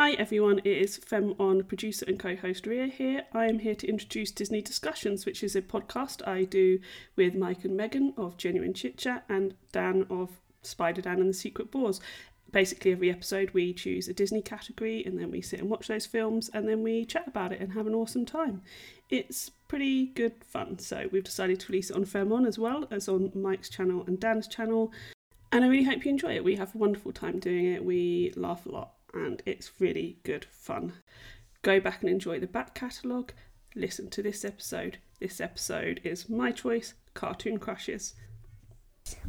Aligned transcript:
Hi 0.00 0.12
everyone, 0.12 0.60
it 0.60 0.66
is 0.66 0.96
Femme 0.96 1.34
On, 1.38 1.62
producer 1.62 2.06
and 2.08 2.18
co 2.18 2.34
host 2.34 2.66
Ria 2.66 2.86
here. 2.86 3.26
I 3.34 3.48
am 3.48 3.58
here 3.58 3.74
to 3.74 3.86
introduce 3.86 4.30
Disney 4.30 4.62
Discussions, 4.62 5.26
which 5.26 5.44
is 5.44 5.54
a 5.54 5.60
podcast 5.60 6.26
I 6.26 6.44
do 6.44 6.78
with 7.16 7.34
Mike 7.34 7.66
and 7.66 7.76
Megan 7.76 8.14
of 8.16 8.38
Genuine 8.38 8.72
Chit 8.72 8.96
Chat 8.96 9.26
and 9.28 9.56
Dan 9.72 10.06
of 10.08 10.30
Spider 10.62 11.02
Dan 11.02 11.20
and 11.20 11.28
the 11.28 11.34
Secret 11.34 11.70
Bores. 11.70 12.00
Basically, 12.50 12.92
every 12.92 13.10
episode 13.10 13.50
we 13.50 13.74
choose 13.74 14.08
a 14.08 14.14
Disney 14.14 14.40
category 14.40 15.04
and 15.04 15.18
then 15.18 15.30
we 15.30 15.42
sit 15.42 15.60
and 15.60 15.68
watch 15.68 15.88
those 15.88 16.06
films 16.06 16.48
and 16.54 16.66
then 16.66 16.82
we 16.82 17.04
chat 17.04 17.28
about 17.28 17.52
it 17.52 17.60
and 17.60 17.74
have 17.74 17.86
an 17.86 17.94
awesome 17.94 18.24
time. 18.24 18.62
It's 19.10 19.50
pretty 19.68 20.06
good 20.06 20.42
fun, 20.42 20.78
so 20.78 21.10
we've 21.12 21.24
decided 21.24 21.60
to 21.60 21.68
release 21.70 21.90
it 21.90 21.96
on 21.96 22.06
Femme 22.06 22.32
On 22.32 22.46
as 22.46 22.58
well 22.58 22.88
as 22.90 23.06
on 23.06 23.32
Mike's 23.34 23.68
channel 23.68 24.04
and 24.06 24.18
Dan's 24.18 24.48
channel. 24.48 24.94
And 25.52 25.62
I 25.62 25.68
really 25.68 25.84
hope 25.84 26.06
you 26.06 26.10
enjoy 26.10 26.36
it. 26.36 26.44
We 26.44 26.56
have 26.56 26.74
a 26.74 26.78
wonderful 26.78 27.12
time 27.12 27.38
doing 27.38 27.66
it, 27.66 27.84
we 27.84 28.32
laugh 28.34 28.64
a 28.64 28.70
lot 28.70 28.92
and 29.14 29.42
it's 29.46 29.72
really 29.80 30.18
good 30.24 30.46
fun. 30.50 30.94
Go 31.62 31.80
back 31.80 32.00
and 32.02 32.10
enjoy 32.10 32.40
the 32.40 32.46
back 32.46 32.74
catalogue, 32.74 33.32
listen 33.74 34.08
to 34.10 34.22
this 34.22 34.44
episode. 34.44 34.98
This 35.20 35.40
episode 35.40 36.00
is 36.04 36.28
my 36.28 36.52
choice 36.52 36.94
Cartoon 37.14 37.58
Crushes. 37.58 38.14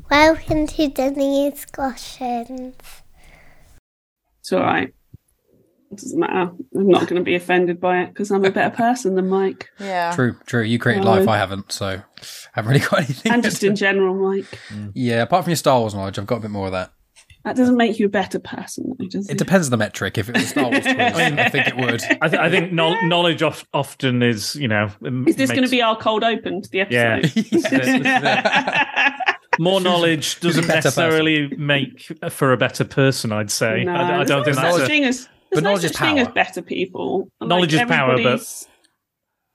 Welcome 0.10 0.68
to 0.68 0.88
Disney 0.88 1.50
Discussions. 1.50 2.76
It's 4.40 4.54
alright. 4.54 4.94
It 5.92 5.98
doesn't 5.98 6.20
matter. 6.20 6.52
I'm 6.74 6.88
not 6.88 7.02
going 7.08 7.20
to 7.20 7.24
be 7.26 7.36
offended 7.36 7.82
by 7.82 8.04
it 8.04 8.08
because 8.14 8.32
I'm 8.32 8.46
a 8.46 8.50
better 8.52 8.74
person 8.74 9.16
than 9.16 9.28
Mike. 9.28 9.70
Yeah. 9.78 10.14
True, 10.16 10.38
true. 10.46 10.62
You 10.64 10.80
created 10.80 11.04
No. 11.04 11.12
life, 11.12 11.28
I 11.28 11.38
haven't, 11.38 11.72
so 11.74 11.86
I 11.88 12.04
haven't 12.54 12.72
really 12.72 12.86
got 12.86 13.00
anything. 13.00 13.32
And 13.34 13.44
just 13.44 13.62
in 13.64 13.76
general, 13.76 14.16
Mike. 14.16 14.46
yeah, 14.94 15.24
apart 15.24 15.44
from 15.44 15.52
your 15.52 15.58
Star 15.58 15.80
Wars 15.80 15.94
knowledge, 15.94 16.18
I've 16.18 16.28
got 16.28 16.38
a 16.38 16.42
bit 16.42 16.52
more 16.52 16.68
of 16.68 16.72
that. 16.72 16.94
That 17.44 17.56
doesn't 17.56 17.76
make 17.78 17.98
you 18.00 18.06
a 18.06 18.10
better 18.10 18.40
person, 18.40 18.94
does 19.10 19.28
it? 19.28 19.32
It 19.34 19.38
depends 19.40 19.68
on 19.68 19.72
the 19.72 19.78
metric. 19.78 20.18
If 20.18 20.30
it 20.30 20.36
was 20.38 20.50
Star 20.50 20.70
Wars 20.70 20.84
quiz, 20.84 20.96
I 20.98 21.50
think 21.50 21.68
it 21.68 21.76
would. 21.76 22.02
I, 22.22 22.30
th- 22.30 22.40
I 22.42 22.50
think 22.50 22.72
no- 22.72 23.00
knowledge 23.08 23.42
of- 23.42 23.66
often 23.74 24.22
is, 24.22 24.56
you 24.56 24.68
know. 24.68 24.90
Is 25.28 25.36
this 25.38 25.50
going 25.50 25.64
to 25.64 25.70
be 25.70 25.82
our 25.82 25.98
cold 25.98 26.24
open 26.24 26.62
to 26.62 26.70
the 26.70 26.86
Yeah. 26.90 27.20
episode? 27.24 29.16
more 29.60 29.82
knowledge 29.82 30.40
doesn't 30.40 30.68
better 30.68 30.76
necessarily 30.76 31.48
make 31.58 32.12
for 32.30 32.54
a 32.54 32.58
better 32.58 32.84
person? 32.86 33.32
I'd 33.32 33.52
say. 33.52 33.84
No, 33.86 33.94
I, 33.94 34.02
I 34.22 34.24
there's 34.24 34.28
don't 34.30 34.38
no 34.40 34.44
think 34.44 34.56
such 34.56 34.64
that's. 34.64 34.78
A, 34.78 34.86
thing 34.88 35.04
as 35.06 35.26
But 35.26 35.32
there's 35.52 35.64
no 35.64 35.70
knowledge 35.70 35.82
such 35.84 35.92
is 35.92 35.98
thing 35.98 36.20
as 36.20 36.28
better 36.30 36.62
people. 36.62 37.28
Knowledge 37.42 37.74
is 37.74 37.82
power, 37.82 38.22
but- 38.22 38.42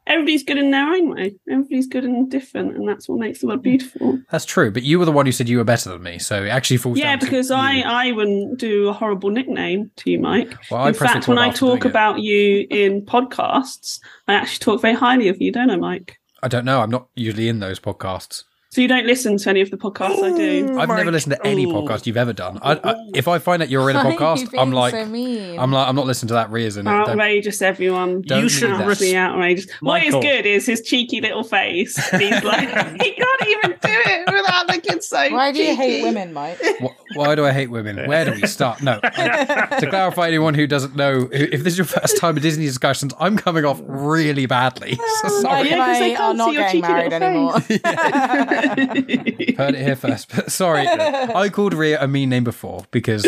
everybody's- 0.07 0.43
good 0.43 0.59
in 0.59 0.71
their 0.71 0.87
own 0.87 1.15
way. 1.15 1.35
Everybody's 1.51 1.87
good 1.87 2.05
and 2.05 2.31
different, 2.31 2.77
and 2.77 2.89
that's 2.89 3.09
what 3.09 3.19
makes 3.19 3.41
the 3.41 3.47
world 3.49 3.63
beautiful. 3.63 4.19
That's 4.31 4.45
true. 4.45 4.71
But 4.71 4.83
you 4.85 4.99
were 4.99 5.05
the 5.05 5.13
one 5.13 5.27
who 5.27 5.33
said 5.33 5.49
you 5.49 5.59
were 5.59 5.65
better 5.65 5.91
than 5.91 6.03
me, 6.03 6.19
so 6.19 6.45
it 6.45 6.49
actually 6.49 6.77
falls 6.77 6.99
Yeah, 6.99 7.17
because 7.17 7.51
I 7.51 7.73
you. 7.73 7.85
I 7.85 8.13
wouldn't 8.13 8.59
do 8.59 8.89
a 8.89 8.93
horrible 8.93 9.31
nickname 9.31 9.91
to 9.97 10.11
you, 10.11 10.19
Mike. 10.19 10.55
Well, 10.71 10.87
in 10.87 10.95
press 10.95 11.13
fact, 11.13 11.29
when 11.29 11.39
I 11.39 11.51
talk 11.51 11.85
about 11.85 12.21
you 12.21 12.67
in 12.71 13.03
podcasts, 13.03 14.01
I 14.29 14.35
actually 14.35 14.65
talk 14.65 14.83
very 14.83 14.95
highly 14.95 15.29
of 15.29 15.41
you, 15.41 15.53
don't 15.53 15.71
I, 15.71 15.77
Mike? 15.77 16.19
I 16.43 16.49
don't 16.49 16.65
know. 16.65 16.81
I'm 16.81 16.91
not 16.91 17.09
usually 17.17 17.49
in 17.49 17.61
those 17.61 17.81
podcasts. 17.81 18.45
So 18.77 18.83
you 18.83 18.89
don't 18.89 19.07
listen 19.07 19.39
to 19.39 19.49
any 19.49 19.63
of 19.63 19.71
the 19.71 19.79
podcasts 19.79 20.23
I 20.23 20.37
do. 20.37 20.79
I've 20.79 20.91
never 20.91 21.11
listened 21.11 21.35
to 21.35 21.47
any 21.47 21.65
Ooh. 21.65 21.69
podcast 21.73 22.05
you've 22.05 22.19
ever 22.19 22.35
done. 22.35 22.59
I, 22.61 22.73
I, 22.85 22.95
if 23.15 23.27
I 23.27 23.39
find 23.39 23.63
out 23.63 23.71
you're 23.71 23.89
in 23.89 23.97
a 23.97 24.01
Why 24.05 24.11
are 24.11 24.13
you 24.13 24.19
podcast, 24.19 24.51
being 24.51 24.61
I'm 24.61 24.71
like, 24.71 24.93
so 24.93 25.07
mean? 25.07 25.59
I'm 25.59 25.73
like, 25.73 25.89
I'm 25.89 25.97
not 25.97 26.05
listening 26.05 26.29
to 26.29 26.35
that. 26.35 26.51
reason. 26.51 26.87
in 26.87 26.93
it. 26.93 26.99
Don't- 26.99 27.09
Outrageous, 27.13 27.63
everyone. 27.63 28.21
Don't 28.21 28.43
You 28.43 28.51
should 28.51 28.67
do 28.67 28.77
that. 28.77 28.87
Absolutely 28.87 29.17
outrageous. 29.17 29.67
What 29.81 30.03
is 30.05 30.13
good 30.13 30.45
is 30.45 30.67
his 30.67 30.83
cheeky 30.83 31.23
little 31.23 31.43
face. 31.43 31.97
He's 32.11 32.45
like, 32.45 32.69
he 33.03 33.13
can't 33.13 33.47
even 33.47 33.71
do 33.71 33.79
it 33.89 34.31
without 34.31 34.67
looking 34.69 35.01
so. 35.01 35.27
Why 35.31 35.53
do 35.53 35.63
you 35.63 35.75
hate 35.75 36.03
women, 36.03 36.35
Mike? 36.35 36.59
Wh- 36.79 37.17
Why 37.17 37.35
do 37.35 37.47
I 37.47 37.53
hate 37.53 37.71
women? 37.71 38.07
Where 38.07 38.27
do 38.27 38.33
we 38.33 38.47
start? 38.47 38.83
No. 38.83 39.01
Uh, 39.03 39.81
to 39.81 39.89
clarify, 39.89 40.29
anyone 40.29 40.53
who 40.53 40.67
doesn't 40.67 40.95
know, 40.95 41.31
if 41.33 41.65
this 41.65 41.73
is 41.73 41.79
your 41.79 41.87
first 41.87 42.19
time 42.19 42.37
at 42.37 42.43
Disney 42.43 42.67
discussions, 42.67 43.15
I'm 43.19 43.39
coming 43.39 43.65
off 43.65 43.81
really 43.87 44.45
badly. 44.45 44.97
So 45.23 45.29
sorry. 45.41 45.71
Yeah, 45.71 45.79
'cause 45.79 45.97
and 45.97 46.05
they 46.05 46.15
I 46.15 46.15
are 46.15 46.17
can't 46.19 46.37
not 46.37 46.49
see 46.51 46.55
your 46.57 46.63
getting 46.65 46.81
married 46.83 47.13
anymore. 47.15 48.66
Heard 48.69 49.75
it 49.75 49.83
here 49.85 49.97
first. 49.97 50.35
But 50.35 50.51
sorry, 50.53 50.87
I 50.89 51.49
called 51.49 51.75
Ria 51.75 52.03
a 52.03 52.09
mean 52.09 52.29
name 52.31 52.45
before 52.45 52.85
because 52.91 53.25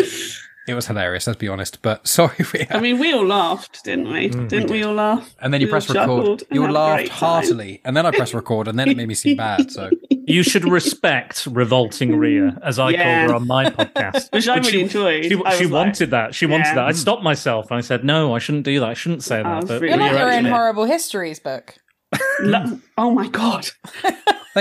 it 0.67 0.73
was 0.73 0.87
hilarious. 0.87 1.25
Let's 1.27 1.39
be 1.39 1.47
honest. 1.47 1.81
But 1.81 2.07
sorry, 2.07 2.35
Ria. 2.53 2.67
I 2.71 2.79
mean, 2.79 2.99
we 2.99 3.11
all 3.13 3.25
laughed, 3.25 3.83
didn't 3.83 4.11
we? 4.11 4.29
Mm. 4.29 4.47
didn't 4.49 4.69
we 4.71 4.83
all 4.83 4.93
laugh? 4.93 5.33
and 5.41 5.53
then 5.53 5.61
you 5.61 5.67
we 5.67 5.71
press 5.71 5.89
record. 5.89 6.43
You 6.51 6.69
laughed 6.71 7.09
heartily, 7.09 7.81
and 7.85 7.95
then 7.97 8.05
I 8.05 8.11
press 8.11 8.33
record, 8.33 8.67
and 8.67 8.77
then 8.77 8.89
it 8.89 8.97
made 8.97 9.07
me 9.07 9.15
seem 9.15 9.37
bad. 9.37 9.71
So 9.71 9.89
you 10.09 10.43
should 10.43 10.65
respect 10.65 11.47
revolting 11.47 12.15
Ria, 12.17 12.59
as 12.63 12.77
I 12.79 12.91
Yeah. 12.91 13.25
called 13.25 13.29
her 13.31 13.35
on 13.37 13.47
my 13.47 13.65
podcast, 13.71 14.31
Which 14.33 14.47
I 14.47 14.57
really 14.57 14.71
she, 14.71 14.81
enjoyed. 14.81 15.23
She, 15.23 15.29
she 15.29 15.35
was 15.35 15.61
like- 15.61 15.71
wanted 15.71 16.11
that. 16.11 16.35
She 16.35 16.45
wanted 16.45 16.65
Yeah. 16.65 16.75
that. 16.75 16.85
I 16.87 16.91
stopped 16.91 17.23
myself 17.23 17.71
and 17.71 17.77
I 17.77 17.81
said, 17.81 18.03
"No, 18.03 18.35
I 18.35 18.39
shouldn't 18.39 18.65
do 18.65 18.79
that. 18.79 18.89
I 18.89 18.93
shouldn't 18.93 19.23
say 19.23 19.39
I 19.39 19.43
that." 19.59 19.67
But 19.67 19.81
really 19.81 19.93
You're 19.95 19.97
like 20.03 20.11
Ria 20.11 20.19
you're 20.21 20.31
in 20.39 20.45
Horrible 20.45 20.85
Histories 20.85 21.39
book. 21.39 21.75
Lo- 22.41 22.79
oh 22.97 23.11
my 23.11 23.27
god! 23.27 23.69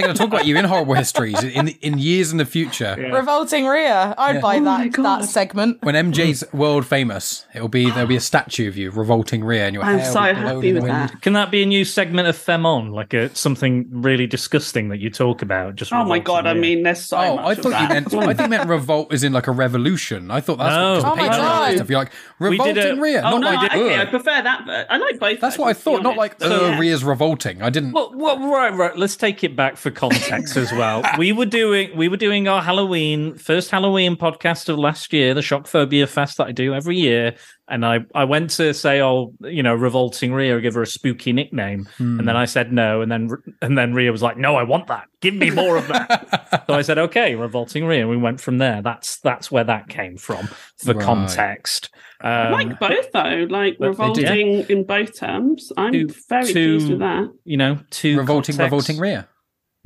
They're 0.01 0.07
going 0.09 0.17
to 0.17 0.19
talk 0.23 0.29
about 0.33 0.47
you 0.47 0.57
in 0.57 0.65
horrible 0.65 0.95
histories 0.95 1.43
in 1.43 1.69
in 1.69 1.99
years 1.99 2.31
in 2.33 2.39
the 2.39 2.45
future. 2.45 2.97
Yeah. 2.99 3.09
Revolting 3.17 3.67
Ria. 3.67 4.15
I'd 4.17 4.37
Yeah. 4.37 4.41
buy 4.41 4.57
Oh 4.59 4.65
that 4.65 4.93
God. 4.93 5.23
that 5.23 5.29
segment. 5.29 5.79
When 5.83 5.95
MJ's 5.95 6.45
world 6.53 6.87
famous, 6.87 7.47
it'll 7.55 7.69
be 7.69 7.91
there'll 7.91 8.07
be 8.09 8.17
a 8.17 8.21
statue 8.21 8.69
of 8.69 8.77
you 8.77 8.91
revolting 8.91 9.45
Ria, 9.45 9.67
and 9.67 9.75
your 9.75 9.83
I'm 9.85 9.99
hair 9.99 10.07
will 10.07 10.13
so 10.13 10.21
be 10.23 10.41
happy 10.41 10.73
with 10.75 10.83
wind. 10.85 10.95
that. 10.95 11.21
Can 11.23 11.33
that 11.33 11.51
be 11.51 11.63
a 11.63 11.67
new 11.67 11.85
segment 11.85 12.29
of 12.29 12.37
Femme 12.37 12.67
On, 12.67 12.93
like 12.93 13.13
a, 13.15 13.35
something 13.35 13.87
really 13.91 14.27
disgusting 14.27 14.89
that 14.91 14.99
you 14.99 15.11
talk 15.11 15.43
about? 15.43 15.75
Just 15.77 15.93
Oh 15.93 15.97
my 16.05 16.17
revolting 16.19 16.25
god! 16.25 16.47
I 16.47 16.55
mean, 16.55 16.83
there's 16.85 17.01
so 17.05 17.17
Oh, 17.19 17.37
much. 17.37 17.45
I 17.45 17.53
of 17.53 17.59
thought 17.59 17.65
you 17.65 17.73
that. 17.73 17.89
meant. 17.91 18.15
I 18.15 18.27
think 18.35 18.41
you 18.41 18.49
meant 18.49 18.69
revolt 18.69 19.13
is 19.13 19.25
in 19.25 19.33
like 19.33 19.47
a 19.47 19.53
revolution. 19.53 20.31
I 20.31 20.41
thought 20.41 20.59
that's 20.59 20.75
No. 20.75 20.95
what, 20.95 21.03
'cause 21.03 21.13
Oh 21.13 21.17
the 21.17 21.23
my 21.23 21.29
Patreon 21.29 21.39
God. 21.39 21.75
stuff. 21.77 21.91
You're 21.91 21.99
like 21.99 22.13
revolting 22.39 22.99
a- 22.99 23.01
Ria, 23.01 23.19
Oh 23.25 23.39
not 23.39 23.41
no! 23.41 23.47
like 23.53 23.73
I, 23.73 23.79
okay, 23.81 24.01
I 24.01 24.05
prefer 24.05 24.43
that. 24.43 24.63
But 24.67 24.87
I 24.91 24.97
like 24.99 25.19
both. 25.19 25.41
That's 25.41 25.59
what 25.59 25.67
I 25.67 25.73
versions, 25.73 25.85
to 25.85 25.91
be 25.91 25.97
thought. 25.97 26.03
Not 26.03 26.17
like 26.17 26.37
honest. 26.43 26.63
uh, 26.63 26.77
Ria's 26.79 27.05
revolting. 27.05 27.63
I 27.63 27.71
didn't. 27.71 27.93
Well, 27.93 28.13
well, 28.15 28.39
right, 28.51 28.75
right. 28.75 28.97
Let's 28.97 29.17
take 29.17 29.43
it 29.45 29.57
back 29.57 29.77
for 29.77 29.88
context 29.91 30.57
as 30.57 30.73
well. 30.73 31.03
We 31.19 31.33
were 31.33 31.47
doing 31.47 31.97
we 31.97 32.09
were 32.09 32.17
doing 32.17 32.49
our 32.49 32.63
Halloween 32.63 33.35
first 33.37 33.71
Halloween 33.71 34.17
podcast 34.17 34.69
of 34.69 34.79
last 34.79 35.13
year, 35.13 35.35
the 35.35 35.43
Shock 35.43 35.67
Phobia 35.67 36.07
Fest 36.07 36.39
that 36.39 36.47
I 36.49 36.53
do 36.53 36.75
every 36.75 36.97
year, 36.97 37.35
and 37.69 37.85
I 37.85 38.01
I 38.15 38.25
went 38.25 38.51
to 38.51 38.73
say, 38.75 39.01
oh, 39.03 39.33
you 39.41 39.63
know, 39.63 39.75
revolting 39.75 40.33
Ria, 40.33 40.61
give 40.61 40.75
her 40.75 40.83
a 40.83 40.87
spooky 40.87 41.33
nickname, 41.33 41.89
and 41.99 42.27
then 42.29 42.37
I 42.37 42.45
said 42.45 42.73
no, 42.73 43.01
and 43.01 43.11
then 43.11 43.29
and 43.63 43.77
then 43.77 43.95
Ria 43.95 44.13
was 44.13 44.23
like, 44.23 44.37
no, 44.37 44.57
I 44.57 44.63
want 44.63 44.87
that. 44.89 45.07
Give 45.21 45.35
me 45.35 45.51
more 45.51 45.77
of 45.77 45.89
that. 45.89 46.65
so 46.69 46.75
I 46.75 46.83
said, 46.83 46.99
okay, 46.99 47.35
revolting 47.35 47.85
Ria. 47.87 48.01
And 48.03 48.11
we 48.11 48.17
went 48.17 48.41
from 48.41 48.59
there. 48.59 48.83
That's 48.83 49.19
that's 49.21 49.51
where 49.51 49.65
that 49.65 49.89
came 49.89 50.17
from 50.17 50.49
for 50.77 50.95
Right. 50.95 51.05
context. 51.05 51.91
I 52.21 52.47
Um, 52.47 52.53
like 52.53 52.81
both 52.81 53.13
though, 53.13 53.47
like 53.49 53.77
but 53.79 53.85
they 53.85 53.89
revolting 53.91 54.49
in 54.69 54.83
both 54.85 55.17
terms. 55.19 55.73
I'm 55.77 55.93
To- 55.93 56.09
very 56.29 56.47
to- 56.47 56.53
pleased 56.53 56.91
with 56.91 56.99
that. 56.99 57.29
you 57.45 57.57
know, 57.57 57.79
to 57.91 58.19
revolting, 58.19 58.57
context. 58.57 58.59
revolting 58.73 58.99
Ria. 58.99 59.29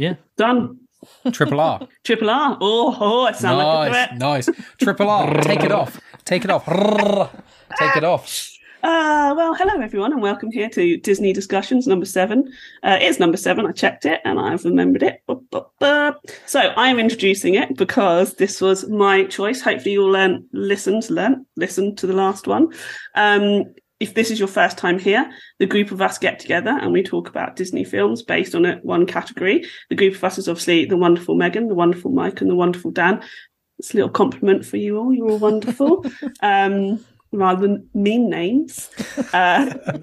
Yeah. 0.02 0.14
Done. 0.36 0.80
Triple 1.30 1.60
R. 1.60 1.86
Triple 2.04 2.28
R. 2.28 2.58
Oh, 2.60 2.96
oh 3.00 3.26
it 3.26 3.36
sounds 3.36 3.58
like 3.58 3.66
a 3.66 3.90
nice, 3.90 4.08
threat. 4.08 4.18
nice. 4.18 4.48
Triple 4.78 5.08
R. 5.08 5.40
Take 5.42 5.62
it 5.62 5.70
off. 5.70 6.00
Take 6.24 6.44
it 6.44 6.50
off. 6.50 6.66
Take 7.78 7.96
it 7.96 8.02
off. 8.02 8.50
Uh, 8.82 9.32
well, 9.36 9.54
hello 9.54 9.80
everyone, 9.80 10.12
and 10.12 10.20
welcome 10.20 10.50
here 10.50 10.68
to 10.70 10.96
Disney 10.96 11.32
Discussions 11.32 11.86
number 11.86 12.04
seven. 12.04 12.52
Uh, 12.82 12.98
it 13.00 13.04
is 13.04 13.20
number 13.20 13.36
seven. 13.36 13.64
I 13.64 13.70
checked 13.70 14.04
it 14.04 14.20
and 14.24 14.40
I've 14.40 14.64
remembered 14.64 15.04
it. 15.04 15.22
Bup, 15.28 15.42
bup, 15.52 15.72
bup. 15.78 16.20
So 16.46 16.58
I 16.58 16.88
am 16.88 16.98
introducing 16.98 17.54
it 17.54 17.76
because 17.76 18.34
this 18.34 18.60
was 18.60 18.88
my 18.88 19.22
choice. 19.26 19.60
Hopefully, 19.60 19.92
you'll 19.92 20.10
learn, 20.10 20.44
listen 20.52 21.00
to 21.02 21.12
learn, 21.12 21.46
listen 21.54 21.94
to 21.94 22.08
the 22.08 22.12
last 22.12 22.48
one. 22.48 22.72
Um, 23.14 23.72
if 24.02 24.14
this 24.14 24.32
is 24.32 24.38
your 24.40 24.48
first 24.48 24.76
time 24.76 24.98
here, 24.98 25.30
the 25.60 25.66
group 25.66 25.92
of 25.92 26.02
us 26.02 26.18
get 26.18 26.40
together 26.40 26.76
and 26.82 26.92
we 26.92 27.04
talk 27.04 27.28
about 27.28 27.54
Disney 27.54 27.84
films 27.84 28.20
based 28.20 28.52
on 28.52 28.66
it, 28.66 28.84
one 28.84 29.06
category. 29.06 29.64
The 29.90 29.94
group 29.94 30.16
of 30.16 30.24
us 30.24 30.38
is 30.38 30.48
obviously 30.48 30.86
the 30.86 30.96
wonderful 30.96 31.36
Megan, 31.36 31.68
the 31.68 31.76
wonderful 31.76 32.10
Mike, 32.10 32.40
and 32.40 32.50
the 32.50 32.56
wonderful 32.56 32.90
Dan. 32.90 33.22
It's 33.78 33.94
a 33.94 33.96
little 33.96 34.10
compliment 34.10 34.66
for 34.66 34.76
you 34.76 34.98
all. 34.98 35.14
You're 35.14 35.30
all 35.30 35.38
wonderful. 35.38 36.04
um, 36.42 37.04
rather 37.30 37.62
than 37.62 37.88
mean 37.94 38.28
names. 38.28 38.90
Uh, 39.32 39.72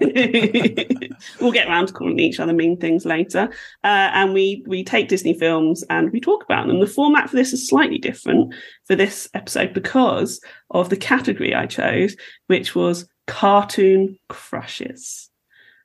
we'll 1.40 1.52
get 1.52 1.68
around 1.68 1.88
to 1.88 1.92
calling 1.92 2.18
each 2.18 2.40
other 2.40 2.54
mean 2.54 2.78
things 2.78 3.04
later. 3.04 3.50
Uh, 3.84 4.10
and 4.14 4.32
we 4.32 4.64
we 4.66 4.82
take 4.82 5.08
Disney 5.08 5.34
films 5.34 5.84
and 5.90 6.10
we 6.10 6.20
talk 6.20 6.42
about 6.42 6.66
them. 6.66 6.80
The 6.80 6.86
format 6.86 7.28
for 7.28 7.36
this 7.36 7.52
is 7.52 7.68
slightly 7.68 7.98
different 7.98 8.54
for 8.86 8.96
this 8.96 9.28
episode 9.34 9.74
because 9.74 10.40
of 10.70 10.88
the 10.88 10.96
category 10.96 11.54
I 11.54 11.66
chose, 11.66 12.16
which 12.48 12.74
was 12.74 13.06
cartoon 13.30 14.18
crushes. 14.28 15.30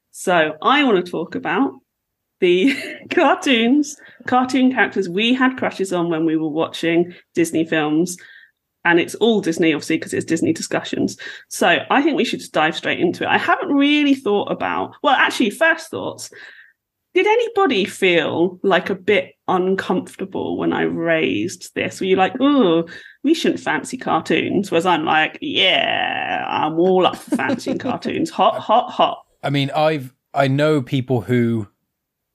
So 0.10 0.58
I 0.64 0.84
want 0.84 1.06
to 1.06 1.12
talk 1.12 1.36
about 1.36 1.74
the 2.40 2.76
cartoons, 3.12 3.96
cartoon 4.26 4.72
characters 4.72 5.08
we 5.08 5.34
had 5.36 5.56
crushes 5.56 5.94
on 5.94 6.10
when 6.10 6.26
we 6.26 6.38
were 6.38 6.50
watching 6.50 7.14
Disney 7.36 7.64
films. 7.64 8.18
And 8.84 9.00
it's 9.00 9.16
all 9.16 9.42
Disney, 9.42 9.74
obviously, 9.74 9.98
because 9.98 10.14
it's 10.14 10.26
Disney 10.26 10.54
discussions. 10.54 11.18
So 11.50 11.80
I 11.90 12.02
think 12.02 12.18
we 12.18 12.26
should 12.26 12.40
just 12.40 12.52
dive 12.52 12.76
straight 12.76 13.00
into 13.00 13.24
it. 13.24 13.30
I 13.30 13.38
haven't 13.38 13.74
really 13.74 14.16
thought 14.16 14.52
about, 14.52 14.96
well, 15.04 15.16
actually, 15.16 15.52
first 15.52 15.90
thoughts. 15.90 16.32
Did 17.16 17.28
anybody 17.28 17.86
feel 17.86 18.60
like 18.62 18.90
a 18.90 18.96
bit 18.96 19.36
uncomfortable 19.48 20.58
when 20.58 20.74
I 20.74 20.82
raised 20.82 21.74
this? 21.74 22.02
Were 22.02 22.08
you 22.08 22.18
like, 22.18 22.34
oh, 22.42 22.90
we 23.24 23.34
shouldn't 23.34 23.62
fancy 23.62 23.96
cartoons? 23.96 24.70
Whereas 24.70 24.86
I'm 24.86 25.06
like, 25.06 25.38
yeah, 25.40 26.46
I'm 26.46 26.78
all 26.78 27.08
up 27.08 27.16
for 27.16 27.38
fancying 27.38 27.78
cartoons. 27.78 28.30
Hot, 28.32 28.60
hot, 28.60 28.92
hot. 28.92 29.24
I 29.42 29.50
mean, 29.50 29.72
I've 29.74 30.14
I 30.34 30.50
know 30.50 30.82
people 30.82 31.22
who 31.22 31.70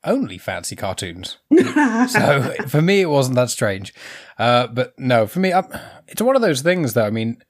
only 0.03 0.39
fancy 0.39 0.77
cartoons, 0.77 1.37
so 2.09 2.55
for 2.67 2.81
me 2.81 3.03
it 3.03 3.11
wasn't 3.11 3.37
that 3.37 3.51
strange. 3.51 3.93
Uh, 4.39 4.67
but 4.67 4.99
no, 4.99 5.27
for 5.27 5.41
me, 5.41 5.53
i 5.53 5.63
it's 6.09 6.23
one 6.23 6.37
of 6.37 6.43
those 6.43 6.63
things. 6.63 6.95
Though 6.95 7.05
I 7.05 7.11
mean, 7.11 7.43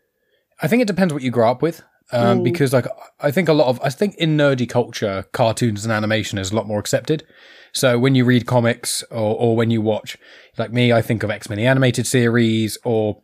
I 0.61 0.67
think 0.67 0.83
it 0.83 0.89
depends 0.89 1.15
what 1.15 1.23
you 1.23 1.31
grow 1.31 1.49
up 1.49 1.63
with. 1.63 1.85
Um, 2.13 2.43
because 2.43 2.73
like 2.73 2.87
I 3.21 3.31
think 3.31 3.49
a 3.49 3.53
lot 3.53 3.69
of 3.69 3.81
I 3.83 3.91
think 3.91 4.17
in 4.17 4.37
nerdy 4.37 4.69
culture, 4.69 5.25
cartoons 5.33 5.85
and 5.85 5.93
animation 5.93 6.39
is 6.39 6.51
a 6.51 6.57
lot 6.57 6.67
more 6.67 6.79
accepted. 6.79 7.25
So 7.73 7.99
when 7.99 8.17
you 8.17 8.25
read 8.25 8.47
comics 8.47 9.03
or, 9.11 9.37
or 9.39 9.57
when 9.57 9.71
you 9.71 9.81
watch, 9.81 10.17
like 10.59 10.73
me, 10.73 10.93
I 10.93 11.03
think 11.03 11.23
of 11.23 11.31
X 11.31 11.49
Men 11.49 11.59
the 11.59 11.67
animated 11.67 12.07
series 12.07 12.79
or 12.85 13.21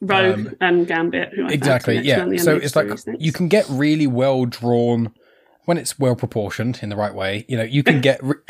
Rogue 0.00 0.54
and 0.60 0.86
Gambit, 0.86 1.30
who 1.34 1.42
I 1.42 1.48
Um, 1.48 1.52
exactly 1.52 1.98
yeah 1.98 2.16
next 2.16 2.22
on 2.22 2.28
the 2.30 2.38
so 2.38 2.56
it's 2.56 2.76
like 2.76 2.86
next. 2.86 3.08
you 3.18 3.32
can 3.32 3.48
get 3.48 3.66
really 3.68 4.06
well 4.06 4.46
drawn 4.46 5.12
when 5.70 5.78
it's 5.78 5.96
well 6.00 6.16
proportioned 6.16 6.80
in 6.82 6.88
the 6.88 6.96
right 6.96 7.14
way 7.14 7.44
you 7.48 7.56
know 7.56 7.62
you 7.76 7.82
can 7.84 8.00
get 8.00 8.18
re- 8.24 8.42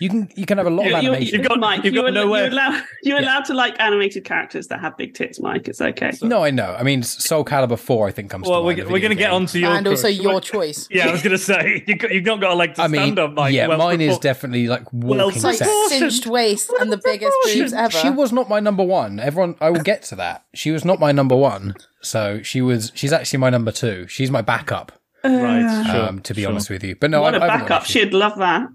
you 0.00 0.08
can 0.10 0.28
you 0.36 0.44
can 0.44 0.58
have 0.58 0.66
a 0.66 0.70
lot 0.78 0.84
of 0.84 0.90
You- 0.92 0.98
you- 0.98 1.08
animation. 1.08 1.38
you've 1.40 1.48
got, 1.48 1.58
Mike, 1.58 1.82
you've 1.84 1.94
you're, 1.94 2.04
got 2.04 2.12
nowhere- 2.12 2.42
you're, 2.44 2.52
allowed, 2.52 2.82
you're 3.06 3.18
allowed 3.18 3.44
to 3.46 3.54
like 3.54 3.74
animated 3.80 4.22
characters 4.24 4.66
that 4.68 4.80
have 4.80 4.94
big 4.98 5.14
tits, 5.14 5.40
Mike. 5.40 5.66
It's 5.66 5.80
okay. 5.80 6.12
no 6.22 6.44
i 6.44 6.50
know. 6.50 6.70
I 6.78 6.82
mean 6.82 7.02
soul 7.02 7.42
calibur 7.50 7.78
4 7.78 8.08
i 8.08 8.10
think 8.10 8.30
comes 8.30 8.46
Well, 8.46 8.60
to 8.60 8.66
we're, 8.66 8.76
mind, 8.76 8.86
we're 8.88 8.92
we're 8.92 8.98
going 9.06 9.16
to 9.16 9.22
get 9.24 9.30
game. 9.30 9.34
onto 9.34 9.58
your 9.58 9.70
and 9.72 9.86
also 9.86 10.08
your 10.08 10.40
choice. 10.42 10.86
Yeah, 10.90 11.08
I 11.08 11.12
was 11.12 11.22
going 11.22 11.36
to 11.40 11.44
say 11.52 11.82
you 11.88 11.96
got, 11.96 12.10
you've 12.12 12.24
not 12.26 12.40
got 12.42 12.50
a 12.52 12.54
leg 12.62 12.74
to 12.74 12.82
i 12.82 12.88
mean 12.88 13.00
stand 13.00 13.18
on, 13.18 13.34
Mike. 13.34 13.54
yeah 13.54 13.66
Well, 13.68 13.78
mine 13.78 14.02
is 14.02 14.18
definitely 14.18 14.66
like 14.68 14.92
walking 14.92 15.36
It's 15.36 15.44
like 15.44 15.56
cinched 15.88 16.26
waist 16.26 16.70
and 16.80 16.92
the 16.92 17.00
biggest 17.02 17.34
boobs 17.44 17.72
ever. 17.72 17.90
she 18.02 18.10
was 18.10 18.30
not 18.38 18.48
my 18.50 18.60
number 18.60 18.84
one. 18.84 19.18
Everyone 19.20 19.54
i 19.60 19.70
will 19.70 19.82
get 19.92 20.02
to 20.10 20.16
that. 20.16 20.44
She 20.54 20.70
was 20.70 20.84
not 20.84 21.00
my 21.00 21.12
number 21.12 21.36
one. 21.36 21.74
So 22.02 22.42
she 22.42 22.60
was 22.60 22.92
she's 22.94 23.12
actually 23.12 23.38
my 23.38 23.50
number 23.50 23.72
two. 23.72 24.06
She's 24.08 24.30
my 24.30 24.42
backup 24.42 24.92
right. 25.24 25.86
Sure. 25.86 26.08
um 26.08 26.20
to 26.20 26.34
be 26.34 26.44
honest 26.46 26.68
with 26.70 26.82
you 26.84 26.96
but 26.96 27.10
no 27.10 27.20
what 27.22 27.34
I, 27.34 27.38
a 27.38 27.40
I 27.40 27.44
haven't 27.52 27.68
got 27.68 27.80
backup. 27.82 27.86
She'd 27.86 28.12
love 28.14 28.36
that. 28.38 28.68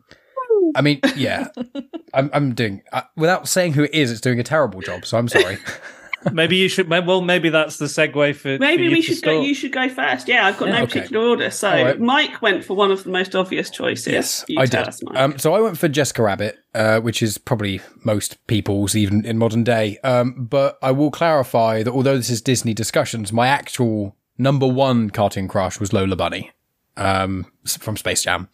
I 0.75 0.81
mean, 0.81 0.99
yeah, 1.15 1.47
I'm, 2.13 2.29
I'm 2.33 2.53
doing 2.53 2.81
uh, 2.91 3.03
without 3.15 3.47
saying 3.47 3.73
who 3.73 3.83
it 3.83 3.93
is. 3.93 4.11
It's 4.11 4.19
doing 4.19 4.39
a 4.39 4.43
terrible 4.43 4.81
job, 4.81 5.05
so 5.05 5.17
I'm 5.17 5.29
sorry. 5.29 5.57
maybe 6.33 6.57
you 6.57 6.67
should. 6.67 6.89
Well, 6.89 7.21
maybe 7.21 7.47
that's 7.49 7.77
the 7.77 7.85
segue 7.85 8.35
for. 8.35 8.57
Maybe 8.59 8.83
for 8.83 8.83
you 8.83 8.89
we 8.97 9.01
to 9.01 9.13
should 9.13 9.23
go. 9.23 9.41
You 9.41 9.53
should 9.53 9.71
go 9.71 9.87
first. 9.87 10.27
Yeah, 10.27 10.45
I've 10.45 10.57
got 10.57 10.67
no 10.69 10.81
Okay. 10.83 10.99
particular 10.99 11.25
order. 11.25 11.49
So 11.51 11.69
All 11.69 11.85
right. 11.85 11.99
Mike 11.99 12.41
went 12.41 12.65
for 12.65 12.75
one 12.75 12.91
of 12.91 13.05
the 13.05 13.11
most 13.11 13.33
obvious 13.33 13.69
choices. 13.69 14.07
yes, 14.11 14.45
you 14.49 14.59
I 14.59 14.65
tell 14.65 14.83
did. 14.83 14.89
us, 14.89 15.01
Mike. 15.03 15.15
Um, 15.17 15.37
so 15.39 15.53
I 15.53 15.61
went 15.61 15.77
for 15.77 15.87
Jessica 15.87 16.21
Rabbit, 16.23 16.57
uh, 16.75 16.99
which 16.99 17.23
is 17.23 17.37
probably 17.37 17.79
most 18.03 18.45
people's, 18.47 18.93
even 18.93 19.25
in 19.25 19.37
modern 19.37 19.63
day. 19.63 19.99
Um, 20.03 20.33
but 20.49 20.77
I 20.81 20.91
will 20.91 21.11
clarify 21.11 21.81
that 21.83 21.91
although 21.93 22.17
this 22.17 22.29
is 22.29 22.41
Disney 22.41 22.73
discussions, 22.73 23.31
my 23.31 23.47
actual 23.47 24.16
number 24.37 24.67
one 24.67 25.09
cartoon 25.09 25.47
crush 25.47 25.79
was 25.79 25.93
Lola 25.93 26.15
Bunny, 26.15 26.51
um, 26.95 27.45
from 27.79 27.97
Space 27.97 28.23
Jam. 28.23 28.49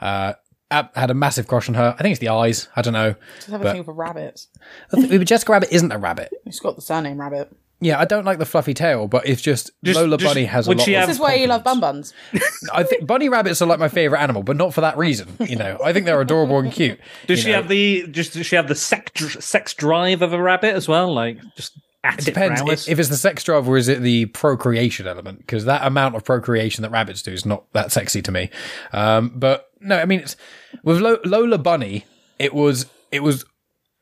Uh, 0.00 0.34
I 0.70 0.88
had 0.96 1.10
a 1.10 1.14
massive 1.14 1.46
crush 1.46 1.68
on 1.68 1.74
her. 1.76 1.94
I 1.98 2.02
think 2.02 2.12
it's 2.12 2.20
the 2.20 2.28
eyes. 2.30 2.68
I 2.74 2.82
don't 2.82 2.92
know. 2.92 3.14
Just 3.36 3.48
have 3.50 3.64
a 3.64 3.72
thing 3.72 3.84
for 3.84 3.92
rabbits. 3.92 4.48
But 4.90 5.24
Jessica 5.24 5.52
Rabbit 5.52 5.68
isn't 5.72 5.92
a 5.92 5.98
rabbit. 5.98 6.32
It's 6.44 6.58
got 6.58 6.74
the 6.74 6.82
surname 6.82 7.20
Rabbit. 7.20 7.54
Yeah, 7.78 8.00
I 8.00 8.06
don't 8.06 8.24
like 8.24 8.38
the 8.38 8.46
fluffy 8.46 8.72
tail, 8.72 9.06
but 9.06 9.28
it's 9.28 9.42
just, 9.42 9.70
Just- 9.84 10.00
Lola 10.00 10.16
just- 10.16 10.28
Bunny 10.34 10.46
has 10.46 10.66
a 10.66 10.70
would 10.70 10.78
lot 10.78 10.84
she 10.86 10.94
of 10.94 11.06
This 11.06 11.16
is 11.16 11.20
why 11.20 11.34
you 11.34 11.46
love 11.46 11.62
bun 11.62 11.78
buns. 11.78 12.14
I 12.72 12.82
think 12.84 13.06
bunny 13.06 13.28
rabbits 13.28 13.60
are 13.60 13.66
like 13.66 13.78
my 13.78 13.88
favorite 13.88 14.18
animal, 14.20 14.42
but 14.42 14.56
not 14.56 14.72
for 14.72 14.80
that 14.80 14.96
reason. 14.96 15.28
You 15.40 15.56
know, 15.56 15.78
I 15.84 15.92
think 15.92 16.06
they're 16.06 16.20
adorable 16.20 16.58
and 16.58 16.72
cute. 16.72 16.98
Does 17.26 17.40
she 17.40 17.48
know. 17.50 17.56
have 17.56 17.68
the? 17.68 18.06
Just 18.08 18.32
does 18.32 18.46
she 18.46 18.56
have 18.56 18.66
the 18.66 18.74
sex 18.74 19.44
sex 19.44 19.74
drive 19.74 20.22
of 20.22 20.32
a 20.32 20.40
rabbit 20.42 20.74
as 20.74 20.88
well? 20.88 21.12
Like 21.12 21.38
just 21.54 21.76
at 21.76 21.82
it, 22.14 22.20
It 22.20 22.24
depends 22.24 22.60
hours? 22.62 22.88
if 22.88 22.98
it's 22.98 23.08
the 23.08 23.16
sex 23.16 23.42
drive 23.44 23.68
or 23.68 23.76
is 23.76 23.88
it 23.88 24.02
the 24.02 24.26
procreation 24.26 25.06
element? 25.06 25.38
Because 25.40 25.64
that 25.64 25.86
amount 25.86 26.14
of 26.16 26.24
procreation 26.24 26.82
that 26.82 26.90
rabbits 26.90 27.22
do 27.22 27.32
is 27.32 27.44
not 27.46 27.64
that 27.72 27.92
sexy 27.92 28.22
to 28.22 28.32
me. 28.32 28.50
Um, 28.92 29.32
but 29.34 29.68
no, 29.80 29.98
I 29.98 30.04
mean, 30.04 30.20
it's, 30.20 30.36
with 30.82 31.00
Lo- 31.00 31.18
Lola 31.24 31.58
Bunny, 31.58 32.04
it 32.38 32.54
was 32.54 32.86
it 33.12 33.22
was 33.22 33.44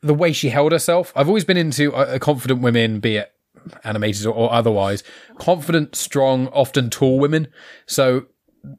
the 0.01 0.13
way 0.13 0.31
she 0.33 0.49
held 0.49 0.71
herself. 0.71 1.11
I've 1.15 1.27
always 1.27 1.45
been 1.45 1.57
into 1.57 1.93
uh, 1.93 2.19
confident 2.19 2.61
women, 2.61 2.99
be 2.99 3.17
it 3.17 3.31
animated 3.83 4.25
or, 4.25 4.33
or 4.35 4.53
otherwise, 4.53 5.03
confident, 5.39 5.95
strong, 5.95 6.47
often 6.49 6.89
tall 6.89 7.19
women. 7.19 7.47
So 7.87 8.27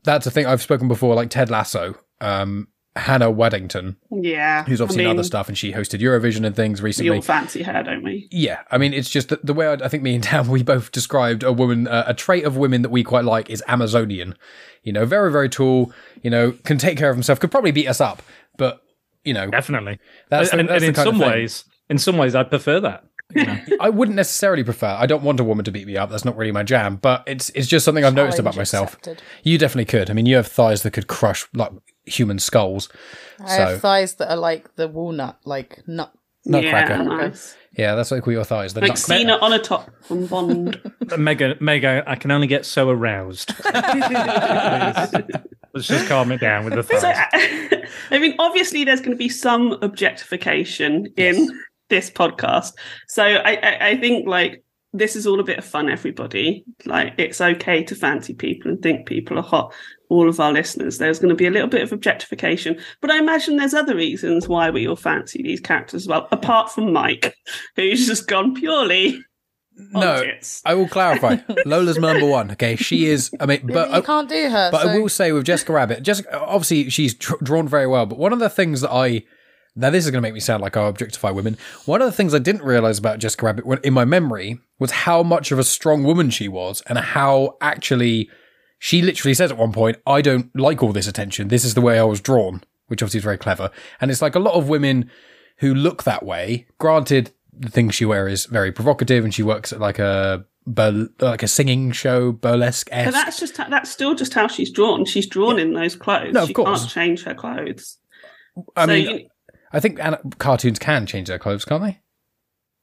that's 0.04 0.26
a 0.26 0.30
thing 0.30 0.46
I've 0.46 0.62
spoken 0.62 0.88
before, 0.88 1.14
like 1.14 1.30
Ted 1.30 1.50
Lasso. 1.50 1.96
Um, 2.20 2.68
Hannah 2.96 3.30
Waddingham, 3.32 3.96
yeah, 4.10 4.64
who's 4.64 4.80
obviously 4.80 5.04
I 5.04 5.08
mean, 5.08 5.16
other 5.18 5.24
stuff, 5.24 5.48
and 5.48 5.56
she 5.56 5.72
hosted 5.72 6.00
Eurovision 6.00 6.46
and 6.46 6.56
things 6.56 6.80
We 6.82 6.86
recently. 6.88 7.16
all 7.16 7.22
fancy 7.22 7.62
her, 7.62 7.82
don't 7.82 8.02
we? 8.02 8.28
Yeah, 8.30 8.62
I 8.70 8.78
mean, 8.78 8.94
it's 8.94 9.10
just 9.10 9.28
that 9.28 9.44
the 9.44 9.52
way 9.54 9.66
I, 9.66 9.72
I 9.74 9.88
think 9.88 10.02
me 10.02 10.14
and 10.14 10.24
Dan 10.24 10.48
we 10.50 10.62
both 10.62 10.90
described 10.92 11.42
a 11.42 11.52
woman, 11.52 11.86
uh, 11.88 12.04
a 12.06 12.14
trait 12.14 12.44
of 12.44 12.56
women 12.56 12.82
that 12.82 12.88
we 12.90 13.04
quite 13.04 13.24
like 13.24 13.50
is 13.50 13.62
Amazonian. 13.68 14.34
You 14.82 14.92
know, 14.92 15.04
very 15.04 15.30
very 15.30 15.48
tall. 15.48 15.92
You 16.22 16.30
know, 16.30 16.52
can 16.64 16.78
take 16.78 16.96
care 16.98 17.10
of 17.10 17.16
himself. 17.16 17.38
Could 17.40 17.50
probably 17.50 17.72
beat 17.72 17.86
us 17.88 18.00
up, 18.00 18.22
but 18.56 18.80
you 19.24 19.34
know, 19.34 19.50
Definitely. 19.50 19.98
That's 20.30 20.50
the- 20.50 20.58
and, 20.60 20.68
that's 20.68 20.84
and 20.84 20.94
the 20.94 21.00
in 21.00 21.04
some 21.06 21.18
ways, 21.18 21.64
in 21.90 21.98
some 21.98 22.16
ways, 22.16 22.34
I 22.34 22.44
prefer 22.44 22.80
that. 22.80 23.04
I 23.80 23.88
wouldn't 23.90 24.14
necessarily 24.14 24.62
prefer. 24.62 24.86
I 24.86 25.06
don't 25.06 25.24
want 25.24 25.40
a 25.40 25.44
woman 25.44 25.64
to 25.64 25.72
beat 25.72 25.84
me 25.86 25.96
up. 25.96 26.10
That's 26.10 26.24
not 26.24 26.36
really 26.36 26.52
my 26.52 26.62
jam. 26.62 26.94
But 26.94 27.24
it's 27.26 27.50
it's 27.50 27.66
just 27.66 27.84
something 27.84 28.04
I've 28.04 28.14
noticed 28.14 28.38
about 28.38 28.56
myself. 28.56 28.94
accepted. 28.94 29.20
You 29.42 29.58
definitely 29.58 29.86
could. 29.86 30.08
I 30.08 30.12
mean, 30.12 30.26
you 30.26 30.36
have 30.36 30.46
thighs 30.46 30.82
that 30.84 30.92
could 30.92 31.08
crush 31.08 31.44
like 31.52 31.72
human 32.06 32.38
skulls. 32.38 32.88
I 33.40 33.56
So 33.56 33.66
have 33.66 33.80
thighs 33.80 34.14
that 34.14 34.30
are 34.30 34.36
like 34.36 34.74
the 34.76 34.88
walnut, 34.88 35.38
like 35.44 35.86
nut. 35.86 36.12
nutcracker. 36.44 36.94
Yeah, 36.94 37.02
Yeah, 37.02 37.16
nice. 37.16 37.56
that's 37.76 38.10
what 38.10 38.16
I 38.18 38.20
call 38.20 38.32
your 38.32 38.44
thighs. 38.44 38.72
The 38.74 38.80
Like 38.80 38.90
nut- 38.90 38.98
Cena 38.98 39.36
on 39.38 39.52
a 39.52 39.58
top 39.58 39.90
from 40.04 40.26
Bond. 40.26 40.80
Mega, 41.18 41.56
mega. 41.60 42.02
I 42.06 42.14
can 42.16 42.30
only 42.30 42.46
get 42.46 42.64
so 42.66 42.88
aroused. 42.90 43.52
Let's 45.74 45.88
just 45.88 46.08
calm 46.08 46.32
it 46.32 46.40
down 46.40 46.64
with 46.64 46.74
the 46.74 46.82
So, 46.82 46.98
thighs. 47.00 47.88
I 48.10 48.18
mean, 48.18 48.34
obviously, 48.38 48.84
there's 48.84 49.00
going 49.00 49.12
to 49.12 49.16
be 49.16 49.28
some 49.28 49.72
objectification 49.82 51.06
in 51.16 51.48
this 51.90 52.10
podcast. 52.10 52.72
So, 53.08 53.22
I, 53.24 53.58
I, 53.62 53.88
I 53.90 53.96
think 53.98 54.26
like 54.26 54.64
this 54.92 55.16
is 55.16 55.26
all 55.26 55.38
a 55.40 55.44
bit 55.44 55.58
of 55.58 55.64
fun, 55.64 55.90
everybody. 55.90 56.64
Like, 56.86 57.14
it's 57.18 57.40
okay 57.40 57.82
to 57.84 57.94
fancy 57.94 58.32
people 58.34 58.70
and 58.70 58.80
think 58.82 59.06
people 59.06 59.38
are 59.38 59.42
hot. 59.42 59.74
All 60.08 60.28
of 60.28 60.38
our 60.38 60.52
listeners, 60.52 60.98
there's 60.98 61.18
going 61.18 61.30
to 61.30 61.34
be 61.34 61.46
a 61.46 61.50
little 61.50 61.68
bit 61.68 61.82
of 61.82 61.92
objectification, 61.92 62.78
but 63.00 63.10
I 63.10 63.18
imagine 63.18 63.56
there's 63.56 63.74
other 63.74 63.96
reasons 63.96 64.46
why 64.48 64.70
we 64.70 64.86
all 64.86 64.96
fancy 64.96 65.42
these 65.42 65.60
characters 65.60 66.02
as 66.02 66.08
well, 66.08 66.28
apart 66.30 66.70
from 66.70 66.92
Mike, 66.92 67.34
who's 67.74 68.06
just 68.06 68.28
gone 68.28 68.54
purely. 68.54 69.20
no. 69.92 70.22
I 70.64 70.74
will 70.74 70.88
clarify. 70.88 71.36
Lola's 71.66 71.98
my 71.98 72.12
number 72.12 72.26
one. 72.28 72.50
Okay, 72.52 72.76
she 72.76 73.06
is. 73.06 73.30
I 73.40 73.46
mean, 73.46 73.66
but 73.66 73.92
you 73.92 74.02
can't 74.02 74.28
do 74.28 74.48
her. 74.48 74.70
But 74.70 74.82
so. 74.82 74.88
I 74.88 74.98
will 74.98 75.08
say 75.08 75.32
with 75.32 75.44
Jessica 75.44 75.72
Rabbit, 75.72 76.02
Jessica 76.02 76.38
obviously 76.40 76.88
she's 76.90 77.12
dr- 77.14 77.40
drawn 77.42 77.68
very 77.68 77.86
well. 77.86 78.06
But 78.06 78.18
one 78.18 78.32
of 78.32 78.38
the 78.38 78.48
things 78.48 78.80
that 78.80 78.90
I 78.92 79.24
now 79.78 79.90
this 79.90 80.06
is 80.06 80.10
going 80.10 80.22
to 80.22 80.26
make 80.26 80.32
me 80.32 80.40
sound 80.40 80.62
like 80.62 80.76
I 80.76 80.86
objectify 80.86 81.30
women. 81.30 81.58
One 81.84 82.00
of 82.00 82.06
the 82.06 82.12
things 82.12 82.32
I 82.32 82.38
didn't 82.38 82.62
realize 82.62 82.98
about 82.98 83.18
Jessica 83.18 83.44
Rabbit 83.44 83.66
when- 83.66 83.80
in 83.84 83.92
my 83.92 84.06
memory 84.06 84.58
was 84.78 84.90
how 84.92 85.22
much 85.22 85.52
of 85.52 85.58
a 85.58 85.64
strong 85.64 86.02
woman 86.04 86.30
she 86.30 86.48
was, 86.48 86.82
and 86.86 86.96
how 86.98 87.56
actually 87.60 88.30
she 88.78 89.02
literally 89.02 89.34
says 89.34 89.50
at 89.50 89.58
one 89.58 89.72
point, 89.72 89.96
"I 90.06 90.20
don't 90.22 90.54
like 90.58 90.82
all 90.82 90.92
this 90.92 91.08
attention. 91.08 91.48
This 91.48 91.64
is 91.64 91.74
the 91.74 91.80
way 91.80 91.98
I 91.98 92.04
was 92.04 92.20
drawn," 92.20 92.62
which 92.88 93.02
obviously 93.02 93.18
is 93.18 93.24
very 93.24 93.38
clever. 93.38 93.70
And 94.00 94.10
it's 94.10 94.22
like 94.22 94.34
a 94.34 94.40
lot 94.40 94.54
of 94.54 94.68
women 94.68 95.10
who 95.58 95.74
look 95.74 96.02
that 96.04 96.24
way. 96.24 96.66
Granted, 96.78 97.32
the 97.58 97.70
thing 97.70 97.90
she 97.90 98.04
wears 98.04 98.32
is 98.32 98.46
very 98.46 98.70
provocative, 98.72 99.24
and 99.24 99.32
she 99.34 99.42
works 99.42 99.72
at 99.72 99.80
like 99.80 99.98
a 99.98 100.44
bur- 100.66 101.08
like 101.20 101.42
a 101.42 101.48
singing 101.48 101.90
show, 101.92 102.32
burlesque 102.32 102.90
But 102.90 102.98
esque. 102.98 103.12
that's 103.12 103.40
just 103.40 103.56
that's 103.56 103.90
still 103.90 104.14
just 104.14 104.34
how 104.34 104.46
she's 104.48 104.70
drawn. 104.70 105.04
She's 105.06 105.26
drawn 105.26 105.58
in 105.58 105.72
those 105.72 105.96
clothes. 105.96 106.34
No, 106.34 106.42
of 106.42 106.48
she 106.48 106.54
course. 106.54 106.80
can't 106.80 106.90
change 106.90 107.22
her 107.24 107.34
clothes. 107.34 107.96
I 108.76 108.82
So 108.84 108.86
mean, 108.92 109.08
you- 109.10 109.28
I 109.72 109.80
think 109.80 109.98
cartoons 110.38 110.78
can 110.78 111.06
change 111.06 111.28
their 111.28 111.38
clothes, 111.38 111.64
can't 111.64 111.82
they? 111.82 112.00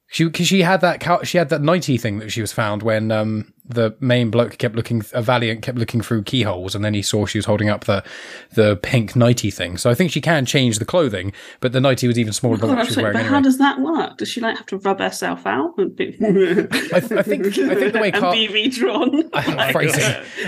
She 0.08 0.24
because 0.24 0.46
she 0.46 0.62
had 0.62 0.80
that 0.82 1.00
cow- 1.00 1.22
she 1.22 1.38
had 1.38 1.48
that 1.48 1.62
nighty 1.62 1.96
thing 1.98 2.18
that 2.18 2.30
she 2.30 2.40
was 2.40 2.52
found 2.52 2.82
when 2.82 3.10
um 3.10 3.52
the 3.66 3.96
main 4.00 4.30
bloke 4.30 4.58
kept 4.58 4.76
looking 4.76 5.02
a 5.14 5.22
valiant 5.22 5.62
kept 5.62 5.78
looking 5.78 6.02
through 6.02 6.22
keyholes 6.22 6.74
and 6.74 6.84
then 6.84 6.92
he 6.92 7.00
saw 7.00 7.24
she 7.24 7.38
was 7.38 7.46
holding 7.46 7.70
up 7.70 7.84
the 7.84 8.04
the 8.52 8.76
pink 8.76 9.16
nighty 9.16 9.50
thing. 9.50 9.76
So 9.78 9.90
I 9.90 9.94
think 9.94 10.12
she 10.12 10.20
can 10.20 10.44
change 10.44 10.78
the 10.78 10.84
clothing, 10.84 11.32
but 11.60 11.72
the 11.72 11.80
nighty 11.80 12.06
was 12.06 12.18
even 12.18 12.32
smaller 12.34 12.58
than 12.58 12.68
what 12.68 12.84
she 12.84 12.90
was 12.90 12.96
wearing 12.98 13.12
but 13.14 13.18
anyway. 13.20 13.34
how 13.34 13.40
does 13.40 13.58
that 13.58 13.80
work? 13.80 14.18
Does 14.18 14.28
she 14.28 14.40
like 14.40 14.56
have 14.58 14.66
to 14.66 14.76
rub 14.76 15.00
herself 15.00 15.46
out 15.46 15.72
and 15.78 15.96
be, 15.96 16.08
I, 16.22 17.00
th- 17.00 17.12
I 17.12 17.22
think 17.22 17.46
I 17.46 17.74
think 17.74 17.92
the 17.94 17.98
way 18.00 18.10
and 18.14 18.32
be 18.32 18.48
redrawn? 18.48 19.30
phrasing. 19.72 20.04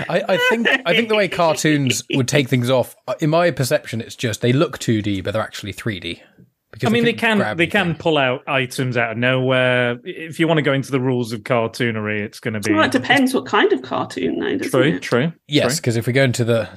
I, 0.07 0.23
I 0.29 0.37
think 0.49 0.67
I 0.85 0.95
think 0.95 1.09
the 1.09 1.15
way 1.15 1.27
cartoons 1.27 2.03
would 2.13 2.27
take 2.27 2.47
things 2.47 2.69
off. 2.69 2.95
uh, 3.07 3.15
In 3.19 3.31
my 3.31 3.49
perception, 3.51 4.01
it's 4.01 4.15
just 4.15 4.41
they 4.41 4.53
look 4.53 4.77
2D, 4.79 5.23
but 5.23 5.31
they're 5.33 5.41
actually 5.41 5.73
3D. 5.73 6.21
Because 6.21 6.56
I 6.85 6.89
mean, 6.89 7.05
they 7.05 7.13
can 7.13 7.57
they 7.57 7.67
can 7.67 7.95
pull 7.95 8.17
out 8.17 8.43
items 8.47 8.97
out 8.97 9.11
of 9.11 9.17
nowhere. 9.17 9.99
If 10.03 10.39
you 10.39 10.47
want 10.47 10.57
to 10.57 10.61
go 10.61 10.73
into 10.73 10.91
the 10.91 10.99
rules 10.99 11.31
of 11.33 11.41
cartoonery, 11.41 12.21
it's 12.21 12.39
going 12.39 12.53
to 12.53 12.59
be 12.59 12.73
well, 12.73 12.83
it 12.83 12.91
depends 12.91 13.33
what 13.33 13.45
kind 13.45 13.71
of 13.73 13.81
cartoon, 13.81 14.39
though. 14.39 14.57
Doesn't 14.57 14.71
True, 14.71 14.83
it? 14.83 15.01
true. 15.01 15.33
Yes, 15.47 15.79
because 15.79 15.97
if 15.97 16.07
we 16.07 16.13
go 16.13 16.23
into 16.23 16.43
the, 16.43 16.69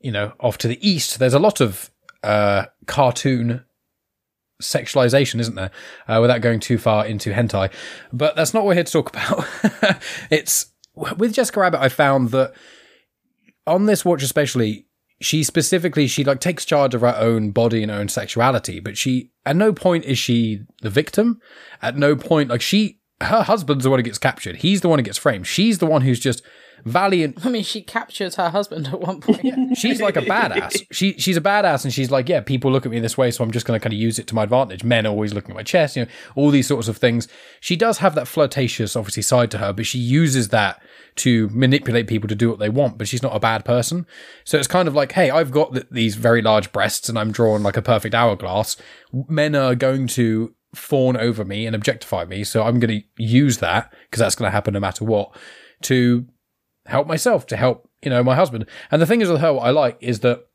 you 0.00 0.12
know, 0.12 0.32
off 0.40 0.58
to 0.58 0.68
the 0.68 0.88
east, 0.88 1.18
there's 1.18 1.34
a 1.34 1.38
lot 1.38 1.60
of 1.60 1.90
uh, 2.22 2.66
cartoon 2.86 3.64
sexualization, 4.62 5.40
isn't 5.40 5.54
there? 5.54 5.70
Uh, 6.08 6.18
without 6.20 6.40
going 6.40 6.60
too 6.60 6.78
far 6.78 7.06
into 7.06 7.30
hentai, 7.30 7.72
but 8.12 8.36
that's 8.36 8.54
not 8.54 8.60
what 8.60 8.68
we're 8.68 8.74
here 8.74 8.84
to 8.84 8.92
talk 8.92 9.10
about. 9.10 9.44
it's 10.30 10.72
with 10.94 11.34
Jessica 11.34 11.60
Rabbit, 11.60 11.80
I 11.80 11.88
found 11.88 12.30
that 12.30 12.54
on 13.66 13.86
this 13.86 14.04
watch 14.04 14.22
especially, 14.22 14.86
she 15.20 15.42
specifically 15.42 16.06
she 16.06 16.24
like 16.24 16.40
takes 16.40 16.64
charge 16.64 16.94
of 16.94 17.00
her 17.00 17.16
own 17.16 17.50
body 17.50 17.82
and 17.82 17.90
her 17.90 17.98
own 17.98 18.08
sexuality, 18.08 18.80
but 18.80 18.98
she 18.98 19.30
at 19.44 19.56
no 19.56 19.72
point 19.72 20.04
is 20.04 20.18
she 20.18 20.60
the 20.82 20.90
victim. 20.90 21.40
At 21.80 21.96
no 21.96 22.16
point 22.16 22.50
like 22.50 22.60
she 22.60 22.98
her 23.20 23.42
husband's 23.42 23.84
the 23.84 23.90
one 23.90 23.98
who 23.98 24.04
gets 24.04 24.18
captured. 24.18 24.56
He's 24.56 24.82
the 24.82 24.88
one 24.88 24.98
who 24.98 25.04
gets 25.04 25.18
framed. 25.18 25.46
She's 25.46 25.78
the 25.78 25.86
one 25.86 26.02
who's 26.02 26.20
just 26.20 26.42
valiant. 26.86 27.44
I 27.44 27.50
mean, 27.50 27.64
she 27.64 27.82
captures 27.82 28.36
her 28.36 28.48
husband 28.48 28.86
at 28.86 29.00
one 29.00 29.20
point. 29.20 29.76
She's 29.76 30.00
like 30.00 30.16
a 30.16 30.22
badass. 30.22 30.84
She 30.92 31.14
she's 31.18 31.36
a 31.36 31.40
badass, 31.40 31.84
and 31.84 31.92
she's 31.92 32.10
like, 32.10 32.28
yeah, 32.28 32.40
people 32.40 32.70
look 32.70 32.86
at 32.86 32.92
me 32.92 33.00
this 33.00 33.18
way, 33.18 33.30
so 33.30 33.42
I'm 33.42 33.50
just 33.50 33.66
going 33.66 33.78
to 33.78 33.82
kind 33.82 33.92
of 33.92 33.98
use 33.98 34.18
it 34.18 34.26
to 34.28 34.34
my 34.34 34.44
advantage. 34.44 34.84
Men 34.84 35.04
are 35.04 35.10
always 35.10 35.34
looking 35.34 35.50
at 35.50 35.56
my 35.56 35.62
chest, 35.62 35.96
you 35.96 36.04
know, 36.04 36.10
all 36.36 36.50
these 36.50 36.68
sorts 36.68 36.86
of 36.88 36.96
things. 36.96 37.26
She 37.60 37.76
does 37.76 37.98
have 37.98 38.14
that 38.14 38.28
flirtatious, 38.28 38.94
obviously, 38.94 39.22
side 39.22 39.50
to 39.50 39.58
her, 39.58 39.72
but 39.72 39.84
she 39.84 39.98
uses 39.98 40.48
that 40.50 40.80
to 41.16 41.48
manipulate 41.48 42.06
people 42.06 42.28
to 42.28 42.34
do 42.34 42.48
what 42.48 42.60
they 42.60 42.68
want. 42.68 42.98
But 42.98 43.08
she's 43.08 43.22
not 43.22 43.34
a 43.34 43.40
bad 43.40 43.64
person, 43.64 44.06
so 44.44 44.56
it's 44.56 44.68
kind 44.68 44.86
of 44.86 44.94
like, 44.94 45.12
hey, 45.12 45.30
I've 45.30 45.50
got 45.50 45.72
th- 45.72 45.86
these 45.90 46.14
very 46.14 46.40
large 46.40 46.72
breasts, 46.72 47.08
and 47.08 47.18
I'm 47.18 47.32
drawn 47.32 47.62
like 47.62 47.76
a 47.76 47.82
perfect 47.82 48.14
hourglass. 48.14 48.76
Men 49.12 49.54
are 49.56 49.74
going 49.74 50.06
to 50.08 50.54
fawn 50.74 51.16
over 51.16 51.44
me 51.44 51.66
and 51.66 51.74
objectify 51.74 52.26
me, 52.26 52.44
so 52.44 52.62
I'm 52.62 52.78
going 52.78 53.00
to 53.00 53.22
use 53.22 53.58
that 53.58 53.92
because 54.04 54.20
that's 54.20 54.36
going 54.36 54.48
to 54.48 54.52
happen 54.54 54.74
no 54.74 54.80
matter 54.80 55.04
what 55.04 55.36
to 55.82 56.26
help 56.86 57.06
myself, 57.06 57.46
to 57.46 57.56
help, 57.56 57.88
you 58.02 58.10
know, 58.10 58.22
my 58.22 58.34
husband. 58.34 58.66
And 58.90 59.00
the 59.00 59.06
thing 59.06 59.20
is 59.20 59.28
with 59.28 59.40
her, 59.40 59.52
what 59.52 59.66
I 59.66 59.70
like 59.70 59.98
is 60.00 60.20
that 60.20 60.46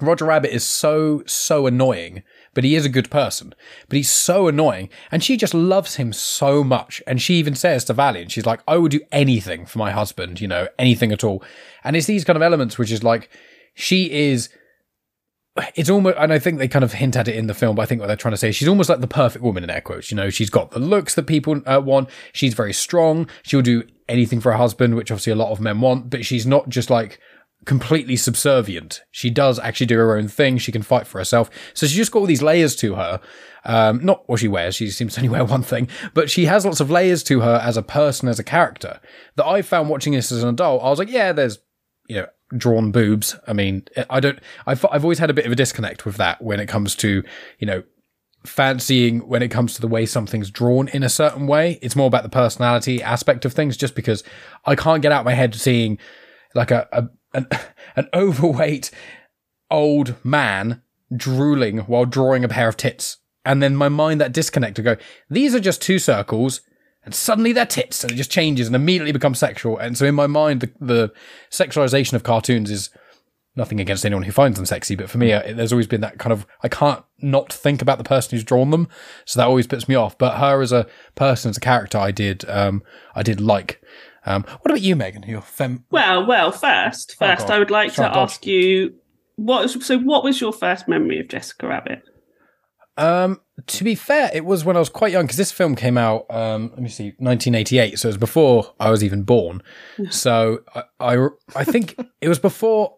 Roger 0.00 0.24
Rabbit 0.24 0.54
is 0.54 0.64
so, 0.64 1.22
so 1.26 1.66
annoying, 1.66 2.22
but 2.54 2.64
he 2.64 2.74
is 2.74 2.84
a 2.84 2.90
good 2.90 3.10
person. 3.10 3.54
But 3.88 3.96
he's 3.96 4.10
so 4.10 4.48
annoying. 4.48 4.88
And 5.10 5.22
she 5.22 5.36
just 5.36 5.54
loves 5.54 5.96
him 5.96 6.12
so 6.12 6.64
much. 6.64 7.02
And 7.06 7.20
she 7.20 7.34
even 7.34 7.54
says 7.54 7.84
to 7.84 7.92
Valiant, 7.92 8.30
she's 8.30 8.46
like, 8.46 8.60
I 8.66 8.78
would 8.78 8.92
do 8.92 9.00
anything 9.12 9.66
for 9.66 9.78
my 9.78 9.90
husband, 9.90 10.40
you 10.40 10.48
know, 10.48 10.68
anything 10.78 11.12
at 11.12 11.24
all. 11.24 11.44
And 11.84 11.96
it's 11.96 12.06
these 12.06 12.24
kind 12.24 12.36
of 12.36 12.42
elements, 12.42 12.78
which 12.78 12.92
is 12.92 13.04
like, 13.04 13.28
she 13.74 14.10
is, 14.10 14.48
it's 15.74 15.90
almost, 15.90 16.16
and 16.18 16.32
I 16.32 16.38
think 16.38 16.58
they 16.58 16.68
kind 16.68 16.84
of 16.84 16.92
hint 16.92 17.16
at 17.16 17.28
it 17.28 17.36
in 17.36 17.46
the 17.46 17.54
film, 17.54 17.76
but 17.76 17.82
I 17.82 17.86
think 17.86 18.00
what 18.00 18.06
they're 18.06 18.16
trying 18.16 18.32
to 18.32 18.38
say, 18.38 18.50
is 18.50 18.56
she's 18.56 18.68
almost 18.68 18.88
like 18.88 19.00
the 19.00 19.06
perfect 19.06 19.44
woman 19.44 19.64
in 19.64 19.70
air 19.70 19.80
quotes. 19.80 20.10
You 20.10 20.16
know, 20.16 20.30
she's 20.30 20.50
got 20.50 20.70
the 20.70 20.78
looks 20.78 21.14
that 21.14 21.24
people 21.24 21.60
uh, 21.66 21.80
want. 21.84 22.08
She's 22.32 22.54
very 22.54 22.72
strong. 22.72 23.28
She'll 23.42 23.62
do 23.62 23.84
anything 24.08 24.40
for 24.40 24.52
her 24.52 24.58
husband, 24.58 24.94
which 24.94 25.10
obviously 25.10 25.32
a 25.32 25.36
lot 25.36 25.50
of 25.50 25.60
men 25.60 25.80
want, 25.80 26.10
but 26.10 26.24
she's 26.24 26.46
not 26.46 26.68
just 26.68 26.90
like 26.90 27.18
completely 27.64 28.16
subservient. 28.16 29.02
She 29.10 29.30
does 29.30 29.58
actually 29.58 29.86
do 29.86 29.98
her 29.98 30.16
own 30.16 30.28
thing. 30.28 30.58
She 30.58 30.72
can 30.72 30.82
fight 30.82 31.06
for 31.06 31.18
herself. 31.18 31.50
So 31.74 31.86
she's 31.86 31.96
just 31.96 32.12
got 32.12 32.20
all 32.20 32.26
these 32.26 32.42
layers 32.42 32.74
to 32.76 32.94
her. 32.94 33.20
Um, 33.64 34.04
not 34.04 34.26
what 34.28 34.40
she 34.40 34.48
wears. 34.48 34.74
She 34.74 34.90
seems 34.90 35.14
to 35.14 35.20
only 35.20 35.28
wear 35.28 35.44
one 35.46 35.62
thing, 35.62 35.88
but 36.14 36.30
she 36.30 36.46
has 36.46 36.64
lots 36.64 36.80
of 36.80 36.90
layers 36.90 37.22
to 37.24 37.40
her 37.40 37.60
as 37.62 37.76
a 37.76 37.82
person, 37.82 38.28
as 38.28 38.38
a 38.38 38.44
character 38.44 39.00
that 39.36 39.46
I 39.46 39.62
found 39.62 39.88
watching 39.88 40.14
this 40.14 40.32
as 40.32 40.42
an 40.42 40.48
adult. 40.48 40.82
I 40.82 40.88
was 40.88 40.98
like, 40.98 41.10
yeah, 41.10 41.32
there's, 41.32 41.58
you 42.08 42.16
know, 42.16 42.26
drawn 42.56 42.90
boobs. 42.92 43.36
I 43.46 43.52
mean, 43.52 43.84
I 44.08 44.20
don't, 44.20 44.38
I've, 44.66 44.84
I've 44.90 45.04
always 45.04 45.18
had 45.18 45.30
a 45.30 45.34
bit 45.34 45.46
of 45.46 45.52
a 45.52 45.56
disconnect 45.56 46.04
with 46.04 46.16
that 46.16 46.42
when 46.42 46.60
it 46.60 46.66
comes 46.66 46.94
to, 46.96 47.22
you 47.58 47.66
know, 47.66 47.82
fancying 48.44 49.20
when 49.28 49.42
it 49.42 49.50
comes 49.50 49.74
to 49.74 49.80
the 49.80 49.88
way 49.88 50.06
something's 50.06 50.50
drawn 50.50 50.88
in 50.88 51.02
a 51.02 51.08
certain 51.08 51.46
way. 51.46 51.78
It's 51.82 51.96
more 51.96 52.06
about 52.06 52.22
the 52.22 52.30
personality 52.30 53.02
aspect 53.02 53.44
of 53.44 53.52
things, 53.52 53.76
just 53.76 53.94
because 53.94 54.24
I 54.64 54.76
can't 54.76 55.02
get 55.02 55.12
out 55.12 55.24
my 55.24 55.34
head 55.34 55.54
seeing 55.54 55.98
like 56.54 56.70
a, 56.70 56.88
a 56.92 57.08
an, 57.34 57.46
an 57.96 58.08
overweight 58.14 58.90
old 59.70 60.14
man 60.24 60.82
drooling 61.14 61.78
while 61.80 62.04
drawing 62.04 62.44
a 62.44 62.48
pair 62.48 62.68
of 62.68 62.76
tits. 62.76 63.18
And 63.44 63.62
then 63.62 63.74
my 63.74 63.88
mind 63.88 64.20
that 64.20 64.32
disconnect 64.32 64.76
to 64.76 64.82
go, 64.82 64.96
these 65.28 65.54
are 65.54 65.60
just 65.60 65.82
two 65.82 65.98
circles 65.98 66.60
and 67.04 67.14
suddenly 67.14 67.52
they're 67.52 67.66
tits 67.66 68.02
and 68.04 68.12
it 68.12 68.16
just 68.16 68.30
changes 68.30 68.66
and 68.66 68.76
immediately 68.76 69.12
becomes 69.12 69.38
sexual. 69.38 69.78
And 69.78 69.96
so 69.96 70.04
in 70.06 70.14
my 70.14 70.26
mind, 70.26 70.60
the, 70.60 70.70
the 70.80 71.12
sexualization 71.50 72.12
of 72.14 72.22
cartoons 72.22 72.70
is 72.70 72.90
nothing 73.56 73.80
against 73.80 74.06
anyone 74.06 74.22
who 74.24 74.32
finds 74.32 74.56
them 74.58 74.66
sexy, 74.66 74.94
but 74.94 75.10
for 75.10 75.18
me, 75.18 75.32
uh, 75.32 75.42
there's 75.54 75.72
always 75.72 75.86
been 75.86 76.00
that 76.02 76.18
kind 76.18 76.32
of, 76.32 76.46
I 76.62 76.68
can't 76.68 77.02
not 77.20 77.52
think 77.52 77.82
about 77.82 77.98
the 77.98 78.04
person 78.04 78.30
who's 78.30 78.44
drawn 78.44 78.70
them. 78.70 78.88
So 79.24 79.40
that 79.40 79.48
always 79.48 79.66
puts 79.66 79.88
me 79.88 79.94
off. 79.94 80.16
But 80.16 80.38
her 80.38 80.60
as 80.62 80.72
a 80.72 80.86
person, 81.14 81.50
as 81.50 81.56
a 81.56 81.60
character, 81.60 81.98
I 81.98 82.10
did, 82.10 82.48
um, 82.48 82.82
I 83.14 83.22
did 83.22 83.40
like. 83.40 83.82
Um, 84.26 84.42
what 84.42 84.66
about 84.70 84.82
you, 84.82 84.94
Megan? 84.96 85.22
Your 85.22 85.40
fem- 85.40 85.84
Well, 85.90 86.26
well, 86.26 86.52
first, 86.52 87.16
Oh, 87.20 87.26
first, 87.26 87.48
God. 87.48 87.54
I 87.54 87.58
would 87.58 87.70
like 87.70 87.94
to 87.94 88.04
ask 88.04 88.46
you 88.46 88.94
what. 89.36 89.62
Was, 89.62 89.86
so, 89.86 89.98
what 89.98 90.22
was 90.22 90.40
your 90.42 90.52
first 90.52 90.86
memory 90.88 91.18
of 91.20 91.28
Jessica 91.28 91.66
Rabbit? 91.66 92.02
Um, 93.00 93.40
to 93.66 93.84
be 93.84 93.94
fair, 93.94 94.30
it 94.32 94.44
was 94.44 94.64
when 94.64 94.76
I 94.76 94.78
was 94.78 94.88
quite 94.88 95.12
young 95.12 95.24
because 95.24 95.36
this 95.36 95.52
film 95.52 95.74
came 95.74 95.96
out. 95.98 96.26
Um, 96.30 96.70
let 96.70 96.80
me 96.80 96.88
see, 96.88 97.14
1988. 97.18 97.98
So 97.98 98.08
it 98.08 98.10
was 98.10 98.16
before 98.16 98.72
I 98.78 98.90
was 98.90 99.02
even 99.04 99.22
born. 99.22 99.62
So 100.10 100.60
I, 100.74 100.82
I, 101.00 101.28
I 101.56 101.64
think 101.64 101.98
it 102.20 102.28
was 102.28 102.38
before. 102.38 102.96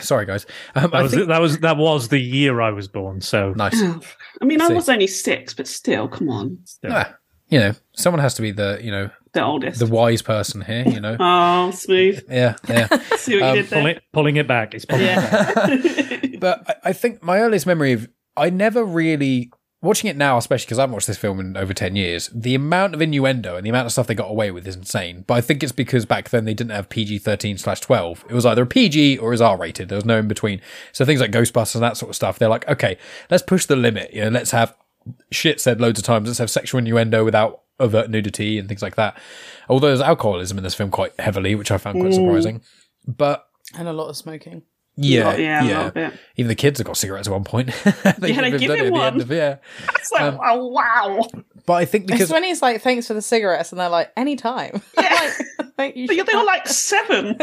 Sorry, 0.00 0.24
guys. 0.24 0.46
Um, 0.74 0.90
That 0.90 0.94
I 0.94 1.02
was, 1.02 1.12
think 1.14 1.26
that 1.28 1.40
was 1.40 1.58
that 1.60 1.76
was 1.76 2.08
the 2.08 2.18
year 2.20 2.60
I 2.60 2.70
was 2.70 2.86
born. 2.88 3.20
So 3.20 3.52
nice. 3.54 3.74
I 4.40 4.44
mean, 4.44 4.60
I 4.60 4.68
See. 4.68 4.74
was 4.74 4.88
only 4.88 5.06
six, 5.08 5.52
but 5.54 5.66
still, 5.66 6.06
come 6.08 6.28
on, 6.28 6.58
Ah, 6.88 7.16
you 7.48 7.58
know, 7.58 7.72
someone 7.92 8.20
has 8.20 8.34
to 8.34 8.42
be 8.42 8.52
the 8.52 8.78
you 8.82 8.90
know 8.92 9.10
the 9.32 9.42
oldest. 9.42 9.80
the 9.80 9.86
wise 9.86 10.22
person 10.22 10.60
here. 10.60 10.84
You 10.86 11.00
know. 11.00 11.16
oh, 11.20 11.70
smooth. 11.72 12.22
Yeah, 12.28 12.54
yeah. 12.68 12.86
See 13.16 13.34
what 13.40 13.42
Um, 13.50 13.56
you 13.56 13.62
did 13.62 13.70
there? 13.70 13.80
pulling, 13.80 13.98
pulling 14.12 14.36
it 14.36 14.46
back. 14.46 14.74
It's 14.74 14.84
pulling 14.84 15.06
it 15.08 15.16
back. 15.30 16.40
But 16.40 16.62
I, 16.84 16.90
I 16.90 16.92
think 16.92 17.22
my 17.22 17.40
earliest 17.40 17.66
memory 17.66 17.92
of 17.92 18.08
I 18.40 18.50
never 18.50 18.84
really 18.84 19.52
watching 19.82 20.10
it 20.10 20.16
now, 20.16 20.36
especially 20.36 20.66
because 20.66 20.78
I 20.78 20.82
haven't 20.82 20.94
watched 20.94 21.06
this 21.06 21.18
film 21.18 21.40
in 21.40 21.56
over 21.56 21.74
ten 21.74 21.94
years. 21.94 22.30
The 22.34 22.54
amount 22.54 22.94
of 22.94 23.02
innuendo 23.02 23.56
and 23.56 23.64
the 23.64 23.70
amount 23.70 23.86
of 23.86 23.92
stuff 23.92 24.06
they 24.06 24.14
got 24.14 24.30
away 24.30 24.50
with 24.50 24.66
is 24.66 24.76
insane. 24.76 25.24
But 25.26 25.34
I 25.34 25.40
think 25.42 25.62
it's 25.62 25.72
because 25.72 26.06
back 26.06 26.30
then 26.30 26.46
they 26.46 26.54
didn't 26.54 26.72
have 26.72 26.88
PG 26.88 27.18
thirteen 27.18 27.58
slash 27.58 27.80
twelve. 27.80 28.24
It 28.28 28.34
was 28.34 28.46
either 28.46 28.62
a 28.62 28.66
PG 28.66 29.18
or 29.18 29.28
it 29.28 29.34
was 29.34 29.40
R 29.42 29.58
rated. 29.58 29.90
There 29.90 29.96
was 29.96 30.06
no 30.06 30.18
in 30.18 30.26
between. 30.26 30.62
So 30.92 31.04
things 31.04 31.20
like 31.20 31.32
Ghostbusters 31.32 31.74
and 31.74 31.84
that 31.84 31.98
sort 31.98 32.08
of 32.08 32.16
stuff, 32.16 32.38
they're 32.38 32.48
like, 32.48 32.66
okay, 32.66 32.96
let's 33.30 33.42
push 33.42 33.66
the 33.66 33.76
limit. 33.76 34.12
You 34.14 34.24
know, 34.24 34.30
let's 34.30 34.52
have 34.52 34.74
shit 35.30 35.60
said 35.60 35.80
loads 35.80 35.98
of 35.98 36.06
times. 36.06 36.26
Let's 36.26 36.38
have 36.38 36.50
sexual 36.50 36.78
innuendo 36.78 37.24
without 37.24 37.62
overt 37.78 38.10
nudity 38.10 38.58
and 38.58 38.68
things 38.68 38.82
like 38.82 38.96
that. 38.96 39.20
Although 39.68 39.88
there's 39.88 40.00
alcoholism 40.00 40.56
in 40.56 40.64
this 40.64 40.74
film 40.74 40.90
quite 40.90 41.18
heavily, 41.20 41.54
which 41.54 41.70
I 41.70 41.78
found 41.78 42.00
quite 42.00 42.12
mm. 42.12 42.16
surprising. 42.16 42.62
But 43.06 43.46
and 43.76 43.86
a 43.86 43.92
lot 43.92 44.08
of 44.08 44.16
smoking. 44.16 44.62
Yeah, 44.96 45.36
yeah, 45.36 45.64
yeah. 45.64 45.90
bit. 45.90 46.12
Even 46.36 46.48
the 46.48 46.54
kids 46.54 46.78
have 46.78 46.86
got 46.86 46.96
cigarettes 46.96 47.26
at 47.28 47.32
one 47.32 47.44
point. 47.44 47.70
Yeah, 48.04 48.12
they 48.18 48.50
give 48.58 48.70
him 48.70 48.70
it 48.70 48.78
at 48.80 48.84
the 48.84 48.90
one. 48.90 49.20
of- 49.20 49.30
yeah. 49.30 49.56
It's 49.96 50.12
like, 50.12 50.22
Um, 50.22 50.38
oh 50.44 50.66
wow! 50.68 51.26
But 51.66 51.74
I 51.74 51.84
think 51.84 52.04
It's 52.04 52.12
because 52.12 52.30
when 52.30 52.44
he's 52.44 52.60
like, 52.62 52.82
"Thanks 52.82 53.06
for 53.06 53.14
the 53.14 53.22
cigarettes," 53.22 53.70
and 53.72 53.80
they're 53.80 53.88
like, 53.88 54.10
"Anytime." 54.16 54.82
Yeah. 55.00 55.32
like, 55.58 55.68
like, 55.78 55.96
you 55.96 56.06
But 56.08 56.26
they 56.26 56.36
were 56.36 56.44
like 56.44 56.66
seven. 56.68 57.36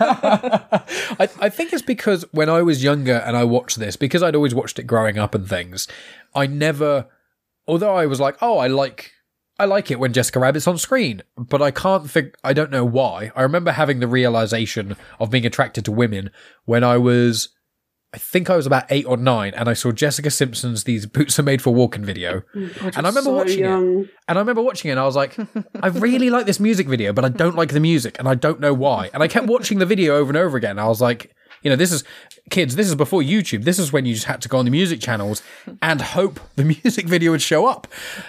I, 0.00 1.28
I 1.40 1.48
think 1.48 1.72
it's 1.72 1.82
because 1.82 2.24
when 2.32 2.48
I 2.48 2.62
was 2.62 2.82
younger 2.82 3.14
and 3.26 3.36
I 3.36 3.44
watched 3.44 3.78
this, 3.78 3.96
because 3.96 4.22
I'd 4.22 4.34
always 4.34 4.54
watched 4.54 4.78
it 4.78 4.84
growing 4.84 5.18
up 5.18 5.34
and 5.34 5.48
things, 5.48 5.86
I 6.34 6.46
never, 6.46 7.06
although 7.66 7.94
I 7.94 8.06
was 8.06 8.20
like, 8.20 8.36
oh, 8.40 8.58
I 8.58 8.66
like, 8.68 9.12
I 9.58 9.64
like 9.64 9.90
it 9.90 9.98
when 9.98 10.12
Jessica 10.12 10.38
Rabbit's 10.38 10.68
on 10.68 10.78
screen, 10.78 11.22
but 11.36 11.60
I 11.60 11.72
can't 11.72 12.08
think, 12.08 12.36
I 12.44 12.52
don't 12.52 12.70
know 12.70 12.84
why. 12.84 13.32
I 13.34 13.42
remember 13.42 13.72
having 13.72 13.98
the 13.98 14.06
realization 14.06 14.96
of 15.18 15.30
being 15.30 15.44
attracted 15.44 15.84
to 15.86 15.92
women 15.92 16.30
when 16.64 16.84
I 16.84 16.96
was, 16.96 17.48
I 18.14 18.18
think 18.18 18.48
I 18.48 18.56
was 18.56 18.66
about 18.66 18.84
eight 18.90 19.04
or 19.04 19.16
nine, 19.16 19.54
and 19.54 19.68
I 19.68 19.72
saw 19.72 19.90
Jessica 19.90 20.30
Simpson's 20.30 20.84
"These 20.84 21.06
Boots 21.06 21.38
Are 21.38 21.42
Made 21.42 21.60
for 21.60 21.74
Walking" 21.74 22.04
video, 22.04 22.42
and 22.54 22.72
I 22.96 23.00
remember 23.00 23.22
so 23.22 23.34
watching 23.34 23.64
it. 23.64 23.68
And 24.28 24.38
I 24.38 24.38
remember 24.38 24.62
watching 24.62 24.90
it 24.90 24.92
and 24.92 25.00
I 25.00 25.04
was 25.04 25.16
like, 25.16 25.36
I 25.82 25.88
really 25.88 26.30
like 26.30 26.46
this 26.46 26.60
music 26.60 26.86
video, 26.86 27.12
but 27.12 27.24
I 27.24 27.28
don't 27.28 27.56
like 27.56 27.72
the 27.72 27.80
music 27.80 28.18
and 28.18 28.28
I 28.28 28.34
don't 28.34 28.60
know 28.60 28.72
why. 28.72 29.10
And 29.12 29.22
I 29.22 29.28
kept 29.28 29.46
watching 29.46 29.78
the 29.78 29.86
video 29.86 30.16
over 30.16 30.30
and 30.30 30.36
over 30.38 30.56
again. 30.56 30.78
I 30.78 30.86
was 30.86 31.00
like, 31.00 31.34
you 31.62 31.70
know, 31.70 31.76
this 31.76 31.92
is 31.92 32.04
kids, 32.50 32.76
this 32.76 32.86
is 32.88 32.94
before 32.94 33.20
YouTube. 33.20 33.64
This 33.64 33.78
is 33.78 33.92
when 33.92 34.06
you 34.06 34.14
just 34.14 34.26
had 34.26 34.40
to 34.42 34.48
go 34.48 34.58
on 34.58 34.64
the 34.64 34.70
music 34.70 35.00
channels 35.00 35.42
and 35.82 36.00
hope 36.00 36.40
the 36.56 36.64
music 36.84 37.06
video 37.06 37.32
would 37.32 37.42
show 37.42 37.66
up. 37.66 37.86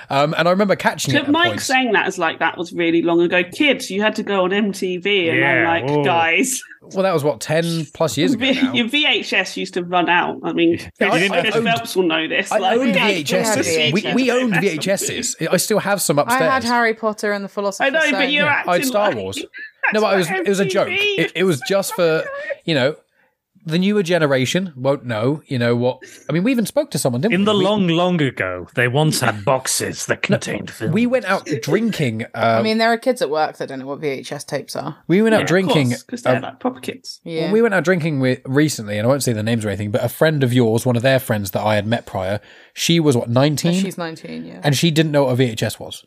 Um, 0.10 0.34
and 0.38 0.48
I 0.48 0.52
remember 0.52 0.76
catching 0.76 1.16
it. 1.16 1.30
Mike 1.30 1.48
points. 1.52 1.66
saying 1.66 1.94
that 1.94 2.08
is 2.08 2.18
like 2.18 2.40
that 2.40 2.58
was 2.58 2.74
really 2.74 3.02
long 3.02 3.22
ago. 3.22 3.44
Kids, 3.44 3.90
you 3.90 4.02
had 4.02 4.16
to 4.16 4.24
go 4.24 4.44
on 4.44 4.50
MTV, 4.52 5.30
and 5.30 5.40
Yeah, 5.40 5.70
I'm 5.72 5.86
like, 5.86 5.90
whoa. 5.98 6.04
guys, 6.04 6.62
well, 6.82 7.04
that 7.04 7.14
was 7.14 7.24
what, 7.24 7.40
10 7.40 7.86
plus 7.94 8.18
years 8.18 8.34
ago 8.34 8.50
now. 8.52 8.74
your 8.74 8.88
VHS 8.88 9.56
used 9.58 9.74
to 9.76 9.84
run 9.84 10.10
out. 10.10 10.40
I 10.44 10.54
mean, 10.54 10.80
Yeah, 11.00 11.12
I- 11.12 11.18
Chris, 11.20 11.32
I 11.32 11.42
Chris 11.42 11.56
owned- 11.56 11.66
Phelps 11.68 11.96
will 11.96 12.04
know 12.08 12.28
this. 12.28 12.52
I 12.52 12.58
like, 12.58 12.78
owned 12.78 12.92
we 12.94 13.00
VHSs. 13.00 13.94
We, 13.94 14.02
VHS. 14.02 14.16
we 14.16 14.32
owned 14.32 14.54
VHSs. 14.54 15.48
I 15.52 15.58
still 15.58 15.80
have 15.80 16.02
some 16.02 16.20
upstairs. 16.20 16.42
I 16.42 16.54
had 16.56 16.64
Harry 16.64 16.94
Potter 16.94 17.32
and 17.32 17.44
the 17.46 17.50
Philosopher's 17.50 17.88
I 17.88 17.90
know, 17.90 18.00
but 18.12 18.18
Stone. 18.18 18.30
you're 18.32 18.48
I 18.48 18.54
acting 18.54 18.74
had 18.74 18.86
Star 18.86 19.08
like- 19.10 19.18
Wars. 19.18 19.46
No, 19.92 20.02
but 20.02 20.14
it 20.14 20.18
was 20.18 20.30
what 20.30 20.40
it 20.42 20.50
was 20.50 20.60
a 20.60 20.66
joke. 20.66 20.90
It, 20.92 21.32
it 21.34 21.44
was 21.46 21.62
just 21.68 21.96
for 21.96 22.24
you 22.64 22.76
know 22.76 22.96
the 23.70 23.80
newer 23.80 24.04
generation 24.04 24.74
won't 24.76 25.06
know. 25.06 25.42
You 25.48 25.60
know 25.60 25.76
what? 25.76 26.00
I 26.30 26.34
mean, 26.34 26.44
we 26.44 26.52
even 26.52 26.66
spoke 26.66 26.92
to 26.92 26.98
someone, 27.00 27.22
didn't 27.22 27.34
In 27.34 27.42
we? 27.42 27.46
the 27.46 27.58
We- 27.58 27.64
long, 27.64 27.88
long 27.88 28.22
ago, 28.22 28.68
they 28.76 28.88
once 28.88 29.20
had 29.22 29.46
boxes 29.46 30.06
that 30.08 30.22
contained 30.22 30.70
film. 30.72 30.92
we 30.92 31.06
went 31.06 31.26
out 31.26 31.48
drinking. 31.62 32.24
Um, 32.24 32.30
I 32.60 32.62
mean, 32.62 32.78
there 32.78 32.92
are 32.92 32.98
kids 32.98 33.22
at 33.22 33.30
work 33.30 33.58
that 33.58 33.70
don't 33.70 33.80
know 33.80 33.86
what 33.88 34.02
VHS 34.02 34.46
tapes 34.46 34.76
are. 34.76 34.98
we 35.08 35.22
went 35.22 35.36
out 35.36 35.48
drinking. 35.48 35.90
because 36.06 36.24
they're 36.24 36.36
um, 36.38 36.42
like 36.44 36.60
proper 36.60 36.80
kids. 36.80 37.22
Yeah. 37.24 37.44
when 37.44 37.52
we 37.52 37.62
went 37.62 37.74
out 37.74 37.84
drinking 37.84 38.20
with 38.20 38.40
recently, 38.46 38.98
and 38.98 39.06
I 39.06 39.10
won't 39.10 39.24
say 39.24 39.34
the 39.34 39.44
names 39.44 39.64
or 39.66 39.70
anything, 39.70 39.92
but 39.92 40.04
a 40.04 40.10
friend 40.10 40.44
of 40.44 40.54
yours, 40.54 40.86
one 40.86 40.96
of 40.96 41.02
their 41.02 41.20
friends 41.20 41.52
that 41.52 41.62
I 41.64 41.76
had 41.76 41.88
met 41.88 42.06
prior, 42.06 42.40
she 42.74 43.00
was 43.00 43.16
what 43.16 43.30
nineteen, 43.30 43.74
She's 43.82 43.98
19, 43.98 44.46
yeah. 44.46 44.62
and 44.64 44.76
she 44.76 44.92
didn't 44.92 45.12
know 45.12 45.26
what 45.26 45.40
a 45.40 45.44
VHS 45.44 45.80
was. 45.80 46.06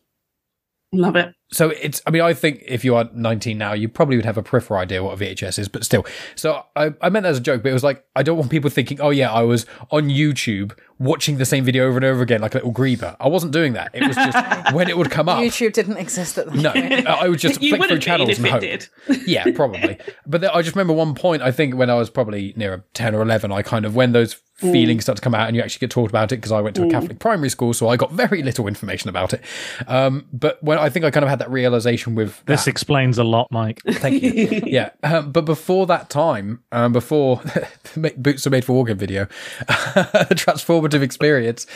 Love 0.95 1.17
it. 1.17 1.35
so 1.51 1.71
it's 1.71 2.03
i 2.07 2.11
mean 2.11 2.21
i 2.21 2.35
think 2.35 2.63
if 2.67 2.85
you 2.85 2.95
are 2.95 3.09
19 3.15 3.57
now 3.57 3.73
you 3.73 3.89
probably 3.89 4.17
would 4.17 4.27
have 4.27 4.37
a 4.37 4.43
peripheral 4.43 4.79
idea 4.79 5.03
what 5.03 5.21
a 5.21 5.25
vhs 5.25 5.59
is 5.59 5.67
but 5.67 5.85
still 5.85 6.05
so 6.35 6.65
i, 6.77 6.93
I 7.01 7.09
meant 7.09 7.23
that 7.23 7.31
as 7.31 7.39
a 7.39 7.41
joke 7.41 7.63
but 7.63 7.71
it 7.71 7.73
was 7.73 7.83
like 7.83 8.05
i 8.15 8.23
don't 8.23 8.37
want 8.37 8.51
people 8.51 8.69
thinking 8.69 9.01
oh 9.01 9.09
yeah 9.09 9.33
i 9.33 9.43
was 9.43 9.65
on 9.91 10.11
youtube 10.11 10.77
watching 10.99 11.39
the 11.39 11.47
same 11.47 11.65
video 11.65 11.87
over 11.89 11.97
and 11.97 12.05
over 12.05 12.23
again 12.23 12.43
like 12.43 12.55
a 12.55 12.59
little 12.59 12.75
griever 12.75 13.17
i 13.21 13.29
wasn't 13.29 13.53
doing 13.53 13.73
that 13.73 13.91
it 13.95 14.07
was 14.07 14.17
just 14.17 14.73
when 14.75 14.89
it 14.89 14.97
would 14.99 15.11
come 15.11 15.29
up 15.29 15.39
YouTube 15.39 15.73
didn't 15.73 15.97
exist 15.97 16.37
at 16.37 16.53
the 16.53 16.63
time. 16.63 17.05
no 17.05 17.11
i 17.11 17.27
would 17.27 17.39
just 17.39 17.59
flick 17.61 17.85
through 17.85 17.99
channels 17.99 18.39
and 18.39 18.47
hope 18.49 18.61
did. 18.61 18.89
yeah, 19.27 19.51
probably. 19.55 19.99
But 20.27 20.45
I 20.55 20.63
just 20.63 20.77
remember 20.77 20.93
one 20.93 21.15
point. 21.15 21.43
I 21.43 21.51
think 21.53 21.75
when 21.75 21.91
I 21.91 21.95
was 21.95 22.11
probably 22.11 22.53
near 22.57 22.85
ten 22.95 23.15
or 23.15 23.23
eleven, 23.23 23.51
I 23.53 23.63
kind 23.63 23.85
of 23.85 23.95
when 23.95 24.13
those 24.13 24.35
feelings 24.63 25.03
start 25.05 25.17
to 25.17 25.23
come 25.23 25.35
out 25.35 25.49
and 25.49 25.57
you 25.57 25.63
actually 25.63 25.81
get 25.81 25.91
taught 25.91 26.11
about 26.11 26.33
it 26.33 26.37
because 26.37 26.53
I 26.53 26.61
went 26.61 26.77
to 26.77 26.85
a 26.85 26.91
Catholic 26.91 27.19
primary 27.19 27.51
school, 27.51 27.75
so 27.75 27.89
I 27.89 27.97
got 27.97 28.13
very 28.13 28.43
little 28.43 28.67
information 28.67 29.09
about 29.09 29.35
it. 29.35 29.43
Um, 29.87 30.27
but 30.33 30.63
when 30.63 30.79
I 30.79 30.89
think 30.89 31.05
I 31.05 31.11
kind 31.11 31.25
of 31.25 31.31
had 31.31 31.39
that 31.41 31.51
realization 31.51 32.15
with 32.15 32.43
This 32.47 32.65
that- 32.65 32.71
explains 32.71 33.19
a 33.19 33.25
lot, 33.25 33.49
Mike. 33.51 33.81
Thank 33.87 34.23
you. 34.23 34.63
yeah, 34.67 34.91
um, 35.03 35.33
but 35.33 35.45
before 35.45 35.87
that 35.87 36.09
time, 36.09 36.63
um, 36.73 36.93
before 36.93 37.43
Boots 38.17 38.47
are 38.47 38.51
made 38.51 38.65
for 38.65 38.73
walking 38.73 38.97
video, 38.97 39.23
a 39.61 40.27
transformative 40.35 41.03
experience. 41.03 41.67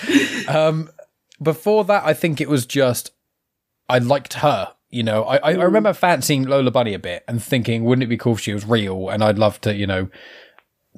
Um, 0.49 0.90
before 1.43 1.85
that, 1.85 2.05
I 2.05 2.14
think 2.14 2.40
it 2.40 2.49
was 2.49 2.66
just 2.66 3.11
I 3.88 3.99
liked 3.99 4.35
her. 4.35 4.73
You 4.88 5.02
know, 5.02 5.25
I, 5.25 5.37
I, 5.37 5.50
I 5.50 5.64
remember 5.64 5.93
fancying 5.93 6.45
Lola 6.45 6.71
Bunny 6.71 6.95
a 6.95 6.99
bit 6.99 7.25
and 7.28 7.43
thinking, 7.43 7.85
wouldn't 7.85 8.05
it 8.05 8.07
be 8.07 8.16
cool 8.16 8.35
if 8.35 8.40
she 8.40 8.55
was 8.55 8.64
real? 8.64 9.09
And 9.09 9.23
I'd 9.23 9.38
love 9.38 9.61
to, 9.62 9.75
you 9.75 9.87
know, 9.87 10.09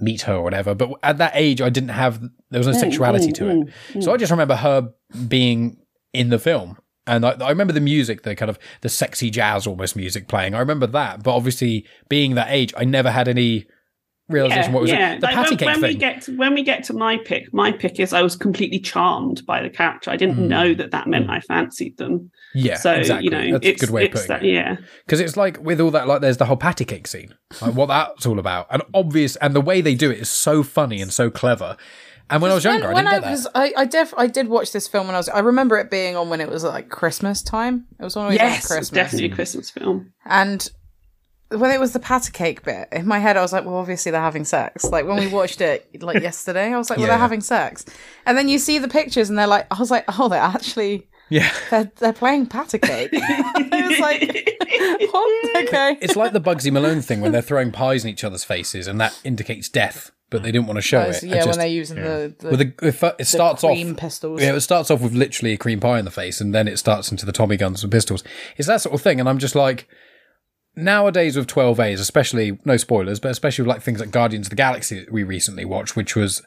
meet 0.00 0.22
her 0.22 0.34
or 0.34 0.42
whatever. 0.42 0.74
But 0.74 0.90
at 1.02 1.18
that 1.18 1.32
age, 1.34 1.60
I 1.60 1.68
didn't 1.68 1.90
have 1.90 2.20
there 2.50 2.60
was 2.60 2.66
no 2.66 2.72
mm, 2.72 2.80
sexuality 2.80 3.28
mm, 3.28 3.34
to 3.34 3.48
it. 3.48 3.68
Mm, 3.92 4.02
so 4.02 4.12
I 4.12 4.16
just 4.16 4.30
remember 4.30 4.56
her 4.56 4.92
being 5.26 5.78
in 6.12 6.30
the 6.30 6.38
film. 6.38 6.78
And 7.06 7.24
I, 7.24 7.30
I 7.30 7.48
remember 7.48 7.72
the 7.72 7.80
music, 7.80 8.22
the 8.22 8.36
kind 8.36 8.50
of 8.50 8.58
the 8.82 8.88
sexy 8.88 9.30
jazz 9.30 9.66
almost 9.66 9.96
music 9.96 10.28
playing. 10.28 10.54
I 10.54 10.58
remember 10.58 10.86
that, 10.88 11.22
but 11.22 11.34
obviously 11.34 11.86
being 12.08 12.34
that 12.34 12.48
age, 12.50 12.74
I 12.76 12.84
never 12.84 13.10
had 13.10 13.28
any 13.28 13.66
realization 14.28 14.72
what 14.72 14.82
was 14.82 14.90
it. 14.92 14.96
The 15.20 15.26
Like, 15.26 15.34
patty 15.34 15.50
when, 15.50 15.58
cake 15.58 15.66
when 15.68 15.80
we 15.82 15.94
get 15.94 16.22
to, 16.22 16.36
when 16.36 16.54
we 16.54 16.62
get 16.62 16.84
to 16.84 16.92
my 16.92 17.16
pick, 17.18 17.52
my 17.54 17.72
pick 17.72 17.98
is 17.98 18.12
I 18.12 18.22
was 18.22 18.36
completely 18.36 18.78
charmed 18.78 19.44
by 19.46 19.62
the 19.62 19.70
character. 19.70 20.10
I 20.10 20.16
didn't 20.16 20.36
Mm. 20.36 20.48
know 20.48 20.74
that 20.74 20.90
that 20.90 21.06
meant 21.06 21.30
I 21.30 21.40
fancied 21.40 21.96
them. 21.96 22.30
yeah, 22.54 22.76
so 22.76 22.92
exactly. 22.92 23.24
you 23.24 23.30
know, 23.30 23.52
That's 23.52 23.66
it's 23.66 23.82
a 23.82 23.86
good 23.86 23.92
way 23.92 24.06
of 24.06 24.12
putting 24.12 24.28
that, 24.28 24.44
it. 24.44 24.52
yeah. 24.52 24.76
Because 25.06 25.20
it's 25.20 25.36
like 25.36 25.62
with 25.62 25.80
all 25.80 25.90
that, 25.92 26.06
like 26.08 26.20
there's 26.20 26.36
the 26.36 26.44
whole 26.46 26.56
patty 26.56 26.84
cake 26.84 27.06
scene, 27.06 27.34
like 27.62 27.74
what 27.74 27.86
that's 27.86 28.26
all 28.26 28.38
about, 28.38 28.66
and 28.70 28.82
obvious, 28.94 29.36
and 29.36 29.54
the 29.54 29.60
way 29.60 29.80
they 29.80 29.94
do 29.94 30.10
it 30.10 30.18
is 30.18 30.28
so 30.28 30.62
funny 30.62 31.00
and 31.00 31.12
so 31.12 31.30
clever. 31.30 31.76
And 32.30 32.42
when 32.42 32.50
I 32.50 32.54
was 32.54 32.64
younger, 32.64 32.88
when, 32.92 33.06
I 33.06 33.12
didn't 33.12 33.24
I 33.24 33.26
get 33.26 33.30
was, 33.30 33.44
that. 33.44 33.52
I, 33.54 33.72
I 33.74 33.84
def, 33.86 34.12
I 34.18 34.26
did 34.26 34.48
watch 34.48 34.72
this 34.72 34.86
film 34.86 35.06
when 35.06 35.14
I 35.14 35.18
was. 35.18 35.30
I 35.30 35.38
remember 35.38 35.78
it 35.78 35.90
being 35.90 36.14
on 36.14 36.28
when 36.28 36.42
it 36.42 36.50
was 36.50 36.62
like 36.62 36.90
Christmas 36.90 37.40
time. 37.42 37.86
It 37.98 38.04
was 38.04 38.16
always 38.18 38.36
Yes, 38.36 38.50
on 38.50 38.56
it's 38.58 38.66
Christmas, 38.66 38.90
definitely 38.90 39.30
a 39.30 39.34
Christmas 39.34 39.70
film. 39.70 40.12
and 40.26 40.70
when 41.50 41.70
it 41.70 41.80
was 41.80 41.92
the 41.92 41.98
patty 42.00 42.30
cake 42.32 42.62
bit 42.62 42.88
in 42.92 43.06
my 43.06 43.18
head, 43.18 43.36
I 43.36 43.42
was 43.42 43.52
like, 43.52 43.64
well, 43.64 43.76
obviously 43.76 44.12
they're 44.12 44.20
having 44.20 44.44
sex. 44.44 44.84
Like 44.84 45.06
when 45.06 45.18
we 45.18 45.28
watched 45.28 45.60
it 45.60 46.02
like 46.02 46.22
yesterday, 46.22 46.72
I 46.72 46.76
was 46.78 46.90
like, 46.90 46.98
well, 46.98 47.06
Yeah. 47.06 47.12
they're 47.12 47.18
having 47.20 47.40
sex, 47.40 47.84
and 48.26 48.36
then 48.36 48.48
you 48.48 48.58
see 48.58 48.78
the 48.78 48.88
pictures, 48.88 49.28
and 49.30 49.38
they're 49.38 49.46
like, 49.46 49.66
I 49.70 49.78
was 49.78 49.90
like, 49.90 50.04
oh, 50.18 50.28
they're 50.28 50.40
actually 50.40 51.08
Yeah, 51.30 51.50
they're 51.70 51.90
they're 51.96 52.12
playing 52.12 52.46
patty 52.46 52.78
cake. 52.78 53.10
I 53.14 53.86
was 53.88 53.98
like, 53.98 54.58
what? 55.12 55.64
Okay. 55.68 55.98
it's 56.00 56.16
like 56.16 56.32
the 56.32 56.40
Bugsy 56.40 56.70
Malone 56.72 57.00
thing 57.02 57.20
when 57.20 57.32
they're 57.32 57.42
throwing 57.42 57.72
pies 57.72 58.04
in 58.04 58.10
each 58.10 58.24
other's 58.24 58.44
faces, 58.44 58.86
and 58.86 59.00
that 59.00 59.18
indicates 59.24 59.68
death, 59.68 60.10
but 60.30 60.42
they 60.42 60.52
didn't 60.52 60.66
want 60.66 60.76
to 60.76 60.82
show 60.82 61.00
it. 61.00 61.22
yeah, 61.22 61.36
It 61.42 61.46
when 61.46 61.58
they're 61.58 61.66
using 61.66 61.96
the, 61.96 62.34
the, 62.38 62.48
Well, 62.48 62.56
the, 62.56 62.72
if 62.82 63.02
it 63.02 63.26
starts 63.26 63.64
off. 63.64 63.70
cream 63.72 63.94
pistols. 63.94 64.42
Yeah, 64.42 64.54
it 64.54 64.60
starts 64.60 64.90
off 64.90 65.00
with 65.00 65.14
literally 65.14 65.52
a 65.54 65.56
cream 65.56 65.80
pie 65.80 65.98
in 65.98 66.04
the 66.04 66.10
face, 66.10 66.40
and 66.40 66.54
then 66.54 66.68
it 66.68 66.78
starts 66.78 67.10
into 67.10 67.24
the 67.26 67.32
Tommy 67.32 67.56
guns 67.56 67.82
and 67.82 67.90
pistols. 67.92 68.22
It's 68.56 68.68
that 68.68 68.80
sort 68.82 68.94
of 68.94 69.00
thing, 69.00 69.18
and 69.20 69.28
I'm 69.28 69.38
just 69.38 69.54
like, 69.54 69.88
nowadays 70.78 71.36
with 71.36 71.46
12As, 71.46 72.00
especially 72.00 72.58
no 72.64 72.76
spoilers, 72.76 73.20
but 73.20 73.30
especially 73.30 73.64
with 73.64 73.68
like 73.74 73.82
things 73.82 74.00
like 74.00 74.10
Guardians 74.10 74.46
of 74.46 74.50
the 74.50 74.56
Galaxy 74.56 75.00
that 75.00 75.12
we 75.12 75.22
recently 75.22 75.64
watched, 75.64 75.96
which 75.96 76.16
was 76.16 76.42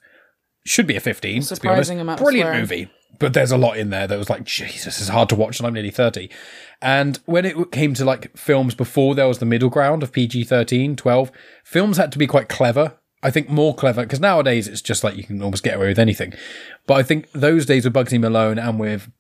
should 0.66 0.88
be 0.88 0.96
a 0.96 1.00
15. 1.00 1.32
to 1.32 1.34
be 1.34 1.38
honest. 1.38 1.56
Surprising 1.62 2.00
amount 2.00 2.20
Brilliant 2.20 2.48
swearing. 2.48 2.62
movie, 2.62 2.92
but 3.20 3.34
there's 3.34 3.52
a 3.52 3.58
lot 3.58 3.78
in 3.78 3.90
there 3.90 4.08
that 4.08 4.18
was 4.18 4.30
like, 4.30 4.44
Jesus, 4.44 5.00
it's 5.00 5.10
hard 5.10 5.30
to 5.30 5.36
watch, 5.36 5.60
and 5.60 5.68
I'm 5.68 5.74
nearly 5.74 5.92
30. 5.92 6.30
And 6.82 7.20
when 7.26 7.46
it 7.46 7.72
came 7.72 7.94
to 7.96 8.06
like 8.06 8.36
films 8.38 8.74
before 8.76 9.16
there 9.16 9.28
was 9.28 9.40
the 9.40 9.46
middle 9.46 9.70
ground 9.70 10.04
of 10.04 10.12
PG 10.12 10.46
13, 10.46 10.96
12, 10.96 11.32
films 11.64 11.98
had 11.98 12.12
to 12.12 12.18
be 12.18 12.28
quite 12.28 12.50
clever. 12.50 12.98
I 13.24 13.30
think 13.30 13.50
more 13.50 13.76
clever 13.76 14.02
because 14.02 14.20
nowadays 14.20 14.68
it's 14.68 14.82
just 14.82 15.04
like 15.04 15.16
you 15.16 15.24
can 15.24 15.44
almost 15.44 15.64
get 15.64 15.76
away 15.76 15.90
with 15.90 16.00
anything. 16.00 16.34
But 16.88 16.96
I 16.96 17.04
think 17.04 17.32
those 17.34 17.68
days 17.68 17.86
with 17.86 17.94
Bugsy 17.94 18.20
Malone 18.20 18.58
and 18.58 18.80
with 18.80 19.12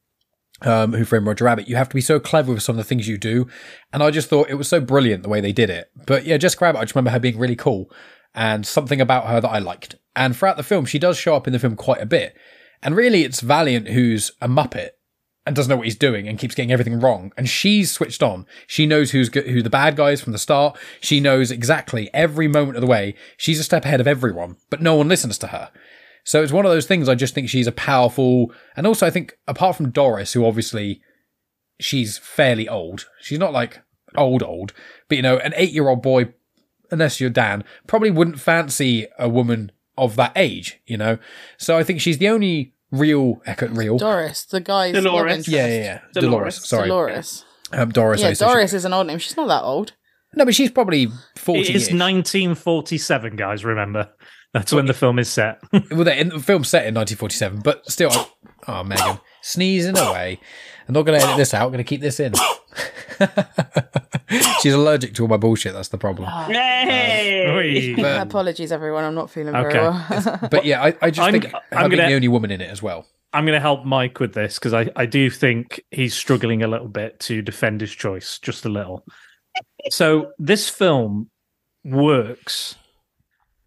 um, 0.61 0.93
Who 0.93 1.05
Framed 1.05 1.27
Roger 1.27 1.45
Rabbit, 1.45 1.67
you 1.67 1.75
have 1.75 1.89
to 1.89 1.95
be 1.95 2.01
so 2.01 2.19
clever 2.19 2.53
with 2.53 2.63
some 2.63 2.73
of 2.73 2.77
the 2.77 2.83
things 2.87 3.07
you 3.07 3.17
do. 3.17 3.47
And 3.91 4.01
I 4.03 4.11
just 4.11 4.29
thought 4.29 4.49
it 4.49 4.55
was 4.55 4.67
so 4.67 4.79
brilliant 4.79 5.23
the 5.23 5.29
way 5.29 5.41
they 5.41 5.51
did 5.51 5.69
it. 5.69 5.89
But 6.05 6.25
yeah, 6.25 6.37
Jessica 6.37 6.65
Rabbit, 6.65 6.79
I 6.79 6.83
just 6.83 6.95
remember 6.95 7.11
her 7.11 7.19
being 7.19 7.39
really 7.39 7.55
cool 7.55 7.91
and 8.33 8.65
something 8.65 9.01
about 9.01 9.27
her 9.27 9.41
that 9.41 9.49
I 9.49 9.59
liked. 9.59 9.95
And 10.15 10.35
throughout 10.35 10.57
the 10.57 10.63
film, 10.63 10.85
she 10.85 10.99
does 10.99 11.17
show 11.17 11.35
up 11.35 11.47
in 11.47 11.53
the 11.53 11.59
film 11.59 11.75
quite 11.75 12.01
a 12.01 12.05
bit. 12.05 12.35
And 12.83 12.95
really, 12.95 13.23
it's 13.23 13.41
Valiant 13.41 13.89
who's 13.89 14.31
a 14.41 14.47
muppet 14.47 14.89
and 15.45 15.55
doesn't 15.55 15.69
know 15.69 15.77
what 15.77 15.85
he's 15.85 15.97
doing 15.97 16.27
and 16.27 16.37
keeps 16.37 16.55
getting 16.55 16.71
everything 16.71 16.99
wrong. 16.99 17.31
And 17.37 17.49
she's 17.49 17.91
switched 17.91 18.21
on. 18.21 18.45
She 18.67 18.85
knows 18.85 19.11
who's 19.11 19.29
go- 19.29 19.41
who 19.41 19.61
the 19.61 19.69
bad 19.69 19.95
guy 19.95 20.11
is 20.11 20.21
from 20.21 20.33
the 20.33 20.39
start. 20.39 20.77
She 20.99 21.19
knows 21.19 21.51
exactly 21.51 22.09
every 22.13 22.47
moment 22.47 22.77
of 22.77 22.81
the 22.81 22.87
way. 22.87 23.15
She's 23.37 23.59
a 23.59 23.63
step 23.63 23.85
ahead 23.85 24.01
of 24.01 24.07
everyone, 24.07 24.57
but 24.69 24.81
no 24.81 24.95
one 24.95 25.07
listens 25.07 25.37
to 25.39 25.47
her. 25.47 25.71
So 26.23 26.43
it's 26.43 26.51
one 26.51 26.65
of 26.65 26.71
those 26.71 26.85
things. 26.85 27.09
I 27.09 27.15
just 27.15 27.33
think 27.33 27.49
she's 27.49 27.67
a 27.67 27.71
powerful, 27.71 28.51
and 28.75 28.85
also 28.85 29.05
I 29.07 29.09
think 29.09 29.37
apart 29.47 29.75
from 29.75 29.89
Doris, 29.89 30.33
who 30.33 30.45
obviously 30.45 31.01
she's 31.79 32.17
fairly 32.17 32.67
old. 32.67 33.07
She's 33.19 33.39
not 33.39 33.53
like 33.53 33.81
old 34.15 34.43
old, 34.43 34.73
but 35.07 35.15
you 35.15 35.21
know, 35.21 35.37
an 35.37 35.53
eight 35.55 35.71
year 35.71 35.87
old 35.87 36.01
boy, 36.01 36.33
unless 36.91 37.19
you're 37.19 37.29
Dan, 37.29 37.63
probably 37.87 38.11
wouldn't 38.11 38.39
fancy 38.39 39.07
a 39.17 39.27
woman 39.29 39.71
of 39.97 40.15
that 40.15 40.33
age. 40.35 40.79
You 40.85 40.97
know, 40.97 41.17
so 41.57 41.77
I 41.77 41.83
think 41.83 42.01
she's 42.01 42.17
the 42.19 42.29
only 42.29 42.73
real, 42.91 43.41
echo, 43.45 43.67
real. 43.69 43.97
Doris, 43.97 44.45
the 44.45 44.59
guy's 44.61 44.93
love 44.93 45.03
Dolores. 45.03 45.47
yeah, 45.47 45.67
yeah, 45.67 45.73
yeah. 45.73 45.99
Dolores. 46.13 46.59
Dolores. 46.59 46.67
Sorry, 46.67 46.87
Dolores. 46.87 47.45
Um, 47.73 47.89
Doris. 47.89 48.21
Yeah, 48.21 48.33
said 48.33 48.37
she- 48.47 48.53
Doris 48.53 48.73
is 48.73 48.85
an 48.85 48.93
old 48.93 49.07
name. 49.07 49.17
She's 49.17 49.37
not 49.37 49.47
that 49.47 49.63
old. 49.63 49.93
No, 50.33 50.45
but 50.45 50.55
she's 50.55 50.71
probably 50.71 51.07
forty. 51.35 51.61
It 51.61 51.69
is 51.75 51.91
1947, 51.91 53.35
guys. 53.35 53.65
Remember, 53.65 54.09
that's 54.53 54.73
when 54.73 54.85
the 54.85 54.93
film 54.93 55.19
is 55.19 55.29
set. 55.29 55.59
well, 55.71 56.03
the, 56.03 56.19
in 56.19 56.29
the 56.29 56.39
film 56.39 56.63
set 56.63 56.85
in 56.87 56.95
1947, 56.95 57.61
but 57.61 57.89
still, 57.89 58.11
I, 58.11 58.27
oh, 58.67 58.83
Megan, 58.83 59.19
sneezing 59.41 59.97
away. 59.97 60.39
I'm 60.87 60.93
not 60.93 61.03
going 61.03 61.19
to 61.19 61.25
edit 61.25 61.37
this 61.37 61.53
out. 61.53 61.65
I'm 61.67 61.71
going 61.71 61.83
to 61.83 61.87
keep 61.87 62.01
this 62.01 62.19
in. 62.19 62.33
She's 64.61 64.73
allergic 64.73 65.13
to 65.15 65.23
all 65.23 65.27
my 65.27 65.37
bullshit. 65.37 65.73
That's 65.73 65.89
the 65.89 65.97
problem. 65.97 66.29
Yay! 66.49 67.95
Oi. 67.95 67.95
But- 68.01 68.21
Apologies, 68.27 68.71
everyone. 68.71 69.03
I'm 69.03 69.15
not 69.15 69.29
feeling 69.29 69.55
Okay. 69.55 69.71
very 69.73 69.89
well. 69.89 70.39
But 70.49 70.65
yeah, 70.65 70.81
I, 70.83 70.95
I 71.01 71.09
just 71.11 71.19
I'm- 71.19 71.33
think 71.39 71.53
I'm 71.71 71.89
gonna- 71.89 72.07
the 72.07 72.13
only 72.15 72.27
woman 72.27 72.51
in 72.51 72.61
it 72.61 72.69
as 72.69 72.81
well. 72.81 73.05
I'm 73.33 73.45
going 73.45 73.55
to 73.55 73.61
help 73.61 73.85
Mike 73.85 74.19
with 74.19 74.33
this 74.33 74.55
because 74.59 74.73
I, 74.73 74.89
I 74.97 75.05
do 75.05 75.29
think 75.29 75.81
he's 75.91 76.13
struggling 76.13 76.63
a 76.63 76.67
little 76.67 76.89
bit 76.89 77.17
to 77.21 77.41
defend 77.41 77.79
his 77.79 77.91
choice, 77.91 78.37
just 78.39 78.65
a 78.65 78.69
little. 78.69 79.05
so 79.89 80.31
this 80.37 80.67
film 80.69 81.29
works 81.85 82.75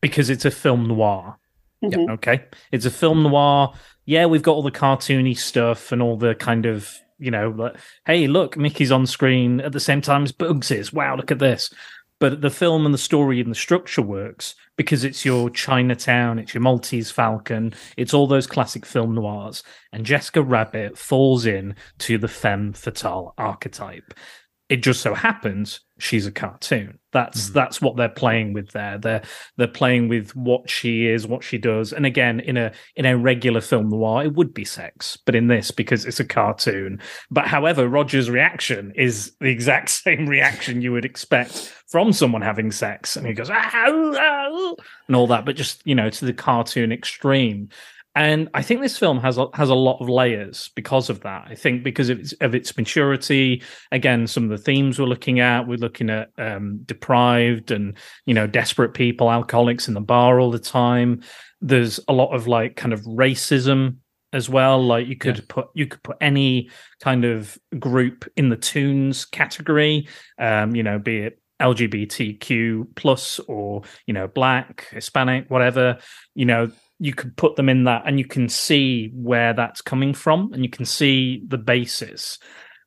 because 0.05 0.29
it's 0.29 0.45
a 0.45 0.51
film 0.51 0.87
noir. 0.87 1.39
Mhm. 1.83 2.11
Okay. 2.11 2.45
It's 2.71 2.85
a 2.85 2.91
film 2.91 3.23
noir. 3.23 3.73
Yeah, 4.05 4.27
we've 4.27 4.43
got 4.43 4.53
all 4.53 4.63
the 4.63 4.71
cartoony 4.71 5.35
stuff 5.35 5.93
and 5.93 6.03
all 6.03 6.19
the 6.19 6.35
kind 6.35 6.67
of, 6.67 6.95
you 7.19 7.31
know, 7.31 7.49
like, 7.49 7.77
hey, 8.05 8.27
look, 8.27 8.55
Mickey's 8.59 8.93
on 8.93 9.07
screen 9.07 9.63
at 9.63 9.73
the 9.73 9.81
same 9.81 10.03
time 10.03 10.25
as 10.25 10.31
Bugs 10.31 10.71
is. 10.71 10.93
Wow, 10.93 11.17
look 11.17 11.31
at 11.31 11.39
this. 11.39 11.73
But 12.21 12.43
the 12.43 12.51
film 12.51 12.85
and 12.85 12.93
the 12.93 12.99
story 12.99 13.41
and 13.41 13.51
the 13.51 13.55
structure 13.55 14.03
works 14.03 14.55
because 14.77 15.05
it's 15.05 15.25
your 15.25 15.49
Chinatown, 15.49 16.39
it's 16.39 16.53
your 16.53 16.61
Maltese 16.61 17.11
Falcon, 17.11 17.73
it's 17.97 18.13
all 18.13 18.27
those 18.27 18.47
classic 18.47 18.85
film 18.85 19.15
noirs. 19.15 19.63
And 19.91 20.05
Jessica 20.05 20.43
Rabbit 20.43 20.99
falls 20.99 21.47
in 21.47 21.77
to 22.01 22.19
the 22.19 22.29
femme 22.29 22.75
fatale 22.75 23.33
archetype. 23.39 24.13
It 24.69 24.83
just 24.83 25.01
so 25.01 25.15
happens 25.15 25.81
she's 25.99 26.27
a 26.27 26.31
cartoon. 26.31 26.99
That's 27.15 27.51
that's 27.51 27.81
what 27.81 27.97
they're 27.97 28.09
playing 28.09 28.55
with 28.55 28.73
there. 28.73 28.99
They're 28.99 29.23
they're 29.57 29.69
playing 29.69 30.09
with 30.09 30.35
what 30.35 30.69
she 30.69 31.07
is, 31.07 31.29
what 31.29 31.45
she 31.45 31.59
does. 31.59 31.93
And 31.93 32.05
again, 32.05 32.41
in 32.41 32.57
a 32.57 32.73
in 32.97 33.07
a 33.07 33.17
regular 33.17 33.61
film 33.61 33.89
noir, 33.89 34.25
it 34.25 34.35
would 34.35 34.53
be 34.53 34.65
sex, 34.65 35.17
but 35.25 35.37
in 35.37 35.47
this, 35.47 35.71
because 35.71 36.05
it's 36.07 36.19
a 36.19 36.25
cartoon. 36.25 37.01
But 37.31 37.47
however, 37.47 37.89
Roger's 37.89 38.29
reaction 38.29 38.93
is 38.97 39.33
the 39.41 39.47
exact 39.47 39.91
same 40.05 40.27
reaction 40.27 40.83
you 40.83 40.91
would 40.91 41.05
expect 41.05 41.73
from 41.87 42.13
someone 42.13 42.43
having 42.43 42.73
sex, 42.73 43.17
and 43.17 43.25
he 43.25 43.33
goes 43.33 43.49
"Ah, 43.49 43.71
ah, 43.73 44.15
ah," 44.19 44.75
and 45.07 45.15
all 45.15 45.29
that, 45.29 45.45
but 45.47 45.55
just 45.55 45.87
you 45.87 45.95
know 45.95 46.11
to 46.11 46.25
the 46.25 46.33
cartoon 46.33 46.91
extreme. 46.91 47.69
And 48.17 48.49
I 48.55 48.63
think 48.63 48.81
this 48.81 48.97
film 48.97 49.19
has 49.21 49.39
a, 49.39 49.47
has 49.55 49.71
a 49.71 49.75
lot 49.75 50.01
of 50.01 50.09
layers 50.09 50.71
because 50.77 51.11
of 51.11 51.21
that. 51.21 51.47
I 51.49 51.57
think 51.57 51.83
because 51.83 52.11
of 52.11 52.21
its, 52.21 52.33
of 52.35 52.55
its 52.55 52.77
maturity. 52.77 53.63
Again, 53.91 54.27
some 54.27 54.45
of 54.45 54.51
the 54.51 54.59
themes 54.59 54.99
we're 54.99 55.07
looking 55.07 55.41
at, 55.41 55.67
we're 55.67 55.79
looking 55.79 56.11
at 56.11 56.31
um, 56.39 56.81
deprived 56.85 57.73
and 57.73 57.97
you 58.25 58.35
know 58.35 58.47
desperate 58.47 58.95
people, 58.95 59.31
alcoholics 59.31 59.89
in 59.89 59.95
the 59.95 60.01
bar 60.01 60.39
all 60.39 60.51
the 60.51 60.59
time. 60.61 61.23
There's 61.61 61.99
a 62.07 62.13
lot 62.13 62.35
of 62.35 62.47
like 62.47 62.77
kind 62.77 62.93
of 62.93 63.01
racism 63.01 63.97
as 64.33 64.49
well. 64.49 64.85
Like 64.85 65.09
you 65.09 65.17
could 65.17 65.49
put 65.49 65.69
you 65.75 65.87
could 65.87 66.03
put 66.03 66.17
any 66.21 66.71
kind 67.01 67.25
of 67.25 67.59
group 67.81 68.31
in 68.37 68.49
the 68.49 68.57
tunes 68.57 69.25
category. 69.25 70.09
Um, 70.39 70.77
you 70.77 70.85
know, 70.85 71.01
be 71.01 71.19
it 71.19 71.41
LGBTQ 71.61 72.95
plus 72.97 73.39
or 73.41 73.83
you 74.07 74.15
know 74.15 74.29
black, 74.29 74.89
Hispanic, 74.91 75.51
whatever. 75.51 75.99
You 76.35 76.45
know, 76.45 76.71
you 76.99 77.15
could 77.15 77.37
put 77.37 77.57
them 77.57 77.69
in 77.69 77.85
that, 77.85 78.03
and 78.07 78.19
you 78.19 78.25
can 78.25 78.49
see 78.49 79.11
where 79.15 79.53
that's 79.53 79.81
coming 79.81 80.15
from, 80.15 80.53
and 80.53 80.63
you 80.65 80.71
can 80.71 80.85
see 80.85 81.43
the 81.47 81.59
basis. 81.59 82.39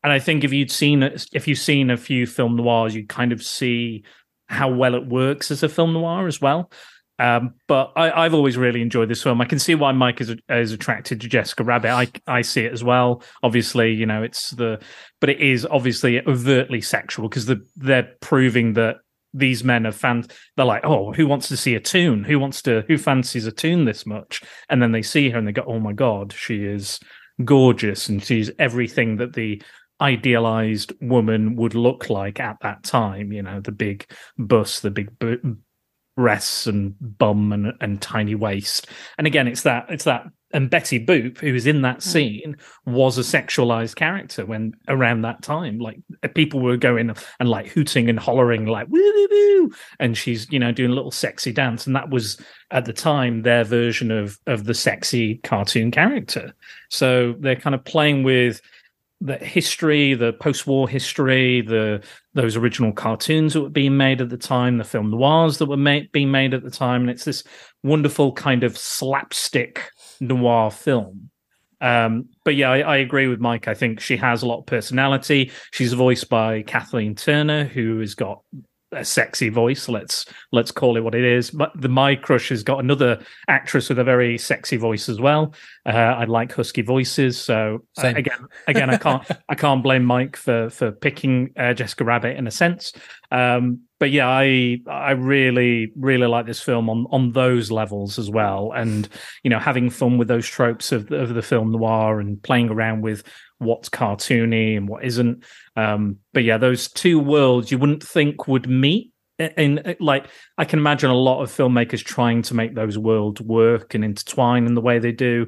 And 0.03 0.13
I 0.13 0.19
think 0.19 0.43
if 0.43 0.53
you'd 0.53 0.71
seen 0.71 1.03
if 1.03 1.47
you've 1.47 1.57
seen 1.57 1.89
a 1.89 1.97
few 1.97 2.25
film 2.25 2.55
noirs, 2.55 2.95
you 2.95 3.05
kind 3.05 3.31
of 3.31 3.43
see 3.43 4.03
how 4.47 4.69
well 4.71 4.95
it 4.95 5.07
works 5.07 5.51
as 5.51 5.63
a 5.63 5.69
film 5.69 5.93
noir 5.93 6.27
as 6.27 6.39
well. 6.39 6.71
Um, 7.19 7.55
but 7.67 7.93
I, 7.95 8.23
have 8.23 8.35
always 8.35 8.57
really 8.57 8.81
enjoyed 8.81 9.09
this 9.09 9.23
film. 9.23 9.41
I 9.41 9.45
can 9.45 9.57
see 9.57 9.73
why 9.73 9.91
Mike 9.91 10.21
is 10.21 10.35
is 10.49 10.71
attracted 10.71 11.19
to 11.21 11.27
Jessica 11.27 11.63
Rabbit. 11.63 11.89
I 11.89 12.07
I 12.27 12.41
see 12.41 12.65
it 12.65 12.73
as 12.73 12.83
well. 12.83 13.23
Obviously, 13.41 13.93
you 13.93 14.05
know, 14.05 14.21
it's 14.21 14.51
the 14.51 14.79
but 15.19 15.31
it 15.31 15.41
is 15.41 15.65
obviously 15.65 16.21
overtly 16.27 16.79
sexual 16.79 17.27
because 17.27 17.47
the, 17.47 17.65
they're 17.75 18.13
proving 18.21 18.73
that 18.73 18.97
these 19.37 19.63
men 19.63 19.85
are 19.85 19.91
fans. 19.91 20.27
They're 20.55 20.65
like, 20.65 20.83
oh, 20.83 21.13
who 21.13 21.27
wants 21.27 21.47
to 21.49 21.57
see 21.57 21.75
a 21.75 21.79
tune? 21.79 22.23
Who 22.23 22.39
wants 22.39 22.61
to? 22.63 22.83
Who 22.87 22.97
fancies 22.97 23.45
a 23.45 23.51
tune 23.51 23.85
this 23.85 24.05
much? 24.05 24.41
And 24.69 24.81
then 24.81 24.91
they 24.91 25.01
see 25.01 25.29
her 25.29 25.37
and 25.37 25.47
they 25.47 25.51
go, 25.51 25.63
oh 25.65 25.79
my 25.79 25.93
god, 25.93 26.33
she 26.33 26.63
is 26.63 26.99
gorgeous 27.43 28.09
and 28.09 28.23
she's 28.23 28.51
everything 28.57 29.17
that 29.17 29.33
the 29.33 29.61
idealized 30.01 30.93
woman 31.01 31.55
would 31.55 31.75
look 31.75 32.09
like 32.09 32.39
at 32.39 32.55
that 32.61 32.83
time 32.83 33.31
you 33.31 33.41
know 33.41 33.59
the 33.61 33.71
big 33.71 34.05
bust 34.37 34.83
the 34.83 34.91
big 34.91 35.09
breasts 36.17 36.65
and 36.65 36.95
bum 36.99 37.53
and, 37.53 37.71
and 37.79 38.01
tiny 38.01 38.35
waist. 38.35 38.87
And 39.17 39.25
again, 39.25 39.47
it's 39.47 39.61
that 39.61 39.85
it's 39.89 40.03
that 40.03 40.25
and 40.51 40.69
Betty 40.69 41.03
Boop, 41.03 41.39
who 41.39 41.53
is 41.53 41.67
in 41.67 41.81
that 41.81 41.95
hmm. 41.95 42.09
scene, 42.09 42.57
was 42.85 43.17
a 43.17 43.21
sexualized 43.21 43.95
character 43.95 44.45
when 44.45 44.73
around 44.87 45.21
that 45.21 45.41
time. 45.41 45.79
Like 45.79 45.99
people 46.35 46.61
were 46.61 46.77
going 46.77 47.13
and 47.39 47.49
like 47.49 47.67
hooting 47.67 48.09
and 48.09 48.19
hollering, 48.19 48.65
like 48.65 48.87
woo 48.87 48.99
woo 48.99 49.27
woo, 49.29 49.71
and 49.99 50.17
she's 50.17 50.49
you 50.51 50.59
know 50.59 50.71
doing 50.71 50.91
a 50.91 50.95
little 50.95 51.11
sexy 51.11 51.51
dance, 51.51 51.85
and 51.85 51.95
that 51.95 52.09
was 52.09 52.39
at 52.71 52.85
the 52.85 52.93
time 52.93 53.41
their 53.41 53.63
version 53.63 54.11
of 54.11 54.39
of 54.47 54.63
the 54.65 54.73
sexy 54.73 55.35
cartoon 55.43 55.91
character. 55.91 56.53
So 56.89 57.35
they're 57.39 57.55
kind 57.55 57.75
of 57.75 57.83
playing 57.83 58.23
with 58.23 58.61
the 59.19 59.37
history, 59.37 60.13
the 60.13 60.33
post-war 60.33 60.87
history, 60.87 61.61
the 61.61 62.03
those 62.33 62.55
original 62.55 62.93
cartoons 62.93 63.53
that 63.53 63.61
were 63.61 63.69
being 63.69 63.97
made 63.97 64.21
at 64.21 64.29
the 64.29 64.37
time, 64.37 64.77
the 64.77 64.83
film 64.83 65.09
noirs 65.09 65.57
that 65.57 65.65
were 65.65 65.75
made, 65.75 66.11
being 66.11 66.29
made 66.29 66.53
at 66.53 66.63
the 66.63 66.69
time, 66.69 67.01
and 67.01 67.09
it's 67.09 67.25
this 67.25 67.43
wonderful 67.83 68.31
kind 68.31 68.63
of 68.63 68.77
slapstick 68.77 69.91
noir 70.19 70.71
film. 70.71 71.29
Um, 71.79 72.29
but 72.43 72.55
yeah, 72.55 72.71
I, 72.71 72.79
I, 72.79 72.97
agree 72.97 73.27
with 73.27 73.39
Mike. 73.39 73.67
I 73.67 73.75
think 73.75 73.99
she 73.99 74.17
has 74.17 74.41
a 74.41 74.47
lot 74.47 74.59
of 74.59 74.65
personality. 74.65 75.51
She's 75.71 75.93
voiced 75.93 76.27
by 76.27 76.63
Kathleen 76.63 77.13
Turner, 77.13 77.65
who 77.65 77.99
has 77.99 78.15
got 78.15 78.41
a 78.91 79.03
sexy 79.03 79.49
voice. 79.49 79.89
Let's 79.89 80.25
let's 80.51 80.71
call 80.71 80.97
it 80.97 81.01
what 81.01 81.15
it 81.15 81.23
is. 81.23 81.51
But 81.51 81.71
the 81.75 81.89
my 81.89 82.15
crush 82.15 82.49
has 82.49 82.63
got 82.63 82.79
another 82.79 83.23
actress 83.47 83.89
with 83.89 83.99
a 83.99 84.03
very 84.03 84.37
sexy 84.37 84.77
voice 84.77 85.09
as 85.09 85.19
well. 85.19 85.53
Uh, 85.85 85.91
I 85.91 86.25
like 86.25 86.53
husky 86.53 86.81
voices, 86.81 87.37
so 87.37 87.83
uh, 88.01 88.13
again, 88.15 88.45
again, 88.67 88.89
I 88.89 88.97
can't 88.97 89.23
I 89.49 89.55
can't 89.55 89.83
blame 89.83 90.05
Mike 90.05 90.35
for 90.35 90.69
for 90.69 90.91
picking 90.91 91.51
uh, 91.57 91.73
Jessica 91.73 92.03
Rabbit 92.03 92.37
in 92.37 92.47
a 92.47 92.51
sense. 92.51 92.93
Um, 93.31 93.81
but 93.99 94.11
yeah, 94.11 94.27
I 94.27 94.79
I 94.87 95.11
really 95.11 95.91
really 95.97 96.27
like 96.27 96.45
this 96.45 96.61
film 96.61 96.89
on 96.89 97.07
on 97.11 97.31
those 97.31 97.71
levels 97.71 98.19
as 98.19 98.29
well, 98.29 98.71
and 98.75 99.09
you 99.43 99.49
know 99.49 99.59
having 99.59 99.89
fun 99.89 100.17
with 100.17 100.27
those 100.27 100.47
tropes 100.47 100.91
of 100.91 101.11
of 101.11 101.33
the 101.33 101.41
film 101.41 101.71
noir 101.71 102.19
and 102.19 102.41
playing 102.41 102.69
around 102.69 103.01
with 103.01 103.23
what's 103.59 103.89
cartoony 103.89 104.77
and 104.77 104.87
what 104.87 105.03
isn't. 105.03 105.43
Um, 105.75 106.17
but 106.33 106.43
yeah, 106.43 106.57
those 106.57 106.89
two 106.89 107.19
worlds 107.19 107.71
you 107.71 107.77
wouldn't 107.77 108.03
think 108.03 108.47
would 108.47 108.69
meet. 108.69 109.11
In, 109.39 109.95
like, 109.99 110.25
I 110.57 110.65
can 110.65 110.79
imagine 110.79 111.11
a 111.11 111.15
lot 111.15 111.43
of 111.43 111.51
filmmakers 111.51 112.03
trying 112.03 112.41
to 112.43 112.55
make 112.55 112.73
those 112.73 112.97
worlds 112.97 113.39
work 113.39 113.93
and 113.93 114.03
intertwine 114.03 114.65
in 114.65 114.73
the 114.73 114.81
way 114.81 114.97
they 114.97 115.11
do, 115.11 115.47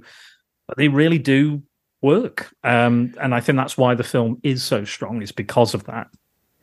but 0.67 0.77
they 0.77 0.89
really 0.89 1.17
do 1.17 1.63
work. 2.01 2.53
Um, 2.63 3.15
and 3.19 3.33
I 3.33 3.39
think 3.39 3.57
that's 3.57 3.77
why 3.77 3.95
the 3.95 4.03
film 4.03 4.39
is 4.43 4.63
so 4.63 4.85
strong. 4.85 5.23
Is 5.23 5.31
because 5.31 5.73
of 5.73 5.85
that. 5.85 6.07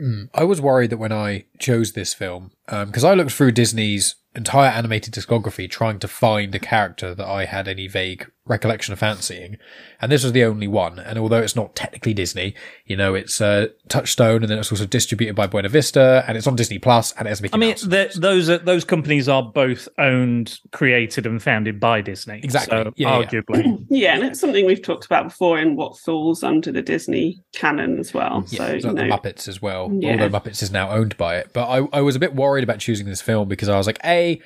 Mm. 0.01 0.29
I 0.35 0.45
was 0.45 0.61
worried 0.61 0.91
that 0.91 0.99
when 0.99 1.13
I 1.13 1.47
chose 1.59 1.93
this 1.93 2.15
film, 2.15 2.53
because 2.67 3.05
um, 3.05 3.11
I 3.11 3.15
looked 3.15 3.33
through 3.33 3.53
Disney's 3.53 4.17
entire 4.37 4.71
animated 4.71 5.15
discography 5.15 5.69
trying 5.69 5.99
to 5.99 6.09
find 6.09 6.55
a 6.55 6.59
character 6.59 7.15
that 7.15 7.27
I 7.27 7.47
had 7.47 7.67
any 7.67 7.89
vague 7.89 8.31
recollection 8.45 8.93
of 8.93 8.99
fancying, 8.99 9.57
and 10.01 10.13
this 10.13 10.23
was 10.23 10.33
the 10.33 10.45
only 10.45 10.69
one. 10.69 10.99
And 10.99 11.19
although 11.19 11.41
it's 11.41 11.57
not 11.57 11.75
technically 11.75 12.15
Disney, 12.15 12.55
you 12.85 12.97
know, 12.97 13.15
it's 13.15 13.41
uh, 13.41 13.69
Touchstone, 13.89 14.43
and 14.43 14.51
then 14.51 14.59
it's 14.59 14.71
also 14.71 14.87
distributed 14.87 15.35
by 15.35 15.47
Buena 15.47 15.69
Vista, 15.69 16.25
and 16.29 16.37
it's 16.37 16.47
on 16.47 16.55
Disney 16.55 16.79
Plus, 16.79 17.13
and 17.13 17.27
it's 17.27 17.41
Mickey 17.41 17.55
I 17.55 17.59
mean, 17.59 17.75
those 17.85 18.49
are, 18.49 18.59
those 18.59 18.85
companies 18.85 19.29
are 19.29 19.43
both 19.43 19.89
owned, 19.99 20.61
created, 20.71 21.27
and 21.27 21.43
founded 21.43 21.81
by 21.81 22.01
Disney. 22.03 22.41
Exactly, 22.43 22.85
so, 22.85 22.93
yeah, 22.97 23.11
arguably, 23.11 23.85
yeah. 23.91 24.15
and 24.15 24.25
it's 24.25 24.39
something 24.39 24.65
we've 24.65 24.83
talked 24.83 25.07
about 25.07 25.25
before 25.25 25.59
in 25.59 25.75
what 25.75 25.99
falls 25.99 26.45
under 26.45 26.71
the 26.71 26.83
Disney 26.83 27.43
canon 27.53 27.99
as 27.99 28.15
well. 28.15 28.45
Yeah, 28.49 28.59
so 28.59 28.75
you 28.75 28.81
know, 28.83 28.95
the 28.95 29.03
Muppets 29.03 29.49
as 29.49 29.61
well. 29.61 29.91
Yeah. 29.93 30.13
Although 30.13 30.39
Muppets 30.39 30.63
is 30.63 30.71
now 30.71 30.91
owned 30.91 31.17
by 31.17 31.37
it, 31.37 31.51
but 31.53 31.67
I, 31.67 31.89
I 31.93 32.01
was 32.01 32.15
a 32.15 32.21
bit 32.21 32.35
worried 32.35 32.56
about 32.65 32.79
choosing 32.79 33.07
this 33.07 33.23
film 33.23 33.49
because 33.49 33.69
I 33.69 33.77
was 33.77 33.87
like, 33.87 34.01
a 34.05 34.41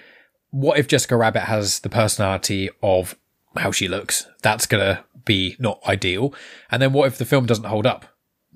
what 0.51 0.79
if 0.79 0.89
Jessica 0.89 1.17
Rabbit 1.17 1.43
has 1.43 1.81
the 1.81 1.89
personality 1.89 2.71
of 2.83 3.17
how 3.57 3.71
she 3.73 3.89
looks? 3.89 4.27
That's 4.43 4.67
gonna 4.67 5.05
be 5.25 5.57
not 5.59 5.81
ideal. 5.87 6.35
And 6.71 6.81
then 6.81 6.93
what 6.93 7.07
if 7.07 7.19
the 7.19 7.25
film 7.25 7.47
doesn't 7.47 7.65
hold 7.65 7.87
up? 7.87 8.07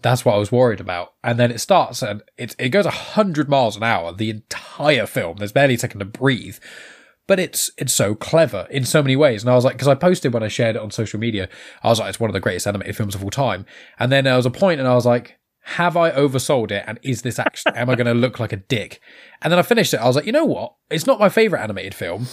That's 0.03 0.25
what 0.25 0.35
I 0.35 0.39
was 0.39 0.53
worried 0.53 0.81
about. 0.81 1.15
And 1.23 1.39
then 1.39 1.51
it 1.51 1.61
starts 1.61 2.03
and 2.03 2.23
it 2.37 2.55
it 2.59 2.71
goes 2.71 2.87
hundred 2.87 3.49
miles 3.49 3.77
an 3.77 3.83
hour 3.83 4.13
the 4.13 4.31
entire 4.31 5.07
film. 5.07 5.39
There's 5.39 5.53
barely 5.53 5.75
a 5.75 5.79
second 5.79 6.01
to 6.01 6.05
breathe. 6.05 6.59
But 7.27 7.41
it's 7.41 7.71
it's 7.79 7.95
so 7.95 8.15
clever 8.15 8.67
in 8.71 8.85
so 8.85 9.03
many 9.03 9.17
ways. 9.17 9.43
And 9.43 9.51
I 9.51 9.55
was 9.55 9.65
like, 9.65 9.75
because 9.75 9.89
I 9.89 9.95
posted 9.95 10.35
when 10.35 10.43
I 10.43 10.49
shared 10.49 10.77
it 10.77 10.83
on 10.83 10.91
social 10.91 11.19
media, 11.19 11.49
I 11.83 11.89
was 11.89 11.99
like, 11.99 12.11
it's 12.11 12.21
one 12.21 12.29
of 12.29 12.35
the 12.35 12.41
greatest 12.41 12.67
animated 12.67 12.97
films 12.97 13.15
of 13.15 13.25
all 13.25 13.31
time. 13.31 13.65
And 13.99 14.13
then 14.13 14.25
there 14.25 14.37
was 14.37 14.45
a 14.45 14.51
point, 14.51 14.79
and 14.79 14.87
I 14.87 14.95
was 14.95 15.07
like, 15.07 15.39
have 15.65 15.97
I 15.97 16.11
oversold 16.11 16.71
it? 16.71 16.85
And 16.87 16.99
is 17.03 17.23
this 17.23 17.39
actually, 17.39 17.75
am 17.75 17.89
I 17.89 17.95
going 17.95 18.07
to 18.07 18.15
look 18.15 18.39
like 18.39 18.53
a 18.53 18.57
dick? 18.57 19.01
And 19.43 19.51
then 19.51 19.59
I 19.59 19.63
finished 19.63 19.95
it. 19.95 20.01
I 20.01 20.07
was 20.07 20.17
like, 20.17 20.27
you 20.27 20.33
know 20.33 20.45
what? 20.45 20.75
It's 20.91 21.07
not 21.07 21.19
my 21.19 21.29
favorite 21.29 21.63
animated 21.63 21.95
film, 21.95 22.27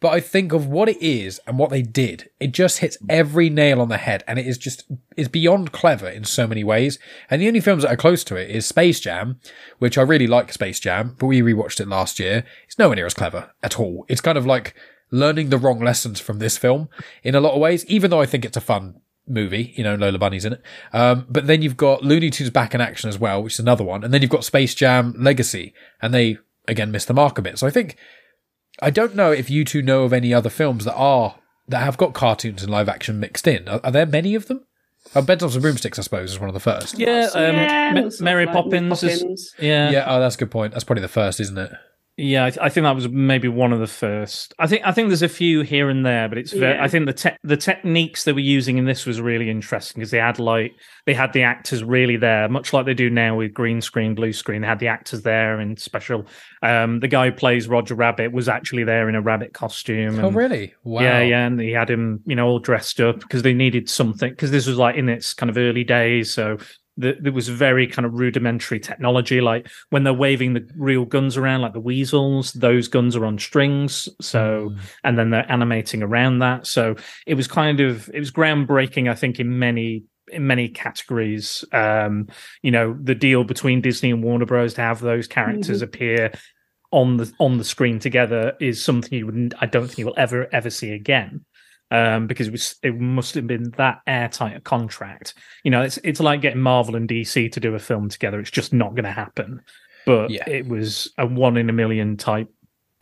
but 0.00 0.12
I 0.12 0.18
think 0.18 0.52
of 0.52 0.66
what 0.66 0.88
it 0.88 1.00
is 1.00 1.40
and 1.46 1.58
what 1.58 1.70
they 1.70 1.80
did. 1.80 2.28
It 2.40 2.52
just 2.52 2.78
hits 2.78 2.98
every 3.08 3.48
nail 3.48 3.80
on 3.80 3.88
the 3.88 3.98
head 3.98 4.24
and 4.26 4.36
it 4.36 4.48
is 4.48 4.58
just, 4.58 4.84
is 5.16 5.28
beyond 5.28 5.70
clever 5.70 6.08
in 6.08 6.24
so 6.24 6.48
many 6.48 6.64
ways. 6.64 6.98
And 7.30 7.40
the 7.40 7.46
only 7.46 7.60
films 7.60 7.84
that 7.84 7.92
are 7.92 7.96
close 7.96 8.24
to 8.24 8.36
it 8.36 8.50
is 8.50 8.66
Space 8.66 8.98
Jam, 8.98 9.38
which 9.78 9.96
I 9.96 10.02
really 10.02 10.26
like 10.26 10.52
Space 10.52 10.80
Jam, 10.80 11.14
but 11.20 11.26
we 11.26 11.40
rewatched 11.40 11.78
it 11.78 11.86
last 11.86 12.18
year. 12.18 12.44
It's 12.66 12.78
nowhere 12.80 12.96
near 12.96 13.06
as 13.06 13.14
clever 13.14 13.52
at 13.62 13.78
all. 13.78 14.04
It's 14.08 14.20
kind 14.20 14.36
of 14.36 14.44
like 14.44 14.74
learning 15.12 15.50
the 15.50 15.58
wrong 15.58 15.78
lessons 15.78 16.18
from 16.18 16.40
this 16.40 16.58
film 16.58 16.88
in 17.22 17.36
a 17.36 17.40
lot 17.40 17.52
of 17.52 17.60
ways, 17.60 17.86
even 17.86 18.10
though 18.10 18.20
I 18.20 18.26
think 18.26 18.44
it's 18.44 18.56
a 18.56 18.60
fun 18.60 19.01
movie, 19.26 19.72
you 19.76 19.84
know, 19.84 19.94
Lola 19.94 20.18
Bunny's 20.18 20.44
in 20.44 20.54
it. 20.54 20.62
Um, 20.92 21.26
but 21.28 21.46
then 21.46 21.62
you've 21.62 21.76
got 21.76 22.02
Looney 22.02 22.30
Tunes 22.30 22.50
Back 22.50 22.74
in 22.74 22.80
Action 22.80 23.08
as 23.08 23.18
well, 23.18 23.42
which 23.42 23.54
is 23.54 23.60
another 23.60 23.84
one. 23.84 24.04
And 24.04 24.12
then 24.12 24.22
you've 24.22 24.30
got 24.30 24.44
Space 24.44 24.74
Jam 24.74 25.14
Legacy, 25.18 25.74
and 26.00 26.12
they 26.12 26.38
again 26.68 26.90
missed 26.90 27.08
the 27.08 27.14
mark 27.14 27.38
a 27.38 27.42
bit. 27.42 27.58
So 27.58 27.66
I 27.66 27.70
think 27.70 27.96
I 28.80 28.90
don't 28.90 29.14
know 29.14 29.32
if 29.32 29.50
you 29.50 29.64
two 29.64 29.82
know 29.82 30.04
of 30.04 30.12
any 30.12 30.32
other 30.32 30.50
films 30.50 30.84
that 30.84 30.94
are 30.94 31.36
that 31.68 31.84
have 31.84 31.96
got 31.96 32.14
cartoons 32.14 32.62
and 32.62 32.70
live 32.70 32.88
action 32.88 33.20
mixed 33.20 33.46
in. 33.46 33.68
Are, 33.68 33.80
are 33.84 33.90
there 33.90 34.06
many 34.06 34.34
of 34.34 34.46
them? 34.46 34.64
Oh, 35.14 35.22
Bedknobs 35.22 35.54
and 35.54 35.62
Broomsticks, 35.62 35.98
I 35.98 36.02
suppose, 36.02 36.32
is 36.32 36.38
one 36.38 36.48
of 36.48 36.54
the 36.54 36.60
first. 36.60 36.98
Yeah, 36.98 37.28
um, 37.34 37.54
yeah 37.54 38.08
Mary 38.20 38.46
Poppins. 38.46 39.00
Poppins. 39.00 39.22
Is, 39.22 39.54
yeah, 39.58 39.90
yeah. 39.90 40.04
Oh, 40.06 40.20
that's 40.20 40.36
a 40.36 40.38
good 40.38 40.50
point. 40.50 40.72
That's 40.72 40.84
probably 40.84 41.02
the 41.02 41.08
first, 41.08 41.40
isn't 41.40 41.58
it? 41.58 41.72
Yeah, 42.18 42.44
I, 42.44 42.50
th- 42.50 42.58
I, 42.60 42.68
think 42.68 42.84
that 42.84 42.94
was 42.94 43.08
maybe 43.08 43.48
one 43.48 43.72
of 43.72 43.80
the 43.80 43.86
first. 43.86 44.52
I 44.58 44.66
think 44.66 44.82
I 44.84 44.92
think 44.92 45.08
there's 45.08 45.22
a 45.22 45.30
few 45.30 45.62
here 45.62 45.88
and 45.88 46.04
there, 46.04 46.28
but 46.28 46.36
it's 46.36 46.52
very. 46.52 46.74
Yeah. 46.74 46.84
I 46.84 46.88
think 46.88 47.06
the 47.06 47.14
te- 47.14 47.36
the 47.42 47.56
techniques 47.56 48.24
they 48.24 48.34
were 48.34 48.40
using 48.40 48.76
in 48.76 48.84
this 48.84 49.06
was 49.06 49.18
really 49.18 49.48
interesting 49.48 50.00
because 50.00 50.10
they 50.10 50.18
had 50.18 50.38
like 50.38 50.72
they 51.06 51.14
had 51.14 51.32
the 51.32 51.42
actors 51.42 51.82
really 51.82 52.18
there, 52.18 52.50
much 52.50 52.74
like 52.74 52.84
they 52.84 52.92
do 52.92 53.08
now 53.08 53.36
with 53.36 53.54
green 53.54 53.80
screen, 53.80 54.14
blue 54.14 54.34
screen. 54.34 54.60
They 54.60 54.66
had 54.66 54.78
the 54.78 54.88
actors 54.88 55.22
there 55.22 55.58
in 55.58 55.78
special. 55.78 56.26
Um, 56.62 57.00
the 57.00 57.08
guy 57.08 57.30
who 57.30 57.32
plays 57.32 57.66
Roger 57.66 57.94
Rabbit 57.94 58.30
was 58.30 58.46
actually 58.46 58.84
there 58.84 59.08
in 59.08 59.14
a 59.14 59.22
rabbit 59.22 59.54
costume. 59.54 60.16
Oh, 60.16 60.18
and, 60.18 60.24
oh, 60.26 60.30
really? 60.32 60.74
Wow. 60.84 61.00
Yeah, 61.00 61.22
yeah, 61.22 61.46
and 61.46 61.58
he 61.58 61.70
had 61.70 61.88
him, 61.88 62.20
you 62.26 62.36
know, 62.36 62.46
all 62.46 62.58
dressed 62.58 63.00
up 63.00 63.20
because 63.20 63.40
they 63.40 63.54
needed 63.54 63.88
something 63.88 64.30
because 64.30 64.50
this 64.50 64.66
was 64.66 64.76
like 64.76 64.96
in 64.96 65.08
its 65.08 65.32
kind 65.32 65.48
of 65.48 65.56
early 65.56 65.82
days, 65.82 66.32
so 66.32 66.58
there 66.96 67.32
was 67.32 67.48
very 67.48 67.86
kind 67.86 68.04
of 68.04 68.14
rudimentary 68.14 68.78
technology. 68.78 69.40
Like 69.40 69.68
when 69.90 70.04
they're 70.04 70.12
waving 70.12 70.52
the 70.52 70.68
real 70.76 71.04
guns 71.04 71.36
around, 71.36 71.62
like 71.62 71.72
the 71.72 71.80
weasels, 71.80 72.52
those 72.52 72.88
guns 72.88 73.16
are 73.16 73.24
on 73.24 73.38
strings. 73.38 74.08
So, 74.20 74.70
mm. 74.70 74.78
and 75.04 75.18
then 75.18 75.30
they're 75.30 75.50
animating 75.50 76.02
around 76.02 76.40
that. 76.40 76.66
So 76.66 76.96
it 77.26 77.34
was 77.34 77.48
kind 77.48 77.80
of, 77.80 78.10
it 78.12 78.18
was 78.18 78.30
groundbreaking, 78.30 79.10
I 79.10 79.14
think, 79.14 79.40
in 79.40 79.58
many 79.58 80.04
in 80.30 80.46
many 80.46 80.68
categories. 80.68 81.64
Um, 81.72 82.28
you 82.62 82.70
know, 82.70 82.96
the 83.00 83.14
deal 83.14 83.44
between 83.44 83.80
Disney 83.80 84.10
and 84.10 84.22
Warner 84.22 84.46
Bros. 84.46 84.74
to 84.74 84.80
have 84.80 85.00
those 85.00 85.26
characters 85.26 85.78
mm-hmm. 85.78 85.84
appear 85.84 86.32
on 86.90 87.16
the 87.16 87.32
on 87.38 87.58
the 87.58 87.64
screen 87.64 87.98
together 87.98 88.52
is 88.60 88.82
something 88.82 89.18
you 89.18 89.26
wouldn't. 89.26 89.54
I 89.60 89.66
don't 89.66 89.86
think 89.86 89.98
you 89.98 90.06
will 90.06 90.14
ever 90.16 90.48
ever 90.52 90.70
see 90.70 90.92
again. 90.92 91.44
Um, 91.92 92.26
because 92.26 92.48
it 92.48 92.52
was 92.52 92.74
it 92.82 92.98
must 92.98 93.34
have 93.34 93.46
been 93.46 93.70
that 93.76 94.00
airtight 94.06 94.56
a 94.56 94.60
contract. 94.60 95.34
You 95.62 95.70
know, 95.70 95.82
it's 95.82 95.98
it's 96.02 96.20
like 96.20 96.40
getting 96.40 96.60
Marvel 96.60 96.96
and 96.96 97.08
DC 97.08 97.52
to 97.52 97.60
do 97.60 97.74
a 97.74 97.78
film 97.78 98.08
together. 98.08 98.40
It's 98.40 98.50
just 98.50 98.72
not 98.72 98.90
going 98.96 99.04
to 99.04 99.12
happen. 99.12 99.60
But 100.06 100.30
Yeah. 100.30 100.48
it 100.48 100.66
was 100.66 101.12
a 101.18 101.26
one 101.26 101.56
in 101.56 101.68
a 101.70 101.72
million 101.72 102.16
type 102.16 102.48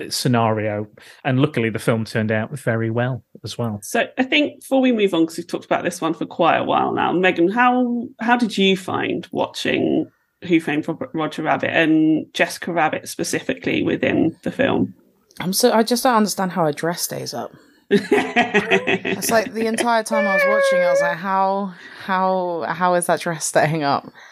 scenario, 0.09 0.87
and 1.25 1.41
luckily 1.41 1.71
the 1.71 1.79
film 1.79 2.05
turned 2.05 2.33
out 2.33 2.51
very 2.59 2.91
well 2.91 3.23
as 3.45 3.57
well. 3.59 3.79
So 3.83 4.07
I 4.19 4.23
think 4.23 4.61
before 4.61 4.81
we 4.81 4.93
move 4.93 5.15
on, 5.15 5.23
because 5.23 5.37
we've 5.39 5.47
talked 5.47 5.65
about 5.65 5.85
this 5.85 6.01
one 6.01 6.15
for 6.15 6.27
quite 6.27 6.57
a 6.59 6.65
while 6.65 6.93
now, 6.93 7.13
Megan, 7.13 7.49
how 7.51 8.07
how 8.21 8.37
did 8.37 8.57
you 8.57 8.77
find 8.77 9.27
watching 9.33 10.11
Who 10.45 10.61
Framed 10.61 10.89
Ro- 10.89 10.99
Roger 11.13 11.43
Rabbit 11.43 11.71
and 11.71 12.27
Jessica 12.35 12.73
Rabbit 12.73 13.09
specifically 13.09 13.83
within 13.83 14.37
the 14.43 14.51
film? 14.51 14.95
I'm 15.39 15.53
so 15.53 15.73
I 15.73 15.83
just 15.83 16.03
don't 16.03 16.17
understand 16.17 16.53
how 16.53 16.67
a 16.67 16.73
dress 16.73 17.03
stays 17.03 17.33
up. 17.35 17.53
It's 17.91 19.31
like 19.31 19.53
the 19.53 19.67
entire 19.67 20.03
time 20.03 20.27
I 20.27 20.35
was 20.35 20.43
watching, 20.47 20.85
I 20.85 20.91
was 20.91 21.01
like, 21.01 21.19
how 21.19 21.75
how 22.05 22.65
how 22.69 22.95
is 22.95 23.07
that 23.07 23.21
dress 23.21 23.45
staying 23.45 23.83
up? 23.83 24.11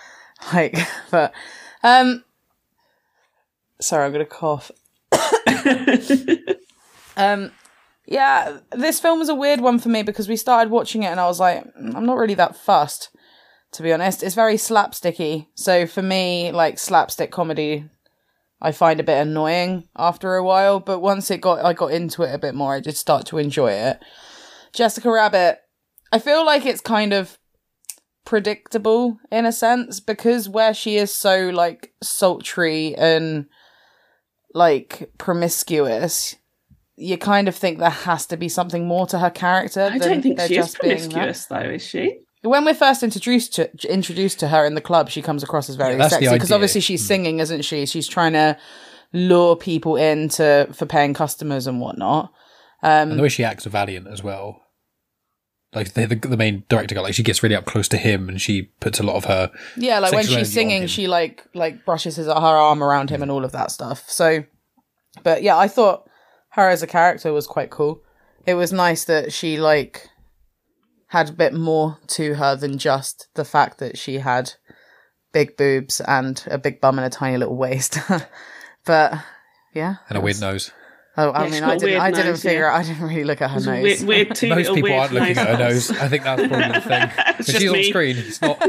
Like, 0.53 0.79
but 1.11 1.33
um, 1.83 2.23
sorry, 3.81 4.07
I'm 4.07 4.13
gonna 4.13 4.25
cough. 4.25 4.71
Um, 7.19 7.51
yeah, 8.07 8.59
this 8.71 9.01
film 9.01 9.19
was 9.19 9.29
a 9.29 9.35
weird 9.35 9.61
one 9.61 9.81
for 9.81 9.89
me 9.89 10.03
because 10.05 10.29
we 10.29 10.37
started 10.37 10.71
watching 10.71 11.03
it 11.03 11.09
and 11.09 11.19
I 11.19 11.27
was 11.27 11.41
like, 11.41 11.65
"Mm, 11.77 11.97
I'm 11.97 12.07
not 12.07 12.17
really 12.17 12.35
that 12.35 12.57
fussed, 12.57 13.11
to 13.73 13.83
be 13.83 13.93
honest. 13.93 14.23
It's 14.23 14.37
very 14.37 14.55
slapsticky. 14.55 15.49
So 15.55 15.85
for 15.87 16.01
me, 16.01 16.53
like 16.53 16.79
slapstick 16.79 17.33
comedy, 17.33 17.87
I 18.61 18.73
find 18.73 18.99
a 19.01 19.05
bit 19.05 19.21
annoying 19.21 19.89
after 19.97 20.35
a 20.35 20.45
while. 20.45 20.81
But 20.81 21.01
once 21.01 21.31
it 21.31 21.41
got, 21.41 21.65
I 21.65 21.73
got 21.73 21.93
into 21.93 22.23
it 22.23 22.35
a 22.35 22.39
bit 22.39 22.55
more, 22.55 22.75
I 22.75 22.81
did 22.81 22.97
start 22.97 23.27
to 23.27 23.39
enjoy 23.39 23.73
it. 23.73 24.01
Jessica 24.73 25.11
Rabbit, 25.11 25.61
I 26.13 26.19
feel 26.19 26.45
like 26.45 26.67
it's 26.67 26.81
kind 26.81 27.13
of 27.13 27.39
predictable 28.25 29.19
in 29.33 29.47
a 29.47 29.53
sense 29.53 30.01
because 30.01 30.49
where 30.49 30.75
she 30.75 30.97
is 30.97 31.15
so 31.15 31.49
like 31.49 31.93
sultry 32.03 32.95
and 32.97 33.47
like 34.55 35.11
promiscuous 35.17 36.37
you 36.99 37.17
kind 37.17 37.49
of 37.49 37.55
think 37.55 37.79
there 37.79 37.89
has 37.91 38.27
to 38.27 38.37
be 38.37 38.49
something 38.49 38.87
more 38.87 39.07
to 39.07 39.19
her 39.19 39.31
character. 39.31 39.83
I 39.83 39.99
than 39.99 40.01
don't 40.01 40.23
think 40.23 40.37
there 40.37 40.49
she 40.49 40.57
is 40.57 40.67
just 40.67 40.81
being 40.81 40.97
that. 40.97 41.11
promiscuous, 41.11 41.47
though, 41.47 41.71
is 41.71 41.83
she? 41.83 42.21
When 42.43 42.65
we're 42.65 42.75
first 42.75 43.03
introduced 43.03 43.55
to 43.55 43.71
introduced 43.93 44.39
to 44.41 44.49
her 44.49 44.65
in 44.65 44.75
the 44.75 44.81
club, 44.81 45.11
she 45.11 45.23
comes 45.23 45.43
across 45.43 45.69
as 45.69 45.77
very 45.77 45.97
Yeah, 45.97 46.09
sexy 46.09 46.33
because 46.33 46.53
obviously 46.53 46.81
she's 46.81 47.03
hmm. 47.03 47.07
singing, 47.07 47.39
isn't 47.41 47.63
she? 47.63 47.87
She's 47.87 48.07
trying 48.07 48.35
to 48.35 48.57
lure 49.13 49.57
people 49.57 49.97
in 49.97 50.29
to 50.31 50.69
for 50.73 50.87
paying 50.87 51.15
customers 51.15 51.67
and 51.67 51.81
whatnot. 51.81 52.33
Um, 52.83 53.11
and 53.11 53.19
the 53.19 53.23
way 53.23 53.29
she 53.29 53.45
acts 53.45 53.65
valiant 53.65 54.07
as 54.07 54.23
well. 54.23 54.63
Like 55.75 55.93
the, 55.95 56.07
the 56.07 56.17
the 56.17 56.37
main 56.37 56.65
director 56.69 56.95
guy, 56.95 57.03
like 57.03 57.15
she 57.15 57.23
gets 57.23 57.43
really 57.43 57.55
up 57.55 57.67
close 57.67 57.89
to 57.89 57.99
him, 57.99 58.29
and 58.29 58.41
she 58.41 58.71
puts 58.81 59.01
a 59.01 59.03
lot 59.03 59.17
of 59.17 59.25
her. 59.25 59.51
Yeah, 59.77 59.99
like 59.99 60.13
when 60.13 60.25
she's 60.25 60.53
singing, 60.53 60.87
she 60.87 61.09
like 61.09 61.45
like 61.55 61.85
brushes 61.85 62.17
his 62.17 62.27
her 62.27 62.33
arm 62.33 62.83
around 62.83 63.11
him 63.11 63.21
and 63.21 63.31
all 63.31 63.45
of 63.45 63.53
that 63.53 63.71
stuff. 63.71 64.09
So, 64.09 64.45
but 65.23 65.43
yeah, 65.43 65.59
I 65.59 65.69
thought 65.69 66.09
her 66.53 66.71
as 66.71 66.83
a 66.83 66.87
character 66.87 67.33
was 67.33 67.47
quite 67.47 67.71
cool. 67.71 68.01
It 68.47 68.55
was 68.55 68.73
nice 68.73 69.05
that 69.05 69.33
she 69.33 69.59
like 69.59 70.09
had 71.09 71.29
a 71.31 71.33
bit 71.33 71.53
more 71.55 71.99
to 72.09 72.35
her 72.35 72.55
than 72.57 72.79
just 72.79 73.29
the 73.35 73.45
fact 73.45 73.79
that 73.79 73.97
she 73.99 74.19
had 74.19 74.53
big 75.33 75.57
boobs 75.57 76.01
and 76.01 76.43
a 76.51 76.59
big 76.59 76.81
bum 76.81 76.99
and 76.99 77.07
a 77.07 77.11
tiny 77.11 77.37
little 77.37 77.57
waist. 77.57 77.99
but 78.87 79.15
yeah, 79.75 79.97
And 80.09 80.19
a 80.19 80.21
weird 80.21 80.41
nose. 80.41 80.71
Oh, 81.17 81.31
I 81.31 81.47
Yeah, 81.47 81.51
mean, 81.51 81.65
I 81.65 81.77
didn't. 81.77 82.01
I 82.01 82.11
didn't 82.13 82.27
nose, 82.27 82.43
figure. 82.43 82.61
yeah. 82.67 82.75
I 82.77 82.83
didn't 82.85 83.03
really 83.03 83.25
look 83.25 83.43
at 83.43 83.51
her 83.51 83.61
nose. 83.61 83.83
Weird, 83.83 84.01
weird, 84.03 84.35
two 84.37 84.49
Most 84.51 84.69
people 84.69 84.83
weird 84.83 85.01
aren't 85.01 85.13
looking 85.13 85.37
at 85.37 85.49
her 85.49 85.59
nose. 85.59 85.91
I 85.91 86.09
think 86.09 86.23
that's 86.23 86.47
probably 86.47 86.73
the 86.73 86.81
thing. 86.81 87.11
It's 87.39 87.49
If 87.49 87.55
just 87.55 87.59
she's 87.61 87.71
on 87.73 87.83
screen, 87.85 88.17
it's 88.19 88.41
not. 88.41 88.63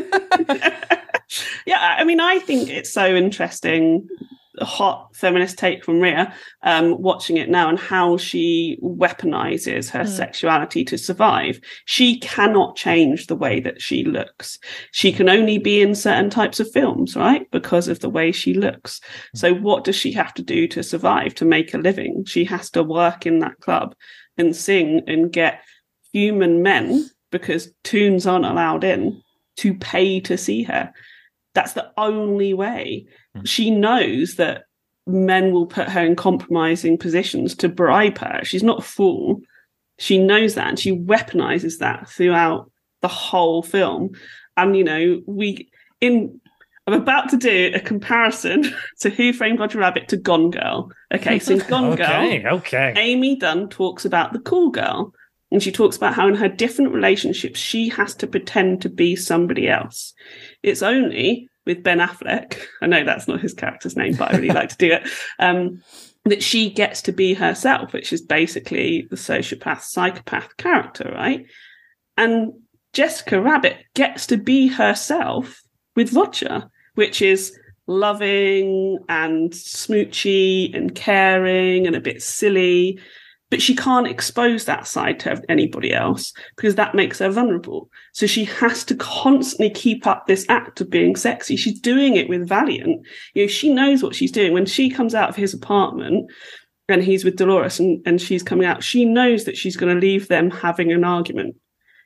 yeah, 1.65 1.95
I 1.99 2.03
mean, 2.03 2.19
I 2.19 2.39
think 2.39 2.69
it's 2.69 2.91
so 2.91 3.15
interesting, 3.15 4.07
a 4.21 4.25
hot 4.61 5.15
feminist 5.15 5.57
take 5.57 5.83
from 5.83 5.99
Ria, 5.99 6.33
um, 6.63 7.01
watching 7.01 7.37
it 7.37 7.49
now 7.49 7.69
and 7.69 7.79
how 7.79 8.17
she 8.17 8.77
weaponizes 8.81 9.89
her 9.89 10.05
sexuality 10.05 10.83
to 10.85 10.97
survive. 10.97 11.59
She 11.85 12.19
cannot 12.19 12.75
change 12.75 13.27
the 13.27 13.35
way 13.35 13.59
that 13.59 13.81
she 13.81 14.03
looks. 14.03 14.57
She 14.91 15.11
can 15.11 15.29
only 15.29 15.57
be 15.57 15.81
in 15.81 15.95
certain 15.95 16.29
types 16.29 16.59
of 16.59 16.71
films, 16.71 17.15
right? 17.15 17.49
Because 17.51 17.87
of 17.87 17.99
the 17.99 18.09
way 18.09 18.31
she 18.31 18.53
looks. 18.53 18.99
So 19.35 19.53
what 19.53 19.83
does 19.83 19.95
she 19.95 20.11
have 20.13 20.33
to 20.35 20.41
do 20.41 20.67
to 20.69 20.83
survive, 20.83 21.35
to 21.35 21.45
make 21.45 21.73
a 21.73 21.77
living? 21.77 22.25
She 22.25 22.43
has 22.45 22.69
to 22.71 22.83
work 22.83 23.25
in 23.25 23.39
that 23.39 23.59
club 23.59 23.95
and 24.37 24.55
sing 24.55 25.01
and 25.07 25.31
get 25.31 25.61
human 26.11 26.63
men 26.63 27.09
because 27.31 27.71
tunes 27.83 28.25
aren't 28.25 28.45
allowed 28.45 28.83
in 28.83 29.21
to 29.57 29.73
pay 29.73 30.19
to 30.21 30.37
see 30.37 30.63
her. 30.63 30.91
That's 31.53 31.73
the 31.73 31.91
only 31.97 32.53
way. 32.53 33.07
Hmm. 33.35 33.43
She 33.45 33.71
knows 33.71 34.35
that 34.35 34.63
men 35.07 35.51
will 35.51 35.65
put 35.65 35.89
her 35.89 36.05
in 36.05 36.15
compromising 36.15 36.97
positions 36.97 37.55
to 37.55 37.69
bribe 37.69 38.17
her. 38.19 38.41
She's 38.43 38.63
not 38.63 38.79
a 38.79 38.83
fool. 38.83 39.41
She 39.97 40.17
knows 40.17 40.55
that 40.55 40.67
and 40.67 40.79
she 40.79 40.95
weaponizes 40.95 41.79
that 41.79 42.07
throughout 42.09 42.71
the 43.01 43.07
whole 43.07 43.63
film. 43.63 44.11
And, 44.55 44.77
you 44.77 44.83
know, 44.83 45.21
we, 45.25 45.69
in, 45.99 46.39
I'm 46.87 46.93
about 46.93 47.29
to 47.29 47.37
do 47.37 47.71
a 47.73 47.79
comparison 47.79 48.73
to 48.99 49.09
Who 49.09 49.33
Framed 49.33 49.59
Roger 49.59 49.79
Rabbit 49.79 50.07
to 50.09 50.17
Gone 50.17 50.51
Girl. 50.51 50.91
Okay, 51.13 51.39
so 51.39 51.53
in 51.53 51.59
Gone 51.59 51.95
Girl, 51.97 52.07
Okay, 52.07 52.45
okay. 52.45 52.93
Amy 52.97 53.35
Dunne 53.35 53.69
talks 53.69 54.05
about 54.05 54.33
the 54.33 54.39
cool 54.39 54.69
girl. 54.69 55.13
And 55.51 55.63
she 55.63 55.71
talks 55.71 55.97
about 55.97 56.13
how 56.13 56.27
in 56.27 56.35
her 56.35 56.47
different 56.47 56.93
relationships, 56.93 57.59
she 57.59 57.89
has 57.89 58.13
to 58.15 58.27
pretend 58.27 58.83
to 58.83 58.89
be 58.89 59.15
somebody 59.15 59.67
else. 59.67 60.13
It's 60.61 60.83
only 60.83 61.49
with 61.69 61.83
Ben 61.83 61.99
Affleck, 61.99 62.59
I 62.81 62.87
know 62.87 63.03
that's 63.03 63.27
not 63.27 63.41
his 63.41 63.53
character's 63.53 63.95
name, 63.95 64.15
but 64.15 64.33
I 64.33 64.37
really 64.37 64.49
like 64.49 64.69
to 64.69 64.77
do 64.77 64.91
it, 64.91 65.07
um, 65.37 65.83
that 66.25 66.41
she 66.41 66.71
gets 66.71 67.03
to 67.03 67.11
be 67.11 67.35
herself, 67.35 67.93
which 67.93 68.11
is 68.11 68.21
basically 68.23 69.07
the 69.11 69.15
sociopath, 69.15 69.81
psychopath 69.81 70.57
character, 70.57 71.11
right? 71.13 71.45
And 72.17 72.53
Jessica 72.93 73.39
Rabbit 73.39 73.77
gets 73.93 74.25
to 74.27 74.37
be 74.37 74.67
herself 74.67 75.61
with 75.95 76.13
Roger, 76.13 76.71
which 76.95 77.21
is 77.21 77.55
loving 77.85 78.97
and 79.07 79.51
smoochy 79.51 80.75
and 80.75 80.95
caring 80.95 81.85
and 81.85 81.95
a 81.95 82.01
bit 82.01 82.23
silly. 82.23 82.99
But 83.49 83.61
she 83.61 83.75
can't 83.75 84.07
expose 84.07 84.65
that 84.65 84.85
side 84.85 85.19
to 85.21 85.41
anybody 85.49 85.91
else 85.91 86.33
because 86.55 86.75
that 86.75 86.93
makes 86.93 87.17
her 87.17 87.29
vulnerable. 87.29 87.89
So 88.13 88.27
she 88.27 88.45
has 88.45 88.83
to 88.85 88.95
constantly 88.95 89.71
keep 89.71 90.05
up 90.05 90.27
this 90.27 90.45
act 90.49 90.81
of 90.81 90.89
being 90.89 91.15
sexy. 91.15 91.55
She's 91.55 91.79
doing 91.79 92.15
it 92.15 92.29
with 92.29 92.47
Valiant. 92.47 93.05
You 93.33 93.43
know, 93.43 93.47
she 93.47 93.73
knows 93.73 94.03
what 94.03 94.13
she's 94.13 94.31
doing. 94.31 94.53
When 94.53 94.67
she 94.67 94.89
comes 94.91 95.15
out 95.15 95.29
of 95.29 95.35
his 95.35 95.53
apartment 95.53 96.31
and 96.87 97.03
he's 97.03 97.25
with 97.25 97.37
Dolores 97.37 97.79
and, 97.79 98.01
and 98.05 98.21
she's 98.21 98.43
coming 98.43 98.67
out, 98.67 98.83
she 98.83 99.03
knows 99.03 99.45
that 99.45 99.57
she's 99.57 99.77
going 99.77 99.93
to 99.95 99.99
leave 99.99 100.27
them 100.27 100.51
having 100.51 100.91
an 100.91 101.03
argument. 101.03 101.55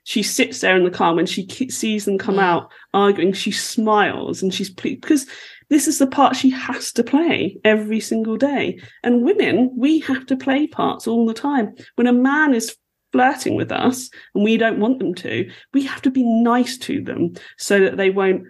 She 0.06 0.22
sits 0.22 0.60
there 0.60 0.76
in 0.76 0.84
the 0.84 0.92
car 0.92 1.16
when 1.16 1.26
she 1.26 1.48
sees 1.70 2.06
them 2.06 2.18
come 2.18 2.36
mm. 2.36 2.44
out 2.44 2.72
arguing. 2.94 3.34
She 3.34 3.52
smiles 3.52 4.42
and 4.42 4.54
she's 4.54 4.70
pleased 4.70 5.02
because 5.02 5.26
this 5.70 5.88
is 5.88 6.00
the 6.00 6.08
part 6.08 6.36
she 6.36 6.50
has 6.50 6.92
to 6.94 7.04
play 7.04 7.58
every 7.64 8.00
single 8.00 8.38
day. 8.38 8.80
And 9.04 9.24
women, 9.24 9.72
we 9.76 10.00
have 10.02 10.26
to 10.28 10.38
play 10.38 10.68
parts 10.68 11.08
all 11.08 11.26
the 11.26 11.34
time. 11.34 11.76
When 11.96 12.08
a 12.08 12.14
man 12.14 12.54
is 12.54 12.76
flirting 13.12 13.56
with 13.56 13.72
us 13.72 14.10
and 14.36 14.44
we 14.44 14.58
don't 14.58 14.80
want 14.80 15.00
them 15.00 15.14
to, 15.16 15.50
we 15.74 15.84
have 15.84 16.02
to 16.02 16.12
be 16.12 16.24
nice 16.24 16.78
to 16.80 17.02
them 17.02 17.34
so 17.58 17.80
that 17.80 17.98
they 17.98 18.10
won't 18.10 18.44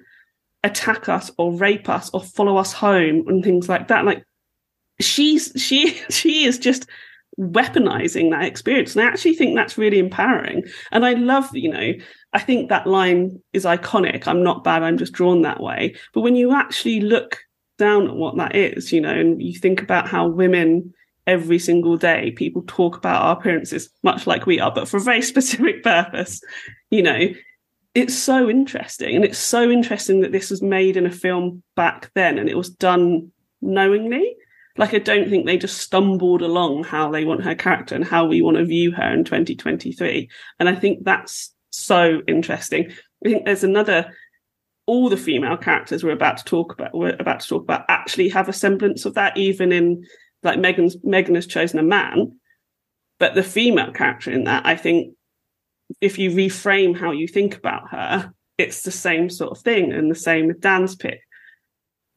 attack 0.64 1.10
us 1.10 1.30
or 1.38 1.54
rape 1.54 1.90
us 1.90 2.10
or 2.14 2.24
follow 2.24 2.58
us 2.58 2.74
home 2.74 3.26
and 3.28 3.44
things 3.44 3.68
like 3.68 3.90
that. 3.90 4.06
Like 4.06 4.24
she's 5.00 5.52
she 5.58 6.00
she 6.10 6.46
is 6.46 6.58
just 6.58 6.88
weaponizing 7.40 8.32
that 8.32 8.46
experience. 8.46 8.96
And 8.96 9.04
I 9.04 9.08
actually 9.08 9.36
think 9.36 9.56
that's 9.56 9.78
really 9.78 10.00
empowering. 10.00 10.64
And 10.92 11.06
I 11.06 11.14
love, 11.14 11.50
you 11.54 11.72
know, 11.72 11.94
I 12.34 12.40
think 12.40 12.70
that 12.70 12.88
line 12.88 13.42
is 13.54 13.66
iconic. 13.66 14.28
I'm 14.28 14.44
not 14.44 14.64
bad, 14.64 14.84
I'm 14.84 14.98
just 14.98 15.14
drawn 15.14 15.44
that 15.44 15.62
way. 15.62 15.96
But 16.14 16.22
when 16.22 16.36
you 16.36 16.54
actually 16.54 17.02
look 17.02 17.40
down 17.78 18.08
at 18.08 18.16
what 18.16 18.38
that 18.38 18.56
is, 18.56 18.92
you 18.92 19.02
know, 19.02 19.14
and 19.14 19.42
you 19.42 19.58
think 19.58 19.82
about 19.82 20.08
how 20.08 20.28
women 20.28 20.94
every 21.28 21.60
single 21.60 21.98
day, 21.98 22.32
people 22.32 22.64
talk 22.68 22.98
about 22.98 23.22
our 23.22 23.38
appearances, 23.38 23.90
much 24.04 24.28
like 24.28 24.46
we 24.46 24.60
are, 24.60 24.72
but 24.72 24.88
for 24.88 24.98
a 24.98 25.02
very 25.02 25.22
specific 25.34 25.84
purpose, 25.84 26.42
you 26.90 27.02
know, 27.02 27.30
it's 27.94 28.16
so 28.16 28.50
interesting. 28.50 29.16
And 29.16 29.24
it's 29.24 29.38
so 29.38 29.70
interesting 29.70 30.22
that 30.22 30.32
this 30.32 30.50
was 30.50 30.62
made 30.62 30.98
in 30.98 31.06
a 31.06 31.12
film 31.12 31.62
back 31.76 32.12
then 32.16 32.40
and 32.40 32.50
it 32.50 32.58
was 32.58 32.70
done 32.70 33.32
knowingly. 33.62 34.36
Like, 34.76 34.96
I 34.96 34.98
don't 34.98 35.30
think 35.30 35.46
they 35.46 35.58
just 35.58 35.78
stumbled 35.78 36.42
along 36.42 36.86
how 36.86 37.12
they 37.12 37.26
want 37.26 37.44
her 37.44 37.54
character 37.54 37.94
and 37.94 38.04
how 38.04 38.26
we 38.26 38.42
want 38.42 38.58
to 38.58 38.66
view 38.66 38.92
her 38.92 39.14
in 39.14 39.24
2023. 39.24 40.28
And 40.60 40.68
I 40.68 40.74
think 40.74 41.04
that's 41.04 41.53
so 41.74 42.22
interesting. 42.28 42.92
I 42.92 43.30
think 43.30 43.46
there's 43.46 43.64
another, 43.64 44.14
all 44.86 45.10
the 45.10 45.18
female 45.18 45.58
characters 45.58 46.04
we're 46.04 46.12
about 46.12 46.38
to 46.38 46.44
talk 46.44 46.74
about, 46.74 46.94
we're 46.94 47.16
about 47.20 47.40
to 47.42 47.48
talk 47.48 47.64
about 47.64 47.86
actually 47.90 48.30
have 48.30 48.50
a 48.50 48.54
semblance 48.54 49.06
of 49.06 49.16
that, 49.16 49.38
even 49.38 49.72
in 49.72 50.06
like 50.44 50.60
Megan's, 50.60 50.98
Megan 51.04 51.36
has 51.36 51.48
chosen 51.48 51.80
a 51.80 51.84
man. 51.84 52.38
But 53.20 53.36
the 53.36 53.44
female 53.44 53.92
character 53.92 54.32
in 54.32 54.46
that, 54.46 54.66
I 54.66 54.76
think, 54.76 55.16
if 56.02 56.18
you 56.18 56.32
reframe 56.32 56.98
how 56.98 57.12
you 57.12 57.28
think 57.28 57.56
about 57.56 57.90
her, 57.92 58.34
it's 58.58 58.84
the 58.84 58.92
same 58.92 59.30
sort 59.30 59.52
of 59.52 59.64
thing, 59.64 59.92
and 59.94 60.10
the 60.10 60.16
same 60.16 60.48
with 60.48 60.62
Dan's 60.62 60.96
pick. 60.96 61.22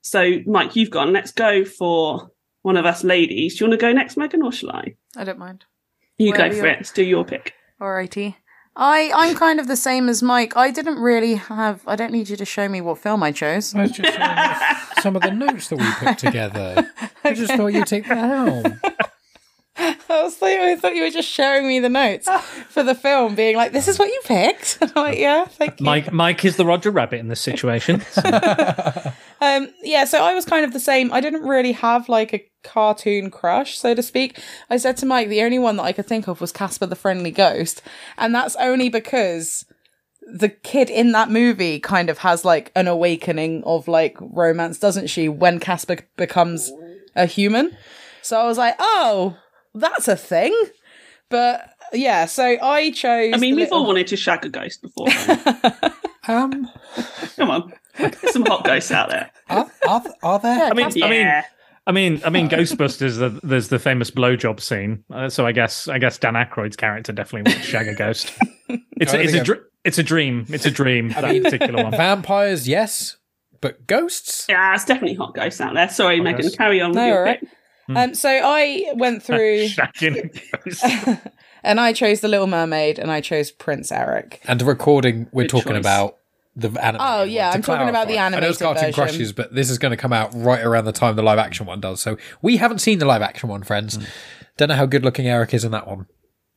So, 0.03 0.38
Mike, 0.47 0.77
you've 0.77 0.90
gone. 0.90 1.12
Let's 1.12 1.33
go 1.33 1.64
for 1.64 2.31
one 2.62 2.77
of 2.77 2.87
us 2.87 3.05
ladies. 3.05 3.57
Do 3.57 3.64
you 3.64 3.71
want 3.71 3.81
to 3.81 3.87
go 3.87 3.92
next, 3.92 4.16
Megan, 4.16 4.42
or 4.42 4.53
shall 4.53 4.71
I? 4.71 4.95
I 5.16 5.25
don't 5.25 5.38
mind. 5.38 5.64
You 6.19 6.33
go 6.33 6.38
Wherever 6.38 6.55
for 6.55 6.66
it. 6.66 6.77
Let's 6.79 6.92
do 6.92 7.05
your 7.05 7.25
pick. 7.25 7.55
Alrighty. 7.81 8.37
I, 8.79 9.11
I'm 9.15 9.35
kind 9.35 9.59
of 9.59 9.69
the 9.69 9.77
same 9.77 10.09
as 10.09 10.23
Mike. 10.23 10.55
I 10.57 10.71
didn't 10.71 10.99
really 10.99 11.35
have. 11.35 11.81
I 11.87 11.97
don't 11.97 12.12
need 12.12 12.29
you 12.29 12.37
to 12.37 12.45
show 12.45 12.69
me 12.69 12.83
what 12.83 12.99
film 12.99 13.23
I 13.23 13.33
chose. 13.33 13.75
I 13.75 13.83
was 13.83 13.93
just 13.93 14.12
showing 14.12 14.39
you 14.39 15.03
some 15.03 15.17
of 15.17 15.23
the 15.23 15.31
notes 15.31 15.69
that 15.69 15.79
we 15.79 15.91
put 16.07 16.19
together. 16.19 16.91
I 17.25 17.33
just 17.33 17.53
thought 17.57 17.69
you'd 17.69 17.87
take 17.87 18.07
the 18.07 18.15
helm. 18.17 18.81
I 19.79 20.23
was 20.23 20.41
like, 20.41 20.59
I 20.59 20.77
thought 20.77 20.95
you 20.95 21.03
were 21.03 21.11
just 21.11 21.29
showing 21.29 21.67
me 21.69 21.81
the 21.81 21.89
notes 21.89 22.29
for 22.71 22.83
the 22.83 22.95
film, 22.95 23.35
being 23.35 23.57
like, 23.57 23.73
"This 23.73 23.89
is 23.89 23.99
what 23.99 24.09
you 24.09 24.21
picked." 24.25 24.79
I'm 24.83 24.91
like, 24.95 25.19
"Yeah, 25.19 25.45
thank 25.45 25.81
you." 25.81 25.85
Mike 25.85 26.12
Mike 26.12 26.45
is 26.45 26.57
the 26.57 26.65
Roger 26.65 26.91
Rabbit 26.91 27.21
in 27.21 27.29
this 27.29 27.41
situation. 27.41 28.03
So, 28.12 29.12
Um, 29.41 29.69
yeah, 29.83 30.05
so 30.07 30.25
I 30.25 30.33
was 30.33 30.47
kind 30.47 30.65
of 30.65 30.73
the 30.73 30.81
same. 30.81 31.12
I 31.12 31.21
didn't 31.21 31.43
really 31.43 31.73
have 31.73 32.09
like 32.09 32.33
a 32.33 32.43
cartoon 32.65 33.31
crush, 33.31 33.77
so 33.79 33.95
to 33.95 34.03
speak. 34.03 34.41
I 34.71 34.79
said 34.79 34.97
to 34.99 35.07
Mike, 35.07 35.29
the 35.29 35.43
only 35.43 35.59
one 35.59 35.77
that 35.77 35.83
I 35.83 35.93
could 35.93 36.07
think 36.07 36.27
of 36.27 36.41
was 36.41 36.53
Casper 36.53 36.87
the 36.87 36.97
Friendly 36.97 37.31
Ghost, 37.31 37.83
and 38.17 38.35
that's 38.35 38.57
only 38.57 38.89
because 38.89 39.67
the 40.23 40.49
kid 40.49 40.89
in 40.89 41.12
that 41.12 41.31
movie 41.31 41.79
kind 41.79 42.09
of 42.09 42.19
has 42.19 42.45
like 42.47 42.73
an 42.75 42.89
awakening 42.89 43.62
of 43.65 43.89
like 43.89 44.17
romance, 44.21 44.79
doesn't 44.79 45.09
she? 45.09 45.29
When 45.29 45.61
Casper 45.61 45.99
becomes 46.17 46.73
a 47.15 47.27
human, 47.27 47.77
so 48.23 48.41
I 48.41 48.47
was 48.47 48.57
like, 48.59 48.75
oh, 48.79 49.37
that's 49.77 50.09
a 50.09 50.17
thing. 50.17 50.55
But 51.29 51.69
yeah, 51.93 52.27
so 52.27 52.45
I 52.62 52.91
chose. 52.93 53.33
I 53.35 53.39
mean, 53.39 53.57
we've 53.57 53.73
all 53.73 53.87
wanted 53.87 54.07
to 54.09 54.17
shag 54.17 54.45
a 54.45 54.49
ghost 54.49 54.83
before. 54.83 55.09
Um, 56.29 56.69
Come 57.37 57.51
on, 57.53 57.73
there's 57.99 58.33
some 58.33 58.45
hot 58.45 58.65
ghosts 58.65 58.91
out 58.91 59.11
there. 59.11 59.31
are, 59.49 59.71
are, 59.87 60.03
are 60.25 60.39
there? 60.41 60.57
Yeah, 60.59 60.71
I 60.71 60.75
mean, 60.75 60.87
Casper- 60.87 61.05
I 61.05 61.09
mean, 61.09 61.43
I 61.87 61.93
mean, 61.93 62.21
I 62.25 62.31
mean, 62.31 62.49
Ghostbusters. 62.49 63.19
the- 63.21 63.39
There's 63.47 63.69
the 63.69 63.79
famous 63.79 64.11
blowjob 64.11 64.59
scene. 64.59 65.05
Uh, 65.09 65.29
so 65.29 65.47
I 65.47 65.53
guess, 65.53 65.87
I 65.87 65.99
guess 66.01 66.19
Dan 66.19 66.35
Aykroyd's 66.35 66.75
character 66.75 67.12
definitely 67.12 67.49
wants 67.53 67.65
to 67.65 67.71
shag 67.71 67.87
a 67.87 67.95
ghost. 67.95 68.33
It's 68.97 69.15
I 69.15 69.19
a, 69.19 69.21
it's 69.21 69.35
a 69.35 69.45
dr- 69.45 69.62
it's 69.85 69.99
a 69.99 70.03
dream. 70.03 70.47
It's 70.49 70.67
a 70.67 70.71
dream. 70.73 71.11
that 71.11 71.23
mean- 71.31 71.45
particular 71.45 71.85
one. 71.85 71.93
Vampires, 71.93 72.67
yes, 72.67 73.19
but 73.61 73.87
ghosts? 73.87 74.47
Yeah, 74.49 74.75
it's 74.75 74.85
definitely 74.85 75.15
hot 75.15 75.33
ghosts 75.33 75.61
out 75.61 75.75
there. 75.75 75.89
Sorry, 75.91 76.21
Megan, 76.21 76.41
ghosts. 76.41 76.57
carry 76.57 76.81
on 76.81 76.91
with 76.91 76.97
No, 76.97 77.07
your 77.07 77.19
all 77.19 77.23
right. 77.23 77.39
pick. 77.41 77.49
Um, 77.94 78.14
so 78.14 78.29
I 78.31 78.92
went 78.96 79.22
through. 79.25 79.66
Shagging 79.68 80.40
ghost. 80.64 80.85
and 81.62 81.79
I 81.81 81.92
chose 81.92 82.20
The 82.20 82.29
Little 82.29 82.46
Mermaid 82.46 82.99
and 82.99 83.11
I 83.11 83.20
chose 83.20 83.51
Prince 83.51 83.92
Eric. 83.92 84.40
And 84.46 84.61
the 84.61 84.64
recording, 84.64 85.29
we're 85.33 85.42
Good 85.44 85.51
talking 85.51 85.72
choice. 85.72 85.81
about 85.81 86.16
the 86.57 86.68
animated 86.83 87.01
Oh, 87.01 87.18
one, 87.20 87.31
yeah, 87.31 87.51
to 87.51 87.57
I'm 87.57 87.62
talking 87.62 87.88
about 87.88 88.09
the 88.09 88.14
clarify. 88.14 88.37
I 88.37 88.40
know 88.40 88.49
it's 88.49 88.61
animated 88.62 88.77
Cartoon 88.77 88.92
version. 88.92 88.92
Crushes, 89.18 89.33
but 89.33 89.55
this 89.55 89.70
is 89.70 89.79
going 89.79 89.90
to 89.90 89.96
come 89.96 90.12
out 90.12 90.31
right 90.35 90.62
around 90.64 90.87
the 90.87 90.92
time 90.92 91.14
the 91.16 91.22
live 91.22 91.38
action 91.38 91.66
one 91.66 91.81
does. 91.81 92.01
So 92.01 92.16
we 92.42 92.57
haven't 92.57 92.79
seen 92.79 92.99
the 92.99 93.05
live 93.07 93.22
action 93.22 93.49
one, 93.51 93.62
friends. 93.62 93.99
Don't 94.57 94.68
know 94.70 94.75
how 94.75 94.87
good 94.87 95.05
looking 95.05 95.29
Eric 95.29 95.53
is 95.53 95.64
in 95.64 95.72
that 95.72 95.87
one. 95.87 96.07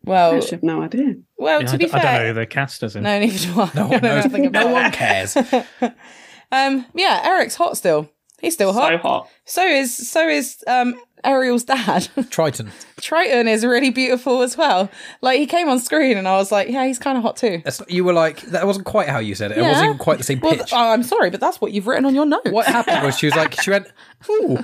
Well 0.06 0.30
I 0.32 0.34
Well, 0.38 0.48
have 0.52 0.64
no 0.64 0.82
idea. 0.82 1.16
well, 1.38 1.60
Yeah, 1.62 1.68
to 1.68 1.74
I 1.74 1.78
be 1.78 1.92
I 1.92 2.02
don't 2.02 2.14
know 2.22 2.28
who 2.30 2.34
the 2.36 2.46
cast 2.46 2.82
is 2.84 2.96
in. 2.96 3.04
no, 3.04 3.20
neither 3.20 3.38
do 3.38 3.60
I. 3.60 3.72
No 3.76 3.88
one 3.88 4.02
know 4.02 4.22
knows. 4.22 4.52
No 4.52 4.68
one 4.72 4.92
cares. 4.94 5.36
Um, 6.52 6.86
yeah, 6.96 7.22
Eric's 7.26 7.56
hot 7.56 7.78
still. 7.78 8.10
He's 8.40 8.54
still 8.54 8.72
hot. 8.74 8.90
So 8.92 8.98
hot. 8.98 9.02
hot. 9.24 9.30
So 9.46 9.66
is 9.68 10.10
so 10.10 10.28
is 10.30 10.64
um 10.68 10.96
Ariel's 11.24 11.64
dad. 11.64 12.08
Triton. 12.30 12.72
Triton 13.02 13.48
is 13.48 13.66
really 13.66 13.90
beautiful 13.90 14.42
as 14.42 14.56
well. 14.58 14.90
Like 15.22 15.40
he 15.40 15.46
came 15.46 15.68
on 15.70 15.80
screen 15.80 16.18
and 16.18 16.28
I 16.28 16.38
was 16.38 16.52
like, 16.52 16.68
yeah, 16.70 16.86
he's 16.86 17.00
kind 17.00 17.18
of 17.18 17.24
hot 17.24 17.38
too. 17.38 17.62
That's, 17.64 17.82
you 17.88 18.04
were 18.04 18.14
like, 18.14 18.42
that 18.48 18.66
wasn't 18.68 18.86
quite 18.86 19.10
how 19.10 19.20
you 19.20 19.36
said 19.36 19.52
it. 19.52 19.58
It 19.58 19.62
Yeah. 19.62 19.70
wasn't 19.70 19.86
even 19.86 19.98
quite 19.98 20.18
the 20.18 20.24
same 20.24 20.40
Well, 20.40 20.56
pitch. 20.56 20.72
oh, 20.74 20.92
I'm 20.92 21.04
sorry, 21.04 21.30
but 21.30 21.40
that's 21.40 21.60
what 21.62 21.72
you've 21.72 21.88
written 21.88 22.06
on 22.06 22.16
your 22.16 22.26
notes. 22.26 22.52
what 22.52 22.66
happened 22.66 23.04
was 23.06 23.18
she 23.18 23.26
was 23.28 23.36
like, 23.36 23.60
she 23.62 23.72
went, 23.72 23.88
ooh, 24.30 24.58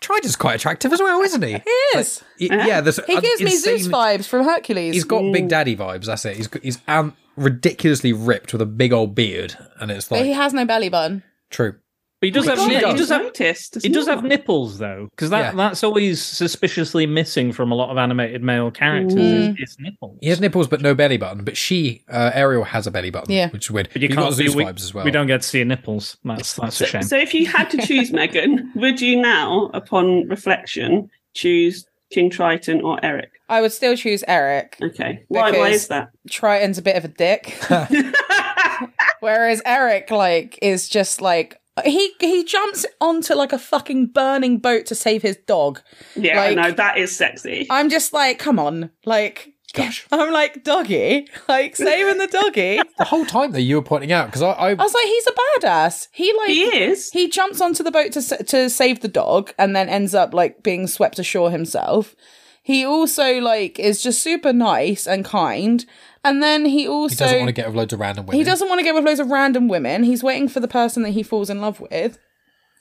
Triton's 0.00 0.36
quite 0.36 0.54
attractive 0.56 0.92
as 0.92 1.00
well, 1.00 1.20
isn't 1.22 1.42
he? 1.42 1.52
He 1.52 1.98
is. 1.98 2.22
Y- 2.40 2.48
yeah, 2.50 2.80
there's 2.80 2.98
He 3.06 3.20
gives 3.20 3.40
me 3.40 3.52
insane- 3.52 3.78
Zeus 3.78 3.88
vibes 3.88 4.26
from 4.28 4.44
Hercules. 4.44 4.94
He's 4.94 5.04
got 5.04 5.22
Big 5.32 5.48
Daddy 5.48 5.76
vibes. 5.76 6.04
That's 6.06 6.24
it. 6.24 6.36
He's 6.36 6.48
he's 6.62 6.78
um, 6.88 7.16
ridiculously 7.36 8.12
ripped 8.12 8.52
with 8.52 8.62
a 8.62 8.66
big 8.66 8.92
old 8.92 9.14
beard, 9.14 9.56
and 9.80 9.90
it's 9.90 10.08
but 10.08 10.16
like 10.16 10.24
he 10.26 10.32
has 10.32 10.52
no 10.52 10.64
belly 10.64 10.88
button. 10.88 11.22
true. 11.50 11.74
But 12.20 12.26
he 12.26 12.30
does 12.32 12.48
Oh 12.48 12.56
have. 12.56 12.58
He, 12.58 12.72
God, 12.72 12.80
he 12.82 12.88
you've 12.88 12.96
does 12.98 13.08
have. 13.10 13.22
noticed. 13.22 13.78
He 13.82 13.88
does 13.88 14.06
have 14.08 14.24
nipples 14.24 14.78
though, 14.78 15.08
because 15.10 15.30
that 15.30 15.38
Yeah. 15.38 15.56
that's 15.56 15.84
always 15.84 16.20
suspiciously 16.20 17.06
missing 17.06 17.52
from 17.52 17.70
a 17.70 17.76
lot 17.76 17.90
of 17.90 17.96
animated 17.98 18.42
male 18.42 18.70
characters. 18.72 19.14
Is, 19.14 19.56
is 19.58 19.76
nipples. 19.78 20.18
He 20.20 20.28
has 20.28 20.40
nipples 20.40 20.66
but 20.66 20.80
no 20.80 20.94
belly 20.94 21.16
button. 21.16 21.44
But 21.44 21.56
she, 21.56 22.02
uh, 22.10 22.32
Ariel, 22.34 22.64
has 22.64 22.88
a 22.88 22.90
belly 22.90 23.10
button. 23.10 23.32
Yeah. 23.32 23.50
which 23.50 23.66
is 23.66 23.70
weird. 23.70 23.88
But 23.92 24.02
you 24.02 24.08
You've 24.08 24.16
can't 24.18 24.34
see 24.34 24.48
we, 24.48 24.64
vibes 24.64 24.80
as 24.82 24.92
well. 24.92 25.04
We 25.04 25.12
don't 25.12 25.28
get 25.28 25.42
to 25.42 25.48
see 25.48 25.62
nipples. 25.62 26.16
That's 26.24 26.54
that's 26.54 26.80
a 26.80 26.86
shame. 26.86 27.02
So 27.02 27.16
if 27.16 27.32
you 27.34 27.46
had 27.46 27.70
to 27.70 27.86
choose 27.86 28.10
Megan, 28.12 28.72
would 28.74 29.00
you 29.00 29.20
now, 29.22 29.70
upon 29.72 30.26
reflection, 30.28 31.08
choose 31.34 31.86
King 32.10 32.30
Triton 32.30 32.80
or 32.82 32.98
Eric? 33.04 33.30
I 33.48 33.60
would 33.60 33.72
still 33.72 33.96
choose 33.96 34.24
Eric. 34.26 34.76
Okay. 34.82 35.24
Why, 35.28 35.52
why 35.52 35.68
is 35.68 35.86
that? 35.88 36.10
Triton's 36.28 36.78
a 36.78 36.82
bit 36.82 36.96
of 36.96 37.04
a 37.04 37.08
dick. 37.08 37.56
Whereas 39.20 39.62
Eric, 39.64 40.10
like, 40.10 40.58
is 40.62 40.88
just 40.88 41.20
like 41.20 41.58
he 41.84 42.12
he 42.20 42.44
jumps 42.44 42.86
onto 43.00 43.34
like 43.34 43.52
a 43.52 43.58
fucking 43.58 44.06
burning 44.08 44.58
boat 44.58 44.86
to 44.86 44.94
save 44.94 45.22
his 45.22 45.36
dog. 45.46 45.80
Yeah, 46.16 46.36
Like- 46.40 46.56
no, 46.56 46.70
that 46.72 46.98
is 46.98 47.14
sexy. 47.16 47.66
I'm 47.70 47.88
just 47.90 48.12
like, 48.12 48.38
come 48.38 48.58
on, 48.58 48.90
like, 49.04 49.52
Gosh. 49.74 50.06
I'm 50.12 50.32
like 50.32 50.64
doggy, 50.64 51.28
like 51.46 51.76
saving 51.76 52.18
the 52.18 52.26
doggy. 52.26 52.80
The 52.98 53.04
whole 53.04 53.26
time 53.26 53.52
that 53.52 53.60
you 53.62 53.76
were 53.76 53.82
pointing 53.82 54.12
out 54.12 54.26
because 54.26 54.42
I, 54.42 54.50
I 54.52 54.70
I 54.70 54.74
was 54.74 54.94
like, 54.94 55.04
he's 55.06 55.26
a 55.26 55.32
badass. 55.60 56.08
He 56.10 56.32
like 56.36 56.48
he 56.48 56.62
is. 56.64 57.10
he 57.10 57.28
jumps 57.28 57.60
onto 57.60 57.82
the 57.82 57.90
boat 57.90 58.12
to 58.12 58.22
to 58.44 58.70
save 58.70 59.00
the 59.00 59.08
dog 59.08 59.52
and 59.58 59.76
then 59.76 59.88
ends 59.88 60.14
up 60.14 60.32
like 60.34 60.62
being 60.62 60.86
swept 60.86 61.18
ashore 61.18 61.50
himself. 61.50 62.14
He 62.62 62.84
also 62.84 63.38
like 63.40 63.78
is 63.78 64.02
just 64.02 64.22
super 64.22 64.52
nice 64.52 65.06
and 65.06 65.24
kind. 65.24 65.84
And 66.28 66.42
then 66.42 66.66
he 66.66 66.86
also 66.86 67.14
he 67.14 67.18
doesn't 67.18 67.38
want 67.38 67.48
to 67.48 67.52
get 67.52 67.66
with 67.68 67.76
loads 67.76 67.92
of 67.94 68.00
random 68.00 68.26
women. 68.26 68.38
He 68.38 68.44
doesn't 68.44 68.68
want 68.68 68.78
to 68.80 68.84
get 68.84 68.94
with 68.94 69.04
loads 69.04 69.20
of 69.20 69.30
random 69.30 69.66
women. 69.68 70.02
He's 70.02 70.22
waiting 70.22 70.48
for 70.48 70.60
the 70.60 70.68
person 70.68 71.02
that 71.04 71.10
he 71.10 71.22
falls 71.22 71.48
in 71.48 71.60
love 71.60 71.80
with. 71.80 72.18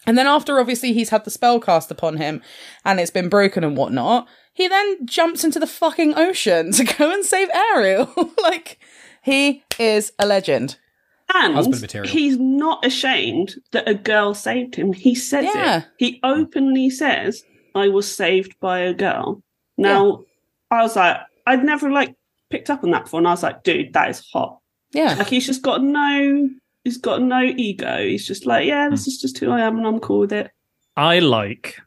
And 0.05 0.17
then 0.17 0.27
after 0.27 0.59
obviously 0.59 0.91
he's 0.93 1.09
had 1.09 1.23
the 1.25 1.31
spell 1.31 1.59
cast 1.59 1.89
upon 1.89 2.17
him 2.17 2.41
and 2.83 2.99
it's 2.99 3.11
been 3.11 3.29
broken 3.29 3.63
and 3.63 3.77
whatnot, 3.77 4.27
he 4.53 4.67
then 4.67 5.05
jumps 5.05 5.43
into 5.43 5.59
the 5.59 5.67
fucking 5.67 6.15
ocean 6.17 6.71
to 6.73 6.83
go 6.83 7.11
and 7.11 7.25
save 7.25 7.49
Ariel. 7.73 8.13
like 8.43 8.79
he 9.23 9.63
is 9.79 10.11
a 10.19 10.25
legend. 10.25 10.77
And 11.33 11.55
he's 12.05 12.37
not 12.37 12.85
ashamed 12.85 13.55
that 13.71 13.87
a 13.87 13.93
girl 13.93 14.33
saved 14.33 14.75
him. 14.75 14.93
He 14.93 15.13
says 15.15 15.45
Yeah. 15.53 15.79
it. 15.79 15.85
He 15.97 16.19
openly 16.23 16.89
says, 16.89 17.43
I 17.75 17.89
was 17.89 18.13
saved 18.13 18.57
by 18.59 18.79
a 18.79 18.93
girl. 18.93 19.41
Now, 19.77 20.23
I 20.71 20.81
was 20.81 20.95
like, 20.95 21.17
I'd 21.45 21.63
never 21.63 21.91
like 21.91 22.15
picked 22.49 22.69
up 22.69 22.83
on 22.83 22.91
that 22.91 23.03
before. 23.05 23.19
And 23.19 23.27
I 23.27 23.31
was 23.31 23.43
like, 23.43 23.63
dude, 23.63 23.93
that 23.93 24.09
is 24.09 24.25
hot. 24.31 24.59
Yeah. 24.93 25.15
Like 25.15 25.27
he's 25.27 25.45
just 25.45 25.61
got 25.61 25.83
no 25.83 26.49
he's 26.83 26.97
got 26.97 27.21
no 27.21 27.41
ego. 27.41 27.97
He's 27.99 28.25
just 28.25 28.45
like, 28.45 28.65
yeah, 28.65 28.89
this 28.89 29.07
is 29.07 29.19
just 29.19 29.37
who 29.37 29.51
I 29.51 29.61
am 29.61 29.77
and 29.77 29.85
I'm 29.87 29.99
cool 29.99 30.19
with 30.19 30.31
it. 30.33 30.51
I 30.95 31.19
like 31.19 31.79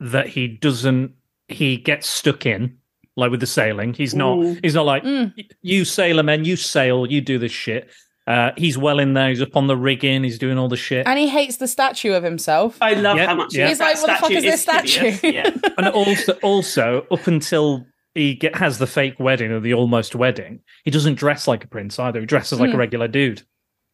that 0.00 0.28
he 0.28 0.48
doesn't. 0.48 1.12
He 1.48 1.76
gets 1.76 2.06
stuck 2.08 2.46
in 2.46 2.78
like 3.16 3.30
with 3.30 3.40
the 3.40 3.46
sailing. 3.46 3.94
He's 3.94 4.14
not. 4.14 4.38
Mm. 4.38 4.60
He's 4.62 4.74
not 4.74 4.86
like 4.86 5.02
Mm. 5.02 5.32
you 5.62 5.84
sailor 5.84 6.22
men. 6.22 6.44
You 6.44 6.56
sail. 6.56 7.06
You 7.10 7.20
do 7.20 7.38
this 7.38 7.52
shit. 7.52 7.90
Uh, 8.26 8.52
he's 8.58 8.76
well 8.76 8.98
in 8.98 9.14
there. 9.14 9.30
He's 9.30 9.40
up 9.40 9.56
on 9.56 9.66
the 9.68 9.76
rigging. 9.76 10.22
He's 10.22 10.38
doing 10.38 10.58
all 10.58 10.68
the 10.68 10.76
shit. 10.76 11.06
And 11.06 11.18
he 11.18 11.28
hates 11.28 11.56
the 11.56 11.66
statue 11.66 12.12
of 12.12 12.22
himself. 12.22 12.76
I 12.82 12.92
love 12.92 13.16
Yeah, 13.16 13.24
how 13.26 13.34
much 13.34 13.54
yeah. 13.54 13.68
He's 13.68 13.78
that 13.78 13.96
like, 13.96 14.02
what 14.02 14.06
the 14.06 14.14
fuck 14.20 14.30
is 14.32 14.42
this 14.44 14.66
hideous. 14.66 15.18
statue? 15.20 15.32
Yeah. 15.32 15.50
and 15.78 15.88
also, 15.88 16.32
also 16.42 17.06
up 17.10 17.26
until 17.26 17.86
he 18.18 18.34
get, 18.34 18.56
has 18.56 18.78
the 18.78 18.86
fake 18.86 19.18
wedding 19.18 19.50
or 19.52 19.60
the 19.60 19.74
almost 19.74 20.14
wedding, 20.14 20.60
he 20.84 20.90
doesn't 20.90 21.14
dress 21.14 21.48
like 21.48 21.64
a 21.64 21.68
prince 21.68 21.98
either. 21.98 22.20
He 22.20 22.26
dresses 22.26 22.60
like 22.60 22.70
a 22.70 22.74
Mm. 22.74 22.78
regular 22.78 23.08
dude. 23.08 23.42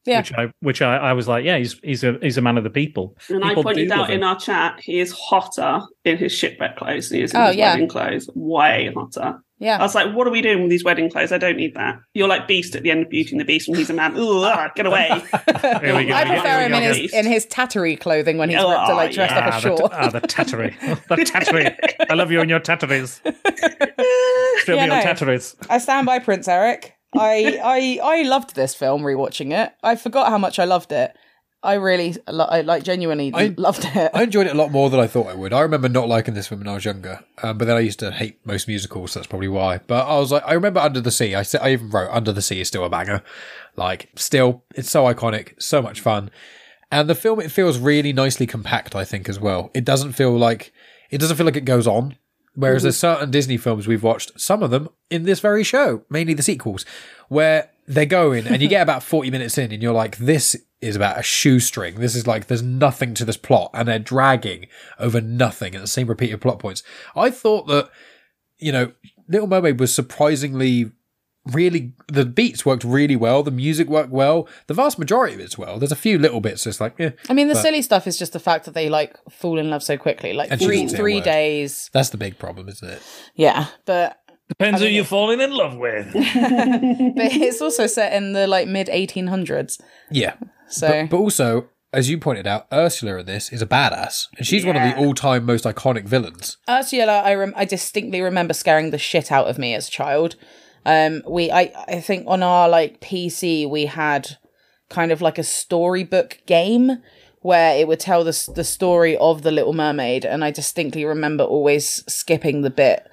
Yeah. 0.06 0.18
Which 0.18 0.32
I, 0.34 0.52
which 0.60 0.82
I, 0.82 0.96
I 0.96 1.12
was 1.14 1.28
like, 1.28 1.44
yeah, 1.46 1.56
he's 1.56 1.78
he's 1.82 2.04
a 2.04 2.18
he's 2.20 2.36
a 2.36 2.42
man 2.42 2.58
of 2.58 2.64
the 2.64 2.68
people. 2.70 3.16
And 3.30 3.42
I 3.44 3.54
pointed 3.54 3.90
out 3.90 4.10
in 4.10 4.22
our 4.22 4.38
chat, 4.38 4.78
he 4.82 5.00
is 5.00 5.12
hotter 5.12 5.80
in 6.04 6.18
his 6.18 6.30
shipwreck 6.32 6.76
clothes 6.76 7.08
than 7.08 7.18
he 7.18 7.24
is 7.24 7.32
in 7.32 7.40
Oh, 7.40 7.46
his 7.46 7.56
yeah. 7.56 7.72
wedding 7.72 7.88
clothes. 7.88 8.28
Way 8.34 8.92
hotter. 8.94 9.38
I 9.64 9.78
was 9.82 9.94
like, 9.94 10.14
what 10.14 10.26
are 10.26 10.30
we 10.30 10.42
doing 10.42 10.62
with 10.62 10.70
these 10.70 10.84
wedding 10.84 11.10
clothes? 11.10 11.32
I 11.32 11.38
don't 11.38 11.56
need 11.56 11.74
that. 11.74 11.98
You're 12.14 12.28
like 12.28 12.46
Beast 12.46 12.74
at 12.76 12.82
the 12.82 12.90
end 12.90 13.02
of 13.02 13.10
Beauty 13.10 13.32
and 13.32 13.40
the 13.40 13.44
Beast 13.44 13.68
when 13.68 13.78
he's 13.78 13.90
a 13.90 13.94
man. 13.94 14.14
Ugh, 14.16 14.20
ah, 14.44 14.70
get 14.74 14.86
away. 14.86 15.08
Here 15.82 15.96
we 15.96 16.04
go. 16.06 16.14
I 16.14 16.24
Here 16.24 16.34
we 16.34 16.40
prefer 16.40 16.60
him 16.66 16.74
in 16.74 16.82
his 16.82 17.10
go. 17.12 17.18
in 17.18 17.26
his 17.26 17.46
tattery 17.46 17.98
clothing 17.98 18.38
when 18.38 18.50
he's 18.50 18.58
Oh, 18.60 18.70
ripped, 18.70 18.88
like 18.90 19.12
dressed 19.12 19.34
yeah, 19.34 19.46
up 19.46 19.54
Ah, 19.54 19.58
ashore. 19.58 19.76
the, 19.76 19.88
ah, 19.92 20.08
the 20.10 20.20
tattery. 20.20 20.78
the 21.08 21.16
tattery. 21.16 21.76
I 22.10 22.14
love 22.14 22.30
you 22.30 22.40
and 22.40 22.50
your 22.50 22.60
tatteries. 22.60 23.20
Show 24.64 24.74
Yeah, 24.74 24.82
me 24.82 24.86
your 24.86 24.96
no. 24.96 25.02
tatteries. 25.02 25.56
I 25.68 25.78
stand 25.78 26.06
by 26.06 26.18
Prince 26.18 26.48
Eric. 26.48 26.94
I, 27.16 27.60
I 27.62 28.00
I 28.18 28.22
loved 28.22 28.54
this 28.56 28.74
film 28.74 29.02
rewatching 29.02 29.52
it. 29.52 29.72
I 29.82 29.94
forgot 29.96 30.28
how 30.28 30.38
much 30.38 30.58
I 30.58 30.64
loved 30.64 30.90
it. 30.92 31.16
I 31.64 31.74
really, 31.74 32.14
I 32.28 32.60
like 32.60 32.84
genuinely 32.84 33.32
I- 33.34 33.54
loved 33.56 33.86
it. 33.86 34.10
I 34.12 34.22
enjoyed 34.22 34.46
it 34.46 34.54
a 34.54 34.58
lot 34.58 34.70
more 34.70 34.90
than 34.90 35.00
I 35.00 35.06
thought 35.06 35.28
I 35.28 35.34
would. 35.34 35.52
I 35.54 35.60
remember 35.60 35.88
not 35.88 36.08
liking 36.08 36.34
this 36.34 36.50
when 36.50 36.68
I 36.68 36.74
was 36.74 36.84
younger, 36.84 37.24
um, 37.42 37.56
but 37.56 37.64
then 37.64 37.76
I 37.76 37.80
used 37.80 37.98
to 38.00 38.10
hate 38.12 38.38
most 38.44 38.68
musicals. 38.68 39.12
So 39.12 39.18
that's 39.20 39.26
probably 39.26 39.48
why. 39.48 39.78
But 39.86 40.06
I 40.06 40.18
was 40.18 40.30
like, 40.30 40.42
I 40.46 40.52
remember 40.52 40.80
Under 40.80 41.00
the 41.00 41.10
Sea. 41.10 41.34
I 41.34 41.42
said, 41.42 41.62
I 41.62 41.72
even 41.72 41.88
wrote 41.88 42.10
Under 42.10 42.32
the 42.32 42.42
Sea 42.42 42.60
is 42.60 42.68
still 42.68 42.84
a 42.84 42.90
banger. 42.90 43.22
Like, 43.76 44.10
still, 44.14 44.62
it's 44.74 44.90
so 44.90 45.04
iconic, 45.04 45.60
so 45.60 45.80
much 45.80 46.00
fun, 46.00 46.30
and 46.92 47.08
the 47.08 47.14
film 47.14 47.40
it 47.40 47.50
feels 47.50 47.78
really 47.78 48.12
nicely 48.12 48.46
compact. 48.46 48.94
I 48.94 49.04
think 49.04 49.28
as 49.28 49.40
well. 49.40 49.70
It 49.74 49.84
doesn't 49.86 50.12
feel 50.12 50.36
like 50.36 50.72
it 51.10 51.18
doesn't 51.18 51.36
feel 51.38 51.46
like 51.46 51.56
it 51.56 51.64
goes 51.64 51.86
on. 51.86 52.16
Whereas 52.56 52.84
there's 52.84 52.96
certain 52.96 53.32
Disney 53.32 53.56
films 53.56 53.88
we've 53.88 54.04
watched, 54.04 54.38
some 54.40 54.62
of 54.62 54.70
them 54.70 54.88
in 55.10 55.24
this 55.24 55.40
very 55.40 55.64
show, 55.64 56.04
mainly 56.08 56.34
the 56.34 56.42
sequels, 56.42 56.84
where 57.28 57.70
they're 57.88 58.06
going 58.06 58.46
and 58.46 58.62
you 58.62 58.68
get 58.68 58.80
about 58.82 59.02
40 59.02 59.30
minutes 59.30 59.58
in 59.58 59.72
and 59.72 59.82
you're 59.82 59.92
like, 59.92 60.16
this 60.18 60.56
is 60.84 60.96
about 60.96 61.18
a 61.18 61.22
shoestring. 61.22 61.96
This 61.96 62.14
is 62.14 62.26
like, 62.26 62.46
there's 62.46 62.62
nothing 62.62 63.14
to 63.14 63.24
this 63.24 63.36
plot 63.36 63.70
and 63.74 63.88
they're 63.88 63.98
dragging 63.98 64.66
over 64.98 65.20
nothing 65.20 65.74
and 65.74 65.82
the 65.82 65.88
same 65.88 66.06
repeated 66.06 66.40
plot 66.40 66.58
points. 66.58 66.82
I 67.16 67.30
thought 67.30 67.66
that, 67.68 67.90
you 68.58 68.72
know, 68.72 68.92
Little 69.28 69.48
Mermaid 69.48 69.80
was 69.80 69.94
surprisingly 69.94 70.92
really, 71.46 71.92
the 72.08 72.24
beats 72.24 72.64
worked 72.64 72.84
really 72.84 73.16
well. 73.16 73.42
The 73.42 73.50
music 73.50 73.88
worked 73.88 74.10
well. 74.10 74.48
The 74.66 74.74
vast 74.74 74.98
majority 74.98 75.34
of 75.34 75.40
it's 75.40 75.58
well. 75.58 75.78
There's 75.78 75.92
a 75.92 75.96
few 75.96 76.18
little 76.18 76.40
bits 76.40 76.64
that's 76.64 76.80
like, 76.80 76.98
eh, 77.00 77.10
I 77.28 77.34
mean, 77.34 77.48
the 77.48 77.54
but- 77.54 77.62
silly 77.62 77.82
stuff 77.82 78.06
is 78.06 78.18
just 78.18 78.32
the 78.32 78.40
fact 78.40 78.64
that 78.66 78.74
they 78.74 78.88
like 78.88 79.16
fall 79.30 79.58
in 79.58 79.70
love 79.70 79.82
so 79.82 79.96
quickly, 79.96 80.32
like 80.32 80.48
three 80.58 80.82
doesn't 80.82 80.88
say 80.90 80.94
a 80.94 80.98
three 80.98 81.20
days. 81.20 81.90
that's 81.92 82.10
the 82.10 82.16
big 82.18 82.38
problem, 82.38 82.68
isn't 82.68 82.88
it? 82.88 83.02
Yeah, 83.34 83.66
but 83.84 84.18
Depends 84.48 84.82
I 84.82 84.86
who 84.86 84.90
you're 84.92 85.04
falling 85.04 85.40
in 85.40 85.52
love 85.52 85.76
with. 85.76 86.12
but 86.12 86.22
it's 86.22 87.62
also 87.62 87.86
set 87.86 88.12
in 88.12 88.32
the 88.32 88.46
like 88.46 88.68
mid 88.68 88.88
1800s. 88.88 89.80
Yeah. 90.10 90.34
So 90.68 90.88
But, 90.88 91.10
but 91.10 91.16
also, 91.16 91.68
as 91.92 92.10
you 92.10 92.18
pointed 92.18 92.46
out, 92.46 92.66
Ursula 92.72 93.18
in 93.18 93.26
this 93.26 93.52
is 93.52 93.62
a 93.62 93.66
badass, 93.66 94.28
and 94.36 94.46
she's 94.46 94.66
one 94.66 94.76
of 94.76 94.82
the 94.82 94.96
all-time 94.96 95.46
most 95.46 95.64
iconic 95.64 96.06
villains. 96.06 96.56
Ursula, 96.68 97.22
I 97.24 97.34
rem- 97.34 97.54
I 97.56 97.64
distinctly 97.64 98.20
remember 98.20 98.52
scaring 98.52 98.90
the 98.90 98.98
shit 98.98 99.30
out 99.30 99.46
of 99.46 99.58
me 99.58 99.74
as 99.74 99.88
a 99.88 99.92
child. 99.92 100.36
Um, 100.84 101.22
we 101.26 101.50
I 101.50 101.72
I 101.88 102.00
think 102.00 102.24
on 102.26 102.42
our 102.42 102.68
like 102.68 103.00
PC 103.00 103.68
we 103.68 103.86
had 103.86 104.36
kind 104.90 105.12
of 105.12 105.22
like 105.22 105.38
a 105.38 105.44
storybook 105.44 106.38
game 106.46 107.02
where 107.40 107.76
it 107.76 107.86
would 107.86 108.00
tell 108.00 108.24
the 108.24 108.50
the 108.54 108.64
story 108.64 109.16
of 109.16 109.42
the 109.42 109.52
Little 109.52 109.72
Mermaid, 109.72 110.24
and 110.24 110.44
I 110.44 110.50
distinctly 110.50 111.04
remember 111.04 111.44
always 111.44 112.02
skipping 112.12 112.62
the 112.62 112.70
bit 112.70 113.06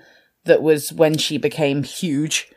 that 0.45 0.63
was 0.63 0.91
when 0.91 1.17
she 1.17 1.37
became 1.37 1.83
huge 1.83 2.51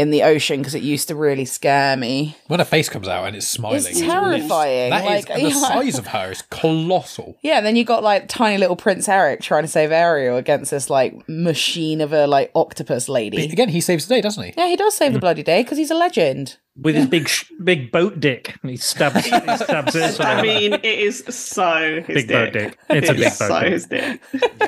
in 0.00 0.10
the 0.10 0.22
ocean 0.22 0.60
because 0.60 0.74
it 0.74 0.82
used 0.82 1.08
to 1.08 1.14
really 1.14 1.44
scare 1.44 1.96
me. 1.96 2.36
When 2.46 2.58
her 2.58 2.64
face 2.64 2.88
comes 2.88 3.06
out 3.06 3.26
and 3.26 3.36
it's 3.36 3.46
smiling, 3.46 3.76
It's 3.78 4.00
terrifying. 4.00 4.90
That 4.90 5.04
is- 5.04 5.28
like 5.28 5.30
and 5.30 5.46
the 5.46 5.50
size 5.50 5.98
of 5.98 6.06
her 6.08 6.30
is 6.32 6.42
colossal. 6.50 7.36
Yeah, 7.42 7.58
and 7.58 7.66
then 7.66 7.76
you 7.76 7.84
got 7.84 8.02
like 8.02 8.28
tiny 8.28 8.58
little 8.58 8.76
Prince 8.76 9.08
Eric 9.08 9.40
trying 9.42 9.62
to 9.64 9.68
save 9.68 9.90
Ariel 9.92 10.36
against 10.36 10.70
this 10.70 10.88
like 10.90 11.28
machine 11.28 12.00
of 12.00 12.12
a 12.12 12.26
like 12.26 12.50
octopus 12.54 13.08
lady. 13.08 13.44
Again, 13.44 13.68
he 13.68 13.80
saves 13.80 14.06
the 14.06 14.14
day, 14.14 14.20
doesn't 14.20 14.42
he? 14.42 14.54
Yeah, 14.56 14.68
he 14.68 14.76
does 14.76 14.94
save 14.94 15.12
the 15.12 15.18
mm. 15.18 15.22
bloody 15.22 15.42
day 15.42 15.62
because 15.62 15.78
he's 15.78 15.90
a 15.90 15.94
legend. 15.94 16.56
with 16.76 16.94
his 16.94 17.06
big 17.06 17.28
sh- 17.28 17.50
big 17.62 17.90
boat 17.92 18.20
dick. 18.20 18.56
He 18.62 18.76
stabs, 18.76 19.24
he 19.24 19.30
stabs 19.56 19.94
it. 19.96 20.20
I 20.20 20.40
mean, 20.42 20.74
it 20.74 20.84
is 20.84 21.24
so 21.28 22.02
his 22.06 22.24
big 22.24 22.28
boat 22.28 22.52
dick. 22.52 22.70
dick. 22.70 22.78
It's 22.88 23.10
a 23.10 23.14
big 23.14 23.22
is 23.26 23.38
boat 23.38 23.48
so 23.48 23.60
dick. 23.60 23.72
his 23.72 23.86
dick. 23.86 24.20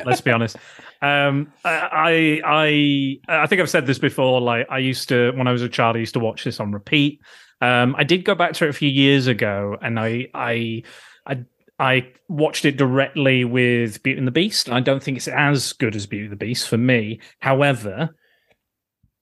Let's 0.05 0.21
be 0.21 0.31
honest. 0.31 0.57
Um, 1.03 1.53
I, 1.65 2.41
I, 2.45 3.43
I 3.43 3.47
think 3.47 3.61
I've 3.61 3.69
said 3.69 3.87
this 3.87 3.99
before. 3.99 4.41
Like, 4.41 4.67
I 4.71 4.79
used 4.79 5.09
to 5.09 5.33
when 5.33 5.49
I 5.49 5.53
was 5.53 5.63
a 5.63 5.69
child, 5.69 5.97
I 5.97 5.99
used 5.99 6.15
to 6.15 6.21
watch 6.21 6.45
this 6.45 6.61
on 6.61 6.73
repeat. 6.73 7.21
Um, 7.61 7.95
I 7.99 8.05
did 8.05 8.25
go 8.25 8.35
back 8.35 8.55
to 8.55 8.65
it 8.65 8.71
a 8.71 8.73
few 8.73 8.89
years 8.89 9.27
ago, 9.27 9.77
and 9.83 9.99
I, 9.99 10.29
I, 10.33 10.83
I, 11.27 11.45
I 11.79 12.13
watched 12.29 12.65
it 12.65 12.77
directly 12.77 13.45
with 13.45 14.03
Beauty 14.03 14.19
and 14.19 14.27
the 14.27 14.33
Beast. 14.33 14.71
I 14.71 14.81
don't 14.81 15.03
think 15.03 15.17
it's 15.17 15.29
as 15.29 15.73
good 15.73 15.97
as 15.97 16.07
Beauty 16.07 16.25
and 16.25 16.33
the 16.33 16.37
Beast 16.37 16.69
for 16.69 16.77
me. 16.79 17.21
However, 17.41 18.15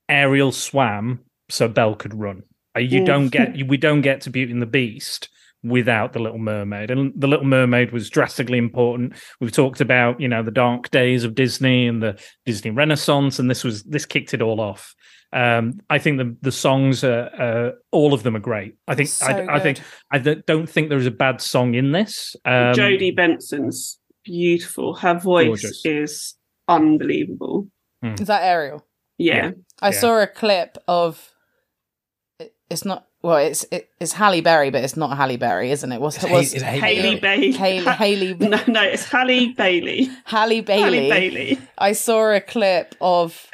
Ariel 0.08 0.52
swam 0.52 1.20
so 1.48 1.68
Belle 1.68 1.94
could 1.94 2.14
run. 2.14 2.42
Uh, 2.76 2.80
You 2.80 3.04
don't 3.04 3.28
get 3.28 3.66
we 3.68 3.76
don't 3.76 4.02
get 4.02 4.22
to 4.22 4.30
Beauty 4.30 4.52
and 4.52 4.62
the 4.62 4.66
Beast 4.66 5.28
without 5.62 6.12
the 6.12 6.18
Little 6.18 6.38
Mermaid, 6.38 6.90
and 6.90 7.12
the 7.16 7.26
Little 7.26 7.44
Mermaid 7.46 7.92
was 7.92 8.08
drastically 8.10 8.58
important. 8.58 9.14
We've 9.40 9.52
talked 9.52 9.80
about 9.80 10.20
you 10.20 10.28
know 10.28 10.42
the 10.42 10.50
dark 10.50 10.90
days 10.90 11.24
of 11.24 11.34
Disney 11.34 11.86
and 11.86 12.02
the 12.02 12.18
Disney 12.46 12.70
Renaissance, 12.70 13.38
and 13.38 13.50
this 13.50 13.62
was 13.64 13.82
this 13.84 14.06
kicked 14.06 14.32
it 14.34 14.42
all 14.42 14.60
off. 14.60 14.94
Um, 15.32 15.80
I 15.88 15.98
think 15.98 16.18
the 16.18 16.36
the 16.42 16.50
songs 16.52 17.04
are 17.04 17.30
uh, 17.38 17.70
all 17.92 18.12
of 18.14 18.22
them 18.24 18.34
are 18.36 18.40
great. 18.40 18.74
I 18.88 18.94
think 18.94 19.08
So 19.10 19.26
I, 19.26 19.56
I 19.56 19.60
think. 19.60 19.80
I 20.10 20.18
don't- 20.18 20.44
don't 20.46 20.68
think 20.68 20.88
there 20.88 20.98
is 20.98 21.06
a 21.06 21.10
bad 21.12 21.40
song 21.40 21.74
in 21.74 21.92
this. 21.92 22.34
Um, 22.44 22.74
Jodi 22.74 23.12
Benson's 23.12 23.98
beautiful. 24.24 24.94
Her 24.94 25.14
voice 25.18 25.46
Gorgeous. 25.62 25.82
is 25.84 26.34
unbelievable. 26.66 27.68
Is 28.02 28.26
that 28.28 28.42
Ariel? 28.42 28.84
Yeah. 29.18 29.34
Yeah. 29.36 29.50
I 29.82 29.90
Yeah. 29.90 29.98
saw 30.00 30.20
a 30.22 30.26
clip 30.26 30.78
of. 30.88 31.29
It- 32.70 32.72
It's 32.72 32.84
not 32.84 33.06
well. 33.22 33.36
It's 33.36 33.64
it, 33.70 33.88
it's 34.00 34.12
Halle 34.12 34.40
Berry, 34.40 34.70
but 34.70 34.82
it's 34.84 34.96
not 34.96 35.16
Halle 35.16 35.36
Berry, 35.36 35.70
isn't 35.72 35.90
it? 35.92 36.00
What's 36.00 36.16
Is 36.18 36.24
it 36.24 36.30
was 36.30 36.50
Hay- 36.52 36.56
is 36.56 36.62
it 36.62 36.66
Hayley 36.66 36.80
Haley 37.02 37.20
Berry? 37.20 37.40
Bailey. 37.40 37.52
Haley 37.52 37.84
Haley 37.92 38.34
No, 38.48 38.60
no, 38.68 38.82
it's 38.82 39.04
Halle 39.04 39.48
Bailey. 39.52 40.08
Halle 40.24 40.60
Bailey? 40.62 40.82
Halle 40.82 41.10
Bailey. 41.10 41.58
I 41.78 41.92
saw 41.92 42.32
a 42.32 42.40
clip 42.40 42.94
of 43.00 43.46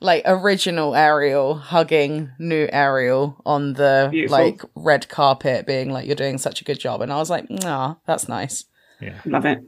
like 0.00 0.22
original 0.26 0.94
Ariel 0.94 1.54
hugging 1.54 2.30
new 2.38 2.68
Ariel 2.72 3.40
on 3.46 3.72
the 3.74 4.08
Beautiful. 4.10 4.38
like 4.44 4.60
red 4.74 5.08
carpet, 5.08 5.66
being 5.66 5.90
like, 5.90 6.06
"You're 6.06 6.16
doing 6.16 6.36
such 6.38 6.60
a 6.60 6.64
good 6.64 6.78
job," 6.78 7.00
and 7.00 7.10
I 7.12 7.16
was 7.16 7.30
like, 7.30 7.48
"Nah, 7.48 7.94
that's 8.06 8.28
nice." 8.28 8.64
Yeah, 9.00 9.14
Love 9.24 9.46
it. 9.46 9.58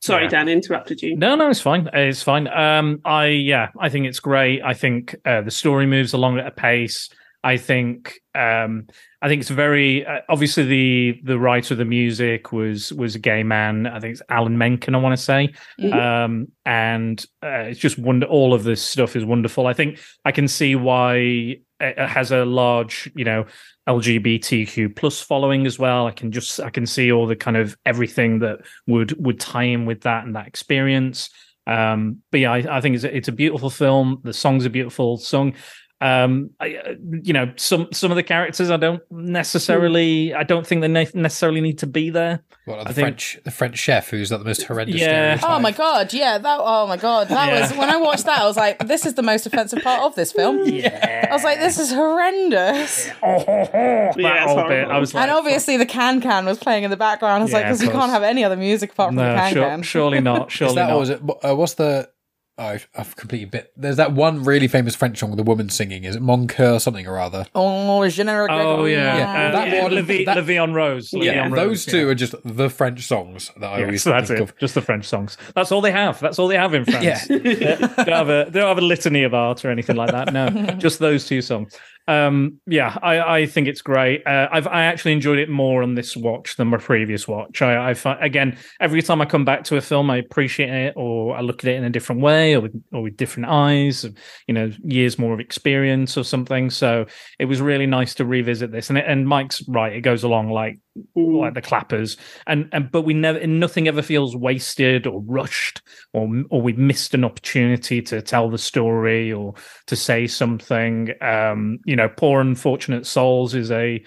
Sorry, 0.00 0.24
Yeah. 0.24 0.28
Dan, 0.30 0.48
interrupted 0.48 1.00
you. 1.02 1.16
No, 1.16 1.34
no, 1.36 1.48
it's 1.50 1.60
fine. 1.60 1.88
It's 1.94 2.22
fine. 2.22 2.46
Um, 2.48 3.00
I 3.04 3.26
yeah, 3.26 3.70
I 3.80 3.88
think 3.88 4.06
it's 4.06 4.20
great. 4.20 4.60
I 4.62 4.74
think 4.74 5.16
uh, 5.24 5.40
the 5.40 5.50
story 5.50 5.86
moves 5.86 6.12
along 6.12 6.38
at 6.38 6.46
a 6.46 6.50
pace. 6.50 7.08
I 7.44 7.56
think 7.56 8.20
um, 8.34 8.86
I 9.22 9.28
think 9.28 9.40
it's 9.40 9.50
very 9.50 10.04
uh, 10.04 10.20
obviously 10.28 10.64
the 10.64 11.20
the 11.24 11.38
writer 11.38 11.74
of 11.74 11.78
the 11.78 11.84
music 11.84 12.52
was 12.52 12.92
was 12.92 13.14
a 13.14 13.18
gay 13.18 13.42
man. 13.42 13.86
I 13.86 14.00
think 14.00 14.12
it's 14.12 14.22
Alan 14.28 14.58
Menken. 14.58 14.94
I 14.94 14.98
want 14.98 15.16
to 15.16 15.22
say, 15.22 15.52
Mhm. 15.80 15.92
um, 15.94 16.48
and 16.64 17.24
uh, 17.42 17.70
it's 17.70 17.80
just 17.80 17.98
wonder. 17.98 18.26
All 18.26 18.52
of 18.52 18.64
this 18.64 18.82
stuff 18.82 19.14
is 19.16 19.24
wonderful. 19.24 19.66
I 19.66 19.72
think 19.74 20.00
I 20.24 20.32
can 20.32 20.48
see 20.48 20.74
why 20.74 21.58
it 21.78 21.98
has 21.98 22.32
a 22.32 22.44
large, 22.44 23.10
you 23.14 23.24
know, 23.24 23.44
LGBTQ 23.88 24.94
plus 24.96 25.20
following 25.20 25.66
as 25.66 25.78
well. 25.78 26.06
I 26.06 26.10
can 26.12 26.32
just 26.32 26.60
I 26.60 26.70
can 26.70 26.86
see 26.86 27.12
all 27.12 27.26
the 27.26 27.36
kind 27.36 27.56
of 27.56 27.76
everything 27.84 28.40
that 28.40 28.60
would 28.86 29.12
would 29.24 29.40
tie 29.40 29.64
in 29.64 29.86
with 29.86 30.02
that 30.02 30.24
and 30.24 30.34
that 30.36 30.46
experience. 30.46 31.30
Um, 31.66 32.22
but 32.30 32.40
yeah, 32.40 32.52
I, 32.52 32.76
I 32.78 32.80
think 32.80 32.94
it's 32.94 33.04
a, 33.04 33.16
it's 33.16 33.28
a 33.28 33.32
beautiful 33.32 33.70
film. 33.70 34.20
The 34.22 34.32
songs 34.32 34.64
are 34.64 34.70
beautiful 34.70 35.16
sung. 35.16 35.54
Um, 35.98 36.50
I, 36.60 36.76
uh, 36.76 36.92
you 37.22 37.32
know, 37.32 37.52
some 37.56 37.88
some 37.92 38.10
of 38.10 38.16
the 38.16 38.22
characters 38.22 38.70
I 38.70 38.76
don't 38.76 39.02
necessarily 39.10 40.34
I 40.34 40.42
don't 40.42 40.66
think 40.66 40.82
they 40.82 40.88
ne- 40.88 41.08
necessarily 41.14 41.62
need 41.62 41.78
to 41.78 41.86
be 41.86 42.10
there. 42.10 42.42
Well, 42.66 42.82
the 42.84 42.90
I 42.90 42.92
think- 42.92 43.04
French, 43.06 43.38
the 43.44 43.50
French 43.50 43.78
chef 43.78 44.10
who's 44.10 44.30
like 44.30 44.40
the 44.40 44.44
most 44.46 44.64
horrendous. 44.64 45.00
Yeah. 45.00 45.36
stereotype. 45.36 45.50
Oh 45.50 45.58
my 45.60 45.70
god, 45.72 46.12
yeah, 46.12 46.36
that. 46.36 46.58
Oh 46.60 46.86
my 46.86 46.96
god, 46.98 47.28
that 47.28 47.48
Yeah. 47.52 47.60
was 47.60 47.72
when 47.78 47.88
I 47.88 47.96
watched 47.96 48.26
that. 48.26 48.40
I 48.40 48.44
was 48.46 48.56
like, 48.58 48.86
"This 48.86 49.06
is 49.06 49.14
the 49.14 49.22
most 49.22 49.46
offensive 49.46 49.82
part 49.82 50.02
of 50.02 50.14
this 50.16 50.32
film." 50.32 50.58
Yeah, 50.66 51.28
I 51.30 51.32
was 51.34 51.44
like, 51.44 51.60
"This 51.60 51.78
is 51.78 51.90
horrendous." 51.92 53.06
that 53.22 54.14
Yeah, 54.18 54.44
it's 54.44 54.52
whole 54.52 54.68
bit. 54.68 54.88
I 54.88 54.98
was 54.98 55.14
like, 55.14 55.22
and 55.22 55.30
obviously, 55.30 55.76
the 55.78 55.86
can 55.86 56.20
can 56.20 56.44
was 56.44 56.58
playing 56.58 56.84
in 56.84 56.90
the 56.90 56.96
background. 56.96 57.40
I 57.40 57.44
was 57.44 57.52
like, 57.52 57.64
Yeah, 57.64 57.70
of 57.70 57.78
"Because 57.78 57.86
you 57.86 57.98
can't 57.98 58.10
have 58.12 58.22
any 58.22 58.44
other 58.44 58.56
music 58.56 58.92
apart 58.92 59.08
from 59.08 59.16
the 59.16 59.22
no, 59.32 59.34
can 59.36 59.52
sure- 59.54 59.68
can." 59.68 59.82
surely 59.82 60.20
not. 60.20 60.48
Is 60.48 60.52
Surely 60.52 60.74
that, 60.74 60.88
not. 60.88 60.96
or 60.96 60.98
was 61.00 61.10
it? 61.10 61.20
Uh, 61.42 61.56
what's 61.56 61.74
the? 61.74 62.10
I've, 62.58 62.88
I've 62.96 63.14
completely 63.16 63.44
bit. 63.46 63.70
There's 63.76 63.96
that 63.96 64.12
one 64.12 64.42
really 64.42 64.66
famous 64.66 64.94
French 64.94 65.18
song 65.18 65.30
with 65.30 65.38
a 65.38 65.42
woman 65.42 65.68
singing. 65.68 66.04
Is 66.04 66.16
it 66.16 66.22
Mon 66.22 66.46
Coeur 66.48 66.78
something 66.78 67.06
or 67.06 67.18
other? 67.18 67.44
Oh, 67.54 68.08
je 68.08 68.22
ne 68.24 68.32
Oh 68.32 68.86
yeah, 68.86 69.16
Yeah, 69.18 69.48
Uh, 69.48 69.52
that 69.52 69.68
yeah, 69.68 69.82
one- 69.82 69.94
Levi, 69.94 70.24
that- 70.24 70.36
La 70.36 70.42
Vie 70.42 70.56
en 70.56 70.72
Rose. 70.72 71.12
Levi 71.12 71.26
Yeah, 71.26 71.44
on 71.44 71.50
those 71.50 71.84
two 71.84 71.98
yeah. 72.06 72.12
are 72.12 72.14
just 72.14 72.34
the 72.44 72.70
French 72.70 73.06
songs 73.06 73.52
that 73.60 73.66
I 73.66 73.78
Yeah, 73.80 73.84
always 73.84 74.02
so 74.02 74.10
that's 74.10 74.28
think 74.28 74.40
it. 74.40 74.42
of. 74.44 74.56
Just 74.58 74.74
the 74.74 74.80
French 74.80 75.04
songs. 75.04 75.36
That's 75.54 75.70
all 75.70 75.82
they 75.82 75.92
have. 75.92 76.18
That's 76.20 76.38
all 76.38 76.48
they 76.48 76.56
have 76.56 76.72
in 76.72 76.84
France. 76.86 77.04
Yeah. 77.04 77.18
they 77.28 77.54
don't 77.54 78.08
have 78.08 78.30
a 78.30 78.46
they 78.50 78.60
don't 78.60 78.68
have 78.68 78.78
a 78.78 78.80
litany 78.80 79.22
of 79.24 79.34
art 79.34 79.62
or 79.64 79.70
anything 79.70 79.96
like 79.96 80.12
that. 80.12 80.32
No, 80.32 80.48
just 80.78 80.98
those 80.98 81.26
two 81.26 81.42
songs. 81.42 81.76
Um, 82.08 82.60
yeah, 82.66 82.96
I, 83.02 83.40
I 83.40 83.46
think 83.46 83.66
it's 83.66 83.82
great. 83.82 84.24
Uh, 84.26 84.48
I've 84.52 84.68
I 84.68 84.84
actually 84.84 85.12
enjoyed 85.12 85.38
it 85.38 85.48
more 85.48 85.82
on 85.82 85.94
this 85.94 86.16
watch 86.16 86.56
than 86.56 86.68
my 86.68 86.76
previous 86.76 87.26
watch. 87.26 87.62
I, 87.62 87.90
I 87.90 87.94
find 87.94 88.22
again 88.22 88.58
every 88.80 89.02
time 89.02 89.20
I 89.20 89.24
come 89.24 89.44
back 89.44 89.64
to 89.64 89.76
a 89.76 89.80
film, 89.80 90.08
I 90.10 90.18
appreciate 90.18 90.70
it, 90.70 90.94
or 90.96 91.36
I 91.36 91.40
look 91.40 91.64
at 91.64 91.70
it 91.70 91.76
in 91.76 91.84
a 91.84 91.90
different 91.90 92.20
way, 92.20 92.54
or 92.54 92.60
with 92.60 92.80
or 92.92 93.02
with 93.02 93.16
different 93.16 93.48
eyes. 93.48 94.06
You 94.46 94.54
know, 94.54 94.70
years 94.84 95.18
more 95.18 95.34
of 95.34 95.40
experience 95.40 96.16
or 96.16 96.22
something. 96.22 96.70
So 96.70 97.06
it 97.40 97.46
was 97.46 97.60
really 97.60 97.86
nice 97.86 98.14
to 98.16 98.24
revisit 98.24 98.70
this. 98.70 98.88
And 98.88 98.98
it, 98.98 99.04
and 99.08 99.26
Mike's 99.26 99.62
right; 99.68 99.92
it 99.92 100.02
goes 100.02 100.22
along 100.22 100.50
like 100.50 100.78
Mm. 101.16 101.40
like 101.40 101.54
the 101.54 101.60
clappers 101.62 102.16
and 102.46 102.68
and 102.72 102.90
but 102.90 103.02
we 103.02 103.12
never 103.14 103.46
nothing 103.46 103.86
ever 103.88 104.02
feels 104.02 104.34
wasted 104.36 105.06
or 105.06 105.20
rushed 105.26 105.82
or 106.12 106.28
or 106.50 106.62
we've 106.62 106.78
missed 106.78 107.12
an 107.14 107.24
opportunity 107.24 108.00
to 108.02 108.22
tell 108.22 108.48
the 108.48 108.58
story 108.58 109.32
or 109.32 109.54
to 109.86 109.96
say 109.96 110.26
something 110.26 111.10
um 111.20 111.78
you 111.84 111.96
know 111.96 112.08
poor 112.08 112.40
unfortunate 112.40 113.06
souls 113.06 113.54
is 113.54 113.70
a 113.70 114.02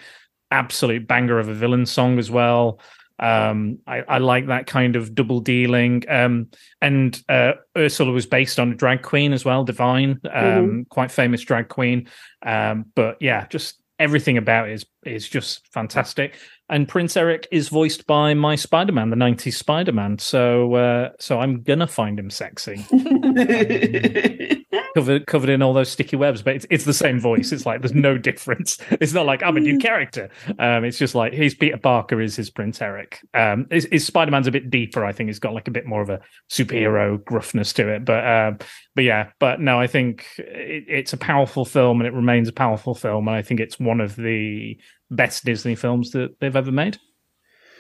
absolute 0.52 1.08
banger 1.08 1.38
of 1.40 1.48
a 1.48 1.54
villain 1.54 1.86
song 1.86 2.18
as 2.18 2.32
well 2.32 2.80
Um, 3.20 3.80
I, 3.86 3.98
I 4.08 4.18
like 4.20 4.48
that 4.48 4.66
kind 4.66 4.96
of 4.96 5.14
double 5.14 5.42
dealing. 5.42 6.06
Um, 6.08 6.48
and 6.82 7.22
uh, 7.28 7.52
Ursula 7.78 8.14
was 8.14 8.26
based 8.26 8.60
on 8.60 8.72
a 8.72 8.76
drag 8.76 9.02
queen 9.02 9.34
as 9.34 9.44
well, 9.44 9.66
Divine, 9.66 10.12
um, 10.32 10.86
Mhm. 10.86 10.88
quite 10.90 11.12
famous 11.12 11.42
drag 11.42 11.68
queen. 11.68 12.08
Um, 12.46 12.86
but 12.96 13.18
yeah, 13.20 13.46
just 13.48 13.76
everything 14.00 14.38
about 14.38 14.70
it 14.70 14.74
is 14.76 14.86
is 15.06 15.28
just 15.28 15.68
fantastic. 15.72 16.36
And 16.72 16.88
Prince 16.88 17.18
Eric 17.18 17.47
is 17.52 17.68
voiced 17.70 18.06
by 18.06 18.36
my 18.36 18.56
Spider 18.56 18.91
Man, 18.91 19.10
the 19.10 19.16
'90s 19.16 19.56
Spider 19.56 19.91
Man. 19.91 20.20
So 20.20 20.76
uh, 20.76 21.10
so 21.20 21.39
I'm 21.39 21.64
gonna 21.64 21.88
find 21.88 22.20
him 22.20 22.30
sexy, 22.30 22.86
covered 24.93 25.26
covered 25.26 25.50
in 25.50 25.64
all 25.64 25.74
those 25.74 25.89
sticky 25.89 26.16
webs. 26.16 26.43
But 26.43 26.58
it's 26.58 26.68
it's 26.70 26.86
the 26.86 26.93
same 26.93 27.20
voice. 27.20 27.52
It's 27.52 27.66
like 27.66 27.82
there's 27.82 27.95
no 27.95 28.18
difference. 28.18 28.78
It's 29.02 29.14
not 29.14 29.26
like 29.26 29.41
I'm 29.41 29.56
a 29.56 29.62
new 29.62 29.80
character. 29.80 30.30
Um, 30.60 30.84
it's 30.84 30.97
just 30.97 31.16
like 31.16 31.34
he's 31.34 31.56
Peter 31.56 31.78
Parker 31.78 32.22
is 32.22 32.36
his 32.36 32.50
Prince 32.50 32.82
Eric. 32.82 33.20
Um, 33.34 33.66
his, 33.72 33.88
his 33.91 34.06
Spider 34.06 34.30
Man's 34.30 34.45
a 34.45 34.52
bit 34.52 34.70
deeper. 34.70 35.06
I 35.06 35.14
think 35.14 35.30
he's 35.30 35.39
got 35.39 35.54
like 35.54 35.70
a 35.70 35.72
bit 35.72 35.86
more 35.86 36.02
of 36.02 36.10
a 36.10 36.20
superhero 36.50 37.24
gruffness 37.24 37.74
to 37.76 37.88
it. 37.88 38.06
But 38.06 38.28
um, 38.28 38.58
but 38.93 39.06
yeah, 39.06 39.30
but 39.39 39.62
no, 39.62 39.80
I 39.80 39.88
think 39.88 40.28
it, 40.38 40.84
it's 40.88 41.14
a 41.14 41.18
powerful 41.18 41.66
film 41.66 42.02
and 42.02 42.08
it 42.08 42.14
remains 42.14 42.50
a 42.50 42.54
powerful 42.54 42.93
film. 42.93 43.28
And 43.28 43.38
I 43.38 43.41
think 43.41 43.60
it's 43.60 43.80
one 43.80 44.02
of 44.02 44.16
the 44.16 44.78
best 45.12 45.45
Disney 45.45 45.76
films 45.76 46.12
that 46.12 46.39
they've 46.39 46.55
ever 46.55 46.72
made. 46.72 46.97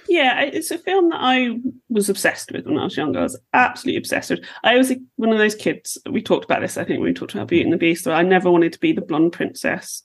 Yeah, 0.07 0.41
it's 0.41 0.71
a 0.71 0.79
film 0.79 1.09
that 1.09 1.19
I 1.21 1.59
was 1.87 2.09
obsessed 2.09 2.51
with 2.51 2.65
when 2.65 2.79
I 2.79 2.83
was 2.83 2.97
younger. 2.97 3.19
I 3.19 3.23
was 3.23 3.39
absolutely 3.53 3.97
obsessed 3.97 4.31
with. 4.31 4.43
I 4.63 4.75
was 4.75 4.91
one 5.17 5.31
of 5.31 5.37
those 5.37 5.53
kids. 5.53 5.99
We 6.09 6.23
talked 6.23 6.45
about 6.45 6.61
this, 6.61 6.77
I 6.77 6.83
think, 6.83 6.99
when 6.99 7.09
we 7.09 7.13
talked 7.13 7.35
about 7.35 7.49
Beauty 7.49 7.63
and 7.63 7.71
the 7.71 7.77
Beast. 7.77 8.07
Where 8.07 8.15
I 8.15 8.23
never 8.23 8.49
wanted 8.49 8.73
to 8.73 8.79
be 8.79 8.91
the 8.91 9.01
blonde 9.01 9.33
princess, 9.33 10.01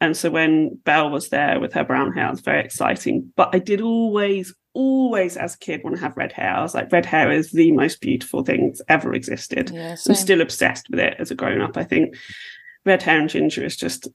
and 0.00 0.16
so 0.16 0.30
when 0.30 0.76
Belle 0.84 1.10
was 1.10 1.30
there 1.30 1.58
with 1.58 1.72
her 1.72 1.84
brown 1.84 2.12
hair, 2.12 2.28
it 2.28 2.30
was 2.30 2.40
very 2.40 2.64
exciting. 2.64 3.32
But 3.34 3.50
I 3.52 3.58
did 3.58 3.80
always, 3.80 4.54
always, 4.74 5.36
as 5.36 5.56
a 5.56 5.58
kid, 5.58 5.82
want 5.82 5.96
to 5.96 6.02
have 6.02 6.16
red 6.16 6.30
hair. 6.30 6.54
I 6.54 6.62
was 6.62 6.74
like, 6.74 6.92
red 6.92 7.06
hair 7.06 7.32
is 7.32 7.50
the 7.50 7.72
most 7.72 8.00
beautiful 8.00 8.44
thing 8.44 8.68
that's 8.68 8.82
ever 8.88 9.12
existed. 9.12 9.70
Yeah, 9.74 9.96
I'm 10.08 10.14
still 10.14 10.40
obsessed 10.40 10.88
with 10.88 11.00
it 11.00 11.16
as 11.18 11.32
a 11.32 11.34
grown 11.34 11.60
up. 11.62 11.76
I 11.76 11.82
think 11.82 12.14
red 12.84 13.02
hair 13.02 13.18
and 13.18 13.28
ginger 13.28 13.64
is 13.64 13.76
just 13.76 14.06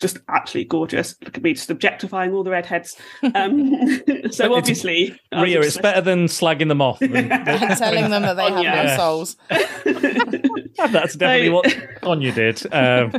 just 0.00 0.18
absolutely 0.28 0.68
gorgeous. 0.68 1.16
Look 1.22 1.36
at 1.36 1.42
me 1.42 1.54
just 1.54 1.70
objectifying 1.70 2.32
all 2.32 2.44
the 2.44 2.50
redheads. 2.50 2.96
Um, 3.34 4.02
so 4.30 4.54
obviously, 4.54 5.18
I 5.32 5.42
Ria, 5.42 5.60
it's 5.60 5.78
better 5.78 6.00
than 6.00 6.26
slagging 6.26 6.68
them 6.68 6.82
off. 6.82 6.98
than- 6.98 7.14
and 7.32 7.78
telling 7.78 8.10
them 8.10 8.22
that 8.22 8.36
they 8.36 8.50
have 8.50 8.62
yeah. 8.62 8.82
no 8.84 8.96
souls. 8.96 9.36
That's 9.48 11.16
definitely 11.16 11.46
So- 11.46 11.52
what 11.52 11.76
Anya 12.02 12.32
did 12.32 12.72
um, 12.74 13.12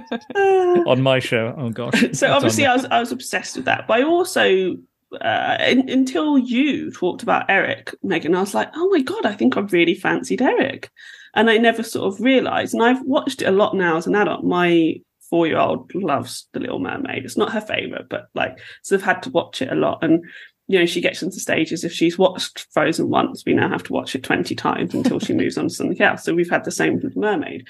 on 0.88 1.02
my 1.02 1.20
show. 1.20 1.56
Oh 1.58 1.70
gosh. 1.70 2.14
so 2.14 2.32
obviously, 2.32 2.66
I 2.66 2.74
was 2.76 2.86
I 2.86 3.00
was 3.00 3.12
obsessed 3.12 3.56
with 3.56 3.66
that. 3.66 3.88
But 3.88 4.02
I 4.02 4.04
also, 4.04 4.78
uh, 5.20 5.58
in, 5.62 5.90
until 5.90 6.38
you 6.38 6.92
talked 6.92 7.24
about 7.24 7.50
Eric, 7.50 7.96
Megan, 8.04 8.36
I 8.36 8.42
was 8.42 8.54
like, 8.54 8.70
oh 8.76 8.90
my 8.90 9.02
god, 9.02 9.26
I 9.26 9.34
think 9.34 9.58
I 9.58 9.62
really 9.62 9.96
fancied 9.96 10.44
Eric, 10.44 10.92
and 11.34 11.50
I 11.50 11.58
never 11.58 11.82
sort 11.82 12.14
of 12.14 12.22
realised. 12.22 12.76
And 12.76 12.84
I've 12.84 13.02
watched 13.02 13.42
it 13.42 13.48
a 13.48 13.52
lot 13.52 13.76
now 13.76 13.98
as 13.98 14.06
an 14.06 14.16
adult. 14.16 14.44
My 14.44 15.02
four 15.30 15.48
year 15.48 15.58
old 15.58 15.94
loves 15.94 16.48
The 16.54 16.60
Little 16.60 16.80
Mermaid. 16.80 17.26
It's 17.26 17.38
not 17.38 17.54
her 17.54 17.62
favourite, 17.62 18.10
but 18.10 18.28
like, 18.36 18.60
so 18.82 18.96
I've 18.96 19.04
had 19.04 19.24
to 19.24 19.30
watch 19.30 19.62
it 19.62 19.72
a 19.72 19.76
lot. 19.76 20.04
And 20.04 20.24
you 20.68 20.78
know, 20.78 20.86
she 20.86 21.02
gets 21.02 21.24
into 21.24 21.40
stages. 21.40 21.84
If 21.84 21.94
she's 21.94 22.18
watched 22.18 22.68
Frozen 22.72 23.10
once, 23.10 23.44
we 23.46 23.54
now 23.54 23.70
have 23.70 23.84
to 23.84 23.94
watch 23.94 24.16
it 24.16 24.24
twenty 24.24 24.56
times 24.56 24.94
until 24.94 25.20
she 25.20 25.34
moves 25.36 25.58
on 25.58 25.70
to 25.70 25.74
something 25.74 26.02
else. 26.02 26.24
So 26.24 26.34
we've 26.34 26.50
had 26.50 26.66
the 26.66 26.72
same 26.72 27.00
with 27.00 27.16
Mermaid. 27.16 27.68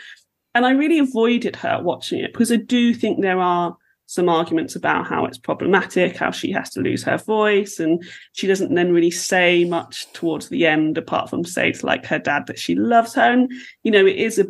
And 0.56 0.66
I 0.66 0.72
really 0.72 0.98
avoided 0.98 1.56
her 1.58 1.80
watching 1.84 2.20
it 2.20 2.34
because 2.34 2.52
I 2.52 2.56
do 2.56 2.94
think 2.94 3.22
there 3.22 3.40
are 3.40 3.78
some 4.08 4.30
arguments 4.30 4.76
about 4.76 5.06
how 5.06 5.26
it's 5.26 5.38
problematic, 5.38 6.16
how 6.16 6.32
she 6.32 6.52
has 6.52 6.70
to 6.72 6.80
lose 6.80 7.04
her 7.04 7.18
voice, 7.18 7.80
and 7.80 8.04
she 8.32 8.48
doesn't 8.48 8.74
then 8.74 8.94
really 8.94 9.12
say 9.12 9.66
much 9.66 10.12
towards 10.14 10.50
the 10.50 10.66
end, 10.66 10.98
apart 10.98 11.30
from 11.30 11.44
say 11.44 11.74
to 11.74 11.86
like 11.86 12.06
her 12.06 12.18
dad 12.18 12.48
that 12.48 12.58
she 12.58 12.74
loves 12.74 13.14
her. 13.14 13.22
And 13.22 13.52
you 13.84 13.92
know, 13.92 14.06
it 14.06 14.16
is 14.16 14.40
a, 14.40 14.46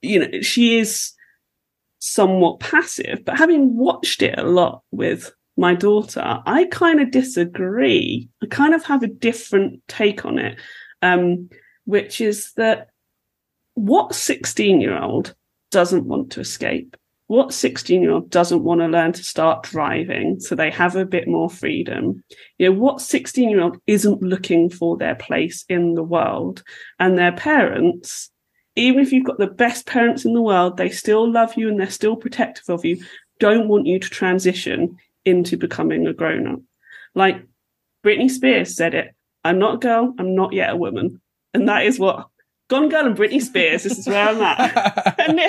you 0.00 0.18
know, 0.18 0.40
she 0.40 0.78
is 0.78 1.12
somewhat 1.98 2.60
passive. 2.60 3.24
But 3.24 3.38
having 3.38 3.76
watched 3.76 4.22
it 4.22 4.38
a 4.38 4.44
lot 4.44 4.82
with 4.90 5.32
my 5.56 5.74
daughter, 5.74 6.40
I 6.46 6.66
kind 6.66 7.00
of 7.00 7.10
disagree. 7.10 8.28
I 8.42 8.46
kind 8.46 8.74
of 8.74 8.84
have 8.84 9.02
a 9.02 9.08
different 9.08 9.82
take 9.88 10.24
on 10.24 10.38
it, 10.38 10.58
um, 11.02 11.50
which 11.84 12.20
is 12.20 12.52
that 12.56 12.88
what 13.74 14.14
16 14.14 14.80
year 14.80 14.98
old 14.98 15.34
doesn't 15.70 16.04
want 16.04 16.32
to 16.32 16.40
escape? 16.40 16.96
What 17.26 17.52
16 17.52 18.00
year 18.00 18.12
old 18.12 18.30
doesn't 18.30 18.64
want 18.64 18.80
to 18.80 18.86
learn 18.86 19.12
to 19.12 19.22
start 19.22 19.64
driving 19.64 20.40
so 20.40 20.54
they 20.54 20.70
have 20.70 20.96
a 20.96 21.04
bit 21.04 21.28
more 21.28 21.50
freedom? 21.50 22.24
You 22.58 22.70
know, 22.70 22.78
what 22.78 23.00
16 23.00 23.50
year 23.50 23.60
old 23.60 23.78
isn't 23.86 24.22
looking 24.22 24.70
for 24.70 24.96
their 24.96 25.14
place 25.14 25.64
in 25.68 25.94
the 25.94 26.02
world 26.02 26.62
and 26.98 27.18
their 27.18 27.32
parents, 27.32 28.30
even 28.78 29.00
if 29.00 29.12
you've 29.12 29.26
got 29.26 29.38
the 29.38 29.46
best 29.46 29.86
parents 29.86 30.24
in 30.24 30.34
the 30.34 30.42
world, 30.42 30.76
they 30.76 30.90
still 30.90 31.30
love 31.30 31.56
you 31.56 31.68
and 31.68 31.78
they're 31.78 31.90
still 31.90 32.16
protective 32.16 32.68
of 32.68 32.84
you, 32.84 33.02
don't 33.38 33.68
want 33.68 33.86
you 33.86 33.98
to 33.98 34.08
transition 34.08 34.96
into 35.24 35.56
becoming 35.56 36.06
a 36.06 36.12
grown 36.12 36.46
up. 36.46 36.60
Like 37.14 37.42
Britney 38.04 38.30
Spears 38.30 38.76
said 38.76 38.94
it 38.94 39.14
I'm 39.44 39.58
not 39.58 39.76
a 39.76 39.78
girl, 39.78 40.14
I'm 40.18 40.34
not 40.34 40.52
yet 40.52 40.70
a 40.70 40.76
woman. 40.76 41.20
And 41.54 41.68
that 41.68 41.86
is 41.86 41.98
what 41.98 42.28
Gone 42.68 42.90
Girl 42.90 43.06
and 43.06 43.16
Britney 43.16 43.40
Spears, 43.40 43.82
this 43.82 43.98
is 43.98 44.06
where 44.06 44.28
I'm 44.28 44.40
at. 44.42 45.18
and, 45.28 45.40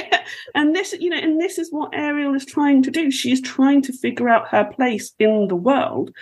and 0.56 0.76
this, 0.76 0.94
you 0.94 1.10
know, 1.10 1.18
and 1.18 1.40
this 1.40 1.58
is 1.58 1.70
what 1.70 1.94
Ariel 1.94 2.34
is 2.34 2.46
trying 2.46 2.82
to 2.84 2.92
do. 2.92 3.12
She 3.12 3.32
is 3.32 3.42
trying 3.42 3.82
to 3.84 3.94
figure 3.94 4.30
out 4.30 4.48
her 4.48 4.64
place 4.64 5.12
in 5.20 5.50
the 5.50 5.56
world. 5.56 6.16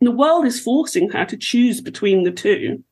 The 0.00 0.10
world 0.10 0.44
is 0.44 0.60
forcing 0.60 1.08
her 1.10 1.24
to 1.24 1.36
choose 1.36 1.80
between 1.80 2.22
the 2.22 2.30
two. 2.30 2.84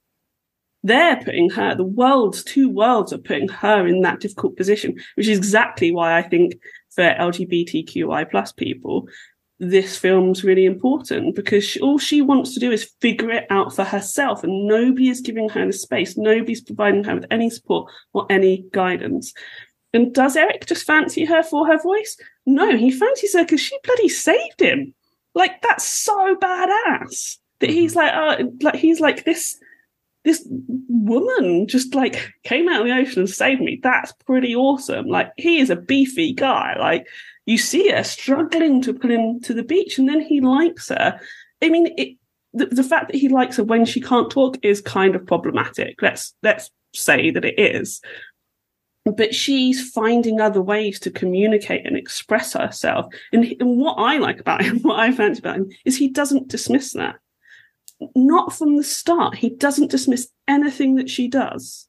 They're 0.87 1.17
putting 1.17 1.51
her, 1.51 1.75
the 1.75 1.85
world's 1.85 2.45
two 2.45 2.69
worlds 2.69 3.13
are 3.13 3.19
putting 3.19 3.49
her 3.49 3.87
in 3.87 4.03
that 4.03 4.21
difficult 4.21 4.57
position, 4.57 4.95
which 5.17 5.27
is 5.27 5.37
exactly 5.37 5.91
why 5.91 6.17
I 6.17 6.23
think 6.23 6.55
for 6.95 7.03
LGBTQI 7.03 8.31
plus 8.31 8.53
people, 8.53 9.09
this 9.59 9.97
film's 9.97 10.45
really 10.45 10.65
important 10.65 11.35
because 11.35 11.65
she, 11.65 11.81
all 11.81 11.99
she 11.99 12.23
wants 12.23 12.55
to 12.55 12.61
do 12.61 12.71
is 12.71 12.93
figure 13.01 13.31
it 13.31 13.47
out 13.51 13.75
for 13.75 13.83
herself 13.83 14.45
and 14.45 14.69
nobody 14.69 15.09
is 15.09 15.21
giving 15.21 15.49
her 15.49 15.67
the 15.67 15.73
space. 15.73 16.17
Nobody's 16.17 16.61
providing 16.61 17.03
her 17.03 17.17
with 17.17 17.27
any 17.33 17.51
support 17.51 17.91
or 18.13 18.27
any 18.31 18.65
guidance. 18.73 19.33
And 19.93 20.15
does 20.15 20.37
Eric 20.37 20.67
just 20.67 20.87
fancy 20.87 21.25
her 21.25 21.43
for 21.43 21.67
her 21.67 21.83
voice? 21.83 22.17
No, 22.45 22.77
he 22.77 22.93
fancies 22.93 23.33
her 23.33 23.43
because 23.43 23.61
she 23.61 23.77
bloody 23.83 24.09
saved 24.09 24.61
him. 24.61 24.95
Like 25.35 25.63
that's 25.63 25.85
so 25.85 26.37
badass 26.37 27.39
that 27.59 27.71
he's 27.71 27.97
like, 27.97 28.13
uh, 28.13 28.45
like 28.63 28.77
he's 28.77 29.01
like 29.01 29.25
this, 29.25 29.59
this 30.27 30.45
woman 30.89 31.69
just 31.69 31.95
like 31.95 32.35
came 32.43 32.69
out 32.69 32.81
of 32.81 32.87
the 32.89 32.93
ocean 32.93 33.21
and 33.21 33.31
saved 33.31 33.61
me. 33.61 33.79
That's 33.81 34.11
pretty 34.13 34.57
awesome. 34.57 35.07
Like 35.07 35.31
he 35.37 35.61
is 35.61 35.71
a 35.71 35.77
beefy 35.77 36.33
guy. 36.35 36.77
Like 36.77 37.07
you 37.47 37.57
see 37.57 37.91
her 37.91 38.03
struggling 38.03 38.83
to 38.83 38.93
pull 38.93 39.13
him 39.13 39.41
to 39.43 39.55
the 39.55 39.63
beach, 39.63 39.99
and 39.99 40.09
then 40.09 40.21
he 40.21 40.41
likes 40.41 40.89
her. 40.89 41.21
I 41.63 41.69
mean, 41.69 41.95
it, 41.97 42.17
the, 42.53 42.67
the 42.67 42.83
fact 42.83 43.07
that 43.07 43.17
he 43.17 43.29
likes 43.29 43.57
her 43.57 43.63
when 43.63 43.85
she 43.85 44.01
can't 44.01 44.29
talk 44.29 44.59
is 44.63 44.81
kind 44.81 45.15
of 45.15 45.25
problematic. 45.25 46.03
Let's 46.03 46.35
let's 46.43 46.73
say 46.93 47.31
that 47.31 47.45
it 47.45 47.59
is. 47.59 48.01
But 49.05 49.33
she's 49.33 49.89
finding 49.93 50.41
other 50.41 50.61
ways 50.61 50.99
to 51.01 51.13
communicate 51.13 51.87
and 51.87 51.97
express 51.97 52.55
herself. 52.55 53.07
And, 53.33 53.45
and 53.61 53.79
what 53.79 53.95
I 53.95 54.19
like 54.19 54.41
about 54.41 54.65
him, 54.65 54.81
what 54.83 54.99
I 54.99 55.13
fancy 55.13 55.39
about 55.39 55.59
him, 55.59 55.71
is 55.85 55.97
he 55.97 56.09
doesn't 56.09 56.49
dismiss 56.49 56.95
that. 56.95 57.15
Not 58.15 58.53
from 58.53 58.77
the 58.77 58.85
start. 58.85 59.37
He 59.37 59.51
doesn't 59.51 59.91
dismiss 59.91 60.29
anything 60.47 60.97
that 60.97 61.09
she 61.09 61.29
does, 61.29 61.89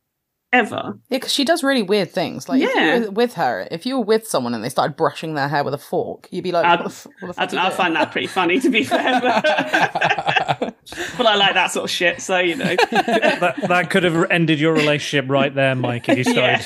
ever. 0.53 0.97
Yeah, 1.10 1.18
because 1.18 1.34
she 1.34 1.43
does 1.43 1.64
really 1.64 1.84
weird 1.84 2.12
things. 2.12 2.47
Like, 2.47 2.62
if 2.62 2.70
Yeah. 2.74 2.95
you 2.95 3.01
were 3.05 3.12
with 3.12 3.34
her, 3.34 3.68
if 3.72 3.86
you 3.86 3.97
were 3.97 4.05
with 4.05 4.26
someone 4.28 4.53
and 4.53 4.64
they 4.64 4.70
started 4.70 4.95
brushing 4.95 5.34
their 5.36 5.49
hair 5.49 5.64
with 5.66 5.74
a 5.74 5.78
fork, 5.78 6.28
you'd 6.32 6.43
be 6.45 6.51
like, 6.53 6.66
I'd- 6.66 6.84
what 6.84 6.89
the, 6.91 6.95
f- 6.95 7.08
what 7.22 7.36
the 7.36 7.41
I, 7.41 7.45
don't 7.45 7.55
know, 7.55 7.68
I 7.68 7.70
find 7.72 7.95
that 7.97 8.12
pretty 8.12 8.28
funny, 8.28 8.60
to 8.62 8.70
be 8.70 8.84
fair. 8.86 9.20
But, 9.22 9.43
but 11.18 11.26
I 11.26 11.36
like 11.36 11.53
that 11.55 11.72
sort 11.72 11.84
of 11.86 11.89
shit, 11.91 12.22
so 12.22 12.38
you 12.39 12.55
know. 12.55 12.76
that, 12.91 13.55
that 13.68 13.89
could 13.89 14.03
have 14.03 14.32
ended 14.32 14.60
your 14.60 14.74
relationship 14.74 15.30
right 15.30 15.53
there, 15.53 15.76
Mike, 15.76 16.08
if 16.10 16.18
you 16.20 16.24
started. 16.24 16.66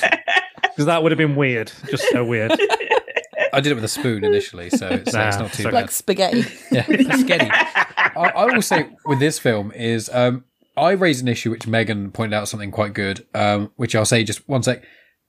Because 0.61 0.85
that 0.85 1.01
would 1.03 1.11
have 1.11 1.17
been 1.17 1.35
weird. 1.35 1.71
Just 1.89 2.07
so 2.11 2.23
weird. 2.23 2.51
I 3.53 3.59
did 3.59 3.71
it 3.71 3.75
with 3.75 3.83
a 3.83 3.89
spoon 3.89 4.23
initially, 4.23 4.69
so 4.69 4.87
it's, 4.87 5.11
Nah, 5.13 5.27
it's 5.27 5.37
not 5.37 5.51
too 5.51 5.63
sorry. 5.63 5.73
bad. 5.73 5.81
Like 5.81 5.91
spaghetti. 5.91 6.45
Yeah, 6.71 6.83
sketty. 6.85 7.49
I, 8.21 8.29
I 8.29 8.45
will 8.45 8.61
say 8.61 8.89
with 9.05 9.19
this 9.19 9.39
film 9.39 9.71
is 9.71 10.09
um, 10.13 10.45
I 10.77 10.91
raised 10.91 11.21
an 11.21 11.27
issue 11.27 11.51
which 11.51 11.67
Megan 11.67 12.11
pointed 12.11 12.35
out 12.35 12.47
something 12.47 12.71
quite 12.71 12.93
good, 12.93 13.25
um, 13.33 13.71
which 13.75 13.95
I'll 13.95 14.05
say 14.05 14.23
just 14.23 14.47
one 14.47 14.63
sec. 14.63 14.83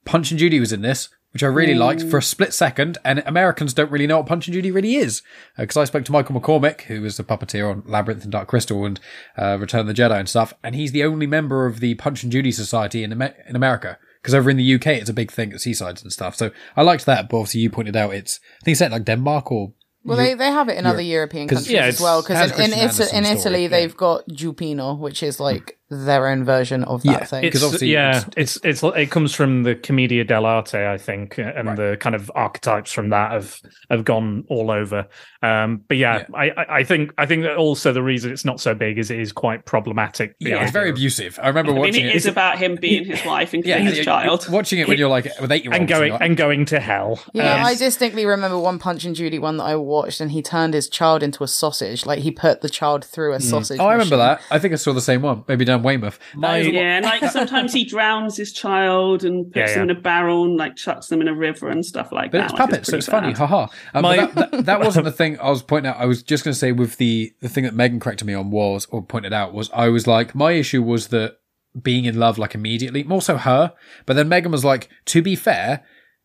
Punch 0.05 0.30
and 0.30 0.40
Judy 0.40 0.59
was 0.59 0.72
in 0.72 0.82
this, 0.82 1.09
which 1.32 1.45
I 1.45 1.47
really 1.47 1.74
liked 1.74 2.03
for 2.03 2.18
a 2.18 2.22
split 2.22 2.53
second, 2.53 2.99
and 3.05 3.22
Americans 3.24 3.72
don't 3.72 3.90
really 3.90 4.07
know 4.07 4.18
what 4.18 4.26
Punch 4.26 4.49
and 4.49 4.55
Judy 4.55 4.70
really 4.70 4.97
is 4.97 5.22
because 5.57 5.76
I 5.76 5.84
spoke 5.84 6.05
to 6.07 6.12
Michael 6.12 6.38
McCormick, 6.38 6.82
who 6.82 7.01
was 7.03 7.16
the 7.16 7.24
puppeteer 7.24 7.70
on 7.70 7.84
Labyrinth 7.86 8.24
and 8.24 8.32
Dark 8.32 8.49
Crystal 8.49 8.84
and 8.84 8.99
uh, 9.38 9.57
Return 9.61 9.80
of 9.80 9.86
the 9.86 9.95
Jedi 9.95 10.18
and 10.18 10.28
stuff, 10.28 10.55
and 10.62 10.74
he's 10.74 10.93
the 10.93 11.05
only 11.05 11.26
member 11.26 11.66
of 11.66 11.80
the 11.80 11.95
Punch 11.95 12.22
and 12.22 12.32
Judy 12.32 12.53
Society 12.53 13.05
in 13.05 13.12
Amer- 13.12 13.36
in 13.49 13.57
America. 13.57 13.99
Because 14.20 14.34
over 14.34 14.51
in 14.51 14.57
the 14.57 14.74
UK, 14.74 14.86
it's 14.88 15.11
a 15.11 15.14
big 15.14 15.32
thing 15.32 15.53
at 15.53 15.61
seasides 15.61 16.03
and 16.03 16.12
stuff. 16.12 16.36
So 16.36 16.53
I 16.76 16.82
liked 16.82 17.07
that, 17.07 17.28
but 17.28 17.38
obviously 17.38 17.62
you 17.62 17.70
pointed 17.70 17.97
out 17.97 18.14
it's, 18.14 18.38
I 18.61 18.64
think 18.64 18.72
it's 18.74 18.78
set 18.78 18.93
like 18.93 19.05
Denmark 19.05 19.51
or 19.51 19.72
Well, 20.05 20.16
they, 20.16 20.34
they 20.34 20.50
have 20.50 20.68
it 20.68 20.78
in 20.78 20.86
other 20.86 21.00
European 21.03 21.48
countries 21.48 21.70
Yeah, 21.70 21.84
as 21.84 22.00
well. 22.00 22.22
Because 22.22 22.50
in, 22.59 22.72
in, 22.72 22.88
Ita- 22.88 23.16
in 23.16 23.24
Italy, 23.24 23.68
they've 23.68 23.96
got 23.96 24.26
Gioppino, 24.28 24.98
which 24.98 25.22
is 25.22 25.38
like 25.38 25.78
their 25.93 26.26
own 26.28 26.45
version 26.45 26.84
of 26.84 27.03
that 27.03 27.11
Yeah, 27.12 27.24
thing. 27.24 27.45
It's, 27.45 27.55
'Cause 27.57 27.64
obviously 27.64 27.93
yeah, 27.93 28.24
it's, 28.36 28.59
it's 28.64 28.82
it 28.82 29.11
comes 29.11 29.34
from 29.34 29.62
the 29.62 29.74
commedia 29.74 30.24
dell'arte, 30.24 30.86
I 30.86 30.99
think, 30.99 31.38
and 31.38 31.76
the 31.76 31.97
kind 32.01 32.14
of 32.14 32.30
archetypes 32.34 32.93
from 32.93 33.11
that 33.11 33.32
have 33.32 33.61
have 33.90 34.05
gone 34.05 34.45
all 34.49 34.70
over. 34.70 35.07
Um, 35.43 35.82
but 35.88 35.97
yeah, 35.97 36.24
I, 36.34 36.51
I 36.51 36.66
I 36.78 36.84
think 36.84 37.12
I 37.18 37.26
think 37.26 37.43
that 37.43 37.57
also 37.57 37.93
the 37.93 38.03
reason 38.03 38.32
it's 38.32 38.45
not 38.45 38.61
so 38.61 38.74
big 38.74 38.99
is 38.99 39.11
it 39.11 39.18
is 39.20 39.32
quite 39.32 39.64
problematic. 39.66 40.34
the 40.40 40.51
Yeah, 40.51 40.62
it's 40.62 40.72
very 40.72 40.90
abusive. 40.90 41.38
I 41.43 41.49
remember 41.49 41.72
I 41.72 41.74
mean, 41.74 41.80
watching 41.84 42.05
it 42.07 42.11
it. 42.11 42.16
is 42.16 42.26
about 42.26 42.59
him 42.59 42.76
being 42.80 43.05
his 43.05 43.24
wife 43.24 43.53
and 43.55 43.64
yeah, 43.64 43.74
killing 43.78 43.88
his 43.88 43.99
you- 43.99 44.05
child. 44.05 44.49
Watching 44.49 44.78
it 44.78 44.88
when 44.88 44.99
you're 44.99 45.09
like 45.09 45.26
with 45.40 45.51
eight 45.53 45.64
year 45.64 45.72
olds 45.72 45.80
and 45.80 45.88
going 45.88 46.12
and 46.12 46.36
going 46.36 46.64
to 46.66 46.80
hell. 46.80 47.20
Yeah, 47.34 47.55
Um, 47.57 47.64
I 47.66 47.74
distinctly 47.74 48.24
remember 48.26 48.59
one 48.59 48.78
Punch 48.78 49.05
and 49.05 49.14
Judy 49.16 49.38
one 49.38 49.57
that 49.59 49.64
I 49.64 49.76
watched, 49.76 50.20
and 50.20 50.30
he 50.30 50.43
turned 50.43 50.74
his 50.74 50.88
child 50.88 51.22
into 51.22 51.43
a 51.45 51.49
sausage. 51.49 52.07
Like 52.07 52.20
he 52.20 52.30
put 52.30 52.61
the 52.61 52.68
child 52.70 53.05
through 53.05 53.32
a 53.34 53.40
sausage. 53.40 53.80
Oh, 53.80 53.86
I 53.86 53.93
remember 53.93 54.16
that. 54.16 54.40
I 54.51 54.59
think 54.59 54.72
I 54.72 54.76
saw 54.76 54.93
the 54.93 55.01
same 55.01 55.22
one. 55.22 55.45
Maybe 55.49 55.64
down 55.64 55.82
Weymouth. 55.83 56.18
My- 56.35 56.59
is- 56.59 56.68
Yeah, 56.68 56.97
and 56.97 57.05
like 57.05 57.24
sometimes 57.30 57.72
he 57.72 57.85
drowns 57.95 58.37
his 58.37 58.53
child 58.53 59.24
and 59.24 59.47
puts 59.47 59.57
Yeah, 59.57 59.66
them 59.78 59.89
yeah. 59.89 59.93
in 59.95 59.99
a 59.99 60.01
barrel 60.01 60.45
and 60.45 60.57
like 60.57 60.76
chucks 60.76 61.09
them 61.09 61.20
in 61.20 61.28
a 61.28 61.35
river 61.35 61.68
and 61.68 61.85
stuff 61.85 62.12
like 62.12 62.30
But 62.33 62.39
that. 62.39 62.45
it's 62.45 62.53
like, 62.53 62.59
puppets, 62.70 62.87
so 62.87 62.93
pretty 62.93 62.99
it's 62.99 63.09
funny. 63.09 63.26
bad. 63.28 63.39
Haha. 63.39 63.66
Um, 63.95 64.03
My- 64.03 64.16
that, 64.16 64.35
that, 64.53 64.64
that 64.66 64.80
wasn't 64.85 65.05
the 65.05 65.12
thing 65.12 65.39
I 65.41 65.51
was 65.51 65.62
pointing 65.62 65.91
out. 65.91 65.99
I 65.99 66.07
was 66.07 66.22
just 66.22 66.45
going 66.45 66.53
to 66.53 66.59
say 66.59 66.72
with 66.72 66.97
the 66.97 67.33
the 67.41 67.49
thing 67.49 67.64
that 67.64 67.74
Megan 67.74 68.01
corrected 68.01 68.26
me 68.26 68.35
on 68.35 68.51
was 68.51 68.87
or 68.91 69.03
pointed 69.03 69.33
out 69.33 69.53
was 69.53 69.70
I 69.72 69.89
was 69.89 70.07
like 70.07 70.35
my 70.35 70.53
issue 70.53 70.83
was 70.83 71.09
that 71.09 71.37
being 71.83 72.05
in 72.05 72.18
love 72.18 72.37
like 72.39 72.55
immediately, 72.55 73.03
more 73.03 73.22
so 73.22 73.37
her. 73.39 73.72
But 74.07 74.14
then 74.14 74.28
Megan 74.28 74.53
was 74.53 74.64
like, 74.64 74.91
to 75.07 75.22
be 75.22 75.35
fair, 75.35 75.83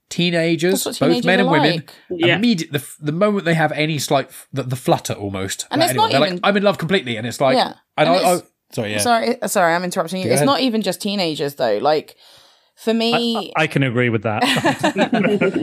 teenagers, 0.09 0.83
That's 0.85 0.99
both 0.99 1.25
men 1.25 1.39
and 1.39 1.49
are 1.49 1.51
women, 1.51 1.75
like. 1.77 1.91
Yeah. 2.09 2.35
immediate 2.35 2.71
the, 2.71 2.85
the 2.99 3.11
moment 3.11 3.45
they 3.45 3.53
have 3.53 3.71
any 3.73 3.97
slight 3.97 4.27
f- 4.27 4.47
the, 4.53 4.63
the 4.63 4.75
flutter 4.75 5.13
almost, 5.13 5.65
And 5.71 5.79
like, 5.81 5.89
it's 5.91 5.97
not 5.97 6.09
even- 6.11 6.21
like 6.21 6.39
I'm 6.43 6.57
in 6.57 6.63
love 6.63 6.77
completely, 6.77 7.17
and 7.17 7.27
it's 7.27 7.41
like 7.41 7.55
Yeah. 7.57 7.73
and, 7.97 8.07
And 8.07 8.09
I, 8.09 8.13
I 8.13 8.17
it's- 8.35 8.51
sorry 8.77 8.91
yeah. 8.91 8.97
Sorry, 8.99 9.41
uh, 9.41 9.47
sorry, 9.47 9.73
I'm 9.73 9.83
interrupting 9.83 10.21
you. 10.21 10.25
Go 10.25 10.31
it's 10.31 10.37
ahead. 10.41 10.45
not 10.45 10.61
even 10.61 10.81
just 10.81 11.01
teenagers 11.01 11.55
though. 11.55 11.77
Like 11.77 12.15
for 12.77 12.93
me, 12.93 13.51
I 13.55 13.65
can 13.65 13.81
agree 13.83 14.09
with 14.09 14.23
that. 14.23 14.43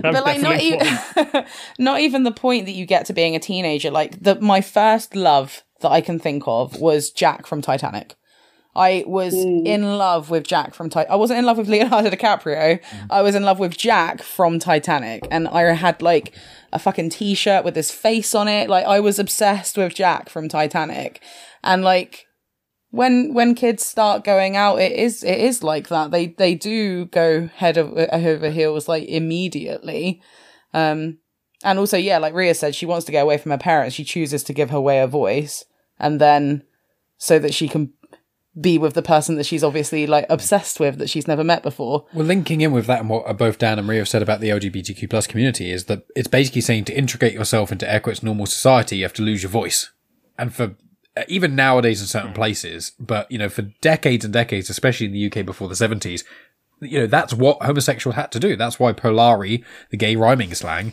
but 0.02 0.24
like 0.24 0.40
not 0.40 0.60
even 0.60 1.44
not 1.78 2.00
even 2.00 2.24
the 2.24 2.32
point 2.32 2.66
that 2.66 2.72
you 2.72 2.86
get 2.86 3.06
to 3.06 3.12
being 3.12 3.36
a 3.36 3.38
teenager 3.38 3.90
like 3.90 4.20
the 4.22 4.34
my 4.40 4.60
first 4.60 5.14
love 5.14 5.62
that 5.80 5.90
i 5.90 6.00
can 6.00 6.18
think 6.18 6.42
of 6.46 6.80
was 6.80 7.10
jack 7.10 7.46
from 7.46 7.60
titanic 7.62 8.14
i 8.74 9.04
was 9.06 9.34
in 9.34 9.98
love 9.98 10.30
with 10.30 10.44
jack 10.44 10.74
from 10.74 10.88
titanic 10.88 11.12
i 11.12 11.16
wasn't 11.16 11.38
in 11.38 11.44
love 11.44 11.58
with 11.58 11.68
leonardo 11.68 12.10
dicaprio 12.16 12.80
i 13.10 13.22
was 13.22 13.34
in 13.34 13.42
love 13.44 13.58
with 13.58 13.76
jack 13.76 14.22
from 14.22 14.58
titanic 14.58 15.26
and 15.30 15.46
i 15.48 15.62
had 15.72 16.00
like 16.02 16.34
a 16.72 16.78
fucking 16.78 17.10
t-shirt 17.10 17.64
with 17.64 17.76
his 17.76 17.90
face 17.90 18.34
on 18.34 18.48
it 18.48 18.68
like 18.68 18.86
i 18.86 18.98
was 18.98 19.18
obsessed 19.18 19.76
with 19.76 19.94
jack 19.94 20.28
from 20.28 20.48
titanic 20.48 21.22
and 21.62 21.84
like 21.84 22.26
when 22.95 23.34
when 23.34 23.55
kids 23.55 23.84
start 23.84 24.22
going 24.24 24.57
out 24.57 24.80
it 24.80 24.92
is 24.92 25.24
it 25.24 25.38
is 25.38 25.62
like 25.62 25.88
that. 25.88 26.11
They 26.11 26.28
they 26.28 26.55
do 26.55 27.07
go 27.07 27.49
head 27.49 27.76
over, 27.76 28.09
over 28.12 28.51
heels 28.51 28.88
like 28.88 29.05
immediately. 29.09 30.22
Um 30.72 31.18
and 31.62 31.78
also 31.78 31.97
yeah 31.97 32.18
like 32.18 32.34
ria 32.34 32.55
said 32.55 32.74
she 32.74 32.86
wants 32.86 33.07
to 33.07 33.12
get 33.12 33.22
away 33.22 33.38
from 33.38 33.51
her 33.51 33.59
parents. 33.59 33.95
She 33.95 34.05
chooses 34.05 34.45
to 34.45 34.53
give 34.53 34.70
her 34.70 34.80
way 34.80 35.01
a 35.01 35.07
voice 35.07 35.64
and 35.99 36.20
then 36.20 36.62
so 37.18 37.38
that 37.38 37.55
she 37.55 37.68
can 37.68 37.92
be 38.61 38.78
with 38.78 38.95
the 38.95 39.03
person 39.03 39.34
that 39.34 39.47
she's 39.47 39.64
obviously 39.64 40.07
like 40.07 40.26
obsessed 40.30 40.78
with 40.78 40.99
that 40.99 41.11
she's 41.11 41.26
never 41.26 41.42
met 41.42 41.62
before. 41.62 42.07
Well, 42.14 42.26
linking 42.26 42.61
in 42.61 42.70
with 42.70 42.86
that 42.86 43.01
and 43.01 43.09
what 43.09 43.36
both 43.36 43.59
Dan 43.59 43.80
and 43.80 43.88
Ria 43.88 44.01
have 44.01 44.09
said 44.09 44.22
about 44.22 44.40
the 44.40 44.51
LGBTQ 44.51 45.11
plus 45.11 45.26
community 45.26 45.72
is 45.72 45.86
that 45.86 46.07
it's 46.14 46.28
basically 46.28 46.61
saying 46.61 46.84
to 46.84 46.97
integrate 46.97 47.32
yourself 47.32 47.72
into 47.72 48.01
quotes 48.01 48.22
normal 48.22 48.47
society, 48.47 48.99
you 48.99 49.05
have 49.05 49.12
to 49.14 49.22
lose 49.22 49.42
your 49.42 49.51
voice. 49.51 49.90
And 50.38 50.55
for 50.55 50.62
uh, 50.62 50.68
even 51.28 51.54
nowadays 51.54 52.00
in 52.00 52.06
certain 52.06 52.32
places, 52.32 52.92
but 52.98 53.30
you 53.30 53.38
know, 53.38 53.48
for 53.48 53.62
decades 53.80 54.24
and 54.24 54.34
decades, 54.34 54.68
especially 54.68 55.06
in 55.06 55.12
the 55.12 55.26
UK 55.26 55.46
before 55.46 55.68
the 55.68 55.76
seventies, 55.76 56.24
you 56.80 57.00
know, 57.00 57.06
that's 57.06 57.32
what 57.32 57.62
homosexuals 57.62 58.16
had 58.16 58.32
to 58.32 58.40
do. 58.40 58.56
That's 58.56 58.80
why 58.80 58.92
Polari, 58.92 59.64
the 59.90 59.96
gay 59.96 60.16
rhyming 60.16 60.54
slang, 60.54 60.92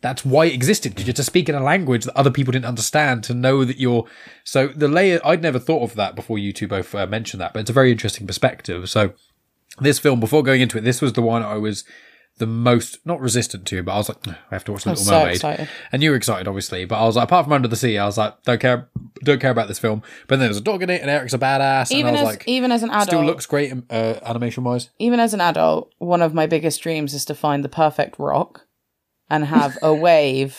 that's 0.00 0.24
why 0.24 0.46
it 0.46 0.54
existed. 0.54 0.98
You 0.98 1.12
to 1.12 1.22
speak 1.22 1.48
in 1.48 1.54
a 1.54 1.62
language 1.62 2.04
that 2.04 2.16
other 2.16 2.30
people 2.30 2.52
didn't 2.52 2.66
understand 2.66 3.22
to 3.24 3.34
know 3.34 3.64
that 3.64 3.78
you're. 3.78 4.06
So 4.44 4.68
the 4.68 4.88
layer, 4.88 5.20
I'd 5.24 5.42
never 5.42 5.58
thought 5.58 5.82
of 5.82 5.94
that 5.96 6.14
before 6.14 6.38
you 6.38 6.52
two 6.52 6.66
both 6.66 6.94
uh, 6.94 7.06
mentioned 7.06 7.40
that, 7.40 7.52
but 7.52 7.60
it's 7.60 7.70
a 7.70 7.74
very 7.74 7.92
interesting 7.92 8.26
perspective. 8.26 8.88
So 8.88 9.12
this 9.80 9.98
film, 9.98 10.20
before 10.20 10.42
going 10.42 10.60
into 10.60 10.78
it, 10.78 10.82
this 10.82 11.00
was 11.00 11.12
the 11.12 11.22
one 11.22 11.42
I 11.42 11.56
was 11.56 11.84
the 12.40 12.46
most 12.46 12.98
not 13.04 13.20
resistant 13.20 13.66
to, 13.66 13.82
but 13.84 13.92
I 13.92 13.96
was 13.98 14.08
like, 14.08 14.18
"Ugh, 14.26 14.34
I 14.50 14.54
have 14.54 14.64
to 14.64 14.72
watch 14.72 14.82
The 14.84 14.90
Little 14.90 15.04
so 15.04 15.12
Mermaid. 15.20 15.34
excited. 15.36 15.68
And 15.92 16.02
you 16.02 16.10
were 16.10 16.16
excited, 16.16 16.48
obviously, 16.48 16.84
but 16.86 16.96
I 17.00 17.04
was 17.04 17.14
like, 17.14 17.24
apart 17.24 17.44
from 17.46 17.52
Under 17.52 17.68
the 17.68 17.76
Sea, 17.76 17.98
I 17.98 18.06
was 18.06 18.18
like, 18.18 18.42
don't 18.42 18.60
care, 18.60 18.88
don't 19.22 19.40
care 19.40 19.50
about 19.52 19.68
this 19.68 19.78
film. 19.78 20.02
But 20.26 20.40
then 20.40 20.46
there's 20.48 20.56
a 20.56 20.62
dog 20.62 20.82
in 20.82 20.90
it, 20.90 21.00
and 21.02 21.08
Eric's 21.08 21.34
a 21.34 21.38
badass, 21.38 21.92
even 21.92 22.08
and 22.08 22.16
I 22.16 22.20
as 22.20 22.26
was 22.26 22.34
like, 22.34 22.48
even 22.48 22.72
as 22.72 22.82
an 22.82 22.90
adult 22.90 23.06
still 23.06 23.24
looks 23.24 23.46
great, 23.46 23.72
uh, 23.90 24.14
animation 24.24 24.64
wise. 24.64 24.90
even 24.98 25.20
as 25.20 25.34
an 25.34 25.40
adult 25.40 25.92
one 25.98 26.22
of 26.22 26.34
my 26.34 26.46
biggest 26.46 26.82
dreams 26.82 27.14
is 27.14 27.24
to 27.26 27.34
find 27.34 27.62
the 27.62 27.68
perfect 27.68 28.18
rock 28.18 28.66
and 29.30 29.44
have 29.44 29.78
a 29.82 29.94
wave 29.94 30.58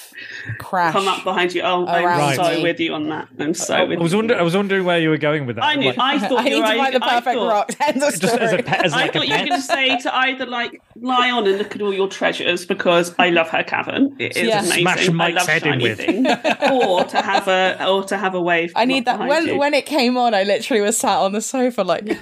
crash 0.60 0.94
Come 0.94 1.08
up 1.08 1.24
behind 1.24 1.54
you. 1.54 1.62
Oh, 1.62 1.86
I'm 1.86 2.06
Around 2.06 2.36
so 2.36 2.62
with 2.64 2.80
you 2.80 2.94
on 2.94 3.10
that. 3.10 3.28
I'm 3.38 3.54
so 3.54 3.76
I 3.76 3.84
with 3.84 4.00
was 4.00 4.16
wondering. 4.16 4.40
I 4.40 4.44
was 4.44 4.56
wondering 4.56 4.86
where 4.86 4.98
you 5.00 5.10
were 5.10 5.18
going 5.18 5.46
with 5.46 5.58
that. 5.58 5.66
I 5.66 5.76
knew. 5.76 5.88
Like, 5.90 6.00
I 6.00 6.20
thought 6.20 6.40
I 6.40 6.44
you 6.46 6.50
need 6.56 6.62
were. 6.62 6.68
to 6.72 6.78
find 6.78 6.96
the 6.96 7.04
I 7.06 7.10
perfect 7.20 7.36
thought- 7.36 7.50
rock. 7.50 7.72
End 7.82 7.98
of 8.04 8.12
just 8.20 8.24
as 8.24 8.34
a 8.34 8.48
story. 8.48 8.64
pet, 8.64 8.86
as 8.86 8.92
like 8.94 9.10
a 9.10 9.14
thought 9.14 9.28
you 9.28 9.34
were 9.34 9.40
going 9.46 9.52
to 9.52 9.62
say 9.62 9.98
to 10.00 10.16
either 10.16 10.46
like 10.46 10.82
lie 10.96 11.30
on 11.32 11.46
and 11.48 11.58
look 11.58 11.76
at 11.76 11.82
all 11.82 11.94
your 11.94 12.08
treasures 12.08 12.66
because 12.66 13.14
I 13.20 13.30
love 13.30 13.50
her 13.50 13.64
cavern. 13.64 14.16
It 14.20 14.38
is 14.38 14.48
Yeah. 14.48 14.60
amazing. 14.60 14.82
Smash 14.82 15.10
I 15.10 15.12
Mike's 15.12 15.36
love 15.38 15.48
head 15.48 15.66
in 15.68 15.80
with. 15.82 15.98
things. 15.98 16.28
or 16.72 17.04
to 17.04 17.22
have 17.22 17.48
a 17.48 17.86
or 17.88 18.04
to 18.06 18.18
have 18.18 18.36
a 18.36 18.42
wave. 18.42 18.72
I 18.76 18.86
need 18.86 19.06
that 19.06 19.20
when 19.20 19.48
you. 19.48 19.58
when 19.58 19.74
it 19.74 19.86
came 19.86 20.18
on. 20.18 20.34
I 20.34 20.44
literally 20.44 20.82
was 20.82 20.98
sat 20.98 21.18
on 21.18 21.34
the 21.34 21.42
sofa 21.42 21.84
like, 21.84 22.18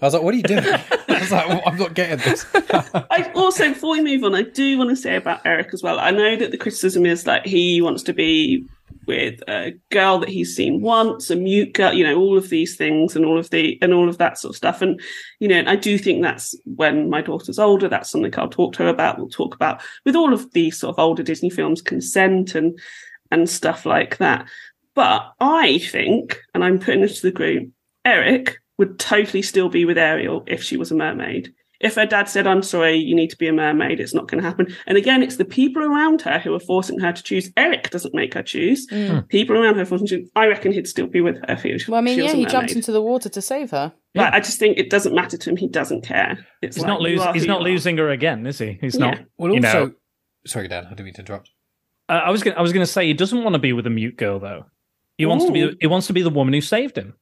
I 0.00 0.06
was 0.06 0.14
like, 0.14 0.22
what 0.22 0.34
are 0.34 0.36
you 0.36 0.42
doing? 0.42 0.64
I 1.08 1.20
was 1.20 1.32
like, 1.32 1.48
well, 1.48 1.62
I'm 1.66 1.76
not 1.76 1.94
getting 1.94 2.18
this. 2.18 2.46
I 2.54 3.30
also, 3.34 3.68
before 3.70 3.92
we 3.92 4.02
move 4.02 4.24
on, 4.24 4.34
I 4.34 4.42
do 4.42 4.78
want 4.78 4.90
to 4.90 4.96
say 4.96 5.16
about 5.16 5.40
Eric 5.44 5.70
as 5.72 5.82
well. 5.82 5.98
I 5.98 6.10
know 6.10 6.36
that 6.36 6.50
the 6.50 6.58
criticism 6.58 7.06
is 7.06 7.24
that 7.24 7.46
he 7.46 7.80
wants 7.80 8.02
to 8.04 8.12
be 8.12 8.66
with 9.06 9.40
a 9.48 9.72
girl 9.90 10.18
that 10.18 10.28
he's 10.28 10.54
seen 10.54 10.80
once, 10.80 11.30
a 11.30 11.36
mute 11.36 11.72
girl, 11.74 11.92
you 11.92 12.04
know, 12.04 12.16
all 12.16 12.36
of 12.36 12.48
these 12.48 12.76
things 12.76 13.14
and 13.14 13.24
all 13.24 13.38
of 13.38 13.50
the 13.50 13.78
and 13.80 13.94
all 13.94 14.08
of 14.08 14.18
that 14.18 14.38
sort 14.38 14.50
of 14.50 14.56
stuff. 14.56 14.82
And 14.82 15.00
you 15.38 15.48
know, 15.48 15.62
I 15.66 15.76
do 15.76 15.96
think 15.96 16.22
that's 16.22 16.54
when 16.64 17.08
my 17.08 17.22
daughter's 17.22 17.58
older. 17.58 17.88
That's 17.88 18.10
something 18.10 18.32
I'll 18.36 18.48
talk 18.48 18.74
to 18.74 18.84
her 18.84 18.88
about. 18.88 19.18
We'll 19.18 19.28
talk 19.28 19.54
about 19.54 19.80
with 20.04 20.16
all 20.16 20.32
of 20.32 20.52
these 20.52 20.78
sort 20.78 20.94
of 20.94 20.98
older 20.98 21.22
Disney 21.22 21.50
films, 21.50 21.82
consent 21.82 22.54
and 22.54 22.78
and 23.30 23.48
stuff 23.48 23.86
like 23.86 24.18
that. 24.18 24.46
But 24.94 25.32
I 25.40 25.78
think, 25.78 26.40
and 26.54 26.64
I'm 26.64 26.78
putting 26.78 27.02
this 27.02 27.20
to 27.20 27.28
the 27.28 27.32
group, 27.32 27.70
Eric 28.04 28.58
would 28.78 28.98
totally 28.98 29.42
still 29.42 29.68
be 29.68 29.84
with 29.84 29.98
Ariel 29.98 30.44
if 30.46 30.62
she 30.62 30.76
was 30.76 30.90
a 30.90 30.94
mermaid. 30.94 31.52
If 31.78 31.96
her 31.96 32.06
dad 32.06 32.26
said, 32.26 32.46
I'm 32.46 32.62
sorry, 32.62 32.96
you 32.96 33.14
need 33.14 33.28
to 33.28 33.36
be 33.36 33.48
a 33.48 33.52
mermaid, 33.52 34.00
it's 34.00 34.14
not 34.14 34.28
going 34.28 34.42
to 34.42 34.48
happen. 34.48 34.74
And 34.86 34.96
again, 34.96 35.22
it's 35.22 35.36
the 35.36 35.44
people 35.44 35.82
around 35.82 36.22
her 36.22 36.38
who 36.38 36.54
are 36.54 36.60
forcing 36.60 36.98
her 37.00 37.12
to 37.12 37.22
choose. 37.22 37.52
Eric 37.54 37.90
doesn't 37.90 38.14
make 38.14 38.32
her 38.32 38.42
choose. 38.42 38.86
People 39.28 39.58
around 39.58 39.76
her 39.76 39.84
forcing 39.84 40.06
her 40.06 40.16
choose. 40.16 40.30
I 40.34 40.46
reckon 40.46 40.72
he'd 40.72 40.88
still 40.88 41.06
be 41.06 41.20
with 41.20 41.36
her 41.36 41.44
if 41.52 41.62
he 41.62 41.74
was. 41.74 41.84
Mm. 41.84 41.88
well, 41.88 41.98
I 41.98 42.00
mean, 42.00 42.18
yeah, 42.18 42.32
he 42.32 42.46
jumps 42.46 42.72
into 42.72 42.92
the 42.92 43.02
water 43.02 43.28
to 43.28 43.42
save 43.42 43.72
her. 43.72 43.92
But 44.14 44.32
I 44.32 44.40
just 44.40 44.58
think 44.58 44.78
it 44.78 44.88
doesn't 44.88 45.14
matter 45.14 45.36
to 45.36 45.50
him. 45.50 45.58
He 45.58 45.68
doesn't 45.68 46.02
care. 46.02 46.46
It's 46.62 46.76
He's 46.76 46.82
like, 46.84 46.88
not 46.88 47.02
you 47.02 47.08
losing. 47.08 47.34
He's 47.34 47.46
not 47.46 47.60
losing 47.60 47.98
her 47.98 48.08
again, 48.08 48.46
is 48.46 48.56
he? 48.56 48.78
He's 48.80 48.94
Yeah. 48.98 49.10
not. 49.10 49.18
Well, 49.36 49.52
you 49.54 49.62
also, 49.62 49.86
know, 49.86 49.92
sorry, 50.46 50.68
Dad, 50.68 50.86
I 50.86 50.88
didn't 50.90 51.04
mean 51.04 51.14
to 51.14 51.20
interrupt. 51.20 51.50
uh, 52.08 52.12
I 52.12 52.30
was. 52.30 52.42
Gonna, 52.42 52.56
I 52.56 52.62
was 52.62 52.72
going 52.72 52.86
to 52.86 52.90
say 52.90 53.06
he 53.06 53.12
doesn't 53.12 53.44
want 53.44 53.52
to 53.52 53.58
be 53.58 53.74
with 53.74 53.86
a 53.86 53.90
mute 53.90 54.16
girl 54.16 54.38
though. 54.38 54.64
He 55.18 55.26
wants 55.26 55.44
to 55.44 55.52
be. 55.52 55.76
He 55.78 55.86
wants 55.86 56.06
to 56.06 56.14
be 56.14 56.22
the 56.22 56.30
woman 56.30 56.54
who 56.54 56.62
saved 56.62 56.96
him. 56.96 57.12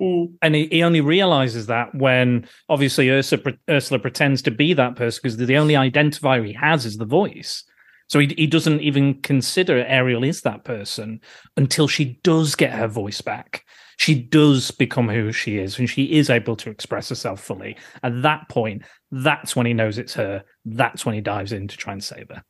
Mm. 0.00 0.34
and 0.42 0.54
he, 0.54 0.66
he 0.66 0.82
only 0.82 1.00
realizes 1.00 1.66
that 1.66 1.94
when 1.94 2.46
obviously 2.68 3.10
Ursula, 3.10 3.54
Ursula 3.70 3.98
pretends 3.98 4.42
to 4.42 4.50
be 4.50 4.74
that 4.74 4.94
person 4.94 5.20
because 5.22 5.38
the 5.38 5.56
only 5.56 5.72
identifier 5.72 6.46
he 6.46 6.52
has 6.52 6.84
is 6.84 6.98
the 6.98 7.06
voice. 7.06 7.64
So 8.08 8.18
he, 8.18 8.32
he 8.36 8.46
doesn't 8.46 8.82
even 8.82 9.22
consider 9.22 9.84
Ariel 9.86 10.22
is 10.22 10.42
that 10.42 10.64
person 10.64 11.20
until 11.56 11.88
she 11.88 12.20
does 12.22 12.54
get 12.54 12.72
her 12.72 12.88
voice 12.88 13.20
back. 13.20 13.64
She 13.96 14.14
does 14.14 14.70
become 14.70 15.08
who 15.08 15.32
she 15.32 15.56
is 15.56 15.78
and 15.78 15.88
she 15.88 16.04
is 16.04 16.28
able 16.28 16.56
to 16.56 16.70
express 16.70 17.08
herself 17.08 17.40
fully. 17.40 17.76
At 18.02 18.22
that 18.22 18.48
point, 18.50 18.82
that's 19.10 19.56
when 19.56 19.64
he 19.64 19.72
knows 19.72 19.96
it's 19.96 20.14
her. 20.14 20.44
That's 20.66 21.06
when 21.06 21.14
he 21.14 21.22
dives 21.22 21.52
in 21.52 21.68
to 21.68 21.76
try 21.76 21.94
and 21.94 22.04
save 22.04 22.28
her. 22.28 22.44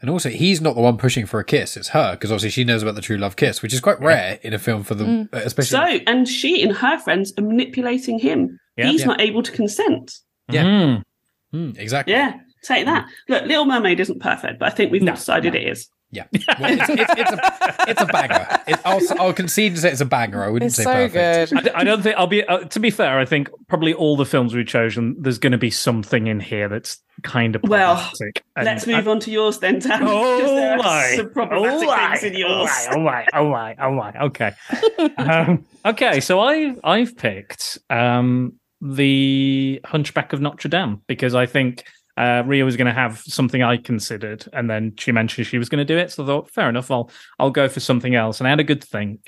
And 0.00 0.10
also, 0.10 0.28
he's 0.28 0.60
not 0.60 0.74
the 0.74 0.82
one 0.82 0.98
pushing 0.98 1.24
for 1.26 1.40
a 1.40 1.44
kiss; 1.44 1.76
it's 1.76 1.88
her 1.88 2.12
because 2.12 2.30
obviously 2.30 2.50
she 2.50 2.64
knows 2.64 2.82
about 2.82 2.94
the 2.96 3.00
true 3.00 3.16
love 3.16 3.36
kiss, 3.36 3.62
which 3.62 3.72
is 3.72 3.80
quite 3.80 3.98
rare 4.00 4.38
in 4.42 4.52
a 4.52 4.58
film 4.58 4.82
for 4.82 4.94
the, 4.94 5.04
Mm. 5.04 5.34
uh, 5.34 5.38
especially. 5.44 5.98
So, 5.98 6.04
and 6.06 6.28
she 6.28 6.62
and 6.62 6.76
her 6.76 6.98
friends 6.98 7.32
are 7.38 7.42
manipulating 7.42 8.18
him. 8.18 8.58
Yeah. 8.76 8.88
He's 8.88 9.00
Yeah. 9.00 9.06
not 9.06 9.20
able 9.20 9.42
to 9.42 9.52
consent. 9.52 10.12
Yeah. 10.50 10.64
Mm. 10.64 11.02
Mm, 11.54 11.78
exactly. 11.78 12.12
Yeah, 12.12 12.34
take 12.62 12.84
that. 12.84 13.06
Look, 13.28 13.44
Little 13.46 13.64
Mermaid 13.64 13.98
isn't 14.00 14.20
perfect, 14.20 14.58
but 14.58 14.70
I 14.70 14.74
think 14.74 14.92
we've 14.92 15.00
No, 15.02 15.14
decided 15.14 15.54
it 15.54 15.66
is. 15.66 15.88
Yeah, 16.12 16.24
well, 16.60 16.72
it's, 16.72 16.88
it's, 16.88 17.12
it's 17.18 17.30
a 17.32 17.74
it's 17.88 18.00
a 18.00 18.06
banger. 18.06 18.46
It, 18.68 18.78
I'll, 18.84 19.00
I'll 19.20 19.32
concede 19.32 19.74
to 19.74 19.80
say 19.80 19.90
it's 19.90 20.00
a 20.00 20.04
banger. 20.06 20.44
I 20.44 20.48
wouldn't 20.48 20.68
It's 20.68 20.76
say 20.76 20.84
so 20.84 20.92
perfect. 21.08 21.50
good. 21.50 21.58
I, 21.58 21.62
d- 21.62 21.70
I 21.74 21.84
don't 21.84 22.00
think 22.02 22.16
I'll 22.16 22.28
be. 22.28 22.44
Uh, 22.44 22.58
to 22.60 22.80
be 22.80 22.90
fair, 22.90 23.18
I 23.18 23.24
think 23.24 23.50
probably 23.66 23.92
all 23.92 24.16
the 24.16 24.24
films 24.24 24.54
we've 24.54 24.66
chosen, 24.66 25.16
there's 25.18 25.38
going 25.38 25.50
to 25.52 25.58
be 25.58 25.70
something 25.70 26.28
in 26.28 26.38
here 26.38 26.68
that's 26.68 26.98
kind 27.22 27.56
of 27.56 27.62
Well, 27.64 27.96
problematic. 27.96 28.44
And 28.54 28.66
Let's 28.66 28.86
move 28.86 29.08
I- 29.08 29.10
on 29.10 29.20
to 29.20 29.30
yours 29.32 29.58
then, 29.58 29.80
Dan. 29.80 30.00
Oh, 30.04 30.38
there 30.54 30.74
are 30.74 30.78
right. 30.78 31.16
some 31.16 31.30
problematic 31.30 31.88
oh, 31.88 31.92
right. 31.92 32.20
things 32.20 32.34
in 32.34 32.38
yours. 32.40 32.70
Oh, 32.92 33.02
right. 33.02 33.28
Oh, 33.34 33.50
right. 33.50 33.76
Oh, 33.80 33.94
right. 33.94 34.16
Okay. 34.16 34.52
um, 35.18 35.64
okay. 35.84 36.20
So 36.20 36.38
I 36.38 36.76
I've 36.84 37.16
picked 37.16 37.78
um, 37.90 38.54
the 38.80 39.80
Hunchback 39.84 40.32
of 40.32 40.40
Notre 40.40 40.68
Dame 40.68 41.02
because 41.08 41.34
I 41.34 41.46
think 41.46 41.84
uh, 42.16 42.42
Ria 42.46 42.64
was 42.64 42.76
going 42.76 42.86
to 42.86 42.92
have 42.92 43.18
something 43.20 43.62
I 43.62 43.76
considered, 43.76 44.46
and 44.52 44.70
then 44.70 44.94
she 44.96 45.12
mentioned 45.12 45.46
she 45.46 45.58
was 45.58 45.68
going 45.68 45.84
to 45.84 45.84
do 45.84 45.98
it. 45.98 46.10
So 46.10 46.22
I 46.22 46.26
thought, 46.26 46.50
fair 46.50 46.68
enough. 46.68 46.90
I'll 46.90 47.10
I'll 47.38 47.50
go 47.50 47.68
for 47.68 47.80
something 47.80 48.14
else, 48.14 48.40
and 48.40 48.46
I 48.46 48.50
had 48.50 48.60
a 48.60 48.64
good 48.64 48.82
think. 48.82 49.20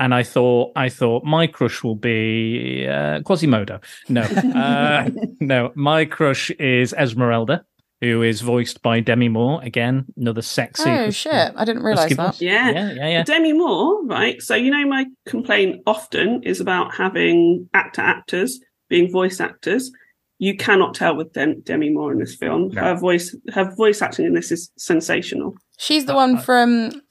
And 0.00 0.12
I 0.12 0.24
thought, 0.24 0.72
I 0.74 0.88
thought 0.88 1.22
my 1.22 1.46
crush 1.46 1.84
will 1.84 1.94
be 1.94 2.84
uh, 2.88 3.20
Quasimodo. 3.20 3.80
No, 4.08 4.22
uh, 4.56 5.08
no, 5.40 5.70
my 5.76 6.04
crush 6.04 6.50
is 6.52 6.92
Esmeralda, 6.92 7.64
who 8.00 8.22
is 8.22 8.40
voiced 8.40 8.82
by 8.82 8.98
Demi 9.00 9.28
Moore. 9.28 9.62
Again, 9.62 10.06
another 10.16 10.42
sexy. 10.42 10.90
Oh 10.90 11.10
shit! 11.10 11.52
I 11.56 11.64
didn't 11.64 11.82
realize 11.82 12.10
that. 12.10 12.40
Yeah. 12.40 12.70
yeah, 12.70 12.92
yeah, 12.92 13.08
yeah. 13.08 13.22
Demi 13.22 13.52
Moore, 13.52 14.04
right? 14.06 14.40
So 14.42 14.54
you 14.54 14.70
know 14.70 14.86
my 14.86 15.06
complaint 15.26 15.82
often 15.86 16.42
is 16.42 16.60
about 16.60 16.94
having 16.94 17.68
actor 17.72 18.02
actors 18.02 18.60
being 18.88 19.10
voice 19.10 19.40
actors. 19.40 19.90
You 20.38 20.56
cannot 20.56 20.94
tell 20.94 21.14
with 21.16 21.32
Dem- 21.32 21.60
Demi 21.60 21.90
Moore 21.90 22.12
in 22.12 22.18
this 22.18 22.34
film. 22.34 22.68
No. 22.68 22.82
Her 22.82 22.94
voice, 22.96 23.34
her 23.52 23.72
voice 23.74 24.02
acting 24.02 24.26
in 24.26 24.34
this 24.34 24.50
is 24.50 24.70
sensational. 24.76 25.54
She's 25.78 26.06
the 26.06 26.12
Uh, 26.12 26.16
one 26.16 26.36
uh, 26.36 26.40
from 26.40 27.02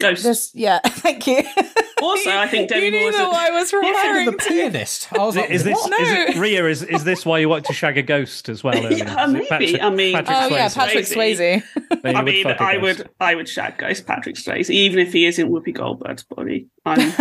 Ghost. 0.00 0.24
this. 0.24 0.50
Yeah, 0.54 0.80
thank 0.86 1.26
you. 1.26 1.42
Also, 2.02 2.28
I 2.30 2.46
think 2.48 2.68
Demi 2.68 2.86
you 2.86 2.90
knew 2.90 3.00
Moore 3.00 3.08
is 3.10 3.16
who 3.16 3.22
a- 3.24 3.30
I 3.34 3.50
was 3.50 3.72
referring 3.72 4.26
the 4.26 4.32
to. 4.32 4.48
pianist. 4.48 5.10
I 5.12 5.18
was 5.18 5.36
Is, 5.36 5.40
like, 5.40 5.50
is 5.50 5.64
this? 5.64 5.86
No. 5.88 5.96
is 5.96 6.10
it, 6.10 6.36
Ria? 6.36 6.66
Is 6.66 6.82
is 6.82 7.04
this 7.04 7.24
why 7.24 7.38
you 7.38 7.48
want 7.48 7.64
to 7.66 7.72
shag 7.72 7.96
a 7.96 8.02
ghost 8.02 8.48
as 8.50 8.62
well? 8.62 8.74
Yeah, 8.92 9.24
Is 9.26 9.32
maybe. 9.32 9.46
Patrick- 9.46 9.82
I 9.82 9.90
mean- 9.90 10.12
Patrick 10.14 10.36
Oh 10.38 10.48
yeah, 10.54 10.68
Patrick 10.68 11.04
Swayze. 11.06 11.62
Swayze. 11.62 11.62
Then 12.02 12.12
you 12.14 12.20
I 12.20 12.22
mean, 12.22 12.44
fuck 12.44 12.60
a 12.60 12.62
I 12.64 12.78
ghost. 12.78 12.98
would, 12.98 13.10
I 13.20 13.34
would 13.36 13.48
shag 13.48 13.78
Ghost 13.78 14.06
Patrick 14.06 14.36
Swayze, 14.36 14.68
even 14.70 14.98
if 14.98 15.12
he 15.12 15.24
isn't 15.26 15.48
Whoopi 15.50 15.72
Goldberg's 15.74 16.24
body. 16.24 16.68
I'm, 16.84 17.12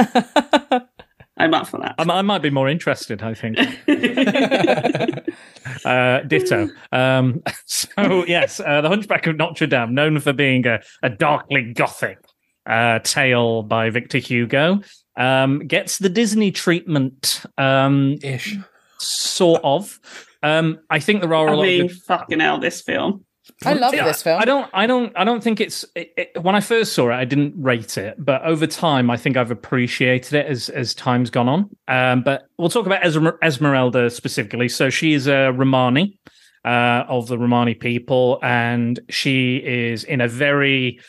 I'm 1.38 1.54
up 1.54 1.68
for 1.68 1.80
that. 1.80 1.96
I, 1.98 2.04
I 2.04 2.22
might 2.22 2.42
be 2.42 2.50
more 2.50 2.70
interested. 2.70 3.22
I 3.22 3.34
think. 3.34 3.58
Uh, 5.84 6.22
ditto. 6.22 6.70
Um, 6.92 7.44
so 7.66 8.26
yes, 8.26 8.60
uh, 8.60 8.82
the 8.82 8.90
Hunchback 8.90 9.28
of 9.28 9.36
Notre 9.36 9.68
Dame, 9.68 9.94
known 9.94 10.20
for 10.20 10.34
being 10.34 10.66
a, 10.66 10.82
a 11.04 11.10
darkly 11.10 11.74
gothic 11.74 12.20
uh, 12.66 13.00
tale 13.00 13.62
by 13.64 13.90
Victor 13.90 14.18
Hugo, 14.18 14.82
um, 15.18 15.60
gets 15.60 15.98
the 16.00 16.10
Disney 16.10 16.52
treatment, 16.52 17.44
um, 17.58 18.18
Ish. 18.24 18.58
sort 18.98 19.62
of. 19.64 20.00
Um, 20.42 20.80
I 20.90 21.00
think 21.00 21.22
there 21.22 21.34
are 21.34 21.48
a 21.48 21.52
I 21.52 21.56
lot 21.56 21.64
mean, 21.64 21.82
of 21.82 21.88
good 21.90 22.02
fucking 22.04 22.40
hell, 22.40 22.60
this 22.60 22.82
film. 22.82 23.25
I 23.64 23.74
love 23.74 23.94
Yeah, 23.94 24.06
this 24.06 24.22
film. 24.24 24.42
I 24.42 24.46
don't. 24.46 24.70
I 24.74 24.88
don't. 24.88 25.14
I 25.16 25.24
don't 25.24 25.44
think 25.44 25.62
it's. 25.62 25.86
It, 25.96 26.14
it, 26.18 26.44
when 26.44 26.56
I 26.56 26.60
first 26.60 26.94
saw 26.94 27.10
it, 27.10 27.14
I 27.14 27.26
didn't 27.26 27.54
rate 27.58 27.98
it, 27.98 28.16
but 28.18 28.44
over 28.44 28.68
time, 28.68 29.10
I 29.10 29.18
think 29.18 29.38
I've 29.38 29.52
appreciated 29.52 30.34
it 30.34 30.46
as 30.48 30.70
as 30.70 30.94
time's 30.94 31.30
gone 31.30 31.48
on. 31.48 31.70
Um, 31.88 32.24
but 32.24 32.48
we'll 32.58 32.70
talk 32.70 32.86
about 32.86 33.02
Esmer- 33.02 33.38
Esmeralda 33.44 34.10
specifically. 34.10 34.68
So 34.70 34.90
she 34.90 35.14
is 35.14 35.28
a 35.28 35.52
Romani 35.52 36.20
uh, 36.66 37.06
of 37.08 37.28
the 37.28 37.38
Romani 37.38 37.76
people, 37.76 38.40
and 38.42 39.00
she 39.10 39.58
is 39.58 40.04
in 40.04 40.22
a 40.22 40.28
very 40.28 41.00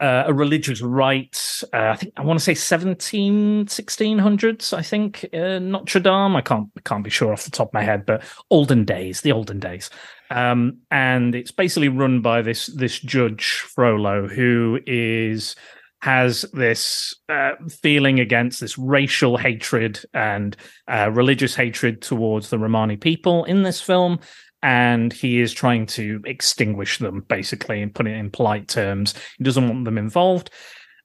uh, 0.00 0.24
a 0.26 0.34
religious 0.34 0.80
rite. 0.80 1.62
Uh, 1.72 1.90
I 1.90 1.96
think 1.96 2.12
I 2.16 2.22
want 2.22 2.38
to 2.38 2.44
say 2.44 2.54
17, 2.54 3.66
1600s. 3.66 4.72
I 4.72 4.82
think 4.82 5.26
uh, 5.32 5.58
Notre 5.58 6.00
Dame. 6.00 6.36
I 6.36 6.40
can't 6.40 6.68
can't 6.84 7.04
be 7.04 7.10
sure 7.10 7.32
off 7.32 7.44
the 7.44 7.50
top 7.50 7.68
of 7.68 7.74
my 7.74 7.82
head, 7.82 8.06
but 8.06 8.22
olden 8.50 8.84
days, 8.84 9.20
the 9.20 9.32
olden 9.32 9.60
days. 9.60 9.90
Um, 10.30 10.78
and 10.90 11.34
it's 11.34 11.50
basically 11.50 11.88
run 11.88 12.22
by 12.22 12.42
this 12.42 12.66
this 12.66 12.98
judge 12.98 13.64
Frollo, 13.74 14.28
who 14.28 14.80
is 14.86 15.56
has 16.02 16.46
this 16.52 17.14
uh, 17.28 17.52
feeling 17.82 18.20
against 18.20 18.60
this 18.60 18.78
racial 18.78 19.36
hatred 19.36 20.00
and 20.14 20.56
uh, 20.88 21.10
religious 21.12 21.54
hatred 21.54 22.00
towards 22.00 22.48
the 22.48 22.58
Romani 22.58 22.96
people 22.96 23.44
in 23.44 23.64
this 23.64 23.80
film. 23.80 24.18
And 24.62 25.12
he 25.12 25.40
is 25.40 25.52
trying 25.52 25.86
to 25.86 26.20
extinguish 26.26 26.98
them, 26.98 27.24
basically, 27.28 27.82
and 27.82 27.94
put 27.94 28.06
it 28.06 28.14
in 28.14 28.30
polite 28.30 28.68
terms. 28.68 29.14
He 29.38 29.44
doesn't 29.44 29.68
want 29.68 29.84
them 29.84 29.98
involved. 29.98 30.50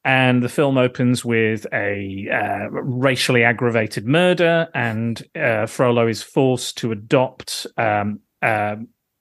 And 0.03 0.43
the 0.43 0.49
film 0.49 0.77
opens 0.77 1.25
with 1.25 1.65
a 1.73 2.27
uh, 2.31 2.69
racially 2.69 3.43
aggravated 3.43 4.05
murder, 4.05 4.67
and 4.75 5.21
uh, 5.35 5.65
Frollo 5.65 6.07
is 6.07 6.21
forced 6.21 6.77
to 6.79 6.91
adopt 6.91 7.65
um, 7.77 8.19
uh, 8.41 8.75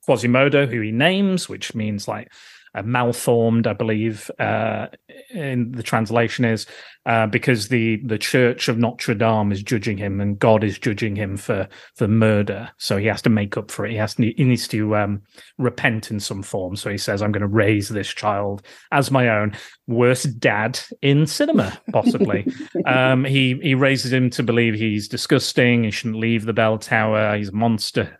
Quasimodo, 0.06 0.66
who 0.66 0.80
he 0.80 0.92
names, 0.92 1.48
which 1.48 1.74
means 1.74 2.06
like 2.08 2.30
uh, 2.74 2.82
malformed, 2.82 3.66
I 3.66 3.72
believe, 3.72 4.30
uh, 4.38 4.88
in 5.30 5.72
the 5.72 5.82
translation 5.82 6.44
is 6.44 6.66
uh, 7.06 7.26
because 7.26 7.68
the 7.68 7.96
the 8.04 8.18
Church 8.18 8.68
of 8.68 8.78
Notre 8.78 9.14
Dame 9.14 9.52
is 9.52 9.62
judging 9.62 9.96
him, 9.96 10.20
and 10.20 10.38
God 10.38 10.64
is 10.64 10.78
judging 10.78 11.14
him 11.14 11.36
for 11.36 11.68
for 11.94 12.08
murder. 12.08 12.70
So 12.78 12.96
he 12.96 13.06
has 13.06 13.22
to 13.22 13.30
make 13.30 13.56
up 13.56 13.70
for 13.70 13.86
it. 13.86 13.92
He 13.92 13.96
has 13.98 14.14
to, 14.16 14.32
he 14.36 14.44
needs 14.44 14.66
to 14.68 14.96
um, 14.96 15.22
repent 15.56 16.10
in 16.10 16.18
some 16.18 16.42
form. 16.42 16.74
So 16.74 16.90
he 16.90 16.98
says, 16.98 17.22
"I'm 17.22 17.32
going 17.32 17.42
to 17.42 17.46
raise 17.46 17.88
this 17.88 18.08
child 18.08 18.62
as 18.90 19.10
my 19.10 19.28
own." 19.28 19.56
Worst 19.86 20.40
dad 20.40 20.80
in 21.02 21.26
cinema, 21.26 21.78
possibly. 21.92 22.46
um, 22.86 23.24
he 23.24 23.58
he 23.62 23.74
raises 23.74 24.12
him 24.12 24.30
to 24.30 24.42
believe 24.42 24.74
he's 24.74 25.08
disgusting. 25.08 25.84
He 25.84 25.90
shouldn't 25.90 26.18
leave 26.18 26.44
the 26.44 26.54
bell 26.54 26.78
tower. 26.78 27.36
He's 27.36 27.50
a 27.50 27.52
monster. 27.52 28.18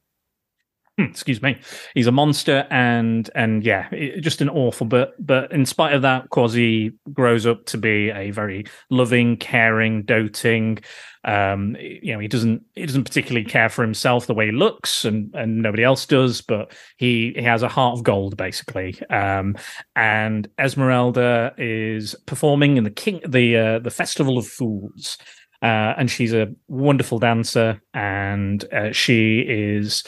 Hmm, 0.96 1.06
excuse 1.06 1.42
me. 1.42 1.58
He's 1.94 2.06
a 2.06 2.12
monster 2.12 2.68
and 2.70 3.28
and 3.34 3.64
yeah 3.64 3.88
just 4.20 4.40
an 4.40 4.48
awful 4.48 4.86
but 4.86 5.14
but 5.18 5.50
in 5.50 5.66
spite 5.66 5.92
of 5.92 6.02
that 6.02 6.30
quasi 6.30 6.92
grows 7.12 7.46
up 7.46 7.64
to 7.66 7.78
be 7.78 8.10
a 8.10 8.30
very 8.30 8.64
loving 8.90 9.36
caring 9.36 10.04
doting 10.04 10.78
um 11.24 11.76
you 11.80 12.12
know 12.12 12.20
he 12.20 12.28
doesn't 12.28 12.62
he 12.74 12.86
doesn't 12.86 13.02
particularly 13.02 13.44
care 13.44 13.68
for 13.68 13.82
himself 13.82 14.28
the 14.28 14.34
way 14.34 14.46
he 14.46 14.52
looks 14.52 15.04
and 15.04 15.34
and 15.34 15.62
nobody 15.62 15.82
else 15.82 16.06
does 16.06 16.40
but 16.42 16.72
he 16.96 17.32
he 17.34 17.42
has 17.42 17.64
a 17.64 17.68
heart 17.68 17.98
of 17.98 18.04
gold 18.04 18.36
basically. 18.36 18.96
Um 19.10 19.56
and 19.96 20.46
esmeralda 20.60 21.54
is 21.58 22.14
performing 22.26 22.76
in 22.76 22.84
the 22.84 22.90
king 22.90 23.20
the 23.26 23.56
uh, 23.56 23.78
the 23.80 23.90
festival 23.90 24.38
of 24.38 24.46
fools. 24.46 25.18
Uh, 25.62 25.94
and 25.96 26.10
she's 26.10 26.34
a 26.34 26.48
wonderful 26.68 27.18
dancer 27.18 27.80
and 27.94 28.70
uh, 28.70 28.92
she 28.92 29.40
is 29.40 30.04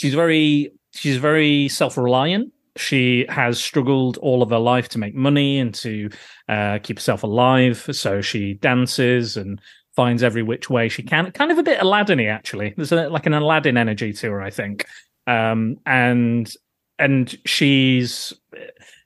she's 0.00 0.14
very 0.14 0.72
she's 0.92 1.18
very 1.18 1.68
self-reliant. 1.68 2.52
She 2.76 3.26
has 3.28 3.60
struggled 3.60 4.16
all 4.18 4.42
of 4.42 4.48
her 4.48 4.58
life 4.58 4.88
to 4.90 4.98
make 4.98 5.14
money 5.14 5.58
and 5.58 5.74
to 5.74 6.08
uh, 6.48 6.78
keep 6.82 6.96
herself 6.96 7.22
alive. 7.22 7.86
So 7.92 8.22
she 8.22 8.54
dances 8.54 9.36
and 9.36 9.60
finds 9.94 10.22
every 10.22 10.42
which 10.42 10.70
way 10.70 10.88
she 10.88 11.02
can. 11.02 11.30
Kind 11.32 11.52
of 11.52 11.58
a 11.58 11.62
bit 11.62 11.82
aladdin 11.82 12.20
actually. 12.20 12.72
There's 12.76 12.92
a, 12.92 13.10
like 13.10 13.26
an 13.26 13.34
aladdin 13.34 13.76
energy 13.76 14.12
to 14.14 14.30
her 14.30 14.42
i 14.42 14.50
think. 14.50 14.86
Um, 15.26 15.76
and 15.84 16.50
and 16.98 17.36
she's 17.44 18.32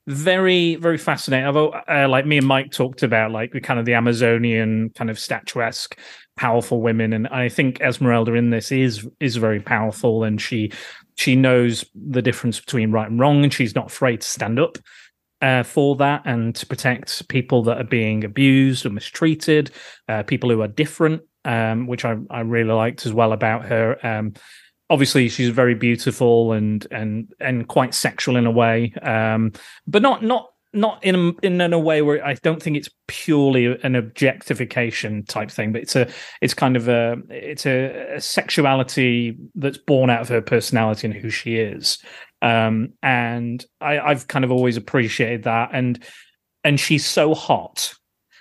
very 0.06 0.76
very 0.76 0.98
fascinating. 0.98 1.46
I've, 1.46 1.56
uh, 1.56 2.08
like 2.08 2.26
me 2.26 2.38
and 2.38 2.46
mike 2.46 2.70
talked 2.70 3.02
about 3.02 3.30
like 3.30 3.52
the 3.52 3.60
kind 3.60 3.80
of 3.80 3.86
the 3.86 3.94
amazonian 3.94 4.90
kind 4.90 5.10
of 5.10 5.18
statuesque 5.18 5.98
powerful 6.36 6.82
women 6.82 7.12
and 7.12 7.28
i 7.28 7.48
think 7.48 7.80
esmeralda 7.80 8.34
in 8.34 8.50
this 8.50 8.70
is 8.72 9.08
is 9.20 9.36
very 9.36 9.60
powerful 9.60 10.24
and 10.24 10.40
she 10.40 10.70
she 11.16 11.36
knows 11.36 11.84
the 11.94 12.20
difference 12.20 12.60
between 12.60 12.90
right 12.90 13.08
and 13.08 13.20
wrong 13.20 13.44
and 13.44 13.54
she's 13.54 13.74
not 13.74 13.86
afraid 13.86 14.20
to 14.20 14.26
stand 14.26 14.58
up 14.58 14.76
uh, 15.42 15.62
for 15.62 15.94
that 15.96 16.22
and 16.24 16.54
to 16.54 16.66
protect 16.66 17.28
people 17.28 17.62
that 17.62 17.78
are 17.78 17.84
being 17.84 18.24
abused 18.24 18.86
or 18.86 18.90
mistreated 18.90 19.70
uh, 20.08 20.22
people 20.22 20.50
who 20.50 20.62
are 20.62 20.68
different 20.68 21.22
um, 21.44 21.86
which 21.86 22.04
I, 22.04 22.16
I 22.30 22.40
really 22.40 22.72
liked 22.72 23.04
as 23.04 23.12
well 23.12 23.32
about 23.32 23.66
her 23.66 24.04
um, 24.06 24.32
obviously 24.90 25.28
she's 25.28 25.48
very 25.50 25.74
beautiful 25.74 26.52
and 26.52 26.86
and 26.90 27.32
and 27.40 27.68
quite 27.68 27.94
sexual 27.94 28.36
in 28.36 28.46
a 28.46 28.50
way 28.50 28.92
um 29.02 29.52
but 29.86 30.02
not 30.02 30.22
not 30.22 30.50
not 30.74 31.02
in 31.04 31.14
a, 31.14 31.46
in 31.46 31.60
a 31.60 31.78
way 31.78 32.02
where 32.02 32.24
I 32.24 32.34
don't 32.34 32.62
think 32.62 32.76
it's 32.76 32.90
purely 33.06 33.78
an 33.82 33.94
objectification 33.94 35.24
type 35.24 35.50
thing, 35.50 35.72
but 35.72 35.82
it's 35.82 35.96
a 35.96 36.08
it's 36.42 36.52
kind 36.52 36.76
of 36.76 36.88
a 36.88 37.16
it's 37.30 37.64
a, 37.64 38.16
a 38.16 38.20
sexuality 38.20 39.38
that's 39.54 39.78
born 39.78 40.10
out 40.10 40.20
of 40.20 40.28
her 40.28 40.42
personality 40.42 41.06
and 41.06 41.16
who 41.16 41.30
she 41.30 41.56
is, 41.56 41.98
um, 42.42 42.92
and 43.02 43.64
I, 43.80 44.00
I've 44.00 44.26
kind 44.26 44.44
of 44.44 44.50
always 44.50 44.76
appreciated 44.76 45.44
that, 45.44 45.70
and 45.72 46.02
and 46.64 46.78
she's 46.78 47.06
so 47.06 47.34
hot 47.34 47.94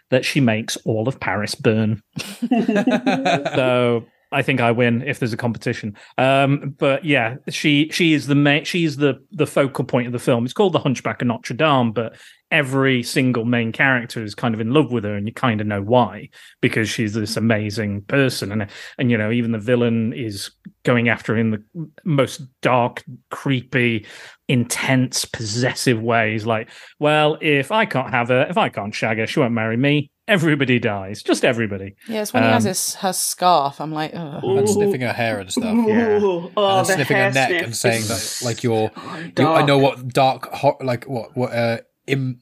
that 0.09 0.25
she 0.25 0.41
makes 0.41 0.75
all 0.77 1.07
of 1.07 1.19
Paris 1.19 1.55
burn. 1.55 2.01
so 2.49 4.05
I 4.33 4.41
think 4.41 4.59
I 4.59 4.71
win 4.71 5.03
if 5.03 5.19
there's 5.19 5.33
a 5.33 5.37
competition. 5.37 5.95
Um, 6.17 6.75
but 6.77 7.05
yeah, 7.05 7.35
she 7.49 7.89
she 7.91 8.13
is 8.13 8.27
the 8.27 8.35
main, 8.35 8.65
she's 8.65 8.97
the 8.97 9.23
the 9.31 9.47
focal 9.47 9.85
point 9.85 10.07
of 10.07 10.13
the 10.13 10.19
film. 10.19 10.43
It's 10.45 10.53
called 10.53 10.73
The 10.73 10.79
Hunchback 10.79 11.21
of 11.21 11.27
Notre 11.27 11.55
Dame, 11.55 11.91
but 11.91 12.15
every 12.51 13.01
single 13.01 13.45
main 13.45 13.71
character 13.71 14.23
is 14.23 14.35
kind 14.35 14.53
of 14.53 14.61
in 14.61 14.71
love 14.71 14.91
with 14.91 15.03
her, 15.03 15.15
and 15.15 15.27
you 15.27 15.33
kind 15.33 15.61
of 15.61 15.67
know 15.67 15.81
why 15.81 16.29
because 16.61 16.89
she's 16.89 17.13
this 17.13 17.37
amazing 17.37 18.01
person, 18.03 18.51
and 18.51 18.67
and 18.97 19.11
you 19.11 19.17
know 19.17 19.31
even 19.31 19.51
the 19.51 19.59
villain 19.59 20.13
is 20.13 20.51
going 20.83 21.09
after 21.09 21.33
her 21.33 21.39
in 21.39 21.51
the 21.51 21.63
most 22.03 22.41
dark, 22.61 23.03
creepy, 23.29 24.05
intense, 24.47 25.25
possessive 25.25 26.01
ways. 26.01 26.45
Like, 26.45 26.69
well, 26.99 27.37
if 27.41 27.71
I 27.71 27.85
can't 27.85 28.09
have 28.09 28.29
her, 28.29 28.47
if 28.49 28.57
I 28.57 28.69
can't 28.69 28.93
shag 28.93 29.17
her, 29.17 29.27
she 29.27 29.39
won't 29.39 29.53
marry 29.53 29.77
me. 29.77 30.11
Everybody 30.27 30.79
dies, 30.79 31.21
just 31.21 31.43
everybody. 31.43 31.95
Yeah, 32.07 32.21
it's 32.21 32.33
when 32.33 32.43
he 32.43 32.49
has 32.49 32.65
Um, 32.65 32.69
his 32.69 32.95
her 32.95 33.11
scarf. 33.11 33.81
I'm 33.81 33.91
like, 33.91 34.11
Ugh. 34.13 34.41
and 34.43 34.69
sniffing 34.69 35.01
her 35.01 35.11
hair 35.11 35.39
and 35.39 35.51
stuff. 35.51 35.65
Yeah. 35.65 36.19
Oh, 36.21 36.77
and 36.79 36.87
the 36.87 36.93
sniffing 36.93 37.17
hair 37.17 37.25
her 37.25 37.31
neck 37.33 37.49
sniff 37.49 37.63
and 37.63 37.75
saying 37.75 38.03
that 38.03 38.39
like 38.43 38.63
you're, 38.63 38.89
so 38.95 39.43
you 39.43 39.47
I 39.47 39.65
know 39.65 39.77
what 39.77 40.07
dark 40.07 40.49
hot 40.53 40.83
like 40.83 41.03
what 41.05 41.35
what 41.35 41.51
uh 41.53 41.77
Im, 42.07 42.39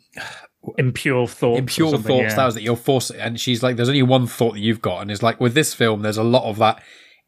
Impure 0.77 1.27
thoughts. 1.27 1.57
impure 1.57 1.89
something, 1.91 2.07
thoughts 2.07 2.31
yeah. 2.33 2.35
that 2.35 2.45
was 2.45 2.53
that 2.53 2.61
you're 2.61 2.75
forcing 2.75 3.19
and 3.19 3.39
she's 3.39 3.63
like 3.63 3.77
there's 3.77 3.89
only 3.89 4.03
one 4.03 4.27
thought 4.27 4.53
that 4.53 4.59
you've 4.59 4.81
got 4.81 5.01
and 5.01 5.09
it's 5.09 5.23
like 5.23 5.39
with 5.39 5.55
this 5.55 5.73
film 5.73 6.03
there's 6.03 6.17
a 6.17 6.23
lot 6.23 6.43
of 6.47 6.57
that 6.59 6.83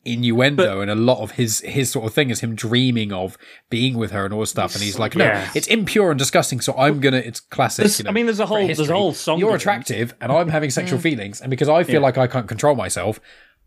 innuendo 0.05 0.81
and 0.81 0.91
a 0.91 0.95
lot 0.95 1.19
of 1.19 1.31
his 1.31 1.59
his 1.61 1.89
sort 1.91 2.05
of 2.05 2.13
thing 2.13 2.29
is 2.29 2.41
him 2.41 2.55
dreaming 2.55 3.13
of 3.13 3.37
being 3.69 3.97
with 3.97 4.11
her 4.11 4.25
and 4.25 4.33
all 4.33 4.41
this 4.41 4.49
stuff 4.49 4.73
and 4.75 4.83
he's 4.83 4.99
like 4.99 5.15
no 5.15 5.25
Yeah. 5.25 5.49
it's 5.55 5.67
impure 5.67 6.11
and 6.11 6.19
disgusting 6.19 6.59
so 6.59 6.73
i'm 6.77 6.99
gonna 6.99 7.17
it's 7.17 7.39
classic 7.39 7.85
you 7.97 8.03
know, 8.03 8.09
I 8.09 8.13
mean, 8.13 8.25
there's 8.25 8.39
a 8.41 8.45
whole- 8.45 8.65
there's 8.65 8.79
a 8.79 8.93
whole 8.93 9.13
song 9.13 9.39
you're 9.39 9.49
to 9.51 9.55
it. 9.55 9.61
attractive 9.61 10.13
and 10.19 10.31
i'm 10.31 10.49
having 10.49 10.69
sexual 10.71 10.99
feelings 11.07 11.39
and 11.41 11.49
because 11.49 11.69
i 11.69 11.83
feel 11.83 11.95
Yeah. 11.95 11.99
like 12.01 12.17
i 12.17 12.27
can't 12.27 12.47
control 12.47 12.75
myself 12.75 13.19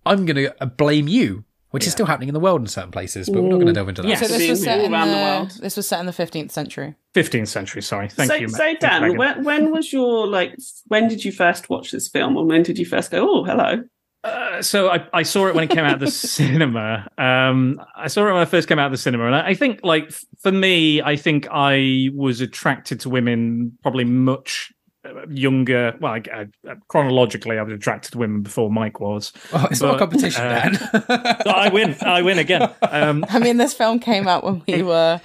i'm 0.05 0.27
gonna 0.27 0.53
uh, 0.61 0.67
blame 0.67 1.09
you 1.09 1.45
which 1.71 1.87
is 1.87 1.93
still 1.93 2.07
happening 2.07 2.29
in 2.29 2.35
the 2.35 2.41
world 2.41 2.61
in 2.61 2.67
certain 2.67 2.91
places 2.91 3.29
but 3.29 3.43
we're 3.43 3.49
not 3.51 3.57
going 3.57 3.67
to 3.67 3.73
delve 3.73 3.89
into 3.89 4.01
that 4.03 4.09
Yeah. 4.09 4.17
so 4.17 4.29
this 4.29 4.49
was 4.49 4.63
set 4.63 4.79
all 4.79 4.87
in 4.87 4.93
around 4.95 5.09
the 5.09 5.15
the, 5.15 5.21
world. 5.21 5.51
this 5.61 5.77
was 5.77 5.87
set 5.89 6.01
in 6.01 6.07
the 6.07 6.13
15th 6.13 6.51
century. 6.51 6.95
15th 7.15 7.49
century. 7.49 7.83
Sorry, 7.83 8.09
thank 8.09 8.31
so, 8.31 8.35
you. 8.37 8.49
so 8.49 8.75
Dan, 8.81 9.17
when, 9.19 9.43
when 9.45 9.73
was 9.73 9.93
your 9.93 10.27
like? 10.27 10.55
When 10.87 11.09
did 11.09 11.25
you 11.25 11.33
first 11.33 11.69
watch 11.69 11.91
this 11.91 12.09
film, 12.09 12.37
and 12.39 12.47
when 12.47 12.63
did 12.63 12.79
you 12.79 12.87
first 12.87 13.11
go? 13.11 13.27
Oh, 13.29 13.45
hello. 13.45 13.85
Uh, 14.27 14.63
so 14.63 14.91
I, 14.91 15.07
I 15.13 15.23
saw 15.23 15.47
it 15.47 15.55
when 15.55 15.65
it 15.65 15.71
came 15.71 15.85
out 15.85 15.95
of 15.95 16.01
the 16.01 16.11
cinema. 16.11 17.09
Um, 17.17 17.81
I 17.95 18.09
saw 18.09 18.23
it 18.23 18.33
when 18.33 18.43
I 18.43 18.45
first 18.45 18.69
came 18.69 18.79
out 18.79 18.87
of 18.87 18.93
the 18.93 18.99
cinema, 18.99 19.27
and 19.27 19.35
I, 19.35 19.49
I 19.49 19.55
think, 19.55 19.81
like 19.83 20.11
for 20.41 20.53
me, 20.53 21.01
I 21.03 21.17
think 21.17 21.47
I 21.51 22.11
was 22.15 22.41
attracted 22.41 23.01
to 23.01 23.09
women 23.11 23.77
probably 23.83 24.05
much 24.05 24.73
uh, 25.05 25.27
younger. 25.29 25.97
Well, 26.01 26.13
I, 26.13 26.23
I, 26.33 26.47
chronologically, 26.89 27.59
I 27.59 27.63
was 27.63 27.73
attracted 27.75 28.13
to 28.13 28.19
women 28.19 28.43
before 28.43 28.71
Mike 28.71 28.99
was. 29.01 29.33
oh, 29.53 29.69
it's 29.71 29.81
not 29.81 29.95
a 29.95 29.99
competition 29.99 30.43
uh, 30.43 30.61
dan 30.61 30.75
So 30.75 31.51
I 31.51 31.69
win. 31.73 31.97
I 32.01 32.23
win 32.23 32.39
again. 32.39 32.69
Um, 32.83 33.25
I 33.29 33.39
mean, 33.39 33.59
this 33.59 33.75
film 33.75 34.01
came 34.01 34.27
out 34.27 34.43
when 34.43 34.63
we 34.67 34.83
were 34.83 35.21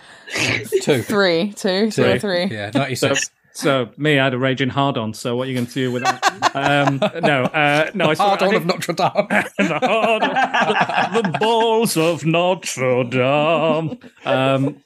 two 0.81 1.01
three, 1.01 1.53
two, 1.53 1.91
two 1.91 2.03
or 2.03 2.19
three. 2.19 2.45
yeah 2.45 2.71
so, 2.71 2.79
96 2.79 3.31
so 3.53 3.89
me, 3.97 4.19
I 4.19 4.23
had 4.25 4.33
a 4.33 4.37
raging 4.37 4.69
hard 4.69 4.97
on. 4.97 5.13
So 5.13 5.35
what 5.35 5.47
are 5.47 5.51
you 5.51 5.55
going 5.55 5.67
to 5.67 5.73
do 5.73 5.91
with 5.91 6.03
that? 6.03 6.55
Um, 6.55 6.97
no, 7.21 7.43
uh, 7.45 7.91
no. 7.93 8.09
I 8.09 8.13
saw. 8.13 8.29
hard 8.29 8.41
on 8.43 8.55
of 8.55 8.65
notre 8.65 8.93
dame 8.93 9.11
the, 9.57 9.79
heart 9.79 10.23
of- 10.23 11.23
the, 11.23 11.31
the 11.31 11.37
balls 11.39 11.97
of 11.97 12.25
Notre 12.25 13.03
Dame. 13.03 13.97
Um, 14.25 14.81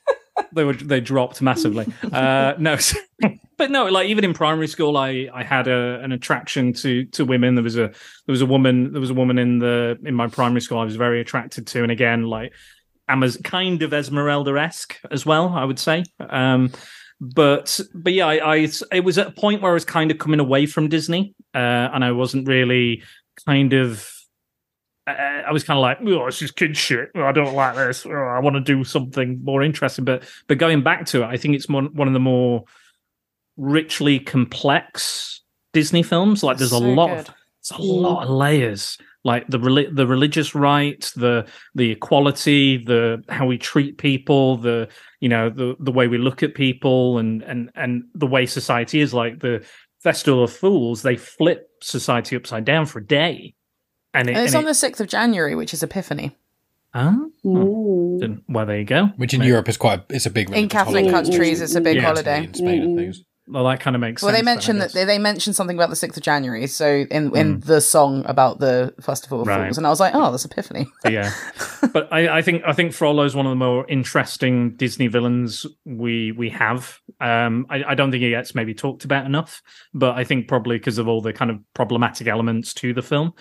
they 0.53 0.63
were 0.63 0.73
they 0.73 0.99
dropped 0.99 1.41
massively. 1.41 1.85
Uh, 2.11 2.53
no, 2.57 2.75
so- 2.77 2.99
but 3.57 3.71
no, 3.71 3.85
like 3.85 4.09
even 4.09 4.25
in 4.25 4.33
primary 4.33 4.67
school, 4.67 4.97
I 4.97 5.29
I 5.33 5.43
had 5.43 5.67
a, 5.67 6.01
an 6.03 6.11
attraction 6.11 6.73
to 6.73 7.05
to 7.05 7.23
women. 7.23 7.55
There 7.55 7.63
was 7.63 7.77
a 7.77 7.87
there 7.87 8.33
was 8.33 8.41
a 8.41 8.45
woman 8.45 8.91
there 8.91 8.99
was 9.01 9.09
a 9.11 9.13
woman 9.13 9.37
in 9.37 9.59
the 9.59 9.97
in 10.03 10.13
my 10.13 10.27
primary 10.27 10.61
school 10.61 10.79
I 10.79 10.83
was 10.83 10.95
very 10.97 11.21
attracted 11.21 11.67
to, 11.67 11.83
and 11.83 11.91
again 11.91 12.23
like. 12.23 12.51
I'm 13.07 13.21
as 13.21 13.37
kind 13.43 13.83
of 13.83 13.93
Esmeralda 13.93 14.59
esque 14.59 14.99
as 15.11 15.27
well, 15.27 15.49
I 15.49 15.63
would 15.63 15.77
say. 15.77 16.05
Um, 16.27 16.71
but 17.21 17.79
but 17.93 18.13
yeah, 18.13 18.27
I, 18.27 18.55
I 18.55 18.69
it 18.91 19.03
was 19.03 19.17
at 19.17 19.27
a 19.27 19.31
point 19.31 19.61
where 19.61 19.71
I 19.71 19.73
was 19.73 19.85
kind 19.85 20.11
of 20.11 20.17
coming 20.17 20.39
away 20.39 20.65
from 20.65 20.89
Disney, 20.89 21.33
uh, 21.53 21.89
and 21.93 22.03
I 22.03 22.11
wasn't 22.11 22.47
really 22.47 23.03
kind 23.45 23.73
of. 23.73 24.11
I 25.07 25.51
was 25.51 25.63
kind 25.63 25.77
of 25.77 25.83
like, 25.83 25.99
oh, 26.01 26.25
this 26.25 26.41
is 26.41 26.49
kid 26.49 26.75
shit. 26.75 27.11
I 27.13 27.31
don't 27.31 27.53
like 27.53 27.75
this. 27.75 28.07
Oh, 28.07 28.11
I 28.11 28.39
want 28.39 28.55
to 28.55 28.59
do 28.59 28.83
something 28.83 29.39
more 29.43 29.61
interesting. 29.61 30.03
But 30.03 30.23
but 30.47 30.57
going 30.57 30.81
back 30.81 31.05
to 31.07 31.21
it, 31.21 31.27
I 31.27 31.37
think 31.37 31.53
it's 31.53 31.69
one 31.69 31.93
one 31.93 32.07
of 32.07 32.13
the 32.15 32.19
more 32.19 32.63
richly 33.55 34.19
complex 34.19 35.41
Disney 35.73 36.01
films. 36.01 36.41
Like 36.41 36.57
there's 36.57 36.71
a 36.71 36.79
lot 36.79 37.09
good. 37.09 37.19
of 37.19 37.35
it's 37.59 37.71
a 37.71 37.81
lot 37.81 38.23
of 38.23 38.29
layers 38.29 38.97
like 39.25 39.45
the 39.49 39.57
reli- 39.57 39.93
the 39.93 40.07
religious 40.07 40.55
right 40.55 41.11
the 41.17 41.45
the 41.73 41.91
equality 41.91 42.77
the 42.77 43.21
how 43.27 43.45
we 43.45 43.57
treat 43.57 43.97
people 43.97 44.55
the 44.57 44.87
you 45.19 45.27
know 45.27 45.49
the 45.49 45.75
the 45.79 45.91
way 45.91 46.07
we 46.07 46.17
look 46.17 46.43
at 46.43 46.53
people 46.53 47.17
and 47.17 47.41
and 47.43 47.69
and 47.75 48.03
the 48.13 48.27
way 48.27 48.45
society 48.45 48.99
is 49.01 49.13
like 49.13 49.39
the 49.41 49.65
festival 50.01 50.43
of 50.43 50.53
fools 50.53 51.01
they 51.01 51.17
flip 51.17 51.67
society 51.81 52.35
upside 52.35 52.63
down 52.63 52.85
for 52.85 52.99
a 52.99 53.05
day 53.05 53.53
and, 54.13 54.29
it, 54.29 54.35
And 54.37 54.45
it's 54.45 54.53
and 54.53 54.63
on 54.63 54.69
it- 54.69 54.73
the 54.79 54.87
6th 54.87 55.01
of 55.01 55.07
January, 55.07 55.55
which 55.55 55.73
is 55.73 55.83
Epiphany. 55.83 56.37
Oh, 56.93 57.29
hmm. 57.43 58.35
well 58.47 58.65
there 58.65 58.77
you 58.79 58.85
go 58.85 59.07
which 59.17 59.33
in 59.33 59.39
Maybe- 59.39 59.49
Europe 59.49 59.67
is 59.67 59.75
quite 59.77 60.03
it's 60.09 60.25
a 60.25 60.29
big 60.29 60.49
In 60.51 60.69
Catholic 60.69 61.05
holiday. 61.09 61.11
countries, 61.31 61.61
it's 61.61 61.75
a 61.75 61.81
big 61.81 61.97
Yeah. 61.97 62.03
holiday. 62.03 62.43
in 62.45 62.53
Spain 62.53 62.81
and 62.83 62.97
things 62.97 63.23
well 63.47 63.65
that 63.65 63.79
kind 63.79 63.95
of 63.95 63.99
makes 63.99 64.21
Well, 64.21 64.33
sense 64.33 64.35
Well, 64.35 64.41
they 64.41 64.55
mentioned 64.55 64.81
that 64.81 64.93
they, 64.93 65.05
they 65.05 65.19
mentioned 65.19 65.55
something 65.55 65.77
about 65.77 65.89
the 65.89 65.95
6th 65.95 66.17
of 66.17 66.23
January. 66.23 66.67
So 66.67 67.05
in, 67.11 67.35
in 67.35 67.59
the 67.59 67.79
song 67.81 68.23
about 68.25 68.59
the 68.59 68.93
Festival 69.01 69.41
of 69.41 69.47
Right. 69.47 69.65
Fools. 69.65 69.77
And 69.77 69.85
I 69.85 69.89
was 69.89 69.99
like, 69.99 70.15
oh, 70.15 70.31
that's 70.31 70.45
Epiphany. 70.45 70.87
yeah 71.07 71.31
but 71.93 72.11
I, 72.11 72.37
I 72.37 72.41
think 72.41 72.63
I 72.65 72.73
think 72.73 72.93
Frollo 72.93 73.23
is 73.23 73.35
one 73.35 73.45
of 73.45 73.51
the 73.51 73.55
more 73.55 73.85
interesting 73.87 74.75
Disney 74.75 75.07
villains 75.07 75.65
we 75.85 76.31
we 76.31 76.49
have. 76.49 76.99
Um, 77.21 77.65
I, 77.69 77.83
I 77.89 77.95
don't 77.95 78.11
think 78.11 78.23
he 78.23 78.29
gets 78.29 78.55
maybe 78.55 78.73
talked 78.73 79.05
about 79.05 79.25
enough, 79.25 79.61
but 79.93 80.15
I 80.15 80.23
think 80.23 80.47
probably 80.47 80.77
because 80.77 80.97
of 80.97 81.07
all 81.07 81.21
the 81.21 81.33
kind 81.33 81.51
of 81.51 81.59
problematic 81.73 82.27
elements 82.27 82.73
to 82.75 82.93
the 82.93 83.01
film. 83.01 83.33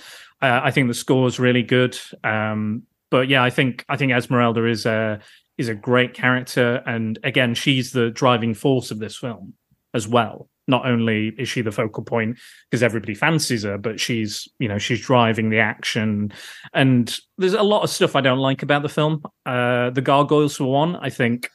Uh, 0.43 0.61
I 0.63 0.71
think 0.71 0.89
the 0.89 0.95
score 0.95 1.27
is 1.27 1.39
really 1.39 1.63
good. 1.63 1.99
Um, 2.23 2.83
but 3.11 3.29
yeah, 3.29 3.43
I 3.43 3.51
think 3.51 3.85
I 3.89 3.97
think 3.97 4.13
Esmeralda 4.13 4.67
is 4.67 4.87
a 4.87 5.21
is 5.57 5.69
a 5.69 5.75
great 5.75 6.15
character, 6.15 6.83
and 6.85 7.19
again, 7.23 7.55
she's 7.55 7.93
the 7.93 8.11
driving 8.11 8.55
force 8.55 8.91
of 8.91 8.99
this 8.99 9.17
film 9.17 9.55
as 9.95 10.07
well. 10.09 10.49
Not 10.67 10.87
only 10.87 11.29
is 11.39 11.49
she 11.49 11.61
the 11.61 11.71
focal 11.73 12.03
point 12.03 12.39
because 12.71 12.83
everybody 12.83 13.15
fancies 13.15 13.65
her, 13.65 13.77
but 13.79 14.01
she's 14.01 14.49
you 14.59 14.67
know 14.69 14.79
she's 14.79 15.01
driving 15.01 15.51
the 15.51 15.59
action, 15.59 16.33
and 16.73 17.15
there's 17.39 17.53
a 17.55 17.63
lot 17.63 17.83
of 17.83 17.91
stuff 17.91 18.17
I 18.17 18.21
don't 18.23 18.39
like 18.39 18.63
about 18.63 18.83
the 18.83 18.89
film. 18.89 19.23
Uh, 19.45 19.91
the 19.91 20.01
gargoyles, 20.01 20.57
for 20.57 20.65
one, 20.65 20.97
I 20.97 21.11
think 21.11 21.51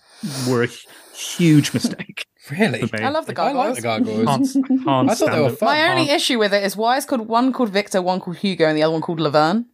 were 0.48 0.64
a 0.64 0.68
huge 1.16 1.74
mistake. 1.78 2.26
really 2.52 2.82
For 2.88 2.98
me. 2.98 3.04
I 3.04 3.10
love 3.10 3.26
the 3.26 3.40
I 3.40 3.52
like 3.52 3.54
gargoyles. 3.54 3.76
the 3.78 3.82
gargoyles 3.82 4.54
Can't, 4.54 4.68
can't 4.86 5.10
I 5.10 5.16
thought 5.16 5.32
they 5.32 5.42
were 5.42 5.50
fun. 5.50 5.68
My 5.70 5.90
only 5.92 6.10
issue 6.12 6.38
with 6.40 6.54
it 6.54 6.64
is 6.64 6.78
why 6.78 6.98
is 6.98 7.06
called 7.06 7.28
one 7.28 7.52
called 7.52 7.70
Victor, 7.70 8.02
one 8.02 8.20
called 8.20 8.38
Hugo, 8.38 8.66
and 8.68 8.78
the 8.78 8.84
other 8.84 8.94
one 8.94 9.02
called 9.02 9.20
Laverne. 9.20 9.66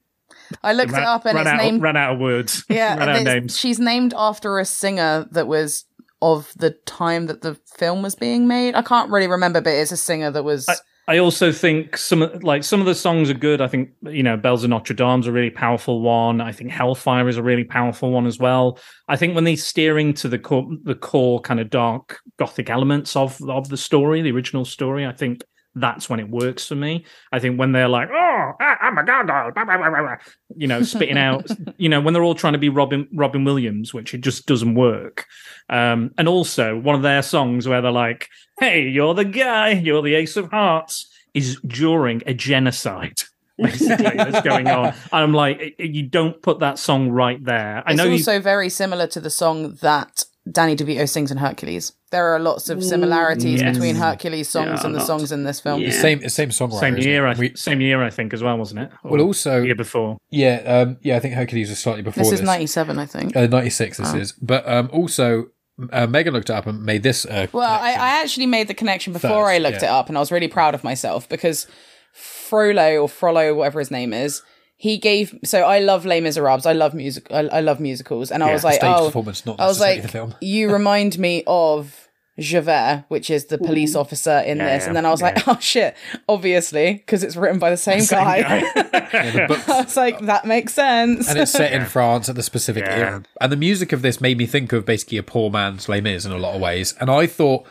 I 0.63 0.73
looked 0.73 0.91
Ran- 0.91 1.01
it 1.03 1.07
up 1.07 1.25
and 1.25 1.37
it's 1.39 1.47
out, 1.47 1.57
named. 1.57 1.81
ran 1.81 1.97
out 1.97 2.13
of 2.15 2.19
words. 2.19 2.63
yeah, 2.69 2.95
ran 2.97 3.09
out 3.09 3.15
of 3.17 3.23
names. 3.23 3.57
she's 3.59 3.79
named 3.79 4.13
after 4.15 4.59
a 4.59 4.65
singer 4.65 5.27
that 5.31 5.47
was 5.47 5.85
of 6.21 6.51
the 6.55 6.71
time 6.85 7.27
that 7.27 7.41
the 7.41 7.55
film 7.77 8.01
was 8.01 8.15
being 8.15 8.47
made. 8.47 8.75
I 8.75 8.81
can't 8.81 9.11
really 9.11 9.27
remember, 9.27 9.61
but 9.61 9.73
it's 9.73 9.91
a 9.91 9.97
singer 9.97 10.31
that 10.31 10.43
was. 10.43 10.67
I 11.07 11.19
also 11.19 11.51
think 11.51 11.97
some 11.97 12.27
like 12.41 12.63
some 12.63 12.79
of 12.79 12.87
the 12.87 12.95
songs 12.95 13.29
are 13.29 13.35
good. 13.35 13.61
I 13.61 13.67
think 13.67 13.91
you 14.03 14.23
know 14.23 14.37
Bells 14.37 14.63
of 14.63 14.71
Notre 14.71 14.95
Dame's 14.95 15.27
a 15.27 15.31
really 15.31 15.51
powerful 15.51 16.01
one. 16.01 16.41
I 16.41 16.51
think 16.51 16.71
Hellfire 16.71 17.29
is 17.29 17.37
a 17.37 17.43
really 17.43 17.63
powerful 17.63 18.11
one 18.11 18.25
as 18.25 18.39
well. 18.39 18.79
I 19.07 19.15
think 19.15 19.35
when 19.35 19.43
they're 19.43 19.55
steering 19.55 20.13
to 20.15 20.27
the 20.27 20.39
core, 20.39 20.67
the 20.83 20.95
core 20.95 21.41
kind 21.41 21.59
of 21.59 21.69
dark 21.69 22.19
gothic 22.37 22.71
elements 22.71 23.15
of 23.15 23.39
of 23.47 23.69
the 23.69 23.77
story, 23.77 24.21
the 24.23 24.31
original 24.31 24.65
story, 24.65 25.05
I 25.05 25.11
think 25.11 25.43
that's 25.75 26.09
when 26.09 26.19
it 26.19 26.29
works 26.29 26.65
for 26.67 26.75
me. 26.75 27.05
I 27.31 27.39
think 27.39 27.59
when 27.59 27.71
they're 27.73 27.89
like, 27.89 28.09
oh, 28.09 28.51
ah, 28.59 28.77
I'm 28.81 28.97
a 28.97 29.03
blah," 29.03 30.15
you 30.55 30.67
know, 30.67 30.81
spitting 30.83 31.17
out, 31.17 31.47
you 31.77 31.89
know, 31.89 32.01
when 32.01 32.13
they're 32.13 32.23
all 32.23 32.35
trying 32.35 32.53
to 32.53 32.59
be 32.59 32.69
Robin 32.69 33.07
Robin 33.13 33.43
Williams, 33.43 33.93
which 33.93 34.13
it 34.13 34.21
just 34.21 34.45
doesn't 34.45 34.75
work. 34.75 35.25
Um, 35.69 36.11
and 36.17 36.27
also 36.27 36.77
one 36.77 36.95
of 36.95 37.01
their 37.01 37.21
songs 37.21 37.67
where 37.67 37.81
they're 37.81 37.91
like, 37.91 38.29
"Hey, 38.59 38.87
you're 38.87 39.13
the 39.13 39.25
guy, 39.25 39.71
you're 39.71 40.01
the 40.01 40.15
Ace 40.15 40.37
of 40.37 40.49
Hearts," 40.51 41.07
is 41.33 41.59
during 41.67 42.21
a 42.25 42.33
genocide. 42.33 43.21
Basically, 43.57 44.17
that's 44.17 44.41
going 44.41 44.67
on. 44.67 44.87
And 45.11 45.23
I'm 45.23 45.33
like, 45.33 45.59
"I- 45.61 45.73
I- 45.79 45.83
you 45.83 46.03
don't 46.03 46.41
put 46.41 46.59
that 46.59 46.77
song 46.77 47.09
right 47.09 47.43
there. 47.43 47.83
I 47.85 47.91
it's 47.91 47.97
know 47.97 48.03
you 48.05 48.11
also 48.13 48.39
very 48.39 48.69
similar 48.69 49.07
to 49.07 49.19
the 49.21 49.29
song 49.29 49.75
that 49.81 50.25
Danny 50.51 50.75
DeVito 50.75 51.09
sings 51.09 51.31
in 51.31 51.37
Hercules. 51.37 51.93
There 52.11 52.27
are 52.33 52.39
lots 52.39 52.69
of 52.69 52.83
similarities 52.83 53.61
Yes. 53.61 53.73
between 53.75 53.95
Hercules 53.95 54.47
songs 54.47 54.79
Yeah, 54.81 54.85
and 54.85 54.93
the 54.93 54.99
not- 54.99 55.07
songs 55.07 55.31
in 55.31 55.43
this 55.43 55.59
film. 55.59 55.81
Yeah. 55.81 55.89
same 55.89 56.29
same 56.29 56.49
songwriter 56.49 56.79
same 56.79 56.97
year. 56.97 57.25
I, 57.25 57.33
We- 57.33 57.55
same 57.55 57.81
year, 57.81 58.03
I 58.03 58.09
think, 58.11 58.33
as 58.33 58.43
well, 58.43 58.57
wasn't 58.57 58.81
it? 58.81 58.91
Or 59.03 59.11
well 59.11 59.21
also 59.21 59.63
year 59.63 59.75
before. 59.75 60.17
yeah 60.29 60.57
um 60.65 60.97
yeah 61.01 61.15
i 61.17 61.19
think 61.19 61.33
hercules 61.33 61.69
was 61.69 61.79
slightly 61.79 62.03
before 62.03 62.21
This 62.23 62.31
this, 62.31 62.39
is 62.41 62.45
97, 62.45 62.99
I 62.99 63.05
think. 63.05 63.35
uh, 63.35 63.47
96 63.47 63.97
this 63.97 64.13
is 64.13 64.31
but 64.33 64.67
um 64.69 64.89
also 64.93 65.47
uh, 65.91 66.05
megan 66.07 66.33
looked 66.33 66.49
it 66.51 66.53
up 66.55 66.67
and 66.67 66.83
made 66.83 67.01
this 67.03 67.25
uh 67.25 67.47
Well, 67.51 67.67
I. 67.69 67.91
I 67.93 68.21
actually 68.21 68.45
made 68.45 68.67
the 68.67 68.73
connection 68.75 69.13
before 69.13 69.45
First, 69.45 69.55
I 69.55 69.57
looked 69.57 69.81
yeah. 69.81 69.89
it 69.89 69.99
up, 69.99 70.07
and 70.09 70.17
I 70.17 70.21
was 70.21 70.31
really 70.31 70.47
proud 70.47 70.73
of 70.75 70.83
myself 70.83 71.27
because 71.27 71.67
Frollo 72.13 73.01
or 73.01 73.09
Frollo, 73.09 73.53
whatever 73.53 73.79
his 73.79 73.91
name 73.91 74.13
is, 74.13 74.41
he 74.77 74.97
gave. 74.97 75.37
So 75.43 75.61
I 75.63 75.79
love 75.79 76.05
Les 76.05 76.21
Miserables. 76.21 76.65
I 76.65 76.73
love 76.73 76.93
music. 76.93 77.27
I, 77.31 77.39
I 77.47 77.59
love 77.61 77.79
musicals, 77.79 78.31
and 78.31 78.43
I 78.43 78.51
was 78.53 78.63
like, 78.63 78.75
Stage 78.75 78.91
oh, 78.95 79.05
performance, 79.05 79.45
not 79.45 79.59
I 79.59 79.67
was 79.67 79.79
like, 79.79 80.01
the 80.01 80.07
film. 80.07 80.35
you 80.41 80.71
remind 80.73 81.17
me 81.17 81.43
of 81.47 82.01
Javert, 82.37 83.05
which 83.07 83.29
is 83.29 83.45
the 83.45 83.57
police 83.57 83.95
officer 83.95 84.39
in 84.39 84.57
Yeah, 84.57 84.75
this, 84.77 84.87
and 84.87 84.95
then 84.95 85.05
I 85.05 85.11
was 85.11 85.21
like, 85.21 85.47
oh 85.47 85.57
shit, 85.61 85.95
obviously, 86.27 86.93
because 86.95 87.23
it's 87.23 87.37
written 87.37 87.59
by 87.59 87.69
the 87.69 87.77
same, 87.77 88.03
guy. 88.05 88.39
Yeah, 89.15 89.31
the 89.31 89.45
book- 89.47 89.69
I 89.69 89.81
was 89.83 89.95
like, 89.95 90.19
that 90.25 90.43
makes 90.45 90.73
sense. 90.73 91.29
and 91.29 91.39
it's 91.39 91.51
set 91.51 91.71
in 91.71 91.85
France 91.85 92.27
at 92.27 92.35
the 92.35 92.43
specific 92.43 92.83
Yeah. 92.85 92.95
era. 92.97 93.23
And 93.39 93.51
the 93.51 93.55
music 93.55 93.93
of 93.93 94.01
this 94.01 94.19
made 94.19 94.37
me 94.37 94.45
think 94.45 94.73
of 94.73 94.85
basically 94.85 95.17
a 95.17 95.23
poor 95.23 95.49
man's 95.49 95.87
Les 95.87 96.01
Mis 96.01 96.25
in 96.25 96.33
a 96.33 96.37
lot 96.37 96.55
of 96.55 96.59
ways. 96.61 96.93
And 96.99 97.09
I 97.09 97.25
thought, 97.27 97.65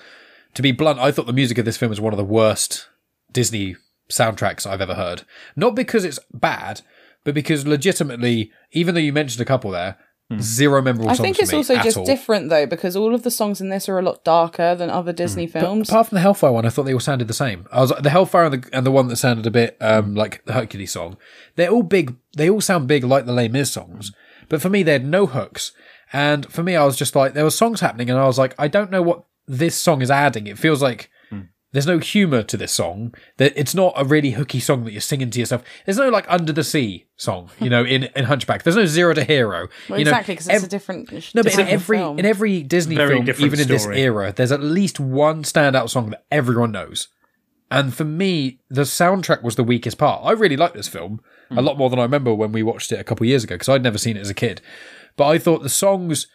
to 0.55 0.63
be 0.63 0.73
blunt, 0.73 0.99
I 0.99 1.13
thought 1.13 1.27
the 1.27 1.35
music 1.35 1.59
of 1.59 1.67
this 1.67 1.77
film 1.77 1.91
was 1.91 2.01
one 2.01 2.15
of 2.15 2.17
the 2.17 2.25
worst 2.25 2.89
Disney 3.33 3.77
soundtracks 4.11 4.67
I've 4.67 4.81
ever 4.81 4.95
heard. 4.95 5.25
Not 5.57 5.75
because 5.75 6.07
it's 6.07 6.19
bad, 6.33 6.81
but 7.25 7.35
because 7.35 7.67
legitimately, 7.67 8.53
even 8.73 8.95
though 8.95 9.01
you 9.01 9.13
mentioned 9.13 9.43
a 9.43 9.45
couple 9.45 9.71
there, 9.71 9.97
zero 10.41 10.81
memorable 10.81 11.11
I 11.11 11.15
songs 11.15 11.25
think 11.25 11.37
for 11.37 11.43
it's 11.43 11.53
me 11.53 11.59
also 11.59 11.77
just 11.77 11.97
all. 11.99 12.05
different 12.05 12.49
though, 12.49 12.67
because 12.67 12.97
all 12.97 13.15
of 13.15 13.23
the 13.23 13.31
songs 13.31 13.61
in 13.61 13.69
this 13.69 13.89
are 13.89 13.99
a 13.99 14.03
lot 14.03 14.25
darker 14.25 14.75
than 14.75 14.89
other 14.91 15.13
Disney 15.13 15.47
films. 15.47 15.89
Apart 15.89 16.09
from 16.09 16.17
the 16.17 16.23
Hellfire 16.23 16.53
one, 16.53 16.65
I 16.65 16.71
thought 16.71 16.85
they 16.85 16.95
all 16.95 17.01
sounded 17.01 17.29
the 17.29 17.35
same. 17.35 17.67
I 17.71 17.81
was 17.81 17.93
the 18.01 18.11
Hellfire 18.11 18.45
and 18.45 18.63
the, 18.63 18.69
and 18.73 18.87
the 18.87 18.91
one 18.91 19.09
that 19.09 19.17
sounded 19.17 19.47
a 19.47 19.51
bit 19.51 19.77
um, 19.81 20.15
like 20.15 20.45
the 20.45 20.55
Hercules 20.55 20.93
song. 20.93 21.17
They're 21.57 21.71
all 21.71 21.83
big. 21.83 22.17
They 22.37 22.49
all 22.49 22.61
sound 22.61 22.89
big 22.89 23.05
like 23.05 23.27
the 23.27 23.33
Les 23.33 23.49
Mis 23.49 23.71
songs. 23.71 24.13
But 24.49 24.63
for 24.63 24.71
me, 24.71 24.83
they 24.83 24.93
had 24.93 25.07
no 25.07 25.27
hooks. 25.27 25.73
And 26.13 26.51
for 26.53 26.63
me, 26.63 26.77
I 26.77 26.85
was 26.85 26.97
just 26.97 27.17
like, 27.17 27.35
there 27.35 27.45
were 27.45 27.51
songs 27.51 27.81
happening, 27.81 28.09
and 28.09 28.19
I 28.19 28.27
was 28.27 28.39
like, 28.39 28.55
I 28.59 28.69
don't 28.69 28.91
know 28.91 29.03
what 29.03 29.25
this 29.47 29.75
song 29.75 30.01
is 30.01 30.11
adding. 30.11 30.47
It 30.47 30.59
feels 30.59 30.81
like 30.81 31.11
there's 31.75 31.89
no 31.89 31.99
humor 31.99 32.45
to 32.45 32.57
this 32.57 32.71
song. 32.71 33.13
It's 33.37 33.75
not 33.75 33.95
a 33.97 34.05
really 34.05 34.31
hooky 34.31 34.61
song 34.61 34.85
that 34.85 34.93
you're 34.93 35.01
singing 35.01 35.31
to 35.31 35.41
yourself. 35.41 35.65
There's 35.85 35.99
no 35.99 36.09
like 36.09 36.25
Under 36.29 36.53
the 36.53 36.63
Sea 36.63 37.07
song, 37.17 37.51
you 37.61 37.69
know, 37.69 37.85
in, 37.85 38.05
in 38.15 38.27
Hunchback. 38.27 38.63
There's 38.63 38.77
no 38.77 38.87
Zero 38.87 39.13
to 39.13 39.25
Hero. 39.25 39.67
Well, 39.89 39.99
you 39.99 40.05
know, 40.05 40.13
exactly, 40.13 40.35
because 40.35 40.47
it's 40.47 40.55
ev- 40.55 40.63
a 40.63 40.69
different. 40.69 41.35
no, 41.35 41.43
but 41.43 41.59
in 41.59 41.67
every 41.67 41.99
film. 41.99 42.21
in 42.21 42.27
every 42.27 42.63
Disney 42.63 42.95
Very 42.95 43.15
film, 43.15 43.25
different 43.25 43.47
even 43.47 43.61
in 43.61 43.67
this 43.67 43.87
era, 43.89 44.33
there's 44.33 44.53
at 44.53 44.63
least 44.63 45.01
one 45.01 45.43
standout 45.43 45.91
song 45.91 46.11
that 46.11 46.25
everyone 46.31 46.71
knows. 46.71 47.09
And 47.73 47.93
for 47.93 48.05
me, 48.05 48.61
the 48.71 48.83
soundtrack 48.83 49.43
was 49.43 49.57
the 49.57 49.65
weakest 49.65 49.99
part. 49.99 50.25
I 50.25 50.31
really 50.31 50.57
liked 50.57 50.77
this 50.77 50.87
film 50.87 51.21
a 51.51 51.55
hmm. 51.55 51.61
lot 51.67 51.77
more 51.77 51.91
than 51.91 51.99
I 51.99 52.03
remember 52.03 52.33
when 52.33 52.53
we 52.53 52.63
watched 52.63 52.93
it 52.93 53.01
a 53.01 53.05
couple 53.05 53.25
of 53.25 53.29
years 53.29 53.43
ago 53.43 53.57
because 53.57 53.69
I'd 53.69 53.83
never 53.83 53.99
seen 53.99 54.17
it 54.17 54.21
as 54.21 54.31
a 54.31 54.35
kid. 54.35 54.61
But 55.17 55.27
I 55.27 55.39
thought 55.39 55.65
the 55.65 55.69
songs, 55.69 56.29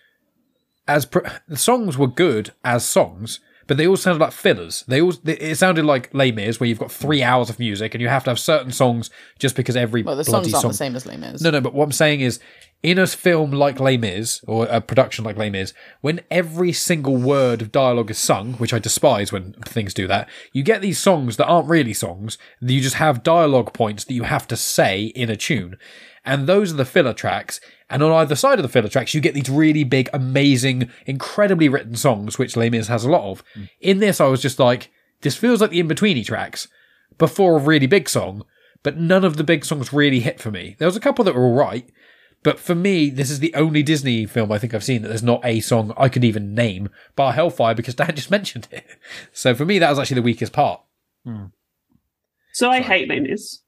as 0.86 1.06
pr- 1.06 1.28
the 1.48 1.56
songs 1.56 1.98
were 1.98 2.08
good 2.08 2.52
as 2.66 2.84
songs, 2.84 3.40
but 3.70 3.78
they 3.78 3.86
all 3.86 3.96
sounded 3.96 4.20
like 4.20 4.34
fillers. 4.34 4.84
They 4.88 5.00
all 5.00 5.14
it 5.26 5.56
sounded 5.56 5.86
like 5.86 6.12
Les 6.12 6.32
Mis, 6.32 6.60
where 6.60 6.68
you've 6.68 6.80
got 6.80 6.92
three 6.92 7.22
hours 7.22 7.52
of 7.52 7.60
music 7.60 7.94
and 7.94 8.02
you 8.02 8.10
have 8.10 8.24
to 8.24 8.32
have 8.32 8.40
certain 8.40 8.72
songs 8.72 9.12
just 9.38 9.56
because 9.56 9.76
every 9.76 10.02
well, 10.02 10.16
the 10.16 10.24
songs 10.24 10.52
aren't 10.52 10.62
song 10.64 10.72
the 10.72 10.78
same 10.78 10.96
as 10.96 11.06
Les 11.06 11.18
Mis. 11.18 11.40
no, 11.40 11.52
no, 11.52 11.62
but 11.62 11.76
what 11.76 11.84
I'm 11.84 11.92
saying 11.92 12.22
is, 12.22 12.40
in 12.82 12.98
a 12.98 13.06
film 13.06 13.52
like 13.52 13.80
Les 13.80 13.96
Mis, 13.96 14.44
or 14.48 14.66
a 14.66 14.82
production 14.82 15.24
like 15.24 15.38
Les 15.38 15.52
Mis, 15.52 15.76
when 16.02 16.22
every 16.32 16.74
single 16.74 17.16
word 17.16 17.62
of 17.62 17.72
dialogue 17.72 18.10
is 18.10 18.18
sung, 18.18 18.54
which 18.54 18.74
I 18.74 18.80
despise 18.80 19.32
when 19.32 19.54
things 19.54 19.94
do 19.94 20.08
that, 20.08 20.28
you 20.52 20.64
get 20.64 20.82
these 20.82 20.98
songs 20.98 21.38
that 21.38 21.46
aren't 21.46 21.70
really 21.70 21.94
songs. 21.94 22.40
You 22.60 22.82
just 22.82 22.96
have 22.96 23.22
dialogue 23.22 23.72
points 23.72 24.04
that 24.06 24.16
you 24.16 24.24
have 24.24 24.48
to 24.48 24.58
say 24.58 25.04
in 25.04 25.30
a 25.30 25.36
tune. 25.36 25.78
And 26.26 26.48
those 26.48 26.74
are 26.74 26.78
the 26.78 26.86
filler 26.86 27.14
tracks. 27.14 27.62
And 27.90 28.04
on 28.04 28.12
either 28.12 28.36
side 28.36 28.60
of 28.60 28.64
the 28.64 28.70
filler 28.70 28.90
tracks, 28.90 29.14
you 29.14 29.22
get 29.22 29.34
these 29.34 29.50
really 29.50 29.84
big, 29.84 30.10
amazing, 30.14 30.90
incredibly 31.06 31.68
written 31.70 31.96
songs, 31.96 32.38
which 32.38 32.56
Les 32.56 32.70
Mis 32.70 32.88
has 32.88 33.04
a 33.04 33.10
lot 33.10 33.24
of. 33.32 33.44
In 33.80 34.00
this, 34.00 34.22
I 34.22 34.28
was 34.28 34.42
just 34.42 34.60
like, 34.60 34.92
this 35.22 35.36
feels 35.36 35.60
like 35.60 35.72
the 35.72 35.80
in-betweeny 35.80 36.26
tracks 36.26 36.68
before 37.18 37.58
a 37.58 37.62
really 37.62 37.88
big 37.88 38.08
song, 38.08 38.44
but 38.84 38.98
none 38.98 39.26
of 39.26 39.38
the 39.38 39.44
big 39.44 39.66
songs 39.66 39.92
really 39.92 40.20
hit 40.20 40.40
for 40.40 40.52
me. 40.52 40.76
There 40.78 40.88
was 40.88 40.96
a 40.96 41.02
couple 41.02 41.26
that 41.26 41.36
were 41.36 41.44
all 41.44 41.56
right, 41.56 41.90
but 42.44 42.60
for 42.60 42.76
me, 42.76 43.10
this 43.10 43.30
is 43.30 43.40
the 43.40 43.54
only 43.56 43.84
Disney 43.84 44.26
film 44.26 44.52
I 44.52 44.60
think 44.60 44.74
I've 44.74 44.84
seen 44.84 45.02
that 45.02 45.10
there's 45.10 45.24
not 45.24 45.44
a 45.44 45.60
song 45.60 45.94
I 45.98 46.10
could 46.10 46.24
even 46.24 46.54
name, 46.54 46.90
bar 47.16 47.34
Hellfire, 47.34 47.76
because 47.76 47.96
Dan 47.96 48.12
just 48.16 48.32
mentioned 48.32 48.68
it. 48.72 48.86
So 49.34 49.54
for 49.56 49.66
me, 49.66 49.80
that 49.80 49.90
was 49.90 50.00
actually 50.00 50.16
the 50.16 50.22
weakest 50.22 50.54
part. 50.54 50.82
So 52.54 52.70
I 52.70 52.82
hate 52.82 53.10
Les 53.10 53.20
Mis. 53.20 53.60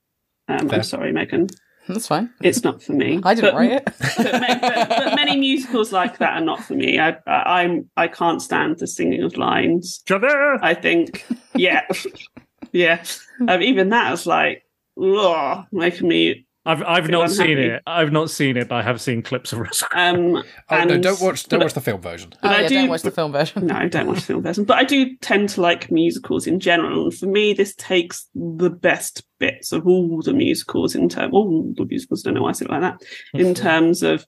Um, 0.47 0.69
I'm 0.71 0.83
sorry, 0.83 1.11
Megan. 1.11 1.47
That's 1.87 2.07
fine. 2.07 2.29
It's 2.41 2.63
not 2.63 2.81
for 2.81 2.93
me. 2.93 3.19
I 3.23 3.33
didn't 3.33 3.51
But- 3.51 3.57
write 3.57 3.71
it. 3.71 3.85
but, 4.17 4.41
ma- 4.41 4.59
but, 4.61 4.89
but 4.89 5.15
many 5.15 5.37
musicals 5.37 5.91
like 5.91 6.19
that 6.19 6.33
are 6.41 6.45
not 6.45 6.63
for 6.63 6.73
me. 6.75 6.99
I, 6.99 7.17
I 7.27 7.61
I'm 7.63 7.89
I 7.97 8.07
can't 8.07 8.41
stand 8.41 8.77
the 8.79 8.87
singing 8.87 9.23
of 9.23 9.35
lines. 9.37 10.01
Javert! 10.05 10.59
I 10.61 10.73
think, 10.73 11.25
yeah, 11.55 11.81
yeah. 12.71 13.03
Um, 13.47 13.61
even 13.61 13.89
that 13.89 14.13
is 14.13 14.25
like, 14.25 14.63
ugh, 15.01 15.65
making 15.71 16.07
me. 16.07 16.45
I've 16.63 16.83
I've 16.83 17.07
Feel 17.07 17.21
not 17.21 17.31
seen 17.31 17.57
it. 17.57 17.81
I've 17.87 18.11
not 18.11 18.29
seen 18.29 18.55
it, 18.55 18.69
but 18.69 18.75
I 18.75 18.81
have 18.83 19.01
seen 19.01 19.23
clips 19.23 19.51
of 19.51 19.61
it. 19.61 19.81
Um, 19.95 20.43
Oh 20.69 20.83
no, 20.83 20.99
don't 20.99 21.19
watch 21.19 21.45
don't 21.47 21.59
but- 21.59 21.65
watch 21.65 21.73
the 21.73 21.81
film 21.81 22.01
version. 22.01 22.29
Oh, 22.35 22.37
But 22.43 22.51
I 22.51 22.61
yeah, 22.61 22.67
do- 22.67 22.75
don't 22.75 22.89
watch 22.89 23.01
the 23.01 23.09
film 23.11 23.31
version. 23.31 23.65
No, 23.65 23.75
I 23.75 23.87
don't 23.87 24.05
watch 24.05 24.17
the 24.17 24.25
film 24.27 24.43
version, 24.43 24.65
but 24.65 24.77
I 24.77 24.83
do 24.83 25.15
tend 25.17 25.49
to 25.49 25.61
like 25.61 25.89
musicals 25.89 26.45
in 26.45 26.59
general. 26.59 27.05
And 27.05 27.13
for 27.17 27.25
me, 27.25 27.53
this 27.53 27.73
takes 27.75 28.27
the 28.35 28.69
best 28.69 29.23
bits 29.39 29.71
of 29.71 29.87
all 29.87 30.21
the 30.21 30.33
musicals 30.33 30.93
in 30.93 31.09
terms, 31.09 31.33
all 31.33 31.73
the 31.75 31.85
musicals. 31.85 32.21
Don't 32.21 32.35
know 32.35 32.43
why 32.43 32.49
I 32.49 32.53
said 32.53 32.67
it 32.67 32.71
like 32.71 32.81
that. 32.81 33.01
In 33.33 33.55
terms 33.55 34.03
of 34.03 34.25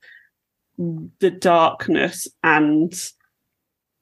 the 1.19 1.29
darkness 1.29 2.27
and 2.41 2.91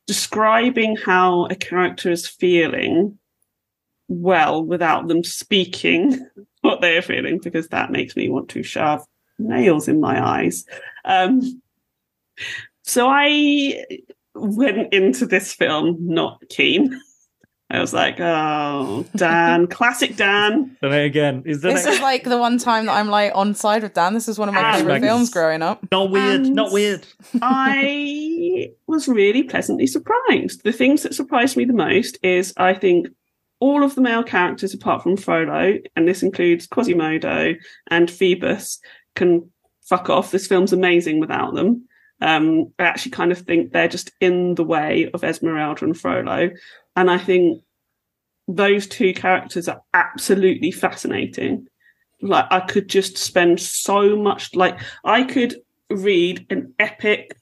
describing 0.07 0.95
how 0.95 1.45
a 1.47 1.55
character 1.55 2.09
is 2.09 2.27
feeling 2.27 3.17
well 4.07 4.63
without 4.63 5.07
them 5.09 5.23
speaking 5.23 6.25
what 6.61 6.81
they 6.81 6.97
are 6.97 7.01
feeling, 7.01 7.39
because 7.43 7.67
that 7.69 7.91
makes 7.91 8.15
me 8.15 8.29
want 8.29 8.49
to 8.49 8.63
shove 8.63 9.03
nails 9.39 9.87
in 9.87 9.99
my 9.99 10.23
eyes. 10.23 10.65
Um, 11.05 11.61
so 12.83 13.07
I 13.09 13.83
went 14.35 14.93
into 14.93 15.25
this 15.25 15.53
film 15.53 15.97
not 15.99 16.41
keen. 16.49 16.99
I 17.69 17.79
was 17.79 17.93
like, 17.93 18.19
oh, 18.19 19.05
Dan, 19.15 19.65
classic 19.67 20.17
Dan. 20.17 20.75
Then 20.81 20.91
again, 20.91 21.43
is 21.45 21.61
that 21.61 21.73
This 21.73 21.85
is 21.85 22.01
like 22.01 22.25
the 22.25 22.37
one 22.37 22.57
time 22.57 22.85
that 22.87 22.91
I'm 22.93 23.07
like 23.07 23.31
on 23.33 23.53
side 23.55 23.81
with 23.83 23.93
Dan. 23.93 24.13
This 24.13 24.27
is 24.27 24.37
one 24.37 24.49
of 24.49 24.55
my 24.55 24.61
Ah, 24.61 24.73
favorite 24.73 24.99
films 25.01 25.29
growing 25.29 25.61
up. 25.61 25.79
not 25.89 26.09
weird? 26.11 26.41
And- 26.41 26.53
Not 26.55 26.73
weird. 26.73 27.07
I 27.41 28.71
was 28.87 29.07
really 29.07 29.43
pleasantly 29.43 29.87
surprised. 29.87 30.63
The 30.65 30.73
things 30.73 31.03
that 31.03 31.13
surprised 31.15 31.55
me 31.55 31.63
the 31.63 31.71
most 31.73 32.17
is 32.21 32.53
I 32.57 32.73
think 32.73 33.07
all 33.61 33.83
of 33.83 33.95
the 33.95 34.01
male 34.01 34.23
characters, 34.23 34.73
apart 34.73 35.03
from 35.03 35.15
Frollo, 35.15 35.77
and 35.95 36.07
this 36.07 36.23
includes 36.23 36.67
Quasimodo 36.67 37.55
and 37.89 38.11
Phoebus, 38.11 38.79
can 39.15 39.49
fuck 39.83 40.09
off. 40.09 40.31
This 40.31 40.47
film's 40.47 40.73
amazing 40.73 41.19
without 41.19 41.53
them. 41.53 41.87
Um, 42.19 42.73
I 42.79 42.83
actually 42.83 43.11
kind 43.11 43.31
of 43.31 43.37
think 43.37 43.71
they're 43.71 43.87
just 43.87 44.11
in 44.19 44.55
the 44.55 44.63
way 44.63 45.09
of 45.13 45.23
Esmeralda 45.23 45.85
and 45.85 45.97
Frollo. 45.97 46.49
And 46.95 47.09
I 47.09 47.17
think 47.17 47.61
those 48.47 48.87
two 48.87 49.13
characters 49.13 49.69
are 49.69 49.81
absolutely 49.93 50.71
fascinating. 50.71 51.67
Like, 52.21 52.45
I 52.51 52.59
could 52.61 52.89
just 52.89 53.17
spend 53.17 53.59
so 53.59 54.15
much, 54.15 54.55
like, 54.55 54.79
I 55.03 55.23
could 55.23 55.55
read 55.89 56.45
an 56.49 56.73
epic 56.79 57.37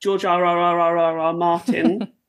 George 0.00 0.24
R. 0.24 0.44
R. 0.44 0.58
R. 0.58 0.80
R. 0.80 0.98
R. 0.98 1.18
R. 1.18 1.32
Martin 1.32 2.08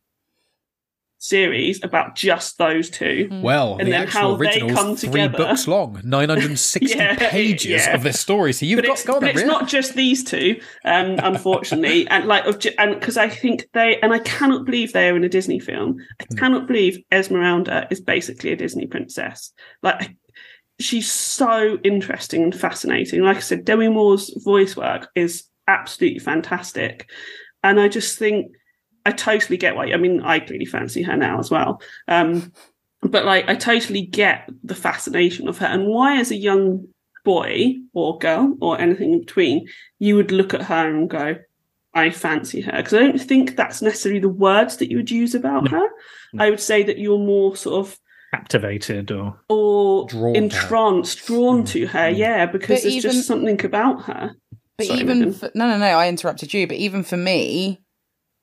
series 1.24 1.82
about 1.84 2.16
just 2.16 2.58
those 2.58 2.90
two. 2.90 3.30
Well, 3.32 3.78
And 3.78 3.88
the 3.88 3.92
then 3.92 4.02
actual 4.04 4.22
how 4.22 4.36
they 4.36 4.46
original's 4.48 4.74
come 4.74 4.96
three 4.98 5.10
together. 5.10 5.38
books 5.38 5.68
long, 5.68 6.02
960 6.04 6.86
Yeah, 6.98 7.16
pages 7.30 7.86
yeah. 7.88 7.96
of 7.96 8.04
this 8.04 8.20
story. 8.20 8.52
So 8.52 8.66
you've 8.66 8.78
but 8.78 8.86
got 8.88 8.94
it's, 8.94 9.06
go 9.06 9.20
but 9.22 9.30
it's 9.30 9.38
really. 9.38 9.48
not 9.48 9.68
just 9.70 9.94
these 9.96 10.24
two, 10.24 10.60
um, 10.84 11.16
unfortunately, 11.24 12.08
and 12.14 12.26
like, 12.26 12.46
of 12.46 12.60
ju- 12.60 12.72
and 12.78 12.94
because 13.00 13.16
I 13.18 13.30
think 13.30 13.68
they, 13.74 14.00
and 14.02 14.14
I 14.14 14.20
cannot 14.20 14.66
believe 14.66 14.92
they 14.92 15.08
are 15.10 15.16
in 15.16 15.24
a 15.24 15.30
Disney 15.30 15.60
film. 15.60 15.96
I 16.20 16.26
Hmm. 16.30 16.38
cannot 16.38 16.68
believe 16.68 17.02
Esmeralda 17.12 17.88
is 17.90 18.02
basically 18.02 18.52
a 18.52 18.56
Disney 18.58 18.86
princess. 18.88 19.52
Like, 19.82 20.16
she's 20.80 21.10
so 21.10 21.78
interesting 21.84 22.44
and 22.44 22.54
fascinating. 22.54 23.22
Like 23.22 23.38
I 23.38 23.42
said, 23.42 23.64
Demi 23.64 23.88
Moore's 23.88 24.30
voice 24.44 24.76
work 24.76 25.08
is 25.16 25.46
absolutely 25.68 26.20
fantastic, 26.20 27.10
and 27.64 27.80
I 27.80 27.88
just 27.88 28.20
think 28.20 28.48
I 29.06 29.12
totally 29.12 29.58
get 29.58 29.76
why. 29.76 29.92
I 29.92 29.98
mean, 29.98 30.22
I 30.22 30.40
clearly 30.40 30.66
fancy 30.66 31.04
her 31.04 31.16
now 31.18 31.40
as 31.40 31.52
well. 31.52 31.82
Um, 32.08 32.52
but 33.02 33.26
like, 33.26 33.50
I 33.50 33.56
totally 33.56 34.02
get 34.06 34.50
the 34.64 34.76
fascination 34.76 35.48
of 35.48 35.58
her 35.58 35.66
and 35.66 35.86
why, 35.88 36.18
as 36.20 36.32
a 36.32 36.36
young 36.36 36.88
boy 37.26 37.76
or 37.94 38.18
girl 38.18 38.56
or 38.62 38.80
anything 38.80 39.14
in 39.14 39.20
between, 39.22 39.68
you 40.00 40.16
would 40.16 40.32
look 40.32 40.54
at 40.54 40.64
her 40.64 40.90
and 40.90 41.10
go, 41.10 41.36
I 41.94 42.10
fancy 42.12 42.62
her. 42.62 42.72
Because 42.72 42.94
I 42.94 43.00
don't 43.00 43.22
think 43.22 43.56
that's 43.56 43.82
necessarily 43.82 44.20
the 44.22 44.30
words 44.30 44.78
that 44.78 44.90
you 44.90 44.98
would 44.98 45.12
use 45.12 45.36
about 45.36 45.68
her. 45.70 45.88
I 46.40 46.50
would 46.50 46.60
say 46.62 46.82
that 46.84 46.98
you're 46.98 47.20
more 47.20 47.56
sort 47.56 47.86
of 47.86 48.00
Captivated 48.34 49.12
or 49.12 49.40
or 49.48 50.08
Drawn 50.08 50.34
to 50.34 50.40
her. 50.40 50.44
entranced, 50.44 51.28
drawn 51.28 51.64
to 51.66 51.86
her, 51.86 52.10
yeah, 52.10 52.48
because 52.48 52.78
But 52.80 52.82
there's 52.84 52.96
even- 52.96 53.12
just 53.12 53.28
something 53.28 53.64
about 53.64 54.04
her. 54.06 54.32
But 54.76 54.88
Sorry, 54.88 55.02
even 55.02 55.34
for, 55.34 55.52
no, 55.54 55.68
no, 55.70 55.78
no, 55.78 55.86
I 55.86 56.10
interrupted 56.10 56.52
you. 56.52 56.66
But 56.66 56.78
even 56.78 57.04
for 57.04 57.16
me, 57.16 57.80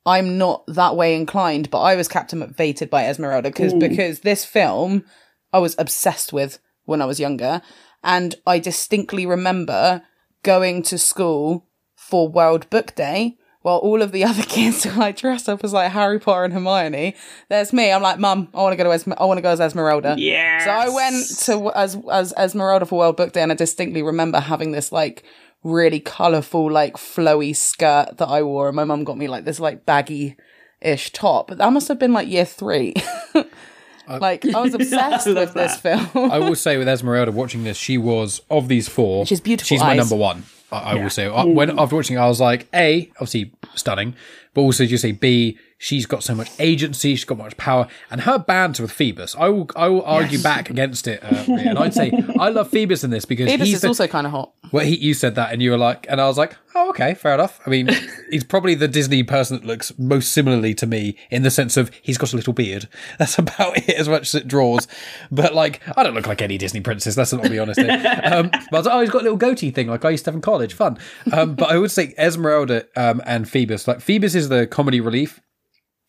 I'm 0.07 0.39
not 0.39 0.65
that 0.67 0.97
way 0.97 1.15
inclined. 1.15 1.71
But 1.71 1.81
I 1.83 1.95
was 1.97 2.09
captivated 2.09 2.89
by 2.91 3.07
Esmeralda 3.07 3.51
because 3.51 3.75
Mm. 3.75 3.81
because 3.81 4.21
this 4.21 4.45
film 4.45 5.05
I 5.53 5.59
was 5.59 5.75
obsessed 5.79 6.33
with 6.33 6.59
when 6.85 7.03
I 7.03 7.07
was 7.07 7.21
younger, 7.21 7.61
And 8.03 8.35
I 8.47 8.59
distinctly 8.61 9.27
remember 9.27 10.03
going 10.43 10.83
to 10.85 10.97
school 10.97 11.67
for 11.95 12.29
World 12.29 12.69
Book 12.71 12.95
Day 12.95 13.37
while 13.63 13.77
all 13.77 14.01
of 14.01 14.11
the 14.13 14.25
other 14.31 14.43
kids 14.43 14.87
are 14.87 14.97
like 14.97 15.17
dressed 15.19 15.49
up 15.51 15.63
as 15.63 15.75
like 15.75 15.93
Harry 15.93 16.19
Potter 16.19 16.45
and 16.45 16.55
Hermione. 16.55 17.15
There's 17.51 17.75
me. 17.75 17.93
I'm 17.93 18.01
like, 18.01 18.19
Mum, 18.19 18.49
I 18.55 18.63
want 18.63 18.73
to 18.73 18.77
go 18.83 18.85
to 18.85 18.91
Esmer- 18.97 19.17
I 19.21 19.27
want 19.27 19.37
to 19.37 19.43
go 19.43 19.51
as 19.51 19.61
Esmeralda. 19.61 20.15
Yes. 20.17 20.65
So 20.65 20.71
I 20.71 20.89
went 20.89 21.27
to 21.45 21.79
as 21.79 21.99
as 22.11 22.33
Esmeralda 22.39 22.87
for 22.87 22.99
World 22.99 23.17
Book 23.19 23.33
Day, 23.33 23.43
and 23.43 23.53
I 23.53 23.55
distinctly 23.55 24.03
remember 24.03 24.41
having 24.41 24.73
this 24.73 24.91
like 24.93 25.25
really 25.63 26.01
colourful, 26.01 26.71
like 26.71 26.97
flowy 26.97 27.55
skirt 27.55 28.17
that 28.19 28.29
I 28.29 28.43
wore, 28.43 28.69
and 28.69 28.77
my 28.77 28.85
mum 28.85 29.05
got 29.05 29.19
me 29.19 29.29
like 29.29 29.45
this 29.45 29.61
like 29.61 29.87
baggy 29.87 30.37
ish 30.81 31.13
top. 31.13 31.49
But 31.49 31.59
that 31.59 31.73
must 31.73 31.89
have 31.89 31.99
been 31.99 32.13
like 32.13 32.29
year 32.29 32.45
three. 32.45 32.95
like 34.09 34.45
I 34.47 34.61
was 34.61 34.75
obsessed 34.75 35.27
I 35.27 35.33
with 35.35 35.55
this 35.55 35.77
film. 35.81 36.09
I 36.15 36.39
will 36.39 36.57
say 36.57 36.77
with 36.79 36.89
Esmeralda 36.89 37.33
watching 37.33 37.65
this, 37.65 37.77
she 37.77 37.99
was 37.99 38.41
of 38.51 38.69
these 38.69 38.89
four. 38.89 39.27
She's 39.27 39.41
beautiful 39.41 39.69
She's 39.69 39.81
my 39.81 39.91
eyes. 39.91 39.99
number 39.99 40.17
one. 40.17 40.45
I, 40.73 40.79
I 40.79 40.95
will 40.95 41.11
say. 41.11 41.27
I, 41.27 41.45
when 41.45 41.79
after 41.79 41.97
watching, 41.97 42.17
it, 42.17 42.21
I 42.21 42.29
was 42.29 42.41
like, 42.41 42.69
a 42.73 43.11
obviously 43.17 43.53
stunning, 43.75 44.15
but 44.55 44.63
also 44.63 44.87
just 44.87 45.03
say 45.03 45.13
b. 45.13 45.59
She's 45.83 46.05
got 46.05 46.23
so 46.23 46.35
much 46.35 46.51
agency. 46.59 47.17
She's 47.17 47.25
got 47.25 47.39
much 47.39 47.57
power, 47.57 47.89
and 48.11 48.21
her 48.21 48.39
banter 48.39 48.83
with 48.83 48.93
Phoebus. 48.93 49.35
I 49.37 49.49
will. 49.49 49.71
I 49.75 49.89
will 49.89 50.05
argue 50.05 50.39
back 50.43 50.69
against 50.69 51.09
it, 51.09 51.25
uh, 51.25 51.45
and 51.49 51.79
I'd 51.79 51.95
say 51.95 52.13
I 52.39 52.51
love 52.51 52.69
Phoebus 52.69 53.03
in 53.03 53.09
this 53.09 53.25
because 53.25 53.49
Phoebus 53.49 53.67
he's 53.67 53.77
is 53.77 53.81
the, 53.81 53.89
also 53.89 54.07
kind 54.07 54.27
of 54.27 54.33
hot. 54.33 54.53
well, 54.73 54.85
he, 54.85 54.97
you 54.97 55.15
said 55.15 55.37
that, 55.37 55.55
and 55.55 55.63
you 55.63 55.71
were 55.71 55.79
like, 55.79 56.05
and 56.11 56.21
I 56.21 56.27
was 56.27 56.37
like, 56.37 56.55
oh, 56.75 56.91
okay, 56.91 57.15
fair 57.15 57.33
enough. 57.33 57.61
I 57.67 57.71
mean, 57.71 57.89
he's 58.31 58.45
probably 58.45 58.75
the 58.75 58.89
Disney 58.89 59.23
person 59.23 59.57
that 59.57 59.67
looks 59.67 59.97
most 59.99 60.33
similarly 60.33 60.75
to 60.75 60.87
me 60.87 61.17
in 61.31 61.45
the 61.45 61.51
sense 61.51 61.77
of 61.77 61.91
he's 62.03 62.19
got 62.19 62.35
a 62.35 62.37
little 62.37 62.53
beard. 62.53 62.87
That's 63.19 63.39
about 63.39 63.79
it 63.79 63.91
as 63.91 64.09
much 64.09 64.29
as 64.29 64.35
it 64.35 64.49
draws. 64.49 64.87
But 65.31 65.55
like, 65.55 65.81
I 65.97 66.03
don't 66.03 66.15
look 66.15 66.27
like 66.27 66.43
any 66.43 66.59
Disney 66.59 66.81
princess. 66.81 67.17
Let's 67.17 67.33
not 67.33 67.43
be 67.43 67.59
honest. 67.59 67.81
Um, 68.31 68.51
but 68.51 68.73
I 68.73 68.77
was 68.77 68.87
like, 68.87 68.95
oh, 68.95 69.01
he's 69.01 69.11
got 69.11 69.21
a 69.21 69.25
little 69.25 69.39
goatee 69.39 69.71
thing 69.71 69.89
like 69.89 70.05
I 70.05 70.11
used 70.11 70.25
to 70.25 70.31
have 70.31 70.35
in 70.35 70.41
college. 70.41 70.75
Fun. 70.75 70.99
Um, 71.33 71.55
but 71.55 71.71
I 71.71 71.79
would 71.79 71.91
say 71.91 72.15
Esmeralda 72.19 72.87
um, 72.97 73.23
and 73.25 73.49
Phoebus. 73.49 73.89
Like 73.89 74.01
Phoebus 74.01 74.35
is 74.35 74.49
the 74.49 74.67
comedy 74.67 75.01
relief 75.01 75.41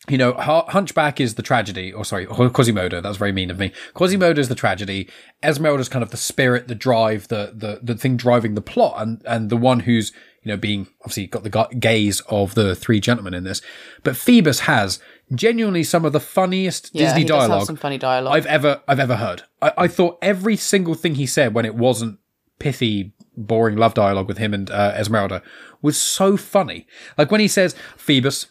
you 0.10 0.18
know, 0.18 0.34
Hunchback 0.34 1.22
is 1.22 1.36
the 1.36 1.44
tragedy, 1.44 1.94
or 1.94 2.04
sorry, 2.04 2.26
Quasimodo. 2.26 3.02
That's 3.02 3.18
very 3.18 3.32
mean 3.32 3.52
of 3.52 3.60
me. 3.60 3.72
Quasimodo 3.94 4.40
is 4.40 4.50
the 4.50 4.56
tragedy. 4.56 5.08
Esmeralda 5.44 5.82
is 5.82 5.90
kind 5.90 6.02
of 6.02 6.10
the 6.10 6.18
spirit, 6.18 6.68
the 6.68 6.76
drive, 6.76 7.28
the 7.28 7.54
the 7.56 7.80
the 7.84 7.96
thing 7.96 8.18
driving 8.18 8.56
the 8.56 8.62
plot, 8.62 8.96
and 8.98 9.22
and 9.26 9.52
the 9.52 9.58
one 9.58 9.82
who's 9.82 10.12
you 10.42 10.52
know 10.52 10.58
being 10.58 10.88
obviously 11.02 11.28
got 11.28 11.44
the 11.44 11.68
gaze 11.80 12.20
of 12.22 12.56
the 12.56 12.74
three 12.76 13.00
gentlemen 13.00 13.36
in 13.36 13.44
this. 13.44 13.62
But 14.04 14.18
Phoebus 14.18 14.62
has 14.62 15.00
genuinely 15.36 15.84
some 15.84 16.04
of 16.04 16.14
the 16.14 16.20
funniest 16.20 16.90
Yeah, 16.94 17.06
Disney 17.06 17.24
dialogue 17.24 17.68
some 17.68 17.76
funny 17.76 18.00
dialogue. 18.00 18.36
I've 18.36 18.48
ever 18.48 18.82
I've 18.88 19.00
ever 19.00 19.18
heard. 19.18 19.44
I, 19.62 19.74
I 19.78 19.88
thought 19.88 20.18
every 20.24 20.56
single 20.56 20.96
thing 20.96 21.14
he 21.16 21.28
said 21.28 21.54
when 21.54 21.66
it 21.66 21.76
wasn't 21.76 22.18
pithy, 22.58 23.14
boring 23.38 23.78
love 23.78 23.94
dialogue 23.94 24.28
with 24.28 24.40
him 24.40 24.52
and 24.56 24.72
uh, 24.72 24.94
Esmeralda 24.96 25.44
was 25.84 25.96
so 25.96 26.38
funny. 26.38 26.88
Like 27.20 27.30
when 27.30 27.40
he 27.40 27.48
says 27.48 27.76
Phoebus. 27.98 28.48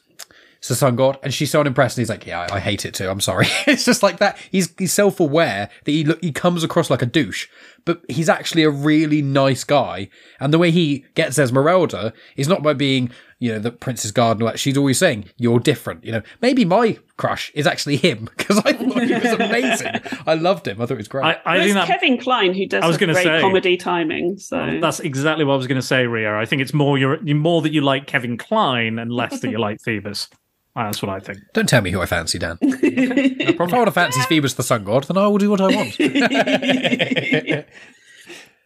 It's 0.61 0.69
the 0.69 0.75
sun 0.75 0.95
god, 0.95 1.19
and 1.23 1.33
she's 1.33 1.51
so 1.51 1.61
unimpressed, 1.61 1.97
and 1.97 2.03
he's 2.03 2.11
like, 2.11 2.27
"Yeah, 2.27 2.41
I, 2.41 2.57
I 2.57 2.61
hate 2.61 2.85
it 2.85 2.93
too. 2.93 3.09
I'm 3.09 3.23
sorry." 3.23 3.47
it's 3.67 3.87
just 3.87 4.03
like 4.03 4.19
that. 4.19 4.37
He's 4.53 4.75
he's 4.77 4.93
self 4.93 5.19
aware 5.19 5.71
that 5.85 5.91
he 5.91 6.05
look 6.05 6.21
he 6.23 6.33
comes 6.33 6.63
across 6.63 6.91
like 6.91 7.01
a 7.01 7.07
douche, 7.07 7.49
but 7.87 8.03
he's 8.11 8.29
actually 8.29 8.65
a 8.65 8.71
really 8.71 9.23
nice 9.23 9.65
guy. 9.65 10.11
And 10.39 10.53
the 10.53 10.59
way 10.59 10.71
he 10.71 11.07
gets 11.15 11.39
Esmeralda 11.39 12.13
is 12.37 12.47
not 12.47 12.63
by 12.63 12.75
being, 12.75 13.11
you 13.39 13.55
know, 13.55 13.59
the 13.59 13.71
Prince's 13.73 14.13
Guard 14.13 14.37
and 14.37 14.43
all 14.43 14.53
that. 14.53 14.59
She's 14.59 14.77
always 14.77 14.99
saying, 14.99 15.31
"You're 15.39 15.61
different." 15.61 16.05
You 16.05 16.13
know, 16.13 16.23
maybe 16.43 16.67
my 16.67 16.99
crush 17.17 17.51
is 17.55 17.67
actually 17.67 17.97
him 17.97 18.29
because 18.37 18.59
I 18.59 18.75
thought 18.75 19.03
he 19.03 19.15
was 19.15 19.33
amazing. 19.33 20.01
I 20.27 20.35
loved 20.35 20.69
him. 20.69 20.79
I 20.79 20.85
thought 20.85 20.95
he 20.95 20.99
was 20.99 21.09
great. 21.09 21.25
I, 21.25 21.41
I 21.47 21.57
think 21.57 21.71
it's 21.71 21.75
that 21.75 21.87
Kevin 21.87 22.19
Kline 22.19 22.53
who 22.53 22.67
does 22.67 22.85
I 22.85 22.87
was 22.87 22.99
gonna 22.99 23.15
great 23.15 23.25
say. 23.25 23.41
comedy 23.41 23.79
timing. 23.79 24.39
So 24.39 24.79
that's 24.79 25.01
exactly 25.01 25.47
what 25.47 25.55
I 25.55 25.57
was 25.57 25.69
going 25.69 25.81
to 25.81 25.87
say, 25.87 26.07
Ria. 26.07 26.37
I 26.37 26.45
think 26.45 26.61
it's 26.61 26.75
more 26.75 26.99
you're, 26.99 27.23
you're 27.25 27.35
more 27.35 27.63
that 27.63 27.73
you 27.73 27.81
like 27.81 28.07
Kevin 28.07 28.37
Kline 28.37 28.99
and 28.99 29.11
less 29.11 29.41
that 29.41 29.51
you 29.51 29.59
like 29.67 29.81
Phoebus. 29.81 30.29
That's 30.75 31.03
what 31.03 31.11
I 31.11 31.19
think. 31.19 31.41
Don't 31.53 31.69
tell 31.69 31.83
me 31.83 31.91
who 31.91 32.01
I 32.01 32.07
fancy, 32.07 32.39
Dan. 32.39 32.57
if 32.63 33.61
I 33.61 33.65
want 33.65 33.87
to 33.87 33.93
fancy 33.93 34.21
um, 34.21 34.27
Phoebus 34.27 34.55
the 34.55 34.63
sun 34.63 34.85
god, 34.85 35.05
then 35.05 35.19
I 35.19 35.27
will 35.27 35.39
do 35.39 35.51
what 35.51 35.61
I 35.61 35.67
want. 35.67 36.01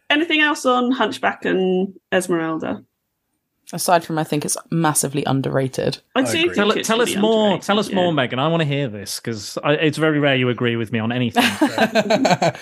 anything 0.09 0.41
else 0.41 0.65
on 0.65 0.91
Hunchback 0.91 1.45
and 1.45 1.93
Esmeralda? 2.11 2.83
Aside 3.73 4.05
from, 4.05 4.19
I 4.19 4.23
think 4.23 4.45
it's 4.45 4.57
massively 4.69 5.23
underrated. 5.25 5.97
I 6.15 6.21
do 6.21 6.27
agree. 6.27 6.41
think 6.41 6.53
Tell, 6.53 6.71
it's 6.71 6.87
tell 6.87 7.01
us 7.01 7.15
more. 7.15 7.57
Tell 7.57 7.79
us 7.79 7.89
yeah. 7.89 7.95
more, 7.95 8.13
Megan. 8.13 8.37
I 8.37 8.47
want 8.47 8.61
to 8.61 8.67
hear 8.67 8.87
this 8.87 9.19
because 9.19 9.57
it's 9.63 9.97
very 9.97 10.19
rare 10.19 10.35
you 10.35 10.49
agree 10.49 10.75
with 10.75 10.91
me 10.91 10.99
on 10.99 11.11
anything. 11.11 11.43
so- 11.43 11.67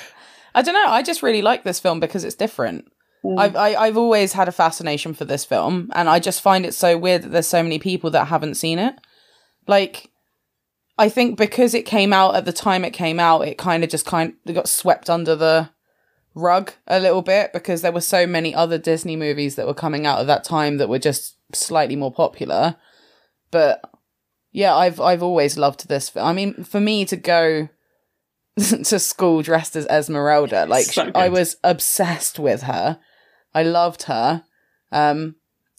I 0.55 0.61
don't 0.61 0.73
know. 0.73 0.87
I 0.87 1.01
just 1.03 1.21
really 1.23 1.41
like 1.41 1.63
this 1.63 1.79
film 1.79 1.99
because 1.99 2.23
it's 2.23 2.35
different. 2.35 2.89
Mm. 3.25 3.39
I've 3.39 3.55
I, 3.55 3.75
I've 3.75 3.97
always 3.97 4.33
had 4.33 4.47
a 4.47 4.51
fascination 4.51 5.13
for 5.13 5.25
this 5.25 5.43
film, 5.43 5.89
and 5.93 6.07
I 6.07 6.19
just 6.19 6.41
find 6.41 6.65
it 6.65 6.73
so 6.73 6.97
weird 6.97 7.23
that 7.23 7.29
there's 7.29 7.47
so 7.47 7.63
many 7.63 7.79
people 7.79 8.09
that 8.11 8.25
haven't 8.25 8.55
seen 8.55 8.79
it. 8.79 8.95
Like, 9.67 10.11
I 10.97 11.09
think 11.09 11.37
because 11.37 11.73
it 11.73 11.85
came 11.85 12.13
out 12.13 12.35
at 12.35 12.45
the 12.45 12.53
time 12.53 12.85
it 12.85 12.91
came 12.91 13.19
out, 13.19 13.47
it 13.47 13.57
kind 13.57 13.83
of 13.83 13.89
just 13.89 14.05
kind 14.05 14.33
of 14.45 14.55
got 14.55 14.69
swept 14.69 15.09
under 15.09 15.35
the 15.35 15.69
rug 16.35 16.73
a 16.87 16.99
little 16.99 17.21
bit 17.21 17.53
because 17.53 17.81
there 17.81 17.91
were 17.91 18.01
so 18.01 18.25
many 18.25 18.53
other 18.53 18.77
Disney 18.77 19.15
movies 19.15 19.55
that 19.55 19.67
were 19.67 19.73
coming 19.73 20.05
out 20.05 20.19
at 20.19 20.27
that 20.27 20.43
time 20.43 20.77
that 20.77 20.89
were 20.89 20.99
just 20.99 21.37
slightly 21.53 21.95
more 21.95 22.11
popular. 22.11 22.75
But 23.51 23.81
yeah, 24.51 24.75
I've 24.75 24.99
I've 24.99 25.23
always 25.23 25.57
loved 25.57 25.87
this. 25.87 26.15
I 26.15 26.33
mean, 26.33 26.63
for 26.63 26.79
me 26.79 27.05
to 27.05 27.15
go 27.15 27.69
to 28.57 28.99
school 28.99 29.41
dressed 29.41 29.75
as 29.75 29.87
Esmeralda, 29.87 30.65
like 30.65 30.85
So 30.85 31.11
I 31.15 31.29
was 31.29 31.57
obsessed 31.63 32.39
with 32.39 32.63
her. 32.63 32.99
I 33.53 33.63
loved 33.63 34.03
her. 34.03 34.43
Um, 34.91 35.35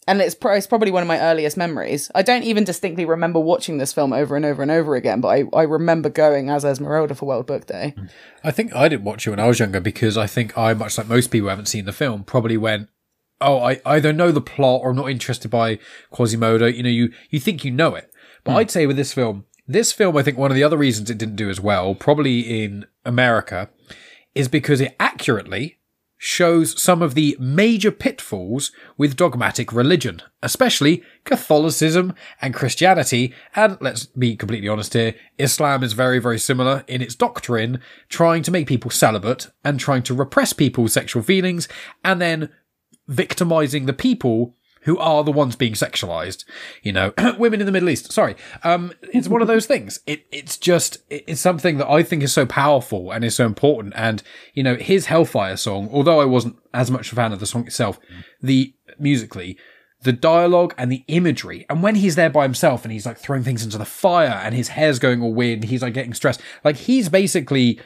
and 0.07 0.21
it's, 0.21 0.35
pro- 0.35 0.53
it's 0.53 0.67
probably 0.67 0.91
one 0.91 1.01
of 1.01 1.07
my 1.07 1.19
earliest 1.19 1.57
memories. 1.57 2.11
I 2.13 2.21
don't 2.21 2.43
even 2.43 2.63
distinctly 2.63 3.05
remember 3.05 3.39
watching 3.39 3.77
this 3.77 3.93
film 3.93 4.13
over 4.13 4.35
and 4.35 4.45
over 4.45 4.61
and 4.61 4.71
over 4.71 4.95
again, 4.95 5.21
but 5.21 5.29
I, 5.29 5.43
I 5.53 5.63
remember 5.63 6.09
going 6.09 6.49
as 6.49 6.63
Esmeralda 6.63 7.15
for 7.15 7.25
World 7.25 7.47
Book 7.47 7.65
Day. 7.65 7.95
I 8.43 8.51
think 8.51 8.75
I 8.75 8.87
didn't 8.87 9.05
watch 9.05 9.25
it 9.25 9.31
when 9.31 9.39
I 9.39 9.47
was 9.47 9.59
younger 9.59 9.79
because 9.79 10.17
I 10.17 10.27
think 10.27 10.57
I, 10.57 10.73
much 10.73 10.97
like 10.97 11.07
most 11.07 11.31
people 11.31 11.45
who 11.45 11.49
haven't 11.49 11.67
seen 11.67 11.85
the 11.85 11.93
film, 11.93 12.23
probably 12.23 12.57
went, 12.57 12.89
"Oh, 13.41 13.59
I 13.59 13.81
either 13.85 14.13
know 14.13 14.31
the 14.31 14.41
plot 14.41 14.81
or 14.83 14.91
I'm 14.91 14.95
not 14.95 15.09
interested 15.09 15.49
by 15.49 15.79
Quasimodo." 16.11 16.67
You 16.67 16.83
know, 16.83 16.89
you 16.89 17.11
you 17.29 17.39
think 17.39 17.65
you 17.65 17.71
know 17.71 17.95
it, 17.95 18.11
but 18.43 18.51
hmm. 18.51 18.57
I'd 18.57 18.71
say 18.71 18.85
with 18.85 18.97
this 18.97 19.13
film, 19.13 19.45
this 19.67 19.91
film, 19.91 20.15
I 20.17 20.23
think 20.23 20.37
one 20.37 20.51
of 20.51 20.55
the 20.55 20.63
other 20.63 20.77
reasons 20.77 21.09
it 21.09 21.17
didn't 21.17 21.35
do 21.35 21.49
as 21.49 21.59
well, 21.59 21.95
probably 21.95 22.63
in 22.63 22.85
America, 23.03 23.69
is 24.35 24.47
because 24.47 24.81
it 24.81 24.95
accurately 24.99 25.79
shows 26.25 26.81
some 26.81 27.03
of 27.03 27.13
the 27.13 27.37
major 27.39 27.91
pitfalls 27.91 28.71
with 28.97 29.15
dogmatic 29.15 29.71
religion, 29.71 30.19
especially 30.41 31.03
Catholicism 31.23 32.15
and 32.41 32.51
Christianity. 32.51 33.31
And 33.55 33.77
let's 33.79 34.07
be 34.07 34.35
completely 34.35 34.67
honest 34.67 34.93
here, 34.93 35.13
Islam 35.37 35.83
is 35.83 35.93
very, 35.93 36.17
very 36.17 36.39
similar 36.39 36.83
in 36.87 37.03
its 37.03 37.13
doctrine, 37.13 37.79
trying 38.09 38.41
to 38.41 38.49
make 38.49 38.65
people 38.65 38.89
celibate 38.89 39.51
and 39.63 39.79
trying 39.79 40.01
to 40.01 40.15
repress 40.15 40.51
people's 40.51 40.93
sexual 40.93 41.21
feelings 41.21 41.67
and 42.03 42.19
then 42.19 42.49
victimizing 43.07 43.85
the 43.85 43.93
people 43.93 44.55
who 44.85 44.97
are 44.97 45.23
the 45.23 45.31
ones 45.31 45.55
being 45.55 45.73
sexualized. 45.73 46.45
You 46.81 46.93
know, 46.93 47.13
women 47.37 47.59
in 47.59 47.65
the 47.65 47.71
Middle 47.71 47.89
East. 47.89 48.11
Sorry. 48.11 48.35
Um, 48.63 48.93
it's 49.13 49.27
one 49.27 49.41
of 49.41 49.47
those 49.47 49.65
things. 49.65 49.99
It, 50.07 50.25
it's 50.31 50.57
just, 50.57 50.97
it- 51.09 51.25
it's 51.27 51.41
something 51.41 51.77
that 51.77 51.89
I 51.89 52.01
think 52.03 52.23
is 52.23 52.33
so 52.33 52.45
powerful 52.45 53.11
and 53.11 53.23
is 53.25 53.35
so 53.35 53.45
important. 53.45 53.93
And, 53.97 54.23
you 54.53 54.63
know, 54.63 54.75
his 54.75 55.07
Hellfire 55.07 55.57
song, 55.57 55.89
although 55.91 56.19
I 56.21 56.25
wasn't 56.25 56.55
as 56.73 56.89
much 56.89 57.11
a 57.11 57.15
fan 57.15 57.33
of 57.33 57.39
the 57.39 57.45
song 57.45 57.67
itself, 57.67 57.99
the 58.41 58.73
musically, 58.99 59.57
the 60.03 60.13
dialogue 60.13 60.75
and 60.77 60.91
the 60.91 61.03
imagery. 61.07 61.65
And 61.69 61.81
when 61.81 61.95
he's 61.95 62.15
there 62.15 62.29
by 62.29 62.43
himself 62.43 62.83
and 62.85 62.91
he's 62.91 63.05
like 63.07 63.17
throwing 63.17 63.43
things 63.43 63.63
into 63.65 63.77
the 63.79 63.85
fire 63.85 64.39
and 64.43 64.53
his 64.53 64.69
hair's 64.69 64.99
going 64.99 65.21
all 65.21 65.33
weird 65.33 65.61
and 65.61 65.69
he's 65.69 65.81
like 65.81 65.95
getting 65.95 66.13
stressed, 66.13 66.41
like 66.63 66.75
he's 66.75 67.09
basically, 67.09 67.79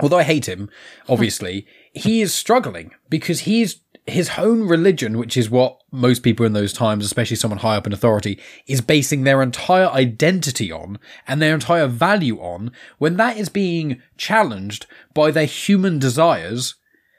although 0.00 0.18
I 0.18 0.22
hate 0.22 0.46
him, 0.48 0.70
obviously, 1.08 1.66
he 1.92 2.20
is 2.22 2.32
struggling 2.32 2.92
because 3.08 3.40
he's 3.40 3.80
his 4.10 4.30
own 4.38 4.62
religion, 4.62 5.18
which 5.18 5.36
is 5.36 5.50
what 5.50 5.80
most 5.90 6.22
people 6.22 6.44
in 6.44 6.52
those 6.52 6.72
times, 6.72 7.04
especially 7.04 7.36
someone 7.36 7.58
high 7.58 7.76
up 7.76 7.86
in 7.86 7.92
authority, 7.92 8.38
is 8.66 8.80
basing 8.80 9.24
their 9.24 9.42
entire 9.42 9.88
identity 9.88 10.70
on 10.70 10.98
and 11.26 11.40
their 11.40 11.54
entire 11.54 11.86
value 11.86 12.38
on. 12.38 12.72
When 12.98 13.16
that 13.16 13.36
is 13.36 13.48
being 13.48 14.02
challenged 14.16 14.86
by 15.14 15.30
their 15.30 15.44
human 15.44 15.98
desires, 15.98 16.74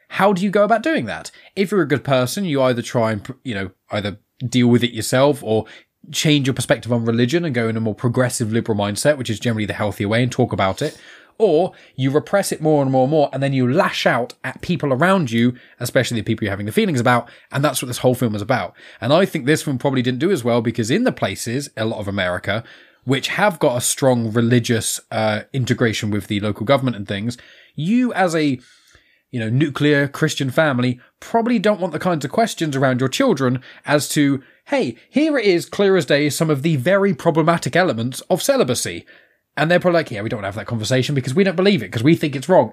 how 0.09 0.33
do 0.33 0.43
you 0.43 0.49
go 0.49 0.63
about 0.63 0.83
doing 0.83 1.05
that? 1.05 1.31
If 1.55 1.71
you're 1.71 1.81
a 1.81 1.87
good 1.87 2.03
person, 2.03 2.45
you 2.45 2.61
either 2.61 2.81
try 2.81 3.11
and, 3.11 3.35
you 3.43 3.53
know, 3.53 3.71
either 3.91 4.19
deal 4.47 4.67
with 4.67 4.83
it 4.83 4.93
yourself 4.93 5.43
or 5.43 5.65
change 6.11 6.47
your 6.47 6.53
perspective 6.53 6.91
on 6.91 7.05
religion 7.05 7.45
and 7.45 7.53
go 7.53 7.67
in 7.67 7.77
a 7.77 7.81
more 7.81 7.95
progressive 7.95 8.51
liberal 8.51 8.77
mindset, 8.77 9.17
which 9.17 9.29
is 9.29 9.39
generally 9.39 9.65
the 9.65 9.73
healthier 9.73 10.07
way 10.07 10.23
and 10.23 10.31
talk 10.31 10.53
about 10.53 10.81
it. 10.81 10.97
Or 11.39 11.71
you 11.95 12.11
repress 12.11 12.51
it 12.51 12.61
more 12.61 12.83
and 12.83 12.91
more 12.91 13.03
and 13.03 13.11
more, 13.11 13.29
and 13.33 13.41
then 13.41 13.53
you 13.53 13.71
lash 13.71 14.05
out 14.05 14.33
at 14.43 14.61
people 14.61 14.93
around 14.93 15.31
you, 15.31 15.55
especially 15.79 16.19
the 16.19 16.25
people 16.25 16.43
you're 16.43 16.51
having 16.51 16.65
the 16.65 16.71
feelings 16.71 16.99
about, 16.99 17.29
and 17.51 17.63
that's 17.63 17.81
what 17.81 17.87
this 17.87 17.99
whole 17.99 18.13
film 18.13 18.35
is 18.35 18.41
about. 18.41 18.75
And 18.99 19.13
I 19.13 19.25
think 19.25 19.45
this 19.45 19.63
film 19.63 19.77
probably 19.77 20.01
didn't 20.01 20.19
do 20.19 20.31
as 20.31 20.43
well 20.43 20.61
because 20.61 20.91
in 20.91 21.05
the 21.05 21.13
places, 21.13 21.69
a 21.77 21.85
lot 21.85 21.99
of 21.99 22.09
America, 22.09 22.63
which 23.05 23.29
have 23.29 23.57
got 23.57 23.77
a 23.77 23.81
strong 23.81 24.31
religious 24.33 24.99
uh, 25.11 25.41
integration 25.53 26.11
with 26.11 26.27
the 26.27 26.41
local 26.41 26.65
government 26.65 26.97
and 26.97 27.07
things, 27.07 27.37
you 27.73 28.13
as 28.13 28.35
a 28.35 28.59
you 29.31 29.39
know, 29.39 29.49
nuclear 29.49 30.07
Christian 30.07 30.49
family 30.49 30.99
probably 31.19 31.59
don't 31.59 31.79
want 31.79 31.93
the 31.93 31.99
kinds 31.99 32.25
of 32.25 32.31
questions 32.31 32.75
around 32.75 32.99
your 32.99 33.09
children 33.09 33.61
as 33.85 34.09
to, 34.09 34.41
hey, 34.65 34.95
here 35.09 35.37
it 35.37 35.45
is, 35.45 35.65
clear 35.65 35.95
as 35.95 36.05
day, 36.05 36.29
some 36.29 36.49
of 36.49 36.63
the 36.63 36.75
very 36.77 37.13
problematic 37.13 37.75
elements 37.75 38.21
of 38.21 38.41
celibacy. 38.41 39.05
And 39.59 39.69
they're 39.69 39.79
probably 39.79 39.99
like, 39.99 40.11
yeah, 40.11 40.21
we 40.21 40.29
don't 40.29 40.37
want 40.37 40.45
to 40.45 40.47
have 40.47 40.55
that 40.55 40.67
conversation 40.67 41.13
because 41.13 41.35
we 41.35 41.43
don't 41.43 41.57
believe 41.57 41.83
it 41.83 41.87
because 41.87 42.03
we 42.03 42.15
think 42.15 42.35
it's 42.35 42.47
wrong. 42.47 42.71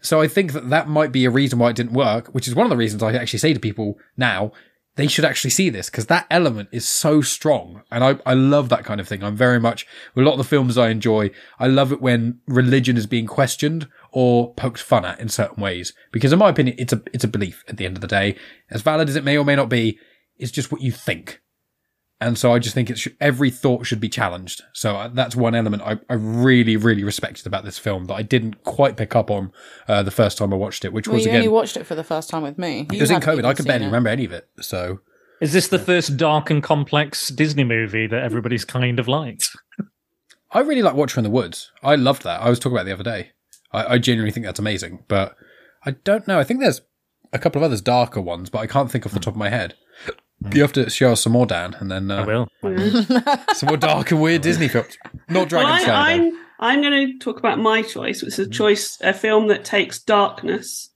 So 0.00 0.20
I 0.20 0.28
think 0.28 0.52
that 0.52 0.70
that 0.70 0.88
might 0.88 1.10
be 1.10 1.24
a 1.24 1.30
reason 1.30 1.58
why 1.58 1.70
it 1.70 1.76
didn't 1.76 1.94
work, 1.94 2.28
which 2.28 2.46
is 2.46 2.54
one 2.54 2.64
of 2.64 2.70
the 2.70 2.76
reasons 2.76 3.02
I 3.02 3.12
actually 3.14 3.40
say 3.40 3.52
to 3.52 3.60
people 3.60 3.98
now, 4.16 4.52
they 4.94 5.08
should 5.08 5.24
actually 5.24 5.50
see 5.50 5.68
this 5.68 5.90
because 5.90 6.06
that 6.06 6.26
element 6.30 6.68
is 6.70 6.86
so 6.86 7.22
strong. 7.22 7.82
And 7.90 8.04
I, 8.04 8.18
I 8.24 8.34
love 8.34 8.68
that 8.68 8.84
kind 8.84 9.00
of 9.00 9.08
thing. 9.08 9.24
I'm 9.24 9.36
very 9.36 9.58
much, 9.58 9.84
a 10.14 10.20
lot 10.20 10.32
of 10.32 10.38
the 10.38 10.44
films 10.44 10.78
I 10.78 10.90
enjoy, 10.90 11.32
I 11.58 11.66
love 11.66 11.92
it 11.92 12.00
when 12.00 12.38
religion 12.46 12.96
is 12.96 13.06
being 13.06 13.26
questioned 13.26 13.88
or 14.12 14.54
poked 14.54 14.80
fun 14.80 15.04
at 15.04 15.18
in 15.18 15.28
certain 15.28 15.60
ways. 15.60 15.92
Because 16.12 16.32
in 16.32 16.38
my 16.38 16.50
opinion, 16.50 16.76
it's 16.78 16.92
a, 16.92 17.02
it's 17.12 17.24
a 17.24 17.28
belief 17.28 17.64
at 17.66 17.78
the 17.78 17.84
end 17.84 17.96
of 17.96 18.00
the 18.00 18.06
day. 18.06 18.36
As 18.70 18.82
valid 18.82 19.08
as 19.08 19.16
it 19.16 19.24
may 19.24 19.36
or 19.36 19.44
may 19.44 19.56
not 19.56 19.68
be, 19.68 19.98
it's 20.36 20.52
just 20.52 20.70
what 20.70 20.82
you 20.82 20.92
think. 20.92 21.41
And 22.22 22.38
so 22.38 22.52
I 22.52 22.58
just 22.60 22.74
think 22.74 22.88
it's 22.88 23.08
every 23.20 23.50
thought 23.50 23.84
should 23.84 24.00
be 24.00 24.08
challenged. 24.08 24.62
So 24.72 24.94
uh, 24.96 25.08
that's 25.08 25.34
one 25.34 25.54
element 25.54 25.82
I, 25.82 25.98
I 26.08 26.14
really, 26.14 26.76
really 26.76 27.02
respected 27.04 27.46
about 27.46 27.64
this 27.64 27.78
film 27.78 28.04
that 28.04 28.14
I 28.14 28.22
didn't 28.22 28.62
quite 28.64 28.96
pick 28.96 29.16
up 29.16 29.30
on 29.30 29.50
uh, 29.88 30.02
the 30.04 30.10
first 30.12 30.38
time 30.38 30.52
I 30.52 30.56
watched 30.56 30.84
it, 30.84 30.92
which 30.92 31.08
Well, 31.08 31.14
was 31.16 31.24
you 31.24 31.30
again, 31.30 31.40
only 31.40 31.48
watched 31.48 31.76
it 31.76 31.84
for 31.84 31.94
the 31.96 32.04
first 32.04 32.30
time 32.30 32.42
with 32.42 32.58
me. 32.58 32.86
it 32.92 33.00
was 33.00 33.10
in 33.10 33.20
COVID. 33.20 33.44
I 33.44 33.54
could 33.54 33.66
barely 33.66 33.84
it. 33.84 33.88
remember 33.88 34.08
any 34.10 34.24
of 34.24 34.32
it. 34.32 34.48
So 34.60 35.00
Is 35.40 35.52
this 35.52 35.68
the 35.68 35.78
first 35.78 36.16
dark 36.16 36.48
and 36.50 36.62
complex 36.62 37.28
Disney 37.28 37.64
movie 37.64 38.06
that 38.06 38.22
everybody's 38.22 38.64
kind 38.64 39.00
of 39.00 39.08
liked? 39.08 39.48
I 40.52 40.60
really 40.60 40.82
like 40.82 40.94
Watcher 40.94 41.18
in 41.18 41.24
the 41.24 41.30
Woods. 41.30 41.72
I 41.82 41.96
loved 41.96 42.22
that. 42.24 42.40
I 42.40 42.50
was 42.50 42.58
talking 42.58 42.76
about 42.76 42.82
it 42.82 42.90
the 42.90 42.94
other 42.94 43.02
day. 43.04 43.30
I, 43.72 43.94
I 43.94 43.98
genuinely 43.98 44.32
think 44.32 44.46
that's 44.46 44.60
amazing. 44.60 45.04
But 45.08 45.34
I 45.84 45.92
don't 45.92 46.28
know. 46.28 46.38
I 46.38 46.44
think 46.44 46.60
there's 46.60 46.82
a 47.32 47.38
couple 47.38 47.60
of 47.60 47.64
others 47.64 47.80
darker 47.80 48.20
ones, 48.20 48.50
but 48.50 48.58
I 48.60 48.66
can't 48.66 48.90
think 48.90 49.06
off 49.06 49.12
the 49.12 49.18
top 49.20 49.34
of 49.34 49.38
my 49.38 49.48
head. 49.48 49.74
You 50.52 50.62
have 50.62 50.72
to 50.72 50.90
show 50.90 51.12
us 51.12 51.22
some 51.22 51.32
more, 51.32 51.46
Dan, 51.46 51.74
and 51.78 51.90
then 51.90 52.10
I 52.10 52.22
uh, 52.22 52.26
will. 52.26 52.48
some 53.54 53.68
more 53.68 53.76
dark 53.76 54.10
and 54.10 54.20
weird 54.20 54.42
Disney 54.42 54.68
films. 54.68 54.96
Not 55.28 55.52
Well, 55.52 55.64
Dragonslayer. 55.64 55.88
I, 55.88 56.18
though. 56.18 56.24
I'm 56.24 56.42
I'm 56.62 56.80
going 56.80 57.08
to 57.08 57.18
talk 57.18 57.38
about 57.38 57.58
my 57.58 57.82
choice, 57.82 58.22
which 58.22 58.34
is 58.34 58.38
a 58.38 58.48
choice, 58.48 58.96
a 59.00 59.12
film 59.12 59.48
that 59.48 59.64
takes 59.64 59.98
darkness 59.98 60.90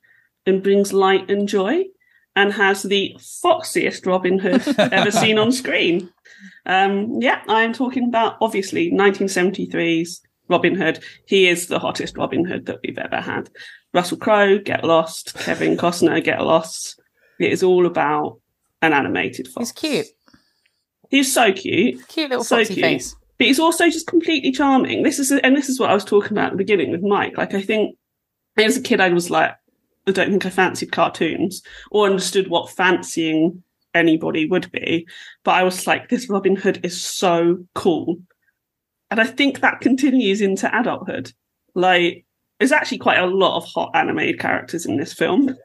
and 0.46 0.62
brings 0.62 0.92
light 0.92 1.28
and 1.28 1.48
joy, 1.48 1.86
and 2.36 2.52
has 2.52 2.84
the 2.84 3.16
foxiest 3.18 4.06
Robin 4.06 4.38
Hood 4.38 4.62
ever 4.78 5.10
seen 5.10 5.38
on 5.38 5.50
screen. 5.50 6.08
Um, 6.66 7.20
yeah, 7.20 7.42
I'm 7.48 7.72
talking 7.72 8.06
about 8.06 8.36
obviously 8.40 8.92
1973's 8.92 10.22
Robin 10.48 10.76
Hood. 10.76 11.02
He 11.26 11.48
is 11.48 11.66
the 11.66 11.80
hottest 11.80 12.16
Robin 12.16 12.44
Hood 12.44 12.66
that 12.66 12.78
we've 12.84 12.98
ever 12.98 13.20
had. 13.20 13.50
Russell 13.92 14.18
Crowe, 14.18 14.58
Get 14.58 14.84
Lost. 14.84 15.34
Kevin 15.34 15.76
Costner, 15.76 16.22
Get 16.22 16.42
Lost. 16.42 17.00
It 17.40 17.52
is 17.52 17.64
all 17.64 17.86
about 17.86 18.38
an 18.82 18.92
animated 18.92 19.48
fox. 19.48 19.70
He's 19.70 19.72
cute. 19.72 20.06
He's 21.10 21.32
so 21.32 21.52
cute 21.52 22.06
Cute 22.08 22.30
little 22.30 22.44
so 22.44 22.58
foxy 22.58 22.74
cute. 22.74 22.84
face. 22.84 23.16
but 23.38 23.46
he's 23.46 23.60
also 23.60 23.88
just 23.88 24.06
completely 24.06 24.50
charming. 24.50 25.02
This 25.02 25.18
is, 25.18 25.30
and 25.30 25.56
this 25.56 25.68
is 25.68 25.78
what 25.78 25.90
I 25.90 25.94
was 25.94 26.04
talking 26.04 26.32
about 26.32 26.46
at 26.46 26.50
the 26.52 26.56
beginning 26.58 26.90
with 26.90 27.02
Mike. 27.02 27.36
Like, 27.38 27.54
I 27.54 27.62
think 27.62 27.96
as 28.56 28.76
a 28.76 28.82
kid, 28.82 29.00
I 29.00 29.10
was 29.10 29.30
like, 29.30 29.52
I 30.08 30.12
don't 30.12 30.30
think 30.30 30.46
I 30.46 30.50
fancied 30.50 30.92
cartoons 30.92 31.62
or 31.90 32.06
understood 32.06 32.48
what 32.48 32.70
fancying 32.70 33.62
anybody 33.94 34.46
would 34.46 34.70
be. 34.72 35.06
But 35.44 35.52
I 35.52 35.62
was 35.62 35.86
like, 35.86 36.08
this 36.08 36.28
Robin 36.28 36.56
Hood 36.56 36.80
is 36.84 37.00
so 37.00 37.64
cool. 37.74 38.16
And 39.10 39.20
I 39.20 39.24
think 39.24 39.60
that 39.60 39.80
continues 39.80 40.40
into 40.40 40.68
adulthood. 40.76 41.32
Like, 41.74 42.24
there's 42.58 42.72
actually 42.72 42.98
quite 42.98 43.18
a 43.18 43.26
lot 43.26 43.56
of 43.56 43.64
hot 43.64 43.90
animated 43.94 44.40
characters 44.40 44.86
in 44.86 44.96
this 44.96 45.12
film. 45.12 45.56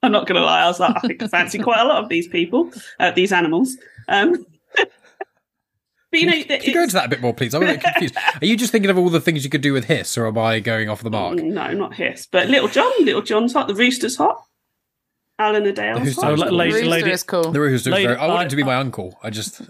I'm 0.02 0.12
not 0.12 0.26
going 0.26 0.40
to 0.40 0.44
lie. 0.44 0.62
I 0.62 0.66
was 0.66 0.80
like, 0.80 0.96
I 0.96 1.00
think 1.00 1.22
I 1.22 1.26
fancy 1.28 1.58
quite 1.58 1.80
a 1.80 1.84
lot 1.84 2.02
of 2.02 2.08
these 2.08 2.26
people, 2.28 2.70
uh, 2.98 3.10
these 3.10 3.32
animals. 3.32 3.76
Um, 4.08 4.46
but 4.76 6.20
you 6.20 6.26
know, 6.26 6.42
Can 6.44 6.62
you 6.62 6.74
go 6.74 6.82
into 6.82 6.94
that 6.94 7.06
a 7.06 7.08
bit 7.08 7.20
more, 7.20 7.34
please? 7.34 7.54
I'm 7.54 7.62
a 7.62 7.66
bit 7.66 7.80
confused. 7.84 8.16
Are 8.40 8.44
you 8.46 8.56
just 8.56 8.72
thinking 8.72 8.90
of 8.90 8.98
all 8.98 9.10
the 9.10 9.20
things 9.20 9.44
you 9.44 9.50
could 9.50 9.60
do 9.60 9.72
with 9.72 9.84
Hiss, 9.84 10.16
or 10.18 10.26
am 10.26 10.38
I 10.38 10.60
going 10.60 10.88
off 10.88 11.02
the 11.02 11.10
mark? 11.10 11.36
No, 11.36 11.72
not 11.72 11.94
Hiss, 11.94 12.26
but 12.30 12.48
Little 12.48 12.68
John. 12.68 12.90
Little 13.04 13.22
John's 13.22 13.52
hot. 13.52 13.68
The 13.68 13.74
Rooster's 13.74 14.16
hot. 14.16 14.42
Alan-a-Dale's 15.38 16.00
Rooster's 16.00 16.22
hot. 16.22 16.32
Oh, 16.32 16.36
hot. 16.36 16.52
la- 16.52 16.56
lady, 16.58 16.72
Rooster 16.74 16.88
lady, 16.90 17.10
is 17.12 17.22
cool. 17.22 17.50
The 17.52 17.60
Rooster's 17.60 17.92
Lady- 17.92 18.06
very. 18.08 18.18
I 18.18 18.26
want 18.26 18.40
I- 18.40 18.42
him 18.42 18.48
to 18.50 18.56
be 18.56 18.62
my 18.62 18.74
uncle. 18.76 19.18
I 19.22 19.30
just. 19.30 19.62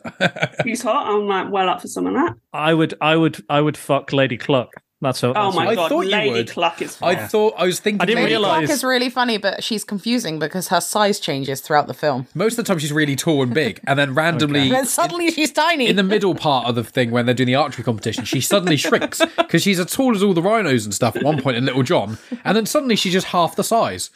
He's 0.65 0.83
hot. 0.83 1.07
I'm 1.09 1.27
like 1.29 1.51
well 1.51 1.69
up 1.69 1.81
for 1.81 1.89
some 1.89 2.07
of 2.07 2.15
that. 2.15 2.35
I 2.53 2.75
would, 2.75 2.95
I 3.01 3.17
would, 3.17 3.45
I 3.49 3.61
would 3.61 3.77
fuck 3.77 4.13
Lady 4.13 4.37
Cluck. 4.37 4.73
That's 5.03 5.23
what. 5.23 5.31
Oh 5.37 5.45
that's 5.45 5.57
my 5.57 5.65
what- 5.65 5.73
I 5.73 5.75
god, 5.77 5.89
thought 5.89 6.01
you 6.05 6.11
Lady 6.11 6.31
would. 6.31 6.51
Cluck 6.51 6.83
is 6.83 6.99
I 7.01 7.15
thought 7.15 7.55
I 7.57 7.65
was 7.65 7.81
thinking. 7.81 8.03
I 8.03 8.05
didn't 8.05 8.23
Lady 8.25 8.35
realise- 8.35 8.51
Clark 8.67 8.71
is 8.71 8.85
really 8.85 9.09
funny, 9.09 9.39
but 9.39 9.65
she's 9.65 9.83
confusing 9.83 10.39
because 10.39 10.69
her 10.69 10.81
size 10.81 11.19
changes 11.19 11.63
throughout 11.63 11.87
the 11.87 11.95
film. 11.95 12.27
Most 12.35 12.59
of 12.59 12.65
the 12.65 12.71
time, 12.71 12.79
she's 12.79 12.93
really 12.93 13.17
tall 13.17 13.43
and 13.43 13.55
big, 13.55 13.81
and 13.87 13.99
then 13.99 14.15
randomly. 14.15 14.61
And 14.61 14.73
then 14.73 14.87
suddenly 14.87 15.31
she's 15.31 15.53
tiny. 15.53 15.87
In 15.89 15.97
the 15.97 16.03
middle 16.03 16.35
part 16.35 16.67
of 16.67 16.75
the 16.75 16.85
thing, 16.85 17.11
when 17.13 17.25
they're 17.25 17.35
doing 17.35 17.47
the 17.47 17.55
archery 17.55 17.83
competition, 17.83 18.25
she 18.27 18.43
suddenly 18.43 18.77
shrinks 18.77 19.23
because 19.39 19.63
she's 19.63 19.81
as 19.81 19.87
tall 19.91 20.15
as 20.15 20.23
all 20.23 20.35
the 20.35 20.43
rhinos 20.43 20.85
and 20.85 20.93
stuff 20.95 21.17
at 21.17 21.23
one 21.23 21.41
point 21.41 21.57
in 21.57 21.65
Little 21.65 21.83
John, 21.83 22.19
and 22.45 22.55
then 22.57 22.67
suddenly 22.67 22.95
she's 22.97 23.15
just 23.15 23.29
half 23.29 23.57
the 23.57 23.65
size. 23.65 24.11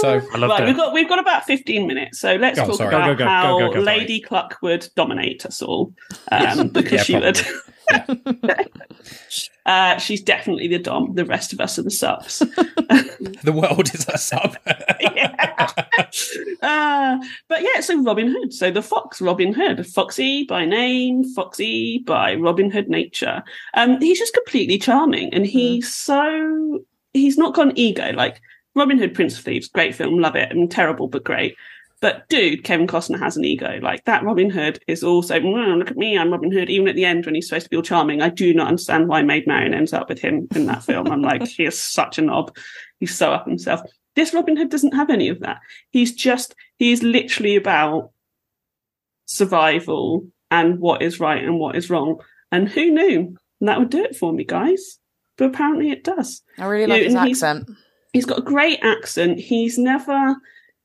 So 0.00 0.20
I 0.34 0.36
love 0.38 0.50
right, 0.50 0.58
that. 0.58 0.66
we've 0.66 0.76
got 0.76 0.92
we've 0.92 1.08
got 1.08 1.20
about 1.20 1.44
15 1.44 1.86
minutes, 1.86 2.18
so 2.18 2.34
let's 2.34 2.56
Go 2.56 2.62
on, 2.64 2.68
talk 2.70 2.78
sorry. 2.78 2.88
about 2.88 3.06
Go, 3.06 3.14
go, 3.14 3.18
go, 3.18 3.24
how 3.26 3.58
go, 3.60 3.68
go, 3.68 3.74
go. 3.74 3.80
Lady 3.82 4.18
Cluck 4.20 4.58
would 4.62 4.88
dominate 4.96 5.46
us 5.46 5.62
all. 5.62 5.92
Um, 6.32 6.68
because 6.70 6.92
Yeah, 6.92 7.02
she 7.04 7.14
would. 7.14 7.40
uh, 9.66 9.98
she's 9.98 10.22
definitely 10.22 10.68
the 10.68 10.78
dom. 10.78 11.14
The 11.14 11.24
rest 11.24 11.52
of 11.52 11.60
us 11.60 11.78
are 11.78 11.82
the 11.82 11.90
subs. 11.90 12.38
the 12.38 13.52
world 13.54 13.92
is 13.94 14.06
a 14.08 14.18
sub. 14.18 14.56
yeah. 15.00 15.72
uh, 16.62 17.18
but 17.48 17.62
yeah, 17.62 17.80
so 17.80 18.02
Robin 18.02 18.28
Hood. 18.28 18.52
So 18.52 18.70
the 18.70 18.82
fox, 18.82 19.20
Robin 19.20 19.52
Hood, 19.52 19.86
Foxy 19.86 20.44
by 20.44 20.64
name, 20.64 21.24
Foxy 21.34 21.98
by 21.98 22.34
Robin 22.34 22.70
Hood 22.70 22.88
nature. 22.88 23.42
Um, 23.74 24.00
he's 24.00 24.18
just 24.18 24.34
completely 24.34 24.78
charming, 24.78 25.32
and 25.34 25.46
he's 25.46 25.92
so 25.92 26.80
he's 27.12 27.38
not 27.38 27.54
got 27.54 27.68
an 27.68 27.78
ego. 27.78 28.12
Like 28.12 28.40
Robin 28.74 28.98
Hood, 28.98 29.14
Prince 29.14 29.38
of 29.38 29.44
Thieves, 29.44 29.68
great 29.68 29.94
film, 29.94 30.18
love 30.18 30.36
it. 30.36 30.48
I 30.50 30.54
mean, 30.54 30.68
terrible 30.68 31.08
but 31.08 31.24
great. 31.24 31.56
But 32.00 32.26
dude, 32.30 32.64
Kevin 32.64 32.86
Costner 32.86 33.18
has 33.18 33.36
an 33.36 33.44
ego. 33.44 33.78
Like 33.82 34.04
that 34.06 34.24
Robin 34.24 34.48
Hood 34.48 34.82
is 34.86 35.04
also, 35.04 35.38
"Mm, 35.38 35.78
look 35.78 35.90
at 35.90 35.96
me, 35.98 36.16
I'm 36.16 36.30
Robin 36.30 36.50
Hood. 36.50 36.70
Even 36.70 36.88
at 36.88 36.96
the 36.96 37.04
end 37.04 37.26
when 37.26 37.34
he's 37.34 37.48
supposed 37.48 37.66
to 37.66 37.70
be 37.70 37.76
all 37.76 37.82
charming, 37.82 38.22
I 38.22 38.30
do 38.30 38.54
not 38.54 38.68
understand 38.68 39.08
why 39.08 39.22
Maid 39.22 39.46
Marian 39.46 39.74
ends 39.74 39.92
up 39.92 40.08
with 40.08 40.18
him 40.18 40.48
in 40.54 40.64
that 40.66 40.82
film. 40.82 41.08
I'm 41.08 41.20
like, 41.20 41.46
he 41.46 41.64
is 41.64 41.78
such 41.78 42.16
a 42.18 42.22
knob. 42.22 42.56
He's 43.00 43.14
so 43.14 43.32
up 43.32 43.46
himself. 43.46 43.80
This 44.16 44.32
Robin 44.32 44.56
Hood 44.56 44.70
doesn't 44.70 44.94
have 44.94 45.10
any 45.10 45.28
of 45.28 45.40
that. 45.40 45.58
He's 45.90 46.14
just, 46.14 46.54
he's 46.78 47.02
literally 47.02 47.56
about 47.56 48.10
survival 49.26 50.26
and 50.50 50.80
what 50.80 51.02
is 51.02 51.20
right 51.20 51.42
and 51.44 51.58
what 51.58 51.76
is 51.76 51.90
wrong. 51.90 52.20
And 52.50 52.68
who 52.68 52.90
knew 52.90 53.36
that 53.60 53.78
would 53.78 53.90
do 53.90 54.02
it 54.02 54.16
for 54.16 54.32
me, 54.32 54.44
guys? 54.44 54.98
But 55.36 55.46
apparently 55.46 55.90
it 55.90 56.02
does. 56.04 56.42
I 56.58 56.66
really 56.66 56.86
like 56.86 57.02
his 57.02 57.14
and 57.14 57.26
he's- 57.26 57.42
accent. 57.42 57.70
He's 58.12 58.26
got 58.26 58.40
a 58.40 58.42
great 58.42 58.80
accent. 58.82 59.38
He's 59.38 59.78
never 59.78 60.34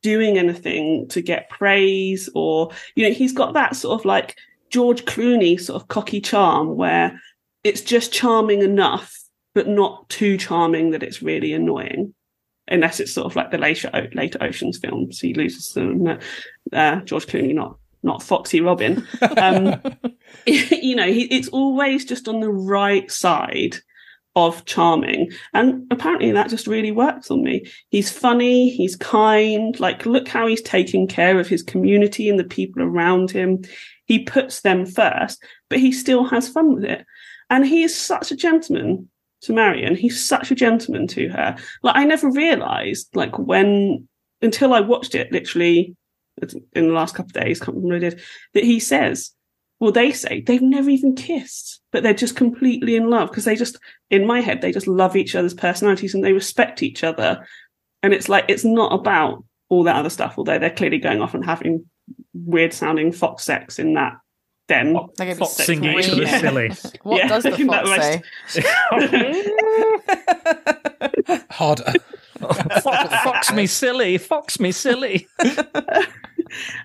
doing 0.05 0.37
anything 0.37 1.07
to 1.07 1.19
get 1.19 1.49
praise 1.49 2.29
or, 2.35 2.69
you 2.93 3.03
know, 3.03 3.11
he's 3.11 3.33
got 3.33 3.55
that 3.55 3.75
sort 3.75 3.99
of 3.99 4.05
like 4.05 4.37
George 4.69 5.03
Clooney 5.05 5.59
sort 5.59 5.81
of 5.81 5.87
cocky 5.87 6.21
charm 6.21 6.75
where 6.75 7.19
it's 7.63 7.81
just 7.81 8.13
charming 8.13 8.61
enough, 8.61 9.19
but 9.55 9.67
not 9.67 10.07
too 10.09 10.37
charming 10.37 10.91
that 10.91 11.01
it's 11.01 11.23
really 11.23 11.53
annoying. 11.53 12.13
Unless 12.67 12.99
it's 12.99 13.15
sort 13.15 13.25
of 13.25 13.35
like 13.35 13.49
the 13.49 13.57
later 13.57 13.89
later 14.13 14.37
Ocean's 14.43 14.77
films, 14.77 15.19
he 15.19 15.33
loses 15.33 15.73
them. 15.73 16.05
Uh, 16.05 16.17
uh, 16.71 17.01
George 17.01 17.25
Clooney, 17.25 17.55
not 17.55 17.79
not 18.03 18.21
Foxy 18.21 18.61
Robin. 18.61 19.07
Um, 19.37 19.81
you 20.45 20.95
know, 20.95 21.11
he, 21.11 21.23
it's 21.25 21.47
always 21.47 22.05
just 22.05 22.27
on 22.27 22.41
the 22.41 22.51
right 22.51 23.09
side 23.09 23.77
of 24.35 24.65
charming. 24.65 25.31
And 25.53 25.87
apparently 25.91 26.31
that 26.31 26.49
just 26.49 26.67
really 26.67 26.91
works 26.91 27.31
on 27.31 27.43
me. 27.43 27.65
He's 27.89 28.11
funny, 28.11 28.69
he's 28.69 28.95
kind, 28.95 29.79
like 29.79 30.05
look 30.05 30.27
how 30.27 30.45
he's 30.45 30.61
taking 30.61 31.07
care 31.07 31.39
of 31.39 31.47
his 31.47 31.63
community 31.63 32.29
and 32.29 32.37
the 32.39 32.43
people 32.43 32.83
around 32.83 33.31
him. 33.31 33.63
He 34.05 34.23
puts 34.23 34.61
them 34.61 34.85
first, 34.85 35.43
but 35.69 35.79
he 35.79 35.91
still 35.91 36.25
has 36.25 36.49
fun 36.49 36.75
with 36.75 36.83
it. 36.83 37.05
And 37.49 37.65
he 37.65 37.83
is 37.83 37.95
such 37.95 38.31
a 38.31 38.35
gentleman 38.35 39.09
to 39.41 39.53
Marion. 39.53 39.95
He's 39.95 40.23
such 40.23 40.51
a 40.51 40.55
gentleman 40.55 41.07
to 41.07 41.29
her. 41.29 41.55
Like 41.81 41.95
I 41.95 42.03
never 42.03 42.29
realized, 42.29 43.15
like 43.15 43.37
when 43.39 44.07
until 44.41 44.73
I 44.73 44.81
watched 44.81 45.15
it 45.15 45.31
literally 45.31 45.95
in 46.73 46.87
the 46.87 46.93
last 46.93 47.15
couple 47.15 47.29
of 47.29 47.45
days, 47.45 47.59
can't 47.59 47.77
remember 47.77 47.95
I 47.95 47.99
did, 48.09 48.21
that 48.53 48.63
he 48.63 48.79
says, 48.79 49.31
well, 49.79 49.91
they 49.91 50.11
say 50.11 50.41
they've 50.41 50.61
never 50.61 50.89
even 50.89 51.15
kissed, 51.15 51.81
but 51.91 52.03
they're 52.03 52.13
just 52.13 52.35
completely 52.35 52.95
in 52.95 53.09
love 53.09 53.29
because 53.29 53.45
they 53.45 53.55
just, 53.55 53.77
in 54.09 54.25
my 54.25 54.41
head, 54.41 54.61
they 54.61 54.71
just 54.71 54.87
love 54.87 55.15
each 55.15 55.35
other's 55.35 55.53
personalities 55.53 56.13
and 56.15 56.23
they 56.23 56.33
respect 56.33 56.81
each 56.83 57.03
other. 57.03 57.45
And 58.03 58.13
it's 58.13 58.29
like, 58.29 58.45
it's 58.47 58.65
not 58.65 58.93
about 58.93 59.43
all 59.69 59.83
that 59.83 59.95
other 59.95 60.09
stuff, 60.09 60.35
although 60.37 60.59
they're 60.59 60.69
clearly 60.69 60.99
going 60.99 61.21
off 61.21 61.33
and 61.33 61.43
having 61.43 61.85
weird 62.33 62.73
sounding 62.73 63.11
fox 63.11 63.43
sex 63.43 63.79
in 63.79 63.93
that 63.95 64.13
den. 64.67 64.95
They're 65.17 65.35
Fox 65.35 65.53
singing 65.53 65.97
each 65.99 66.05
screaming. 66.05 66.27
other 66.27 66.39
silly. 66.39 66.71
What 67.03 67.17
Yeah, 67.17 67.27
does 67.27 67.43
the 67.43 67.51
fox 67.51 67.89
was- 67.89 68.21
say? 68.53 68.61
Harder. 71.49 71.93
Fo- 72.81 73.07
Fox 73.23 73.53
me 73.53 73.65
silly, 73.81 74.17
fox 74.17 74.59
me 74.59 74.71
silly. 74.71 75.27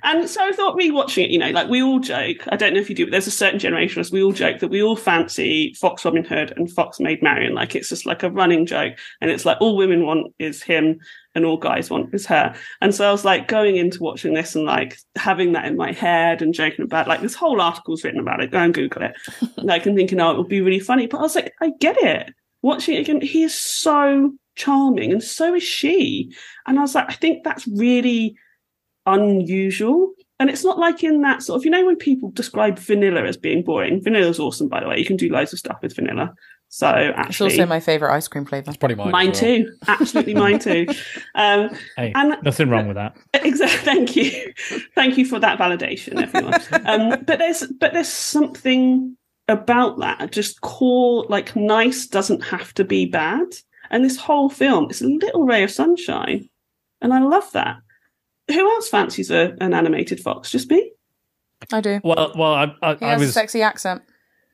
And 0.02 0.28
so 0.28 0.46
I 0.46 0.52
thought 0.52 0.78
rewatching 0.78 1.24
it, 1.24 1.30
you 1.30 1.38
know, 1.38 1.50
like 1.50 1.68
we 1.68 1.82
all 1.82 2.00
joke. 2.00 2.38
I 2.48 2.56
don't 2.56 2.74
know 2.74 2.80
if 2.80 2.88
you 2.88 2.96
do, 2.96 3.06
but 3.06 3.10
there's 3.10 3.26
a 3.26 3.32
certain 3.32 3.58
generation 3.58 4.00
of 4.00 4.06
us. 4.06 4.12
We 4.12 4.22
all 4.22 4.32
joke 4.32 4.60
that 4.60 4.68
we 4.68 4.82
all 4.82 4.96
fancy 4.96 5.74
Fox 5.74 6.04
Robin 6.04 6.24
Hood 6.24 6.52
and 6.56 6.70
Fox 6.70 7.00
Maid 7.00 7.22
Marian. 7.22 7.54
Like 7.54 7.74
it's 7.74 7.88
just 7.88 8.06
like 8.06 8.22
a 8.22 8.30
running 8.30 8.66
joke, 8.66 8.94
and 9.20 9.30
it's 9.30 9.44
like 9.44 9.58
all 9.60 9.76
women 9.76 10.06
want 10.06 10.34
is 10.38 10.62
him, 10.62 11.00
and 11.34 11.44
all 11.44 11.56
guys 11.56 11.90
want 11.90 12.14
is 12.14 12.26
her. 12.26 12.54
And 12.80 12.94
so 12.94 13.08
I 13.08 13.12
was 13.12 13.24
like 13.24 13.48
going 13.48 13.76
into 13.76 14.02
watching 14.02 14.34
this 14.34 14.54
and 14.54 14.64
like 14.64 14.98
having 15.16 15.52
that 15.52 15.66
in 15.66 15.76
my 15.76 15.92
head 15.92 16.42
and 16.42 16.54
joking 16.54 16.84
about 16.84 17.08
like 17.08 17.20
this 17.20 17.34
whole 17.34 17.60
article's 17.60 18.04
written 18.04 18.20
about 18.20 18.42
it. 18.42 18.50
Go 18.50 18.58
and 18.58 18.74
Google 18.74 19.02
it. 19.02 19.16
like 19.56 19.86
and 19.86 19.96
thinking, 19.96 20.20
oh, 20.20 20.32
it 20.32 20.38
would 20.38 20.48
be 20.48 20.60
really 20.60 20.80
funny. 20.80 21.06
But 21.06 21.18
I 21.18 21.22
was 21.22 21.34
like, 21.34 21.52
I 21.60 21.72
get 21.80 21.96
it. 21.98 22.34
Watching 22.62 22.96
it 22.96 23.00
again, 23.00 23.20
he 23.20 23.42
is 23.42 23.54
so 23.54 24.32
charming, 24.56 25.12
and 25.12 25.22
so 25.22 25.54
is 25.54 25.62
she. 25.62 26.34
And 26.66 26.78
I 26.78 26.82
was 26.82 26.94
like, 26.94 27.08
I 27.08 27.14
think 27.14 27.44
that's 27.44 27.66
really 27.66 28.36
unusual. 29.14 30.12
And 30.38 30.48
it's 30.48 30.64
not 30.64 30.78
like 30.78 31.04
in 31.04 31.20
that 31.22 31.42
sort 31.42 31.58
of, 31.60 31.64
you 31.66 31.70
know, 31.70 31.84
when 31.84 31.96
people 31.96 32.30
describe 32.30 32.78
vanilla 32.78 33.24
as 33.24 33.36
being 33.36 33.62
boring. 33.62 34.02
Vanilla's 34.02 34.40
awesome, 34.40 34.68
by 34.68 34.80
the 34.80 34.88
way. 34.88 34.96
You 34.98 35.04
can 35.04 35.16
do 35.18 35.28
loads 35.28 35.52
of 35.52 35.58
stuff 35.58 35.76
with 35.82 35.94
vanilla. 35.94 36.32
So 36.72 37.12
It's 37.28 37.40
also 37.40 37.66
my 37.66 37.80
favorite 37.80 38.12
ice 38.14 38.28
cream 38.28 38.44
flavor. 38.46 38.72
Probably 38.78 38.94
mine. 38.94 39.08
as 39.08 39.12
mine 39.12 39.26
well. 39.26 39.34
too. 39.34 39.72
Absolutely 39.88 40.34
mine 40.34 40.58
too. 40.60 40.86
Um, 41.34 41.76
Hey, 41.96 42.12
And- 42.14 42.36
nothing 42.42 42.70
wrong 42.70 42.86
with 42.86 42.94
that. 42.96 43.16
exactly. 43.44 43.78
Thank 43.84 44.16
you. 44.16 44.52
Thank 44.94 45.18
you 45.18 45.26
for 45.26 45.38
that 45.40 45.58
validation, 45.58 46.22
everyone. 46.22 46.54
um, 46.86 47.22
but 47.24 47.38
there's, 47.38 47.66
but 47.78 47.92
there's 47.92 48.08
something 48.08 49.16
about 49.48 49.98
that. 49.98 50.30
Just 50.32 50.60
core, 50.60 51.26
like 51.28 51.54
nice 51.56 52.06
doesn't 52.06 52.44
have 52.44 52.72
to 52.74 52.84
be 52.84 53.04
bad. 53.04 53.48
And 53.90 54.04
this 54.04 54.16
whole 54.16 54.48
film 54.48 54.88
is 54.90 55.02
a 55.02 55.08
little 55.08 55.44
ray 55.44 55.64
of 55.64 55.70
sunshine. 55.72 56.48
And 57.02 57.12
I 57.12 57.20
love 57.20 57.50
that. 57.52 57.78
Who 58.52 58.70
else 58.70 58.88
fancies 58.88 59.30
a, 59.30 59.56
an 59.60 59.74
animated 59.74 60.20
fox? 60.20 60.50
Just 60.50 60.70
me? 60.70 60.92
I 61.72 61.80
do. 61.80 62.00
Well, 62.02 62.32
well, 62.36 62.54
I, 62.54 62.74
I, 62.82 62.94
He 62.94 63.04
I 63.04 63.10
has 63.10 63.22
a 63.22 63.32
sexy 63.32 63.62
accent. 63.62 64.02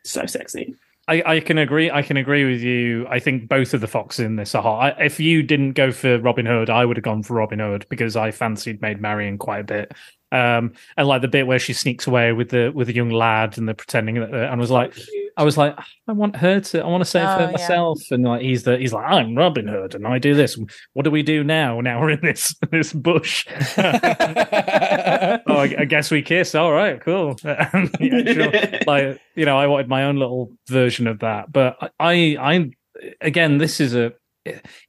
So 0.05 0.27
sexy. 0.27 0.75
I, 1.09 1.23
I 1.25 1.41
can 1.41 1.59
agree. 1.59 1.91
I 1.91 2.03
can 2.03 2.17
agree 2.17 2.51
with 2.51 2.63
you. 2.63 3.07
I 3.09 3.21
think 3.21 3.49
both 3.49 3.75
of 3.75 3.81
the 3.81 3.87
foxes 3.87 4.25
in 4.25 4.37
this 4.37 4.55
are 4.57 4.63
hot. 4.63 4.99
I, 4.99 5.05
if 5.05 5.21
you 5.21 5.43
didn't 5.43 5.73
go 5.73 5.93
for 5.93 6.19
Robin 6.19 6.47
Hood, 6.47 6.69
I 6.69 6.85
would 6.85 6.97
have 6.97 7.05
gone 7.05 7.23
for 7.23 7.35
Robin 7.35 7.61
Hood 7.61 7.87
because 7.89 8.17
I 8.17 8.33
fancied 8.33 8.83
Maid 8.83 9.01
Marian 9.01 9.39
quite 9.39 9.61
a 9.61 9.65
bit. 9.65 9.93
Um, 10.33 10.73
and 10.97 11.07
like 11.07 11.23
the 11.23 11.29
bit 11.29 11.47
where 11.47 11.59
she 11.61 11.73
sneaks 11.73 12.07
away 12.07 12.33
with 12.33 12.51
the 12.51 12.71
with 12.75 12.89
the 12.89 12.95
young 12.95 13.11
lad 13.11 13.57
and 13.59 13.69
they're 13.69 13.75
pretending 13.75 14.17
that, 14.17 14.33
and 14.35 14.61
was 14.61 14.71
like, 14.73 14.93
I 15.37 15.45
was 15.45 15.57
like, 15.57 15.79
I 16.09 16.13
want 16.13 16.35
her 16.37 16.61
to, 16.61 16.83
I 16.83 16.87
want 16.87 17.03
to 17.03 17.05
save 17.11 17.25
Oh, 17.29 17.39
her 17.39 17.45
yeah. 17.47 17.51
myself. 17.53 18.01
And 18.11 18.25
like 18.25 18.43
he's 18.43 18.65
the, 18.65 18.77
he's 18.79 18.93
like, 18.93 19.05
I'm 19.09 19.37
Robin 19.37 19.69
Hood 19.69 19.95
and 19.95 20.07
I 20.07 20.19
do 20.19 20.35
this. 20.35 20.59
What 20.95 21.05
do 21.05 21.11
we 21.11 21.23
do 21.23 21.45
now? 21.45 21.81
Now 21.81 22.01
we're 22.01 22.11
in 22.11 22.21
this 22.23 22.55
this 22.73 22.93
bush. 22.93 23.47
oh, 23.79 23.83
I, 25.49 25.75
I 25.79 25.85
guess 25.85 26.11
we 26.11 26.23
kiss. 26.23 26.55
All 26.55 26.73
right, 26.73 27.01
cool. 27.01 27.37
yeah, 27.45 27.71
sure 28.33 28.53
like 28.87 29.21
you 29.35 29.45
know 29.45 29.59
i 29.59 29.67
wanted 29.67 29.89
my 29.89 30.05
own 30.05 30.17
little 30.17 30.53
version 30.69 31.07
of 31.07 31.19
that 31.21 31.51
but 31.53 31.77
i 32.01 32.37
i 32.41 32.71
again 33.21 33.59
this 33.59 33.81
is 33.81 33.95
a 33.95 34.13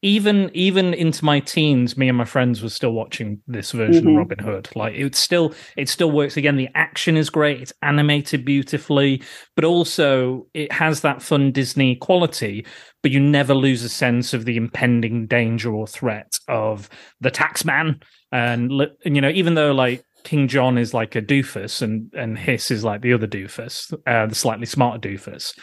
even 0.02 0.50
even 0.54 0.94
into 0.94 1.24
my 1.26 1.40
teens 1.40 1.98
me 1.98 2.08
and 2.10 2.18
my 2.18 2.26
friends 2.26 2.62
were 2.62 2.70
still 2.70 2.92
watching 2.94 3.42
this 3.48 3.72
version 3.72 4.06
Mhm. 4.06 4.12
of 4.12 4.18
robin 4.18 4.40
hood. 4.40 4.70
Like 4.76 4.94
it 4.96 5.16
still 5.16 5.54
it 5.76 5.90
still 5.90 6.12
works. 6.12 6.38
Again 6.38 6.56
the 6.58 6.70
action 6.76 7.18
is 7.18 7.30
great. 7.30 7.62
It's 7.62 7.74
animated 7.82 8.46
beautifully 8.46 9.22
but 9.56 9.66
also 9.66 10.48
it 10.54 10.72
has 10.72 11.02
that 11.02 11.22
fun 11.22 11.52
disney 11.52 11.96
quality 11.96 12.66
but 13.04 13.12
you 13.12 13.20
never 13.20 13.54
lose 13.54 13.84
a 13.84 13.90
sense 13.90 14.34
of 14.34 14.46
the 14.46 14.58
impending 14.58 15.28
danger 15.28 15.72
or 15.74 15.88
threat 15.88 16.40
of 16.48 16.90
the 17.22 17.32
taxman 17.32 18.02
and 18.32 18.72
and, 19.06 19.16
you 19.16 19.22
know 19.22 19.30
even 19.30 19.54
though 19.56 19.72
like 19.74 20.04
King 20.24 20.50
John 20.50 20.78
is 20.78 20.94
like 20.94 21.16
a 21.16 21.22
doofus, 21.22 21.82
and 21.82 22.12
and 22.14 22.38
Hiss 22.38 22.70
is 22.70 22.84
like 22.84 23.02
the 23.02 23.14
other 23.14 23.28
doofus, 23.28 23.94
uh, 24.06 24.26
the 24.26 24.36
slightly 24.36 24.66
smarter 24.66 25.08
doofus, 25.08 25.54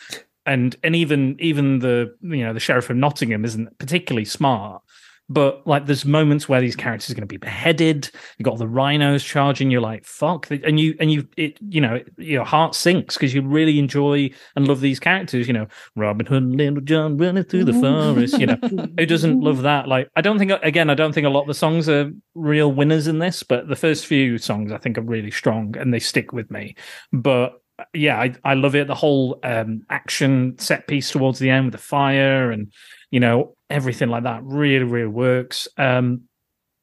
and 0.47 0.77
and 0.83 0.95
even 0.95 1.37
even 1.39 1.79
the 1.79 2.15
you 2.23 2.45
know 2.45 2.53
the 2.53 2.61
sheriff 2.61 2.91
of 2.91 2.97
Nottingham 2.97 3.45
isn't 3.45 3.79
particularly 3.79 4.25
smart, 4.25 4.83
but 5.29 5.67
like 5.67 5.87
there's 5.87 6.05
moments 6.05 6.49
where 6.49 6.61
these 6.61 6.77
characters 6.77 7.11
are 7.11 7.15
going 7.15 7.23
to 7.23 7.27
be 7.27 7.39
beheaded. 7.39 8.11
You 8.37 8.45
got 8.45 8.59
the 8.59 8.69
rhinos 8.69 9.25
charging. 9.25 9.71
You're 9.71 9.81
like 9.81 10.05
fuck, 10.05 10.51
and 10.51 10.79
you 10.79 10.95
and 11.01 11.11
you 11.11 11.27
it 11.37 11.59
you 11.67 11.81
know 11.81 12.01
your 12.19 12.45
heart 12.45 12.75
sinks 12.75 13.15
because 13.17 13.33
you 13.33 13.41
really 13.41 13.79
enjoy 13.79 14.31
and 14.55 14.69
love 14.69 14.81
these 14.81 15.01
characters. 15.01 15.47
You 15.47 15.55
know 15.55 15.67
Robin 15.97 16.27
Hood, 16.27 16.43
and 16.43 16.57
Little 16.57 16.81
John 16.83 17.17
running 17.17 17.45
through 17.45 17.65
the 17.65 17.73
forest. 17.73 18.39
You 18.39 18.47
know 18.47 18.59
who 18.99 19.07
doesn't 19.07 19.41
love 19.41 19.63
that? 19.63 19.89
Like, 19.89 20.11
I 20.15 20.21
don't 20.21 20.39
think, 20.39 20.53
again, 20.63 20.91
I 20.91 20.95
don't 20.95 21.15
think 21.15 21.27
a 21.27 21.31
lot 21.31 21.43
of 21.43 21.49
the 21.49 21.55
songs 21.55 21.89
are 21.89 22.11
real 22.35 22.71
winners 22.71 23.07
in 23.07 23.19
this, 23.19 23.43
but 23.43 23.69
the 23.69 23.77
first 23.77 24.07
few 24.07 24.37
songs 24.37 24.73
I 24.73 24.79
think 24.79 24.99
are 24.99 25.03
really 25.03 25.31
strong 25.31 25.75
and 25.79 25.93
they 25.95 26.01
stick 26.01 26.33
with 26.33 26.51
me. 26.51 26.77
But 27.13 27.61
yeah, 27.93 28.21
I, 28.21 28.35
I 28.45 28.55
love 28.55 28.75
it. 28.75 28.87
The 28.87 28.95
whole 28.95 29.39
um, 29.43 29.83
action 29.91 30.57
set 30.59 30.87
piece 30.87 31.11
towards 31.11 31.39
the 31.39 31.51
end 31.51 31.67
with 31.67 31.73
the 31.73 31.79
fire 31.79 32.51
and, 32.51 32.73
you 33.11 33.21
know, 33.21 33.57
everything 33.71 34.09
like 34.09 34.25
that 34.25 34.43
really, 34.45 34.85
really 34.85 35.09
works. 35.09 35.69
Um, 35.77 36.23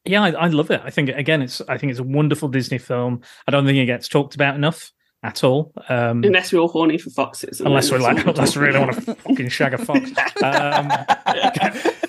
yeah, 0.06 0.24
I, 0.24 0.32
I 0.32 0.48
love 0.48 0.72
it. 0.72 0.82
I 0.84 0.90
think 0.90 1.10
again, 1.10 1.42
it's 1.42 1.62
I 1.68 1.78
think 1.78 1.92
it's 1.92 2.00
a 2.00 2.04
wonderful 2.04 2.50
Disney 2.50 2.80
film. 2.80 3.22
I 3.48 3.52
don't 3.52 3.66
think 3.66 3.78
it 3.78 3.86
gets 3.86 4.08
talked 4.08 4.34
about 4.34 4.56
enough 4.56 4.92
at 5.24 5.44
all. 5.44 5.72
Um, 5.90 6.24
Unless 6.24 6.52
we're 6.52 6.60
all 6.60 6.68
horny 6.68 6.98
for 6.98 7.12
foxes. 7.12 7.62
unless 7.62 7.92
we're 7.92 8.00
like, 8.00 8.26
unless 8.26 8.56
we 8.56 8.64
really 8.64 8.80
want 8.80 8.94
to 8.94 9.16
fucking 9.16 9.50
shag 9.50 9.74
a 9.74 9.78
fox. 9.78 10.12
Um, 10.44 10.92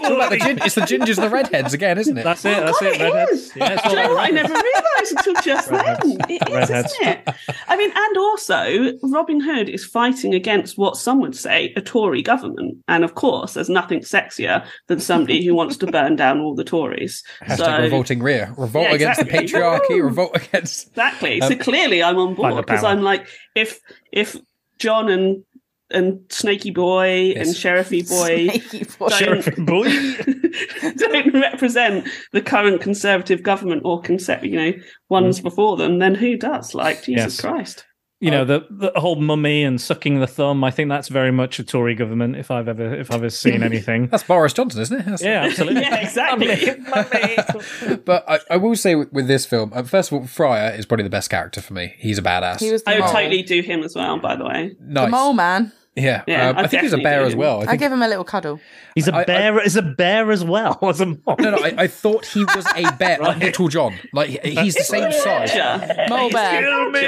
all 0.05 0.17
about 0.17 0.31
the 0.31 0.39
gin- 0.39 0.59
it's 0.59 0.75
the 0.75 0.81
gingers 0.83 1.17
and 1.19 1.25
the 1.27 1.31
redheads 1.31 1.73
again, 1.75 1.99
isn't 1.99 2.17
it? 2.19 2.25
That's 2.25 2.45
it. 2.45 2.57
Oh, 2.59 2.67
That's 2.67 2.81
God, 2.81 2.87
it. 2.93 3.01
it 3.01 3.05
Redheads. 3.05 3.33
is. 3.33 3.57
Yeah, 3.57 3.73
it's 3.73 3.83
Do 3.83 3.89
you 3.91 3.97
know 3.97 4.09
what? 4.15 4.19
I 4.21 4.29
never 4.31 4.53
realised 4.55 5.17
until 5.17 5.35
just 5.43 5.71
Redheads. 5.71 6.01
then. 6.17 6.19
It 6.31 6.49
is, 6.49 6.55
Redheads. 6.55 6.93
isn't 7.01 7.09
it? 7.09 7.35
I 7.69 7.77
mean, 7.77 7.91
and 7.95 8.17
also, 8.19 8.93
Robin 9.03 9.41
Hood 9.41 9.69
is 9.69 9.85
fighting 9.85 10.35
against 10.35 10.79
what 10.79 10.97
some 10.97 11.21
would 11.21 11.37
say 11.37 11.73
a 11.77 11.81
Tory 11.81 12.23
government. 12.23 12.79
And 12.89 13.05
of 13.05 13.15
course, 13.15 13.55
there's 13.55 13.69
nothing 13.71 14.01
sexier 14.01 14.65
than 14.89 15.01
somebody 15.01 15.45
who 15.45 15.55
wants 15.55 15.77
to 15.79 15.87
burn 15.87 16.17
down 16.17 16.41
all 16.41 16.55
the 16.55 16.65
Tories. 16.65 17.23
Hashtag 17.43 17.57
so, 17.59 17.79
revolting 17.83 18.23
rear. 18.23 18.53
Revolt 18.57 18.89
Yeah, 18.89 18.95
against 18.95 19.21
the 19.21 19.27
patriarchy. 19.27 20.03
Revolt 20.03 20.37
against. 20.37 20.89
Exactly. 20.89 21.41
so 21.41 21.47
Um, 21.49 21.59
clearly, 21.59 22.03
I'm 22.03 22.19
on 22.19 22.35
board 22.35 22.57
because. 22.57 22.83
I'm 22.85 23.03
like, 23.03 23.27
if 23.55 23.79
if 24.13 24.37
John 24.79 25.09
and 25.09 25.45
and 25.93 26.21
Snaky 26.31 26.71
Boy 26.71 27.33
and 27.37 27.47
Yes. 27.47 27.57
Sheriffy 27.57 28.03
Boy 28.03 28.49
Snaky 28.49 28.85
boy. 28.99 29.09
don't- 29.09 29.19
Sheriff 29.19 29.57
boy. 29.57 29.85
don't 30.97 31.35
represent 31.35 32.09
the 32.33 32.43
current 32.43 32.81
conservative 32.81 33.43
government 33.43 33.83
or 33.85 34.01
concept, 34.03 34.45
you 34.45 34.57
know, 34.57 34.73
ones 35.09 35.41
before 35.41 35.77
them, 35.77 35.99
then 35.99 36.15
who 36.15 36.37
does? 36.37 36.75
Like 36.75 36.99
Jesus 37.05 37.35
Yes. 37.37 37.41
Christ. 37.41 37.85
You 38.21 38.31
know 38.31 38.45
the 38.45 38.65
the 38.71 38.93
whole 39.01 39.17
mummy 39.17 39.65
and 39.65 39.81
sucking 39.81 40.21
the 40.21 40.29
thumb. 40.29 40.63
I 40.63 40.71
think 40.71 40.89
that's 40.89 41.09
very 41.09 41.33
much 41.33 41.59
a 41.59 41.65
Tory 41.65 41.97
government. 41.97 42.37
If 42.37 42.53
I've 42.53 42.69
ever 42.69 42.95
if 42.95 43.11
I've 43.11 43.17
ever 43.17 43.31
seen 43.31 43.63
anything. 43.65 44.07
That's 44.07 44.23
Boris 44.23 44.53
Johnson, 44.53 44.81
isn't 44.81 44.97
it? 45.01 45.05
That's- 45.07 45.23
Yeah, 45.23 45.43
absolutely. 45.43 45.81
Yeah, 45.83 45.97
exactly. 45.97 47.97
But 48.05 48.25
I, 48.31 48.39
I 48.49 48.57
will 48.59 48.77
say 48.77 48.95
with, 48.95 49.13
with 49.13 49.27
this 49.27 49.45
film, 49.45 49.73
uh, 49.75 49.83
first 49.83 50.13
of 50.13 50.21
all, 50.21 50.27
Friar 50.29 50.71
is 50.73 50.87
probably 50.87 51.03
the 51.03 51.11
best 51.11 51.31
character 51.31 51.61
for 51.61 51.75
me. 51.75 51.95
He's 51.99 52.19
a 52.19 52.23
badass. 52.23 52.61
He 52.61 52.71
was 52.71 52.85
the 52.85 52.91
I 52.91 52.95
would 52.95 53.01
mole. 53.07 53.13
totally 53.13 53.43
do 53.43 53.61
him 53.61 53.83
as 53.83 53.97
well, 53.97 54.21
by 54.21 54.37
the 54.37 54.45
way. 54.45 54.77
nice. 54.81 55.07
The 55.07 55.11
mole 55.11 55.33
man. 55.33 55.73
Yeah, 55.95 56.23
Yeah, 56.27 56.49
um, 56.49 56.57
I 56.57 56.67
think 56.69 56.83
he's 56.85 56.95
a 56.95 56.99
bear 56.99 57.23
as 57.23 57.37
well. 57.37 57.69
I 57.69 57.73
I 57.73 57.77
give 57.77 57.93
him 57.93 58.01
a 58.01 58.09
little 58.09 58.25
cuddle. 58.25 58.61
He's 58.95 59.09
a 59.09 59.15
I- 59.15 59.21
I- 59.21 59.25
bear. 59.25 59.61
Is 59.61 59.77
a 59.77 59.83
bear 59.83 60.31
as 60.33 60.43
well 60.43 60.79
as 60.89 61.01
a 61.03 61.07
mole. 61.07 61.21
no, 61.39 61.51
no, 61.51 61.59
I, 61.59 61.75
I 61.77 61.87
thought 61.87 62.25
he 62.25 62.45
was 62.45 62.65
a 62.75 62.93
bear, 62.99 63.19
like 63.19 63.37
Right. 63.37 63.39
Little 63.39 63.69
John. 63.69 63.99
Like 64.13 64.43
he's 64.43 64.75
the 64.75 64.85
same 64.85 65.13
size. 65.13 65.53
Badger. 65.53 66.07
Mole 66.09 66.31
bear. 66.31 66.63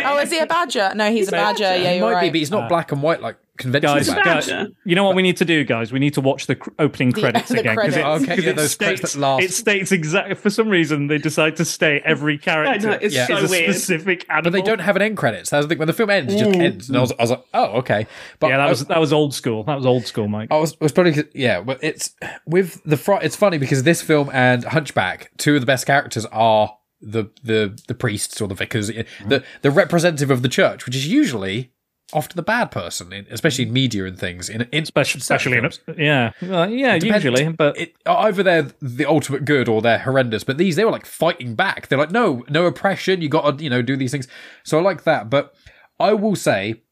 Oh, 0.06 0.18
is 0.18 0.30
he 0.30 0.38
a 0.38 0.46
badger? 0.46 0.92
No, 0.94 1.10
he's 1.10 1.28
a 1.28 1.32
badger. 1.32 1.62
Yeah, 1.62 1.92
He 1.92 1.96
you're 1.98 2.06
might 2.08 2.12
right. 2.12 2.20
be, 2.24 2.28
but 2.30 2.38
he's 2.40 2.50
not 2.50 2.68
black 2.68 2.92
and 2.92 3.02
white 3.02 3.22
like 3.22 3.36
conventional. 3.58 3.94
Guys, 3.96 4.06
He's 4.06 4.12
a 4.12 4.16
badger. 4.16 4.30
guys, 4.30 4.46
badger. 4.48 4.70
you 4.84 4.94
know 4.94 5.04
what 5.04 5.14
we 5.14 5.22
need 5.22 5.36
to 5.38 5.44
do, 5.44 5.64
guys? 5.64 5.92
We 5.92 5.98
need 5.98 6.14
to 6.14 6.20
watch 6.20 6.46
the 6.46 6.56
cr- 6.56 6.70
opening 6.78 7.10
The- 7.10 7.20
credits 7.20 7.48
the 7.48 7.60
again 7.60 7.76
because 7.76 7.96
it, 7.96 8.02
credits. 8.02 8.24
Okay, 8.24 8.34
'cause 8.36 8.44
yeah, 8.44 8.64
it 8.64 8.68
states 8.68 9.16
it 9.16 9.52
states 9.52 9.92
exactly 9.92 10.34
for 10.34 10.50
some 10.50 10.68
reason 10.68 11.06
they 11.06 11.18
decide 11.18 11.56
to 11.56 11.64
state 11.64 12.02
every 12.04 12.38
character 12.48 12.88
know, 12.90 12.98
it's 13.00 13.14
Yeah. 13.14 13.26
so 13.26 13.36
is 13.38 13.44
a 13.44 13.50
weird. 13.50 13.70
specific 13.74 14.26
animal. 14.28 14.44
But 14.44 14.52
they 14.52 14.62
don't 14.62 14.80
have 14.80 14.96
an 14.96 15.02
end 15.02 15.16
credits. 15.16 15.50
That's 15.50 15.64
the 15.64 15.68
thing. 15.68 15.78
When 15.78 15.86
the 15.86 15.92
film 15.92 16.10
ends, 16.10 16.34
it 16.34 16.38
just 16.38 16.58
ends, 16.58 16.88
and 16.88 16.98
I 16.98 17.00
was, 17.00 17.12
I 17.12 17.22
was 17.22 17.30
like, 17.30 17.44
oh, 17.54 17.64
okay. 17.78 18.06
But 18.40 18.48
Yeah, 18.48 18.56
that 18.58 18.66
I- 18.66 18.70
was 18.70 18.84
that 18.86 19.00
was 19.00 19.12
old 19.12 19.34
school. 19.34 19.62
That 19.64 19.76
was 19.76 19.86
old 19.86 20.06
school, 20.06 20.28
Mike. 20.28 20.48
I 20.50 20.56
was, 20.58 20.78
was 20.80 20.92
probably 20.92 21.24
yeah, 21.34 21.60
but 21.60 21.78
it's 21.82 22.14
with 22.46 22.82
the 22.84 22.96
fr- 22.96 23.22
It's 23.22 23.36
funny 23.36 23.58
because 23.58 23.82
this 23.84 24.02
film 24.02 24.30
and 24.32 24.64
Hunchback, 24.64 25.30
two 25.38 25.54
of 25.54 25.60
the 25.60 25.66
best 25.66 25.86
characters 25.86 26.26
are 26.26 26.76
the 27.00 27.24
the 27.42 27.78
the 27.86 27.94
priests 27.94 28.40
or 28.40 28.48
the 28.48 28.54
vicars, 28.54 28.86
the 28.86 28.94
mm-hmm. 28.94 29.36
the 29.60 29.70
representative 29.70 30.30
of 30.30 30.40
the 30.42 30.48
church, 30.48 30.86
which 30.86 30.96
is 30.96 31.06
usually 31.06 31.70
often 32.14 32.36
the 32.36 32.42
bad 32.42 32.70
person, 32.70 33.12
in, 33.12 33.26
especially 33.30 33.64
in 33.66 33.72
media 33.72 34.04
and 34.04 34.18
things. 34.18 34.48
In, 34.48 34.62
in 34.72 34.84
Especially, 34.84 35.18
especially 35.18 35.58
in 35.58 35.70
yeah, 35.98 36.32
Well, 36.40 36.70
yeah, 36.70 36.98
Depends- 36.98 37.24
usually, 37.24 37.52
but 37.52 37.76
it, 37.76 37.94
uh, 38.06 38.16
either 38.18 38.42
they're 38.42 38.68
the 38.80 39.06
ultimate 39.06 39.44
good 39.44 39.68
or 39.68 39.82
they're 39.82 39.98
horrendous. 39.98 40.44
But 40.44 40.58
these, 40.58 40.76
they 40.76 40.84
were 40.84 40.90
like 40.90 41.06
fighting 41.06 41.54
back. 41.54 41.88
They're 41.88 41.98
like, 41.98 42.10
no, 42.10 42.44
no 42.48 42.66
oppression. 42.66 43.20
You 43.20 43.28
got 43.28 43.58
to, 43.58 43.64
you 43.64 43.70
know, 43.70 43.82
do 43.82 43.96
these 43.96 44.12
things. 44.12 44.28
So 44.62 44.78
I 44.78 44.82
like 44.82 45.04
that. 45.04 45.28
But 45.28 45.54
I 45.98 46.14
will 46.14 46.36
say, 46.36 46.82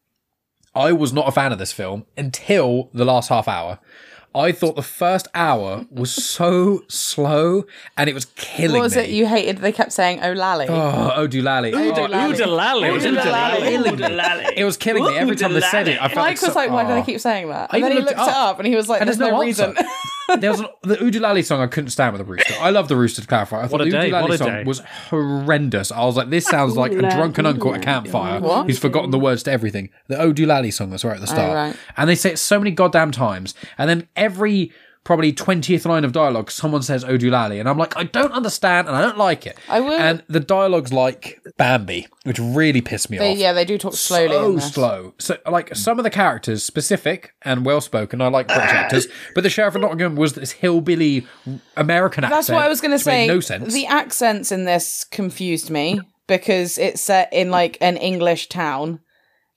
I 0.74 0.92
was 0.92 1.12
not 1.12 1.28
a 1.28 1.32
fan 1.32 1.52
of 1.52 1.58
this 1.58 1.72
film 1.72 2.06
until 2.16 2.90
the 2.92 3.04
last 3.04 3.28
half 3.28 3.46
hour. 3.48 3.78
I 4.34 4.52
thought 4.52 4.76
the 4.76 4.82
first 4.82 5.28
hour 5.34 5.84
was 5.90 6.10
so 6.12 6.84
slow 6.88 7.64
and 7.96 8.08
it 8.08 8.14
was 8.14 8.24
killing 8.36 8.72
me. 8.72 8.78
What 8.78 8.84
was 8.84 8.96
me. 8.96 9.02
it 9.02 9.10
you 9.10 9.26
hated? 9.26 9.58
They 9.58 9.72
kept 9.72 9.92
saying 9.92 10.20
"Oh 10.22 10.32
lally." 10.32 10.66
Oh, 10.68 10.74
oh 11.16 11.26
Odulali. 11.26 11.72
Oodalali. 11.72 12.14
Oh, 12.14 12.32
Oodalali. 12.32 12.98
Oodalali. 12.98 13.84
Oodalali. 13.84 14.52
It 14.56 14.64
was 14.64 14.76
killing 14.76 15.04
me 15.04 15.16
every 15.16 15.36
time 15.36 15.52
they 15.52 15.60
said 15.60 15.88
it. 15.88 16.00
I 16.00 16.08
felt 16.08 16.26
Mike 16.26 16.38
so- 16.38 16.46
was 16.48 16.56
like, 16.56 16.70
"Why 16.70 16.84
do 16.84 16.94
they 16.94 17.02
keep 17.02 17.20
saying 17.20 17.48
that?" 17.48 17.68
I 17.72 17.76
And 17.76 17.84
then 17.84 17.92
he 17.92 17.98
looked 17.98 18.10
looked 18.16 18.20
it 18.20 18.22
it 18.22 18.28
up. 18.36 18.50
up, 18.50 18.58
and 18.58 18.66
he 18.66 18.74
was 18.74 18.88
like, 18.88 19.00
And 19.00 19.08
"There's 19.08 19.18
there's 19.18 19.30
no, 19.30 19.36
no 19.36 19.42
reason." 19.42 19.76
answer. 20.32 20.40
there 20.40 20.50
was 20.50 20.60
a, 20.60 20.68
the 20.82 20.96
Udulali 20.96 21.44
song 21.44 21.60
I 21.60 21.66
couldn't 21.66 21.90
stand 21.90 22.12
with 22.12 22.20
the 22.26 22.30
rooster. 22.30 22.54
I 22.60 22.70
love 22.70 22.88
the 22.88 22.96
rooster 22.96 23.20
to 23.20 23.26
clarify. 23.26 23.58
I 23.58 23.62
thought 23.62 23.72
What 23.72 23.80
a 23.82 23.84
the 23.84 23.90
day, 23.90 24.10
Udulali 24.10 24.38
song 24.38 24.48
day. 24.48 24.64
was 24.64 24.80
horrendous. 25.10 25.92
I 25.92 26.04
was 26.04 26.16
like, 26.16 26.30
this 26.30 26.44
sounds 26.44 26.76
like 26.76 26.92
a 26.92 27.00
drunken 27.00 27.46
uncle 27.46 27.74
at 27.74 27.80
a 27.80 27.84
campfire 27.84 28.40
What? 28.40 28.66
who's 28.66 28.78
forgotten 28.78 29.10
the 29.10 29.18
words 29.18 29.42
to 29.44 29.50
everything. 29.52 29.90
The 30.08 30.16
Odulali 30.16 30.72
song 30.72 30.90
that's 30.90 31.04
right 31.04 31.14
at 31.14 31.20
the 31.20 31.30
oh, 31.30 31.34
start. 31.34 31.54
right. 31.54 31.76
And 31.96 32.08
they 32.08 32.14
say 32.14 32.32
it 32.32 32.38
so 32.38 32.58
many 32.58 32.70
goddamn 32.70 33.10
times. 33.12 33.54
And 33.78 33.88
then 33.88 34.08
every 34.16 34.72
probably 35.04 35.32
20th 35.32 35.84
line 35.84 36.04
of 36.04 36.12
dialogue, 36.12 36.50
someone 36.50 36.82
says 36.82 37.04
Odulali. 37.04 37.58
And 37.58 37.68
I'm 37.68 37.76
like, 37.76 37.96
I 37.96 38.04
don't 38.04 38.32
understand 38.32 38.86
and 38.86 38.96
I 38.96 39.02
don't 39.02 39.18
like 39.18 39.46
it. 39.46 39.58
I 39.68 39.80
will- 39.80 39.98
And 39.98 40.22
the 40.28 40.38
dialogue's 40.40 40.92
like 40.92 41.40
Bambi, 41.58 42.06
which 42.24 42.38
really 42.38 42.80
pissed 42.80 43.10
me 43.10 43.18
They, 43.18 43.32
off 43.32 43.38
yeah, 43.38 43.52
they 43.52 43.64
do 43.64 43.78
talk 43.78 43.94
slowly. 43.94 44.60
so 44.60 44.68
slow. 44.68 45.14
So, 45.18 45.38
like 45.50 45.74
some 45.74 45.98
of 45.98 46.04
the 46.04 46.10
characters, 46.10 46.62
specific 46.62 47.34
and 47.42 47.64
well 47.64 47.80
spoken. 47.80 48.20
I 48.20 48.28
like 48.28 48.46
British 48.46 48.70
actors, 48.70 49.06
but 49.34 49.42
the 49.42 49.50
sheriff 49.50 49.74
of 49.74 49.80
Nottingham 49.82 50.14
was 50.16 50.34
this 50.34 50.52
hillbilly 50.52 51.26
American 51.76 52.24
accent. 52.24 52.38
That's 52.38 52.48
what 52.50 52.64
I 52.64 52.68
was 52.68 52.80
going 52.80 52.92
to 52.92 52.98
say. 52.98 53.26
No 53.26 53.40
sense. 53.40 53.74
The 53.74 53.86
accents 53.86 54.52
in 54.52 54.64
this 54.64 55.04
confused 55.04 55.68
me 55.70 56.00
because 56.26 56.78
it's 56.78 57.00
set 57.00 57.32
in 57.32 57.50
like 57.50 57.76
an 57.80 57.96
English 57.96 58.48
town, 58.48 59.00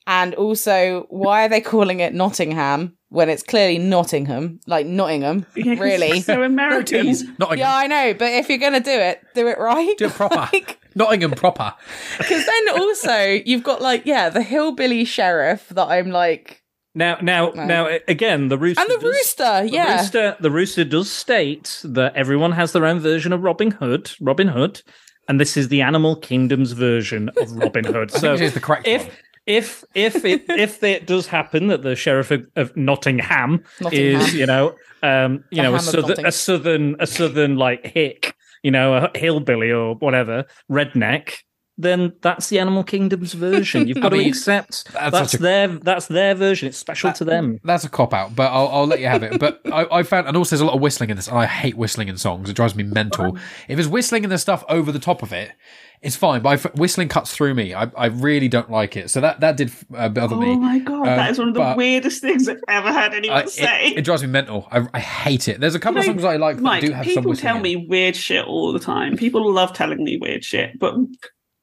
and 0.06 0.34
also 0.34 1.06
why 1.10 1.44
are 1.44 1.48
they 1.48 1.60
calling 1.60 2.00
it 2.00 2.14
Nottingham 2.14 2.96
when 3.08 3.28
it's 3.28 3.42
clearly 3.42 3.78
Nottingham, 3.78 4.60
like 4.66 4.86
Nottingham, 4.86 5.46
Yeah, 5.56 5.74
'cause 5.74 5.80
really? 5.80 6.20
They're 6.20 6.42
American. 6.42 7.06
Nottingham. 7.38 7.58
Yeah, 7.58 7.74
I 7.76 7.86
know, 7.86 8.14
but 8.14 8.32
if 8.32 8.48
you're 8.48 8.58
gonna 8.58 8.80
do 8.80 8.90
it, 8.90 9.20
do 9.34 9.46
it 9.48 9.58
right. 9.58 9.94
Do 9.98 10.06
it 10.06 10.12
proper. 10.14 10.48
Nottingham 10.94 11.30
proper. 11.32 11.74
Because 12.18 12.44
then 12.46 12.78
also 12.80 13.40
you've 13.44 13.62
got 13.62 13.80
like 13.82 14.06
yeah, 14.06 14.28
the 14.28 14.42
hillbilly 14.42 15.04
sheriff 15.04 15.68
that 15.70 15.86
I'm 15.88 16.10
like, 16.10 16.62
Now, 16.94 17.18
now, 17.22 17.50
now, 17.50 17.88
again, 18.08 18.48
the 18.48 18.58
rooster 18.58 18.80
and 18.80 18.90
the 18.90 18.94
does- 18.94 19.04
rooster, 19.04 19.68
The 19.68 19.96
rooster, 19.98 20.36
the 20.40 20.50
rooster 20.50 20.84
does 20.84 21.10
state 21.10 21.80
that 21.84 22.16
everyone 22.16 22.52
has 22.52 22.72
their 22.72 22.86
own 22.86 22.98
version 23.00 23.32
of 23.32 23.42
Robin 23.42 23.70
Hood. 23.72 24.10
Robin 24.20 24.48
Hood, 24.48 24.82
and 25.28 25.38
this 25.38 25.56
is 25.56 25.68
the 25.68 25.82
Animal 25.82 26.16
Kingdom's 26.16 26.72
version 26.72 27.28
of 27.36 27.52
Robin 27.52 27.84
Hood. 27.84 28.10
So, 28.22 28.32
this 28.32 28.40
is 28.48 28.54
the 28.54 28.60
correct 28.60 28.86
if 28.86 29.02
one. 29.04 29.10
If 29.46 29.84
if 29.94 30.24
it 30.24 30.44
if 30.48 30.82
it 30.82 31.06
does 31.06 31.26
happen 31.26 31.68
that 31.68 31.82
the 31.82 31.96
sheriff 31.96 32.30
of, 32.30 32.46
of 32.56 32.76
Nottingham, 32.76 33.64
Nottingham. 33.80 34.20
is 34.20 34.34
you 34.34 34.46
know 34.46 34.74
um 35.02 35.44
you 35.50 35.58
The 35.58 35.62
know 35.62 35.74
a 35.76 35.80
southern, 35.80 36.26
a 36.26 36.32
southern 36.32 36.96
a 37.00 37.06
southern 37.06 37.56
like 37.56 37.86
hick, 37.86 38.34
you 38.62 38.70
know 38.70 38.94
a 38.94 39.18
hillbilly 39.18 39.70
or 39.70 39.94
whatever 39.96 40.44
redneck. 40.70 41.38
Then 41.78 42.14
that's 42.22 42.48
the 42.48 42.58
Animal 42.58 42.84
Kingdom's 42.84 43.34
version. 43.34 43.86
You've 43.86 44.00
got 44.00 44.08
to 44.08 44.16
mean, 44.18 44.28
accept 44.28 44.90
that's 44.94 45.12
that's, 45.12 45.34
a- 45.34 45.38
their 45.38 45.68
that's 45.68 46.06
their 46.06 46.34
version. 46.34 46.68
It's 46.68 46.78
special 46.78 47.12
to 47.12 47.24
them. 47.24 47.60
That's 47.64 47.84
a 47.84 47.90
cop 47.90 48.14
out, 48.14 48.34
but 48.34 48.50
I'll, 48.50 48.68
I'll 48.68 48.86
let 48.86 48.98
you 49.00 49.08
have 49.08 49.22
it. 49.22 49.38
But 49.38 49.60
I, 49.66 49.86
I 49.98 50.02
found, 50.02 50.26
and 50.26 50.36
also 50.38 50.56
there's 50.56 50.62
a 50.62 50.64
lot 50.64 50.74
of 50.74 50.80
whistling 50.80 51.10
in 51.10 51.16
this, 51.16 51.28
and 51.28 51.36
I 51.36 51.44
hate 51.44 51.76
whistling 51.76 52.08
in 52.08 52.16
songs. 52.16 52.48
It 52.48 52.54
drives 52.56 52.74
me 52.74 52.82
mental. 52.82 53.36
If 53.68 53.76
there's 53.76 53.88
whistling 53.88 54.24
and 54.24 54.30
there's 54.30 54.40
stuff 54.40 54.64
over 54.70 54.90
the 54.90 54.98
top 54.98 55.22
of 55.22 55.34
it, 55.34 55.52
it's 56.00 56.16
fine. 56.16 56.40
But 56.40 56.64
I 56.64 56.68
whistling 56.70 57.08
cuts 57.08 57.34
through 57.36 57.52
me. 57.52 57.74
I, 57.74 57.90
I 57.94 58.06
really 58.06 58.48
don't 58.48 58.70
like 58.70 58.96
it. 58.96 59.10
So 59.10 59.20
that 59.20 59.40
that 59.40 59.58
did 59.58 59.70
uh, 59.94 60.08
bother 60.08 60.36
me. 60.36 60.52
Oh 60.52 60.56
my 60.56 60.78
god, 60.78 61.04
that 61.04 61.18
Um, 61.26 61.30
is 61.30 61.38
one 61.38 61.48
of 61.48 61.54
the 61.54 61.74
weirdest 61.76 62.22
things 62.22 62.48
I've 62.48 62.56
ever 62.68 62.90
heard 62.90 63.12
anyone 63.12 63.36
I- 63.36 63.42
it, 63.42 63.50
say. 63.50 63.88
it 63.88 64.02
drives 64.02 64.22
me 64.22 64.28
mental. 64.28 64.66
I, 64.70 64.86
I 64.94 65.00
hate 65.00 65.46
it. 65.48 65.60
There's 65.60 65.74
a 65.74 65.78
couple 65.78 66.00
You 66.00 66.06
know, 66.08 66.14
of 66.14 66.20
songs 66.22 66.24
I 66.24 66.36
like 66.38 66.56
that 66.56 66.80
do 66.80 66.92
have 66.92 67.04
some 67.04 67.14
people 67.14 67.30
whistling. 67.32 67.46
tell 67.48 67.56
in. 67.56 67.62
me 67.62 67.76
weird 67.86 68.16
shit 68.16 68.46
all 68.46 68.72
the 68.72 68.78
time. 68.78 69.18
People 69.18 69.52
love 69.52 69.74
telling 69.74 70.02
me 70.02 70.16
weird 70.16 70.42
shit, 70.42 70.78
but 70.78 70.94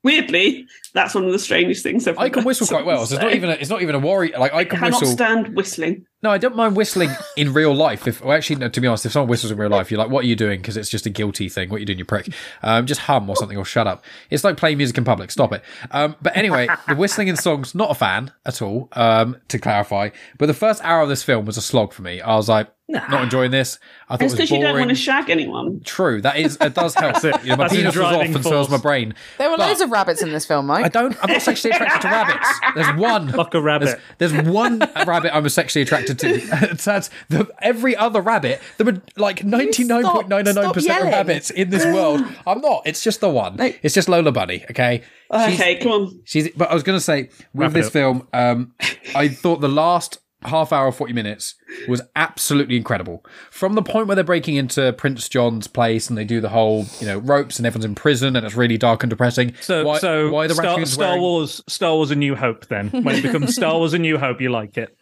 weirdly, 0.03 0.67
that's 0.93 1.15
one 1.15 1.25
of 1.25 1.31
the 1.31 1.39
strangest 1.39 1.81
things 1.81 2.07
I've 2.07 2.17
I 2.17 2.29
can 2.29 2.43
whistle 2.43 2.67
quite 2.67 2.85
well, 2.85 3.05
so 3.05 3.15
it's 3.15 3.23
not 3.23 3.33
even 3.33 3.49
a, 3.49 3.53
it's 3.53 3.69
not 3.69 3.81
even 3.81 3.95
a 3.95 3.99
worry. 3.99 4.31
Like 4.37 4.53
I 4.53 4.65
can 4.65 4.79
cannot 4.79 5.01
whistle. 5.01 5.15
stand 5.15 5.55
whistling. 5.55 6.05
No, 6.21 6.29
I 6.31 6.37
don't 6.37 6.55
mind 6.55 6.75
whistling 6.75 7.09
in 7.35 7.51
real 7.51 7.73
life. 7.73 8.07
If 8.07 8.23
well, 8.23 8.37
actually, 8.37 8.57
no, 8.57 8.69
to 8.69 8.79
be 8.79 8.87
honest, 8.87 9.05
if 9.05 9.11
someone 9.11 9.29
whistles 9.29 9.51
in 9.51 9.57
real 9.57 9.69
life, 9.69 9.91
you're 9.91 9.97
like, 9.97 10.09
"What 10.09 10.23
are 10.23 10.27
you 10.27 10.35
doing?" 10.35 10.61
Because 10.61 10.77
it's 10.77 10.89
just 10.89 11.05
a 11.05 11.09
guilty 11.09 11.49
thing. 11.49 11.69
What 11.69 11.77
are 11.77 11.79
you 11.79 11.85
doing, 11.85 11.99
you 11.99 12.05
prick? 12.05 12.29
Um, 12.61 12.85
just 12.85 13.01
hum 13.01 13.29
or 13.29 13.35
something, 13.35 13.57
or 13.57 13.65
shut 13.65 13.87
up. 13.87 14.03
It's 14.29 14.43
like 14.43 14.57
playing 14.57 14.77
music 14.77 14.97
in 14.97 15.03
public. 15.03 15.31
Stop 15.31 15.51
it. 15.53 15.63
Um, 15.91 16.15
but 16.21 16.35
anyway, 16.37 16.67
the 16.87 16.95
whistling 16.95 17.27
in 17.27 17.35
songs, 17.35 17.73
not 17.73 17.91
a 17.91 17.95
fan 17.95 18.31
at 18.45 18.61
all. 18.61 18.89
Um, 18.93 19.37
to 19.49 19.59
clarify, 19.59 20.09
but 20.37 20.45
the 20.45 20.53
first 20.53 20.83
hour 20.83 21.01
of 21.01 21.09
this 21.09 21.23
film 21.23 21.45
was 21.45 21.57
a 21.57 21.61
slog 21.61 21.93
for 21.93 22.03
me. 22.03 22.21
I 22.21 22.35
was 22.35 22.47
like, 22.49 22.69
not 22.89 23.23
enjoying 23.23 23.51
this. 23.51 23.79
I 24.09 24.17
thought 24.17 24.25
It's 24.25 24.33
it 24.33 24.37
was 24.39 24.49
because 24.49 24.51
you 24.51 24.61
don't 24.61 24.77
want 24.77 24.89
to 24.89 24.95
shag 24.95 25.29
anyone. 25.29 25.81
True, 25.85 26.21
that 26.21 26.37
is 26.37 26.57
it. 26.59 26.73
Does 26.73 26.93
help. 26.95 27.15
You 27.23 27.49
know, 27.49 27.55
my 27.55 27.63
That's 27.63 27.73
penis 27.73 27.95
was 27.95 28.03
off, 28.03 28.11
driving 28.15 28.35
and 28.35 28.43
so 28.43 28.59
was 28.59 28.69
my 28.69 28.77
brain. 28.77 29.13
There 29.37 29.49
were 29.49 29.57
But- 29.57 29.67
loads 29.69 29.81
of 29.81 29.91
rabbits 29.91 30.21
in 30.21 30.31
this 30.31 30.45
film, 30.45 30.67
Mike. 30.67 30.85
I 30.85 30.89
don't. 30.89 31.15
I'm 31.23 31.31
not 31.31 31.41
sexually 31.41 31.73
attracted 31.73 32.01
to 32.01 32.07
rabbits. 32.07 32.59
There's 32.75 32.97
one. 32.99 33.29
Fuck 33.31 33.53
a 33.55 33.61
rabbit. 33.61 33.99
There's, 34.19 34.31
there's 34.33 34.47
one 34.47 34.79
rabbit 35.07 35.33
I'm 35.35 35.47
sexually 35.49 35.83
attracted 35.83 36.19
to. 36.19 36.37
That's 36.83 37.09
the 37.29 37.49
every 37.61 37.95
other 37.95 38.21
rabbit. 38.21 38.61
There 38.77 38.85
were 38.85 39.01
like 39.17 39.39
99.999 39.39 40.73
percent 40.73 41.01
of 41.05 41.07
rabbits 41.11 41.49
in 41.49 41.69
this 41.69 41.85
world. 41.85 42.21
I'm 42.47 42.61
not. 42.61 42.83
It's 42.85 43.03
just 43.03 43.21
the 43.21 43.29
one. 43.29 43.57
It's 43.81 43.93
just 43.95 44.09
Lola 44.09 44.31
Bunny. 44.31 44.65
Okay. 44.69 44.99
She's- 44.99 45.53
Okay, 45.53 45.75
come 45.77 45.91
on. 45.91 46.21
She's. 46.25 46.49
But 46.51 46.69
I 46.69 46.73
was 46.73 46.83
going 46.83 46.97
to 46.97 47.03
say 47.03 47.23
with 47.23 47.33
Wrap 47.55 47.71
this 47.73 47.89
film, 47.89 48.27
um, 48.33 48.73
I 49.15 49.29
thought 49.29 49.61
the 49.61 49.67
last 49.69 50.19
half 50.45 50.71
hour, 50.71 50.91
forty 50.91 51.13
minutes 51.13 51.55
was 51.87 52.01
absolutely 52.15 52.77
incredible. 52.77 53.25
From 53.51 53.73
the 53.73 53.81
point 53.81 54.07
where 54.07 54.15
they're 54.15 54.23
breaking 54.23 54.55
into 54.55 54.93
Prince 54.93 55.27
John's 55.29 55.67
place 55.67 56.09
and 56.09 56.17
they 56.17 56.25
do 56.25 56.39
the 56.41 56.49
whole, 56.49 56.85
you 56.99 57.07
know, 57.07 57.17
ropes 57.19 57.57
and 57.57 57.65
everyone's 57.65 57.85
in 57.85 57.95
prison 57.95 58.35
and 58.35 58.45
it's 58.45 58.55
really 58.55 58.77
dark 58.77 59.03
and 59.03 59.09
depressing. 59.09 59.53
So, 59.61 59.85
why, 59.85 59.99
so 59.99 60.29
why 60.31 60.47
the 60.47 60.55
Star, 60.55 60.85
Star 60.85 61.07
wearing- 61.09 61.21
Wars, 61.21 61.61
Star 61.67 61.93
Wars: 61.95 62.11
A 62.11 62.15
New 62.15 62.35
Hope. 62.35 62.67
Then, 62.67 62.89
when 62.89 63.15
it 63.15 63.21
becomes 63.21 63.55
Star 63.55 63.75
Wars: 63.77 63.93
A 63.93 63.99
New 63.99 64.17
Hope, 64.17 64.41
you 64.41 64.49
like 64.49 64.77
it 64.77 64.95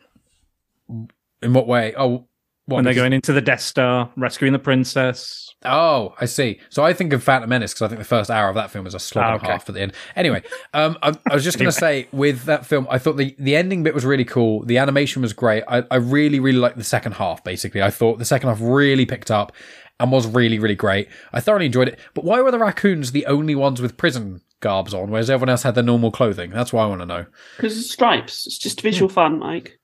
In 1.42 1.54
what 1.54 1.68
way? 1.68 1.94
Oh, 1.98 2.28
what? 2.66 2.78
when 2.78 2.86
they're 2.86 2.94
going 2.94 3.14
into 3.14 3.34
the 3.34 3.42
Death 3.42 3.62
Star, 3.62 4.12
rescuing 4.16 4.54
the 4.54 4.60
princess. 4.60 5.50
Oh, 5.64 6.16
I 6.20 6.26
see. 6.26 6.60
So 6.70 6.84
I 6.84 6.94
think 6.94 7.14
of 7.14 7.24
Phantom 7.24 7.48
Menace 7.50 7.74
because 7.74 7.84
I 7.84 7.88
think 7.88 8.00
the 8.00 8.06
first 8.06 8.32
hour 8.32 8.50
of 8.50 8.56
that 8.56 8.72
film 8.72 8.86
was 8.86 8.96
a 8.96 9.00
slog 9.00 9.26
Ah, 9.26 9.34
and 9.36 9.44
a 9.44 9.52
half 9.52 9.70
at 9.70 9.76
the 9.76 9.82
end. 9.82 9.94
Anyway, 10.16 10.42
um, 10.74 10.98
I, 11.04 11.14
I 11.30 11.36
was 11.36 11.44
just 11.44 11.60
going 11.60 11.70
to 11.72 11.78
say 11.78 12.08
with 12.12 12.46
that 12.46 12.66
film, 12.66 12.88
I 12.90 12.98
thought 12.98 13.18
the, 13.18 13.36
the 13.38 13.56
ending 13.56 13.84
bit 13.84 13.94
was 13.94 14.04
really 14.04 14.26
cool. 14.26 14.64
The 14.66 14.80
animation 14.80 15.22
was 15.22 15.34
great. 15.34 15.64
I, 15.68 15.84
I 15.92 15.98
really, 15.98 16.40
really 16.40 16.58
liked 16.58 16.78
the 16.78 16.84
second 16.84 17.14
half, 17.14 17.44
basically. 17.44 17.82
I 17.84 17.92
thought 17.92 18.18
the 18.18 18.26
second 18.26 18.50
half 18.50 18.60
really 18.60 19.06
picked 19.06 19.30
up 19.30 19.52
and 20.00 20.12
was 20.12 20.26
really, 20.26 20.58
really 20.58 20.76
great. 20.76 21.08
I 21.32 21.40
thoroughly 21.40 21.68
enjoyed 21.68 21.90
it. 21.90 22.00
But 22.16 22.26
why 22.26 22.42
were 22.42 22.52
the 22.52 22.58
raccoons 22.60 23.12
the 23.12 23.28
only 23.28 23.54
ones 23.54 23.82
with 23.82 23.98
prison 23.98 24.42
garbs 24.62 24.94
on, 24.96 25.12
whereas 25.12 25.30
everyone 25.30 25.50
else 25.50 25.62
had 25.64 25.76
their 25.76 25.84
normal 25.84 26.10
clothing? 26.12 26.50
That's 26.50 26.74
why 26.74 26.84
I 26.84 26.88
want 26.88 27.02
to 27.02 27.06
know. 27.06 27.26
Because 27.58 27.78
of 27.78 27.84
stripes. 27.84 28.48
It's 28.48 28.58
just 28.58 28.82
visual 28.82 29.10
fun, 29.10 29.38
Mike. 29.38 29.78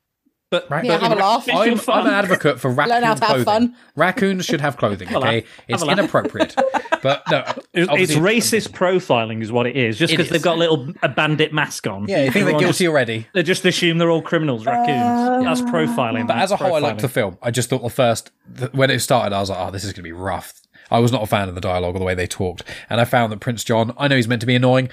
But 0.50 0.70
Right? 0.72 0.86
Yeah, 0.86 0.98
have 1.00 1.12
a 1.12 1.16
laugh. 1.16 1.46
I'm. 1.50 1.78
I'm 1.90 2.08
an 2.08 2.14
advocate 2.14 2.58
for 2.60 2.72
raccoon 2.72 2.94
Learn 2.96 3.04
how 3.04 3.14
to 3.16 3.20
have 3.26 3.28
clothing. 3.44 3.46
fun. 3.46 3.76
Raccoons 3.98 4.46
should 4.46 4.62
have 4.62 4.78
clothing, 4.78 5.08
okay? 5.16 5.44
It's 5.68 5.82
Have 5.82 5.82
a 5.82 5.86
laugh. 5.86 6.00
inappropriate. 6.00 6.56
but 7.04 7.24
no, 7.30 7.40
it- 7.40 7.66
it's 7.74 7.90
obviously- 7.90 8.16
racist 8.16 8.70
profiling, 8.70 9.42
is 9.42 9.52
what 9.52 9.68
it 9.68 9.76
is. 9.76 9.98
Just 9.98 10.12
because 10.12 10.30
they've 10.30 10.42
got 10.42 10.56
a 10.56 10.60
little 10.60 10.94
a 11.04 11.10
bandit 11.10 11.52
mask 11.52 11.86
on. 11.88 12.06
Yeah, 12.08 12.24
you 12.24 12.32
think 12.32 12.46
they're 12.46 12.54
guilty 12.60 12.68
just- 12.86 12.88
already. 12.88 13.28
They 13.34 13.44
just 13.44 13.66
assume 13.66 13.98
they're 13.98 14.10
all 14.10 14.22
criminals, 14.22 14.66
raccoons. 14.66 15.02
Uh, 15.02 15.42
that's 15.44 15.62
profiling. 15.62 16.28
But 16.28 16.38
as 16.38 16.52
a 16.52 16.54
That's 16.54 16.62
whole, 16.62 16.76
I 16.76 16.80
liked 16.80 17.02
the 17.02 17.10
film. 17.10 17.38
I 17.42 17.52
just 17.52 17.70
thought 17.70 17.84
the 17.84 17.90
first, 17.90 18.32
th- 18.58 18.72
when 18.72 18.90
it 18.90 19.00
started, 19.00 19.36
I 19.36 19.42
was 19.42 19.50
like, 19.50 19.60
oh, 19.60 19.72
this 19.72 19.84
is 19.84 19.92
going 19.92 19.96
to 19.98 20.02
be 20.04 20.14
rough. 20.14 20.62
I 20.90 21.00
was 21.00 21.12
not 21.12 21.22
a 21.24 21.26
fan 21.28 21.50
of 21.50 21.56
the 21.56 21.60
dialogue 21.62 21.96
or 21.98 22.00
the 22.00 22.06
way 22.06 22.16
they 22.16 22.28
talked. 22.28 22.64
And 22.90 23.02
I 23.02 23.04
found 23.06 23.34
that 23.34 23.42
Prince 23.42 23.66
John, 23.66 23.94
I 23.98 24.08
know 24.08 24.16
he's 24.16 24.30
meant 24.30 24.40
to 24.40 24.46
be 24.48 24.56
annoying. 24.56 24.88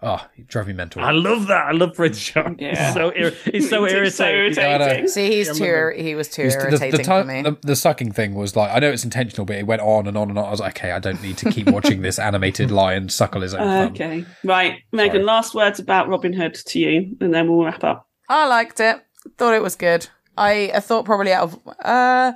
Oh, 0.00 0.24
he 0.34 0.44
drove 0.44 0.68
me 0.68 0.74
mental. 0.74 1.02
I 1.02 1.10
love 1.10 1.48
that. 1.48 1.66
I 1.66 1.72
love 1.72 1.94
Prince 1.94 2.22
John. 2.30 2.56
Yeah. 2.60 2.84
He's 2.86 2.94
so 2.94 3.08
ir- 3.10 3.30
he's 3.52 3.68
so 3.68 3.84
It's 3.86 4.16
so 4.16 4.24
irritating. 4.24 4.58
irritating. 4.64 5.08
See, 5.08 5.26
he's 5.28 5.58
too. 5.58 5.92
He 5.96 6.14
was 6.14 6.28
too 6.28 6.42
It 6.42 6.44
was- 6.44 6.54
the, 6.54 6.60
irritating 6.68 6.98
the, 6.98 7.02
time- 7.04 7.26
for 7.26 7.32
me. 7.32 7.42
the, 7.42 7.58
the 7.62 7.74
sucking 7.74 8.12
thing 8.12 8.34
was 8.36 8.54
like, 8.54 8.70
I 8.72 8.78
know 8.78 8.90
it's 8.92 9.02
intentional, 9.02 9.44
but 9.44 9.56
it 9.56 9.66
went 9.66 9.82
on 9.82 10.06
and 10.06 10.16
on 10.16 10.28
and 10.30 10.38
on. 10.38 10.44
I 10.44 10.50
was 10.52 10.60
like, 10.60 10.78
okay, 10.78 10.92
I 10.92 11.00
don't 11.00 11.20
need 11.20 11.36
to 11.38 11.50
keep 11.50 11.68
watching 11.68 12.02
this 12.02 12.18
animated 12.20 12.70
lion 12.70 13.08
suckle 13.08 13.40
his 13.40 13.54
own 13.54 13.60
thumb. 13.66 13.92
Okay. 13.92 14.24
Right. 14.44 14.82
Megan, 14.92 15.14
Sorry. 15.14 15.24
last 15.24 15.54
words 15.54 15.80
about 15.80 16.08
Robin 16.08 16.32
Hood 16.32 16.54
to 16.54 16.78
you, 16.78 17.16
and 17.20 17.34
then 17.34 17.48
we'll 17.48 17.64
wrap 17.64 17.82
up. 17.82 18.06
I 18.28 18.46
liked 18.46 18.78
it. 18.78 18.98
Thought 19.36 19.54
it 19.54 19.62
was 19.62 19.74
good. 19.74 20.06
I, 20.36 20.70
I 20.74 20.78
thought 20.80 21.06
probably 21.06 21.32
out 21.32 21.42
of 21.42 21.58
uh 21.84 22.32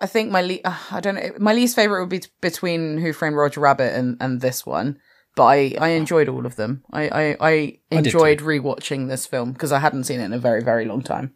I 0.00 0.06
think 0.06 0.30
my 0.30 0.42
le- 0.42 0.58
uh, 0.64 0.76
I 0.90 1.00
don't 1.00 1.14
know 1.14 1.30
my 1.38 1.54
least 1.54 1.76
favorite 1.76 2.00
would 2.00 2.08
be 2.10 2.18
t- 2.18 2.28
between 2.40 2.98
Who 2.98 3.12
Framed 3.12 3.36
Roger 3.36 3.60
Rabbit 3.60 3.94
and 3.94 4.16
and 4.20 4.40
this 4.42 4.66
one. 4.66 4.98
But 5.34 5.44
I, 5.44 5.74
I 5.80 5.88
enjoyed 5.90 6.28
all 6.28 6.44
of 6.44 6.56
them. 6.56 6.84
I, 6.92 7.08
I, 7.08 7.22
I 7.40 7.50
I 7.50 7.78
enjoyed 7.90 8.40
too. 8.40 8.44
rewatching 8.44 9.08
this 9.08 9.24
film 9.24 9.52
because 9.52 9.72
I 9.72 9.78
hadn't 9.78 10.04
seen 10.04 10.20
it 10.20 10.24
in 10.24 10.32
a 10.34 10.38
very, 10.38 10.62
very 10.62 10.84
long 10.84 11.02
time. 11.02 11.32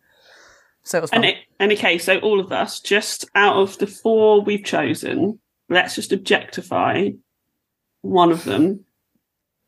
So 0.82 0.98
it 0.98 1.00
was 1.00 1.10
fun. 1.10 1.24
And 1.24 1.30
it, 1.30 1.36
and 1.58 1.72
okay, 1.72 1.96
so 1.98 2.18
all 2.18 2.38
of 2.38 2.52
us, 2.52 2.80
just 2.80 3.24
out 3.34 3.56
of 3.56 3.78
the 3.78 3.86
four 3.86 4.42
we've 4.42 4.64
chosen, 4.64 5.38
let's 5.70 5.94
just 5.94 6.12
objectify 6.12 7.08
one 8.02 8.30
of 8.30 8.44
them. 8.44 8.84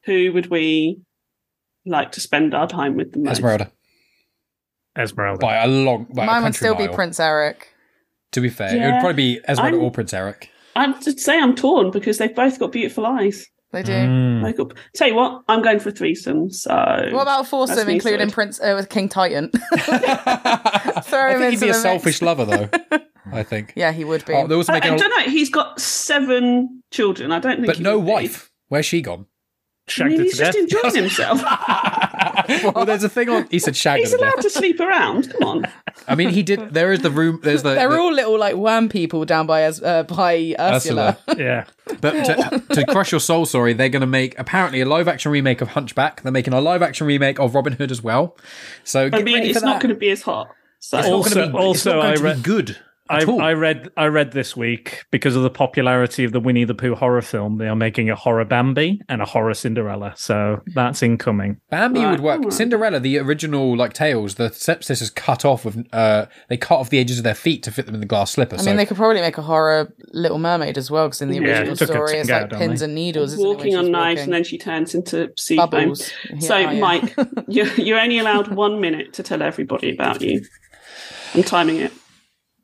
Who 0.04 0.32
would 0.34 0.48
we 0.50 1.00
like 1.86 2.12
to 2.12 2.20
spend 2.20 2.54
our 2.54 2.68
time 2.68 2.96
with 2.96 3.12
the 3.12 3.18
most? 3.20 3.32
Esmeralda. 3.38 3.72
Esmeralda. 4.96 5.40
by 5.40 5.56
a 5.56 5.66
long. 5.66 6.06
By 6.14 6.24
a 6.24 6.26
Mine 6.26 6.42
would 6.42 6.54
country 6.54 6.58
still 6.68 6.74
be. 6.74 6.88
Prince 6.94 7.18
Eric. 7.18 7.68
To 8.32 8.40
be 8.42 8.50
fair, 8.50 8.76
it 8.76 8.80
would 8.92 9.00
probably 9.00 9.14
be 9.14 9.40
Esmeralda 9.48 9.76
I'm- 9.78 9.84
or 9.84 9.90
Prince 9.90 10.12
Eric. 10.12 10.50
I'd 10.76 11.02
say 11.18 11.40
I'm 11.40 11.56
torn 11.56 11.90
because 11.90 12.18
they've 12.18 12.34
both 12.34 12.58
got 12.60 12.70
beautiful 12.72 13.04
eyes. 13.06 13.46
They 13.70 13.82
do. 13.82 13.92
Mm. 13.92 14.42
They've 14.56 14.76
Tell 14.94 15.08
you 15.08 15.14
what, 15.14 15.42
I'm 15.46 15.60
going 15.62 15.78
for 15.78 15.90
a 15.90 15.92
threesome. 15.92 16.50
So 16.50 16.70
What 17.12 17.22
about 17.22 17.40
a 17.40 17.42
That's 17.42 17.50
foursome, 17.50 17.88
including 17.90 18.20
sorted. 18.20 18.32
Prince 18.34 18.60
uh, 18.60 18.72
with 18.76 18.88
King 18.88 19.08
Triton? 19.10 19.50
I 19.72 21.02
Throw 21.04 21.32
him 21.32 21.40
think 21.40 21.52
he'd 21.52 21.60
be 21.60 21.66
a 21.66 21.72
mix. 21.72 21.82
selfish 21.82 22.22
lover, 22.22 22.44
though. 22.46 22.70
I 23.32 23.42
think. 23.42 23.74
Yeah, 23.76 23.92
he 23.92 24.04
would 24.04 24.24
be. 24.24 24.32
Oh, 24.32 24.46
they're 24.46 24.56
also 24.56 24.72
I, 24.72 24.76
making 24.76 24.92
I 24.92 24.94
a, 24.94 24.98
don't 24.98 25.10
know. 25.10 25.30
He's 25.30 25.50
got 25.50 25.78
seven 25.80 26.82
children. 26.90 27.30
I 27.30 27.40
don't 27.40 27.56
think, 27.56 27.66
but 27.66 27.76
he 27.76 27.82
no 27.82 27.98
would 27.98 28.06
be. 28.06 28.12
wife. 28.12 28.50
Where's 28.68 28.86
she 28.86 29.02
gone? 29.02 29.26
I 29.88 29.92
Shagged 29.92 30.10
mean, 30.10 30.18
her 30.18 30.24
he's 30.24 30.36
to 30.38 30.38
just 30.44 30.52
death. 30.52 30.62
enjoying 30.62 30.94
himself. 31.04 31.42
well, 32.74 32.84
there's 32.84 33.04
a 33.04 33.08
thing 33.08 33.28
on. 33.28 33.46
He 33.50 33.58
said 33.58 33.76
shagged 33.76 34.00
He's 34.00 34.12
her 34.12 34.18
to 34.18 34.22
allowed 34.24 34.34
death. 34.36 34.44
to 34.44 34.50
sleep 34.50 34.80
around. 34.80 35.32
Come 35.32 35.42
on. 35.48 35.64
I 36.06 36.14
mean, 36.14 36.30
he 36.30 36.42
did. 36.42 36.72
There 36.74 36.92
is 36.92 37.00
the 37.00 37.10
room. 37.10 37.40
There's 37.42 37.62
the. 37.62 37.74
They're 37.74 37.88
the- 37.90 37.98
all 37.98 38.12
little 38.12 38.38
like 38.38 38.56
wham 38.56 38.88
people 38.88 39.24
down 39.24 39.46
by 39.46 39.62
as 39.62 39.82
uh, 39.82 40.04
by 40.04 40.54
Ursula. 40.58 41.18
Ursula. 41.28 41.36
yeah. 41.38 41.64
But 42.00 42.12
to, 42.24 42.62
to 42.74 42.86
crush 42.86 43.12
your 43.12 43.20
soul, 43.20 43.46
sorry, 43.46 43.72
they're 43.72 43.88
going 43.88 44.00
to 44.00 44.06
make 44.06 44.38
apparently 44.38 44.80
a 44.80 44.84
live 44.86 45.08
action 45.08 45.32
remake 45.32 45.60
of 45.60 45.68
Hunchback. 45.68 46.22
They're 46.22 46.32
making 46.32 46.52
a 46.52 46.60
live 46.60 46.82
action 46.82 47.06
remake 47.06 47.38
of 47.40 47.54
Robin 47.54 47.72
Hood 47.72 47.90
as 47.90 48.02
well. 48.02 48.36
So 48.84 49.08
I 49.12 49.22
mean, 49.22 49.42
it's 49.42 49.62
not 49.62 49.80
going 49.80 49.94
to 49.94 49.98
be 49.98 50.10
as 50.10 50.22
hot. 50.22 50.54
So 50.80 50.98
It's 50.98 51.08
not 51.08 51.14
Also- 51.14 51.34
gonna 51.34 51.52
be, 51.52 51.58
also, 51.58 51.90
not 51.94 52.02
going 52.02 52.12
I 52.12 52.14
to 52.14 52.20
be 52.20 52.24
read- 52.28 52.42
good 52.42 52.70
I, 52.70 52.72
at 52.72 52.78
all. 52.78 52.87
I 53.10 53.52
read 53.54 53.88
I 53.96 54.06
read 54.06 54.32
this 54.32 54.56
week 54.56 55.04
because 55.10 55.34
of 55.36 55.42
the 55.42 55.50
popularity 55.50 56.24
of 56.24 56.32
the 56.32 56.40
Winnie 56.40 56.64
the 56.64 56.74
Pooh 56.74 56.94
horror 56.94 57.22
film, 57.22 57.58
they 57.58 57.68
are 57.68 57.76
making 57.76 58.10
a 58.10 58.14
horror 58.14 58.44
Bambi 58.44 59.00
and 59.08 59.22
a 59.22 59.24
horror 59.24 59.54
Cinderella. 59.54 60.12
So 60.16 60.60
that's 60.74 61.02
incoming. 61.02 61.60
Bambi 61.70 62.00
Right, 62.00 62.10
would 62.10 62.20
work. 62.20 62.38
alright. 62.38 62.52
Cinderella, 62.52 63.00
the 63.00 63.18
original 63.18 63.76
like 63.76 63.92
tales, 63.92 64.34
the 64.34 64.50
stepsisters 64.52 65.10
cut 65.10 65.44
off 65.44 65.64
of 65.64 65.78
uh, 65.92 66.26
they 66.48 66.56
cut 66.56 66.76
off 66.78 66.90
the 66.90 66.98
edges 66.98 67.18
of 67.18 67.24
their 67.24 67.34
feet 67.34 67.62
to 67.64 67.70
fit 67.70 67.86
them 67.86 67.94
in 67.94 68.00
the 68.00 68.06
glass 68.06 68.32
slipper. 68.32 68.56
I 68.56 68.58
so 68.58 68.66
mean, 68.66 68.76
they 68.76 68.86
could 68.86 68.96
probably 68.96 69.20
make 69.20 69.38
a 69.38 69.42
horror 69.42 69.92
Little 70.12 70.38
Mermaid 70.38 70.76
as 70.76 70.90
well, 70.90 71.08
because 71.08 71.22
in 71.22 71.28
the 71.30 71.36
Yeah, 71.36 71.60
original 71.60 71.76
took 71.76 71.88
a 71.88 71.92
story, 71.92 72.12
it's 72.18 72.30
like 72.30 72.48
don't 72.50 72.58
pins 72.58 72.82
and 72.82 72.94
needles. 72.94 73.32
Isn't 73.32 73.44
it, 73.44 73.48
when 73.48 73.56
walking 73.56 73.76
on 73.76 73.90
knives, 73.90 74.18
walking? 74.18 74.24
and 74.24 74.32
then 74.34 74.44
she 74.44 74.58
turns 74.58 74.94
into 74.94 75.32
sea 75.36 75.56
foam. 75.56 75.70
bubbles. 75.70 76.12
So, 76.40 76.56
Yeah, 76.56 76.68
oh, 76.68 76.72
yeah. 76.72 76.80
Mike, 76.80 77.16
you're, 77.48 77.66
you're 77.74 77.98
only 78.00 78.18
allowed 78.18 78.48
one 78.54 78.80
minute 78.80 79.12
to 79.14 79.22
tell 79.22 79.42
everybody 79.42 79.94
about 79.94 80.20
you. 80.22 80.42
I'm 81.34 81.42
timing 81.42 81.76
it. 81.76 81.92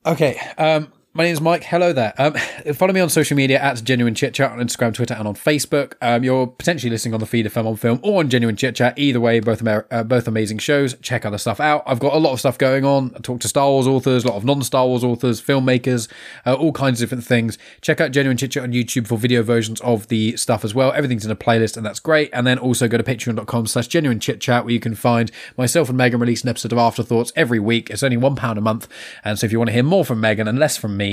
Okay. 0.06 0.38
Um, 0.58 0.92
my 1.16 1.22
name 1.22 1.32
is 1.32 1.40
Mike. 1.40 1.62
Hello 1.62 1.92
there. 1.92 2.12
Um, 2.18 2.34
follow 2.74 2.92
me 2.92 2.98
on 2.98 3.08
social 3.08 3.36
media 3.36 3.60
at 3.60 3.84
Genuine 3.84 4.16
Chit 4.16 4.34
Chat 4.34 4.50
on 4.50 4.58
Instagram, 4.58 4.92
Twitter, 4.92 5.14
and 5.14 5.28
on 5.28 5.36
Facebook. 5.36 5.94
Um, 6.02 6.24
you're 6.24 6.48
potentially 6.48 6.90
listening 6.90 7.14
on 7.14 7.20
the 7.20 7.26
feed 7.26 7.46
of 7.46 7.52
Femme 7.52 7.68
On 7.68 7.76
Film 7.76 8.00
or 8.02 8.18
on 8.18 8.28
Genuine 8.28 8.56
Chit 8.56 8.74
Chat. 8.74 8.98
Either 8.98 9.20
way, 9.20 9.38
both 9.38 9.62
Amer- 9.62 9.86
uh, 9.92 10.02
both 10.02 10.26
amazing 10.26 10.58
shows. 10.58 10.94
Check 11.02 11.24
other 11.24 11.38
stuff 11.38 11.60
out. 11.60 11.84
I've 11.86 12.00
got 12.00 12.14
a 12.14 12.18
lot 12.18 12.32
of 12.32 12.40
stuff 12.40 12.58
going 12.58 12.84
on. 12.84 13.12
I 13.14 13.20
talk 13.20 13.38
to 13.42 13.48
Star 13.48 13.68
Wars 13.68 13.86
authors, 13.86 14.24
a 14.24 14.28
lot 14.28 14.36
of 14.36 14.44
non-Star 14.44 14.88
Wars 14.88 15.04
authors, 15.04 15.40
filmmakers, 15.40 16.10
uh, 16.46 16.54
all 16.54 16.72
kinds 16.72 17.00
of 17.00 17.08
different 17.08 17.24
things. 17.24 17.58
Check 17.80 18.00
out 18.00 18.10
Genuine 18.10 18.36
Chit 18.36 18.50
Chat 18.50 18.64
on 18.64 18.72
YouTube 18.72 19.06
for 19.06 19.16
video 19.16 19.44
versions 19.44 19.80
of 19.82 20.08
the 20.08 20.36
stuff 20.36 20.64
as 20.64 20.74
well. 20.74 20.90
Everything's 20.92 21.24
in 21.24 21.30
a 21.30 21.36
playlist, 21.36 21.76
and 21.76 21.86
that's 21.86 22.00
great. 22.00 22.28
And 22.32 22.44
then 22.44 22.58
also 22.58 22.88
go 22.88 22.96
to 22.96 23.04
patreon.com 23.04 23.68
slash 23.68 23.86
genuine 23.86 24.18
chit 24.18 24.40
chat 24.40 24.64
where 24.64 24.74
you 24.74 24.80
can 24.80 24.96
find 24.96 25.30
myself 25.56 25.88
and 25.88 25.96
Megan 25.96 26.18
release 26.18 26.42
an 26.42 26.48
episode 26.48 26.72
of 26.72 26.78
Afterthoughts 26.78 27.32
every 27.36 27.60
week. 27.60 27.88
It's 27.88 28.02
only 28.02 28.16
one 28.16 28.34
pound 28.34 28.58
a 28.58 28.60
month. 28.60 28.88
And 29.22 29.38
so 29.38 29.46
if 29.46 29.52
you 29.52 29.58
want 29.58 29.68
to 29.68 29.74
hear 29.74 29.84
more 29.84 30.04
from 30.04 30.20
Megan 30.20 30.48
and 30.48 30.58
less 30.58 30.76
from 30.76 30.96
me, 30.96 31.03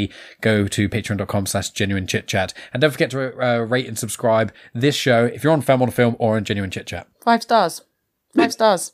go 0.41 0.67
to 0.67 0.89
patreon.com 0.89 1.45
slash 1.45 1.69
genuine 1.71 2.07
chit 2.07 2.27
chat. 2.27 2.53
And 2.73 2.81
don't 2.81 2.91
forget 2.91 3.11
to 3.11 3.39
uh, 3.41 3.59
rate 3.59 3.87
and 3.87 3.97
subscribe 3.97 4.53
this 4.73 4.95
show 4.95 5.25
if 5.25 5.43
you're 5.43 5.53
on 5.53 5.61
Femme 5.61 5.81
On 5.81 5.91
Film 5.91 6.15
or 6.19 6.37
on 6.37 6.43
Genuine 6.43 6.71
Chit 6.71 6.87
Chat. 6.87 7.07
Five 7.23 7.43
stars. 7.43 7.81
Five 8.35 8.53
stars. 8.53 8.93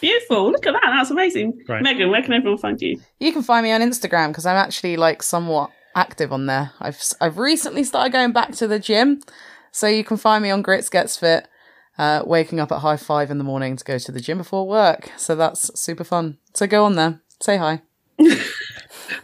Beautiful. 0.00 0.50
Look 0.50 0.66
at 0.66 0.72
that. 0.72 0.82
That's 0.84 1.10
amazing. 1.10 1.62
Right. 1.68 1.82
Megan, 1.82 2.10
where 2.10 2.22
can 2.22 2.32
everyone 2.32 2.58
find 2.58 2.80
you? 2.80 3.00
You 3.20 3.32
can 3.32 3.42
find 3.42 3.64
me 3.64 3.72
on 3.72 3.80
Instagram 3.80 4.28
because 4.28 4.46
I'm 4.46 4.56
actually 4.56 4.96
like 4.96 5.22
somewhat 5.22 5.70
active 5.94 6.32
on 6.32 6.46
there. 6.46 6.72
I've 6.80 7.00
I've 7.20 7.38
recently 7.38 7.84
started 7.84 8.12
going 8.12 8.32
back 8.32 8.52
to 8.52 8.66
the 8.66 8.78
gym, 8.78 9.20
so 9.72 9.86
you 9.86 10.04
can 10.04 10.16
find 10.16 10.42
me 10.42 10.50
on 10.50 10.62
Grits 10.62 10.88
Gets 10.88 11.16
Fit. 11.16 11.48
Uh, 11.96 12.22
waking 12.26 12.58
up 12.58 12.72
at 12.72 12.80
high 12.80 12.96
five 12.96 13.30
in 13.30 13.38
the 13.38 13.44
morning 13.44 13.76
to 13.76 13.84
go 13.84 13.98
to 13.98 14.10
the 14.10 14.20
gym 14.20 14.38
before 14.38 14.66
work, 14.66 15.12
so 15.16 15.36
that's 15.36 15.78
super 15.80 16.02
fun. 16.02 16.38
So 16.52 16.66
go 16.66 16.84
on 16.84 16.96
there, 16.96 17.20
say 17.40 17.56
hi. 17.56 17.82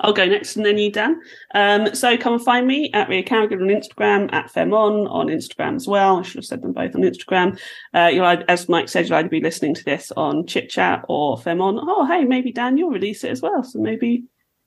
I'll 0.00 0.12
go 0.12 0.26
next 0.26 0.56
and 0.56 0.64
then 0.64 0.78
you, 0.78 0.90
Dan. 0.90 1.20
Um, 1.54 1.94
so 1.94 2.16
come 2.16 2.34
and 2.34 2.44
find 2.44 2.66
me 2.66 2.90
at 2.92 3.08
Ria 3.08 3.22
Carrogan 3.22 3.62
on 3.62 3.68
Instagram, 3.68 4.32
at 4.32 4.52
Femon 4.52 5.10
on 5.10 5.28
Instagram 5.28 5.76
as 5.76 5.86
well. 5.86 6.18
I 6.18 6.22
should 6.22 6.36
have 6.36 6.44
said 6.44 6.62
them 6.62 6.72
both 6.72 6.94
on 6.94 7.02
Instagram. 7.02 7.58
Uh, 7.94 8.10
you'll, 8.12 8.26
as 8.48 8.68
Mike 8.68 8.88
said, 8.88 9.08
you'll 9.08 9.18
either 9.18 9.28
be 9.28 9.40
listening 9.40 9.74
to 9.74 9.84
this 9.84 10.12
on 10.16 10.46
Chit 10.46 10.70
Chat 10.70 11.04
or 11.08 11.38
Femme 11.38 11.60
On. 11.60 11.78
Oh, 11.80 12.06
hey, 12.06 12.24
maybe 12.24 12.52
Dan, 12.52 12.76
you'll 12.76 12.90
release 12.90 13.24
it 13.24 13.30
as 13.30 13.42
well. 13.42 13.62
So 13.62 13.78
maybe, 13.78 14.24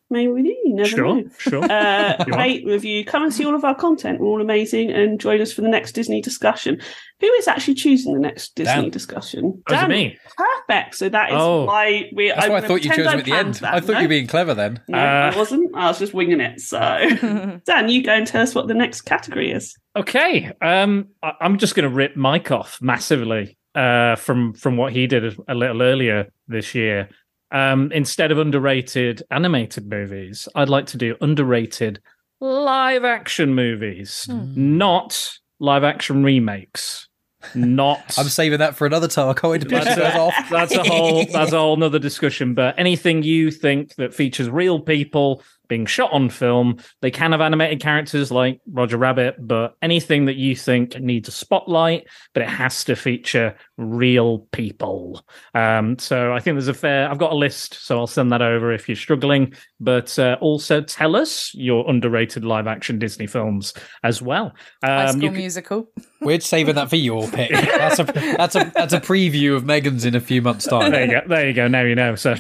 maybe 0.10 0.32
you 0.64 0.74
never 0.76 0.88
Sure, 0.90 1.16
know. 1.16 1.24
sure. 1.38 1.64
Uh, 1.64 2.24
You 2.28 2.34
are. 2.34 2.38
rate, 2.40 2.66
review, 2.66 3.04
come 3.06 3.24
and 3.24 3.34
see 3.34 3.46
all 3.46 3.56
of 3.56 3.64
our 3.64 3.76
content. 3.76 4.20
We're 4.20 4.28
all 4.28 4.42
amazing 4.42 4.92
and 4.92 5.20
join 5.20 5.42
us 5.42 5.52
for 5.54 5.62
the 5.62 5.68
next 5.70 5.94
Disney 5.94 6.22
discussion. 6.22 6.80
Who 7.20 7.28
is 7.34 7.48
actually 7.48 7.76
choosing 7.76 8.14
the 8.14 8.20
next 8.20 8.56
Disney 8.56 8.82
Dan. 8.84 8.90
discussion? 8.90 9.64
Oh, 9.70 9.74
is 9.74 9.84
it 9.84 9.88
me? 9.90 10.18
Perfect. 10.38 10.96
So 10.96 11.10
that 11.10 11.30
is 11.30 11.36
Oh. 11.38 11.66
why 11.66 12.10
we. 12.14 12.30
That's 12.30 12.46
I'm 12.46 12.52
why 12.52 12.58
I 12.58 12.62
thought 12.62 12.84
you 12.84 12.90
chose 12.92 13.06
him 13.06 13.20
at 13.20 13.26
the 13.26 13.32
end. 13.34 13.54
that. 13.56 13.74
I 13.76 13.80
thought 13.80 13.94
No? 13.94 14.00
you 14.00 14.06
were 14.06 14.10
being 14.10 14.28
clever 14.28 14.54
then. 14.54 14.82
No, 14.88 14.98
Uh, 14.98 15.32
I 15.34 15.38
wasn't. 15.38 15.76
I 15.76 15.88
was 15.88 16.00
just 16.00 16.14
winging 16.14 16.42
it. 16.42 16.60
So, 16.60 16.78
Dan, 17.66 17.90
you 17.90 18.04
go 18.04 18.14
and 18.14 18.28
tell 18.28 18.42
us 18.42 18.54
what 18.54 18.68
the 18.68 18.74
next 18.74 19.02
category 19.02 19.52
is. 19.52 19.76
Okay, 19.96 20.52
um, 20.62 21.08
I- 21.22 21.34
I'm 21.42 21.58
just 21.58 21.76
going 21.76 21.88
to 21.90 21.96
rip 21.96 22.16
Mike 22.16 22.52
off 22.52 22.80
massively 22.82 23.58
uh, 23.76 24.16
from 24.16 24.54
from 24.54 24.76
what 24.78 24.92
he 24.94 25.08
did 25.08 25.24
a 25.48 25.54
little 25.56 25.82
earlier 25.82 26.28
this 26.48 26.76
year. 26.76 27.10
Um, 27.54 27.92
instead 27.92 28.32
of 28.32 28.40
underrated 28.40 29.24
animated 29.32 29.88
movies, 29.88 30.50
I'd 30.56 30.70
like 30.70 30.88
to 30.88 30.98
do 30.98 31.16
underrated 31.22 32.02
live 32.42 33.06
action 33.06 33.54
movies, 33.56 34.28
not 34.28 35.38
live 35.60 35.84
action 35.84 36.24
remakes. 36.24 37.08
Not 37.56 38.16
I'm 38.18 38.28
saving 38.28 38.60
that 38.60 38.76
for 38.76 38.88
another 38.88 39.08
time. 39.08 39.30
I 39.30 39.34
can't 39.34 39.52
wait 39.52 39.62
to 39.62 39.68
piss 39.68 39.86
that's 39.86 39.98
a, 39.98 40.20
off. 40.20 40.34
that's 40.50 40.76
a 40.76 40.84
whole 40.84 41.26
that's 41.26 41.52
a 41.52 41.60
whole 41.60 41.78
nother 41.78 42.00
discussion. 42.00 42.54
But 42.54 42.78
anything 42.80 43.24
you 43.24 43.52
think 43.52 43.96
that 43.96 44.14
features 44.14 44.50
real 44.50 44.80
people 44.80 45.44
being 45.70 45.86
shot 45.86 46.12
on 46.12 46.30
film, 46.30 46.78
they 47.02 47.10
can 47.12 47.32
have 47.32 47.42
animated 47.42 47.80
characters 47.82 48.32
like 48.32 48.60
Roger 48.72 48.98
Rabbit, 48.98 49.36
but 49.40 49.76
anything 49.82 50.26
that 50.26 50.36
you 50.36 50.56
think 50.56 51.00
needs 51.00 51.28
a 51.28 51.32
spotlight, 51.32 52.08
but 52.34 52.44
it 52.44 52.50
has 52.50 52.84
to 52.86 52.96
feature 52.96 53.56
real 53.78 54.40
people. 54.52 55.26
Um, 55.56 55.98
so 56.00 56.34
I 56.34 56.40
think 56.40 56.56
there's 56.56 56.68
a 56.68 56.74
fair. 56.74 57.10
I've 57.10 57.18
got 57.18 57.32
a 57.32 57.36
list, 57.36 57.76
so 57.86 57.98
I'll 57.98 58.08
send 58.08 58.32
that 58.32 58.42
over 58.42 58.72
if 58.74 58.88
you're 58.90 58.96
struggling. 58.96 59.54
But 59.80 60.18
uh, 60.20 60.38
also 60.42 60.82
tell 60.82 61.16
us 61.16 61.54
your 61.56 61.90
underrated 61.90 62.44
live 62.46 62.68
action 62.68 63.00
Disney 63.00 63.28
films 63.28 63.74
as 64.04 64.22
well. 64.22 64.54
High 64.84 65.06
Um, 65.06 65.10
School 65.12 65.22
you 65.24 65.30
can- 65.30 65.38
Musical. 65.38 65.90
We're 66.22 66.40
saving 66.40 66.76
that 66.76 66.90
for 66.90 66.96
your 66.96 67.28
pick. 67.30 67.52
That's 67.52 68.00
a 68.00 68.04
that's 68.04 68.56
a 68.56 68.72
that's 68.74 68.94
a 68.94 69.02
preview 69.02 69.56
of 69.58 69.66
Megan's 69.66 70.06
in 70.06 70.16
a 70.16 70.22
few 70.22 70.42
months' 70.42 70.66
time. 70.66 70.92
there 70.92 71.06
you 71.06 71.12
go. 71.12 71.22
There 71.28 71.48
you 71.48 71.54
go. 71.54 71.68
Now 71.68 71.82
you 71.82 71.96
know. 71.96 72.16
So, 72.16 72.36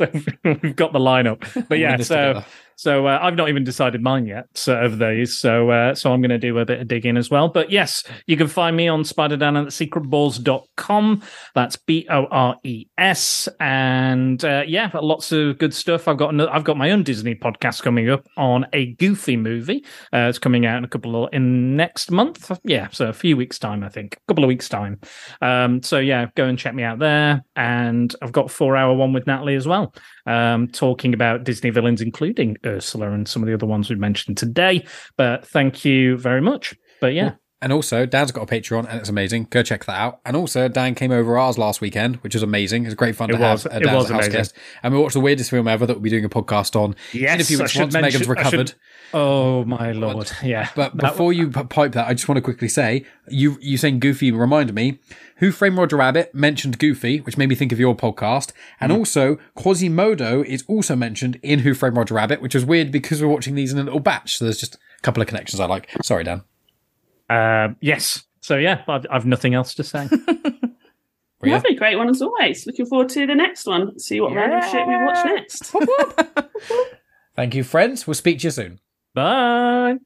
so 0.00 0.10
we've 0.62 0.76
got 0.76 0.92
the 0.92 0.98
lineup. 0.98 1.68
But 1.68 1.78
yeah, 1.78 1.96
so 1.98 2.34
together. 2.34 2.46
So 2.80 3.06
uh, 3.06 3.18
I've 3.20 3.36
not 3.36 3.50
even 3.50 3.62
decided 3.62 4.02
mine 4.02 4.24
yet 4.24 4.46
so, 4.54 4.74
of 4.74 4.98
these. 4.98 5.36
So 5.36 5.68
uh, 5.68 5.94
so 5.94 6.14
I'm 6.14 6.22
going 6.22 6.30
to 6.30 6.38
do 6.38 6.56
a 6.56 6.64
bit 6.64 6.80
of 6.80 6.88
digging 6.88 7.18
as 7.18 7.28
well. 7.28 7.46
But 7.48 7.70
yes, 7.70 8.02
you 8.26 8.38
can 8.38 8.48
find 8.48 8.74
me 8.74 8.88
on 8.88 9.04
Spider 9.04 9.36
spiderdan 9.36 9.60
at 9.60 9.68
secretbores.com. 9.68 11.22
That's 11.54 11.76
B 11.76 12.06
O 12.08 12.24
R 12.30 12.56
E 12.64 12.86
S. 12.96 13.50
And 13.60 14.42
uh, 14.42 14.64
yeah, 14.66 14.90
lots 14.94 15.30
of 15.30 15.58
good 15.58 15.74
stuff. 15.74 16.08
I've 16.08 16.16
got 16.16 16.32
another, 16.32 16.50
I've 16.50 16.64
got 16.64 16.78
my 16.78 16.90
own 16.90 17.02
Disney 17.02 17.34
podcast 17.34 17.82
coming 17.82 18.08
up 18.08 18.26
on 18.38 18.64
a 18.72 18.94
Goofy 18.94 19.36
movie. 19.36 19.84
Uh, 20.10 20.28
it's 20.30 20.38
coming 20.38 20.64
out 20.64 20.78
in 20.78 20.84
a 20.84 20.88
couple 20.88 21.22
of 21.22 21.34
in 21.34 21.76
next 21.76 22.10
month. 22.10 22.50
Yeah, 22.64 22.88
so 22.92 23.08
a 23.08 23.12
few 23.12 23.36
weeks 23.36 23.58
time, 23.58 23.84
I 23.84 23.90
think, 23.90 24.16
a 24.16 24.20
couple 24.26 24.44
of 24.44 24.48
weeks 24.48 24.70
time. 24.70 25.00
Um, 25.42 25.82
so 25.82 25.98
yeah, 25.98 26.28
go 26.34 26.46
and 26.46 26.58
check 26.58 26.74
me 26.74 26.82
out 26.82 26.98
there. 26.98 27.44
And 27.56 28.16
I've 28.22 28.32
got 28.32 28.50
four 28.50 28.74
hour 28.74 28.94
one 28.94 29.12
with 29.12 29.26
Natalie 29.26 29.56
as 29.56 29.68
well, 29.68 29.94
um, 30.26 30.68
talking 30.68 31.14
about 31.14 31.44
Disney 31.44 31.70
villains, 31.70 32.00
including 32.00 32.56
Ursula 32.64 33.10
and 33.10 33.26
some 33.26 33.42
of 33.42 33.46
the 33.46 33.54
other 33.54 33.66
ones 33.66 33.90
we 33.90 33.96
mentioned 33.96 34.36
today. 34.36 34.84
But 35.16 35.46
thank 35.46 35.84
you 35.84 36.16
very 36.16 36.40
much. 36.40 36.74
But 37.00 37.14
yeah, 37.14 37.34
And 37.62 37.74
also, 37.74 38.06
Dan's 38.06 38.32
got 38.32 38.42
a 38.42 38.46
Patreon, 38.46 38.88
and 38.88 38.98
it's 39.00 39.10
amazing. 39.10 39.46
Go 39.50 39.62
check 39.62 39.84
that 39.84 39.98
out. 39.98 40.20
And 40.24 40.34
also, 40.34 40.66
Dan 40.66 40.94
came 40.94 41.12
over 41.12 41.36
ours 41.36 41.58
last 41.58 41.82
weekend, 41.82 42.16
which 42.16 42.34
was 42.34 42.42
amazing. 42.42 42.84
It 42.84 42.86
was 42.86 42.94
great 42.94 43.14
fun 43.16 43.28
It 43.28 43.34
to 43.34 43.38
was. 43.38 43.64
have 43.64 43.72
uh, 43.72 43.76
It 43.76 43.82
Dan 43.84 43.94
was 43.96 44.04
as 44.06 44.10
a 44.10 44.14
house 44.14 44.24
amazing. 44.24 44.32
guest. 44.40 44.54
And 44.82 44.94
we 44.94 45.00
watched 45.00 45.12
the 45.12 45.20
weirdest 45.20 45.50
film 45.50 45.68
ever 45.68 45.84
that 45.84 45.92
we'll 45.92 46.00
be 46.02 46.08
doing 46.08 46.24
a 46.24 46.30
podcast 46.30 46.74
on 46.74 46.94
in 47.12 47.18
a 47.18 47.22
Yes, 47.22 47.48
few 47.48 47.58
weeks 47.58 47.76
once 47.76 47.92
mention- 47.92 48.00
Megan's 48.00 48.14
I 48.14 48.18
should- 48.20 48.28
recovered. 48.30 48.72
oh 49.12 49.64
my 49.66 49.92
lord, 49.92 50.30
yeah. 50.42 50.70
But 50.74 50.96
before 50.96 51.32
you 51.34 51.50
pipe 51.50 51.92
that, 51.92 52.06
I 52.08 52.14
just 52.14 52.28
want 52.28 52.36
to 52.38 52.42
quickly 52.42 52.68
say 52.68 53.04
you 53.28 53.58
you 53.60 53.76
saying 53.76 54.00
Goofy 54.00 54.32
reminded 54.32 54.74
me. 54.74 54.98
Who 55.36 55.52
Framed 55.52 55.76
Roger 55.78 55.96
Rabbit 55.96 56.34
mentioned 56.34 56.78
Goofy, 56.78 57.18
which 57.20 57.36
made 57.38 57.48
me 57.48 57.54
think 57.54 57.72
of 57.72 57.80
your 57.80 57.94
podcast, 57.96 58.52
and 58.80 58.92
Hmm. 58.92 58.98
also 58.98 59.38
Quasimodo 59.54 60.42
is 60.42 60.64
also 60.66 60.96
mentioned 60.96 61.38
in 61.42 61.60
Who 61.60 61.74
Framed 61.74 61.96
Roger 61.96 62.14
Rabbit, 62.14 62.40
which 62.42 62.54
is 62.54 62.64
weird 62.64 62.90
because 62.90 63.20
we're 63.22 63.28
watching 63.28 63.54
these 63.54 63.72
in 63.72 63.78
a 63.78 63.82
little 63.82 64.00
batch. 64.00 64.38
So 64.38 64.44
there's 64.46 64.58
just 64.60 64.74
a 64.76 64.78
couple 65.02 65.20
of 65.22 65.28
connections 65.28 65.60
I 65.60 65.66
like. 65.66 65.88
Sorry, 66.02 66.24
Dan. 66.24 66.42
Uh, 67.30 67.74
yes. 67.80 68.24
So 68.40 68.56
yeah, 68.56 68.82
I've, 68.88 69.06
I've 69.10 69.26
nothing 69.26 69.54
else 69.54 69.74
to 69.74 69.84
say. 69.84 70.08
Bria? 71.40 71.54
Lovely, 71.54 71.74
great 71.74 71.96
one 71.96 72.10
as 72.10 72.20
always. 72.20 72.66
Looking 72.66 72.84
forward 72.84 73.08
to 73.10 73.26
the 73.26 73.34
next 73.34 73.66
one. 73.66 73.98
See 73.98 74.20
what 74.20 74.34
random 74.34 74.60
shit 74.70 74.86
we 74.86 74.94
watch 74.96 75.24
next. 75.24 75.74
Thank 77.34 77.54
you, 77.54 77.64
friends. 77.64 78.06
We'll 78.06 78.14
speak 78.14 78.40
to 78.40 78.48
you 78.48 78.50
soon. 78.50 78.80
Bye. 79.14 79.98